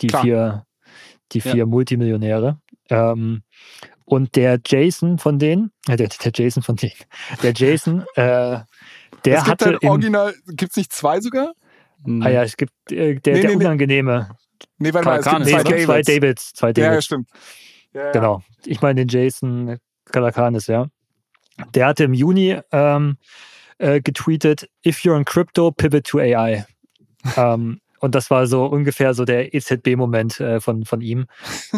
[0.00, 0.22] Die Klar.
[0.22, 0.66] vier,
[1.32, 1.66] die vier ja.
[1.66, 2.60] Multimillionäre.
[2.90, 3.42] Ähm,
[4.04, 6.94] und der Jason von denen, äh, der, der Jason von denen,
[7.42, 8.60] der Jason, äh,
[9.24, 9.66] der es hatte.
[9.66, 11.52] Halt Original, gibt es nicht zwei sogar?
[12.06, 14.30] Ah ja, es gibt äh, der, nee, der nee, unangenehme.
[14.78, 16.52] Nee, warte mal, es gibt, nee, zwei, es gibt zwei Davids.
[16.52, 16.94] Zwei Davids.
[16.94, 17.28] Ja, stimmt.
[17.92, 18.12] Ja.
[18.12, 18.42] Genau.
[18.64, 20.86] Ich meine den Jason Kalakanis, ja.
[21.74, 23.18] Der hatte im Juni ähm,
[23.78, 26.64] äh, getweetet, if you're in crypto, pivot to AI.
[27.36, 31.26] Ähm, und das war so ungefähr so der EZB-Moment äh, von, von ihm,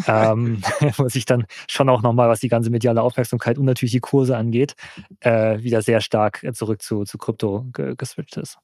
[0.07, 0.63] ähm,
[0.97, 4.37] wo sich dann schon auch nochmal, was die ganze mediale Aufmerksamkeit und natürlich die Kurse
[4.37, 4.75] angeht,
[5.21, 8.59] äh, wieder sehr stark zurück zu, zu Krypto ge geswitcht ist.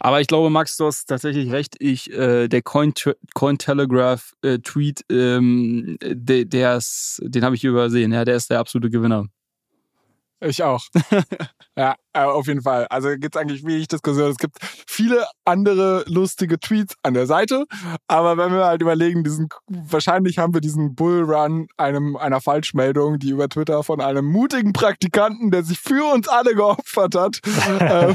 [0.00, 1.76] Aber ich glaube, Max, du hast tatsächlich recht.
[1.78, 8.12] Ich, äh, der Cointelegraph-Tweet, äh, ähm, der, der ist, den habe ich übersehen.
[8.12, 9.26] Ja, der ist der absolute Gewinner.
[10.40, 10.82] Ich auch.
[11.76, 12.86] ja, äh, auf jeden Fall.
[12.90, 14.30] Also gibt es eigentlich wenig Diskussion.
[14.30, 17.64] Es gibt viele andere lustige Tweets an der Seite.
[18.06, 23.30] Aber wenn wir halt überlegen, diesen, wahrscheinlich haben wir diesen Bullrun einem, einer Falschmeldung, die
[23.30, 27.40] über Twitter von einem mutigen Praktikanten, der sich für uns alle geopfert hat,
[27.80, 28.14] äh,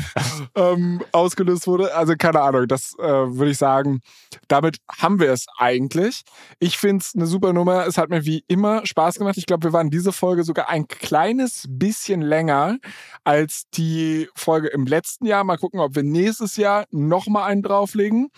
[0.56, 1.94] ähm, ausgelöst wurde.
[1.94, 4.00] Also keine Ahnung, das äh, würde ich sagen,
[4.48, 6.22] damit haben wir es eigentlich.
[6.60, 7.86] Ich finde es eine super Nummer.
[7.86, 9.38] Es hat mir wie immer Spaß gemacht.
[9.38, 12.78] Ich glaube, wir waren diese Folge sogar ein kleines bisschen länger
[13.26, 13.89] als die
[14.36, 15.44] Folge im letzten Jahr.
[15.44, 18.30] Mal gucken, ob wir nächstes Jahr nochmal einen drauflegen.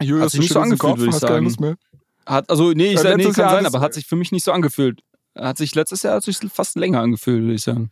[0.00, 1.76] Julius, hat sich nicht so angefühlt, würde ich sagen.
[2.26, 4.44] Hat, also, nee, ich, äh, nee kann Jahr sein, aber hat sich für mich nicht
[4.44, 5.00] so angefühlt.
[5.36, 7.90] Hat sich letztes Jahr hat sich fast länger angefühlt, würde ich sagen.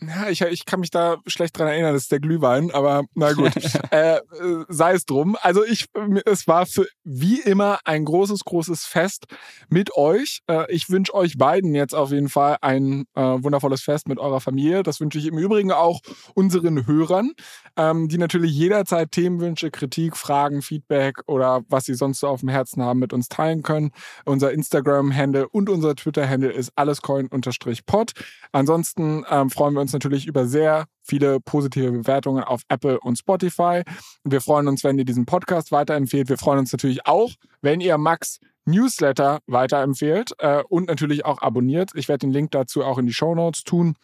[0.00, 3.32] Ja, ich, ich kann mich da schlecht dran erinnern, das ist der Glühwein, aber na
[3.32, 3.52] gut,
[3.90, 4.20] äh,
[4.68, 5.36] sei es drum.
[5.40, 5.86] Also ich,
[6.26, 9.24] es war für wie immer ein großes, großes Fest
[9.68, 10.40] mit euch.
[10.48, 14.40] Äh, ich wünsche euch beiden jetzt auf jeden Fall ein äh, wundervolles Fest mit eurer
[14.40, 14.82] Familie.
[14.82, 16.00] Das wünsche ich im Übrigen auch
[16.34, 17.32] unseren Hörern,
[17.76, 22.50] ähm, die natürlich jederzeit Themenwünsche, Kritik, Fragen, Feedback oder was sie sonst so auf dem
[22.50, 23.92] Herzen haben, mit uns teilen können.
[24.26, 28.12] Unser Instagram-Handle und unser Twitter-Handle ist allescoin-pod.
[28.52, 33.18] Ansonsten ähm, freuen wir uns uns natürlich über sehr viele positive Bewertungen auf Apple und
[33.18, 33.82] Spotify.
[34.24, 36.28] Wir freuen uns, wenn ihr diesen Podcast weiterempfehlt.
[36.28, 37.30] Wir freuen uns natürlich auch,
[37.62, 41.92] wenn ihr Max Newsletter weiterempfehlt äh, und natürlich auch abonniert.
[41.94, 43.94] Ich werde den Link dazu auch in die Show Notes tun.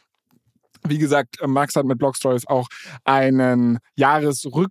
[0.87, 2.69] Wie gesagt, Max hat mit Blog Stories auch
[3.05, 4.71] einen Jahresrückblick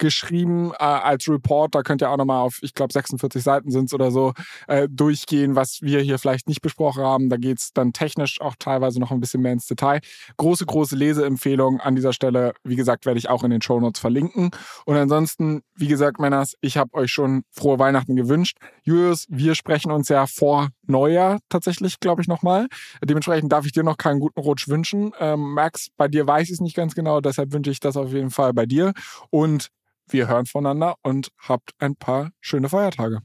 [0.00, 1.74] geschrieben äh, als Report.
[1.74, 4.32] Da könnt ihr auch nochmal auf, ich glaube, 46 Seiten sind es oder so,
[4.66, 7.28] äh, durchgehen, was wir hier vielleicht nicht besprochen haben.
[7.28, 10.00] Da geht es dann technisch auch teilweise noch ein bisschen mehr ins Detail.
[10.38, 12.54] Große, große Leseempfehlung an dieser Stelle.
[12.64, 14.50] Wie gesagt, werde ich auch in den Show Notes verlinken.
[14.86, 18.56] Und ansonsten, wie gesagt, Männers, ich habe euch schon frohe Weihnachten gewünscht.
[18.82, 22.66] Julius, wir sprechen uns ja vor Neujahr tatsächlich, glaube ich, nochmal.
[23.04, 25.12] Dementsprechend darf ich dir noch keinen guten Rutsch wünschen.
[25.20, 28.12] Ähm, Max, bei dir weiß ich es nicht ganz genau, deshalb wünsche ich das auf
[28.12, 28.92] jeden Fall bei dir.
[29.30, 29.68] Und
[30.08, 33.20] wir hören voneinander und habt ein paar schöne Feiertage.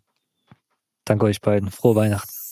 [1.06, 1.72] Danke euch beiden.
[1.72, 2.45] Frohe Weihnachten.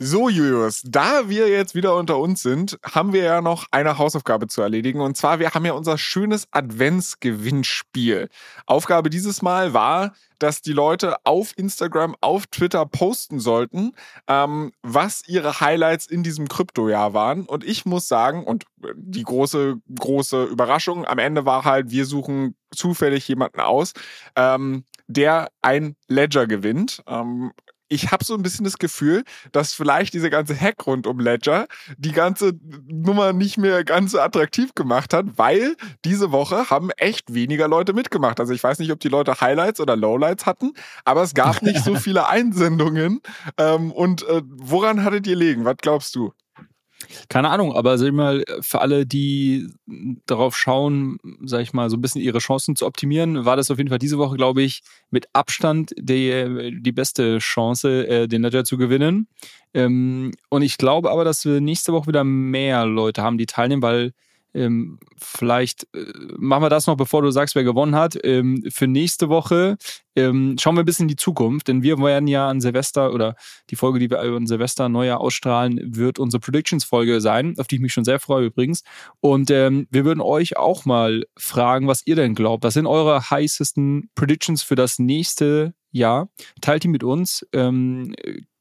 [0.00, 4.46] So, Julius, da wir jetzt wieder unter uns sind, haben wir ja noch eine Hausaufgabe
[4.46, 5.00] zu erledigen.
[5.00, 8.28] Und zwar, wir haben ja unser schönes Adventsgewinnspiel.
[8.64, 13.90] Aufgabe dieses Mal war, dass die Leute auf Instagram, auf Twitter posten sollten,
[14.28, 17.44] ähm, was ihre Highlights in diesem Kryptojahr waren.
[17.44, 22.54] Und ich muss sagen, und die große, große Überraschung am Ende war halt, wir suchen
[22.70, 23.94] zufällig jemanden aus,
[24.36, 27.02] ähm, der ein Ledger gewinnt.
[27.08, 27.50] Ähm,
[27.88, 31.66] ich habe so ein bisschen das Gefühl, dass vielleicht diese ganze Hack rund um Ledger
[31.96, 32.52] die ganze
[32.86, 37.92] Nummer nicht mehr ganz so attraktiv gemacht hat, weil diese Woche haben echt weniger Leute
[37.92, 38.40] mitgemacht.
[38.40, 40.72] Also ich weiß nicht, ob die Leute Highlights oder Lowlights hatten,
[41.04, 43.20] aber es gab nicht so viele Einsendungen.
[43.56, 45.64] Ähm, und äh, woran hattet ihr liegen?
[45.64, 46.32] Was glaubst du?
[47.28, 49.68] Keine Ahnung, aber sag ich mal, für alle, die
[50.26, 53.78] darauf schauen, sag ich mal, so ein bisschen ihre Chancen zu optimieren, war das auf
[53.78, 58.64] jeden Fall diese Woche, glaube ich, mit Abstand die, die beste Chance, äh, den Ledger
[58.64, 59.28] zu gewinnen.
[59.74, 63.82] Ähm, und ich glaube aber, dass wir nächste Woche wieder mehr Leute haben, die teilnehmen,
[63.82, 64.12] weil
[64.54, 66.04] ähm, vielleicht äh,
[66.36, 68.18] machen wir das noch, bevor du sagst, wer gewonnen hat.
[68.24, 69.76] Ähm, für nächste Woche
[70.16, 73.36] ähm, schauen wir ein bisschen in die Zukunft, denn wir werden ja an Silvester oder
[73.70, 77.82] die Folge, die wir an Silvester neuer ausstrahlen, wird unsere Predictions-Folge sein, auf die ich
[77.82, 78.82] mich schon sehr freue übrigens.
[79.20, 82.64] Und ähm, wir würden euch auch mal fragen, was ihr denn glaubt.
[82.64, 86.28] Was sind eure heißesten Predictions für das nächste Jahr?
[86.60, 87.46] Teilt die mit uns.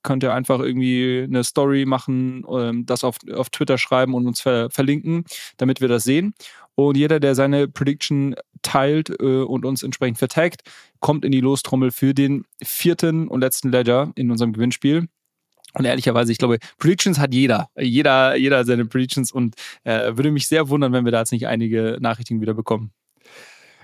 [0.07, 4.39] Könnt ihr einfach irgendwie eine Story machen, ähm, das auf, auf Twitter schreiben und uns
[4.39, 5.25] ver verlinken,
[5.57, 6.33] damit wir das sehen.
[6.75, 10.61] Und jeder, der seine Prediction teilt äh, und uns entsprechend vertagt,
[11.01, 15.09] kommt in die Lostrommel für den vierten und letzten Ledger in unserem Gewinnspiel.
[15.73, 17.69] Und ehrlicherweise, ich glaube, Predictions hat jeder.
[17.77, 21.47] Jeder, jeder seine Predictions und äh, würde mich sehr wundern, wenn wir da jetzt nicht
[21.47, 22.93] einige Nachrichten wieder bekommen.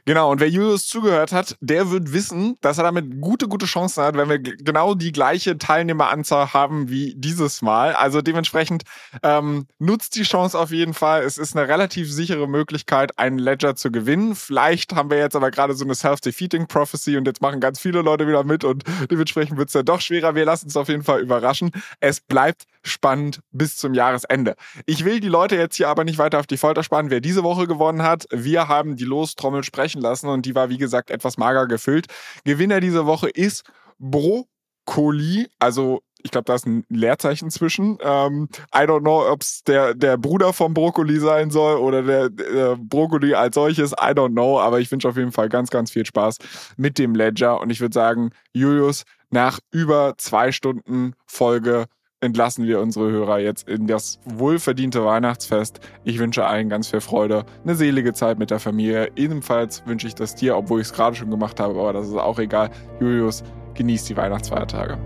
[0.05, 4.03] Genau, und wer Julius zugehört hat, der wird wissen, dass er damit gute, gute Chancen
[4.03, 7.93] hat, wenn wir genau die gleiche Teilnehmeranzahl haben wie dieses Mal.
[7.93, 8.83] Also dementsprechend
[9.23, 11.23] ähm, nutzt die Chance auf jeden Fall.
[11.23, 14.35] Es ist eine relativ sichere Möglichkeit, einen Ledger zu gewinnen.
[14.35, 18.01] Vielleicht haben wir jetzt aber gerade so eine Self-Defeating Prophecy und jetzt machen ganz viele
[18.01, 20.35] Leute wieder mit und dementsprechend wird es ja doch schwerer.
[20.35, 21.71] Wir lassen es auf jeden Fall überraschen.
[22.01, 24.55] Es bleibt spannend bis zum Jahresende.
[24.85, 27.43] Ich will die Leute jetzt hier aber nicht weiter auf die Folter spannen, wer diese
[27.43, 28.27] Woche gewonnen hat.
[28.31, 32.07] Wir haben die Lostrommel sprechen lassen und die war, wie gesagt, etwas mager gefüllt.
[32.43, 33.63] Gewinner diese Woche ist
[33.99, 37.97] Brokkoli, also ich glaube, da ist ein Leerzeichen zwischen.
[38.01, 42.29] Ähm, I don't know, ob es der, der Bruder vom Brokkoli sein soll oder der,
[42.29, 43.91] der Brokkoli als solches.
[43.91, 46.37] I don't know, aber ich wünsche auf jeden Fall ganz, ganz viel Spaß
[46.77, 47.59] mit dem Ledger.
[47.59, 51.85] Und ich würde sagen, Julius, nach über zwei Stunden Folge
[52.23, 55.79] entlassen wir unsere Hörer jetzt in das wohlverdiente Weihnachtsfest.
[56.03, 59.11] Ich wünsche allen ganz viel Freude, eine selige Zeit mit der Familie.
[59.15, 62.15] Ebenfalls wünsche ich das dir, obwohl ich es gerade schon gemacht habe, aber das ist
[62.15, 62.71] auch egal.
[62.99, 63.43] Julius,
[63.75, 64.97] genießt die Weihnachtsfeiertage.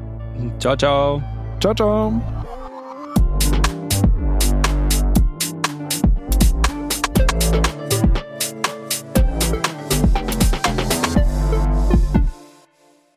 [0.60, 1.22] Ciao, ciao.
[1.60, 2.22] Ciao, ciao.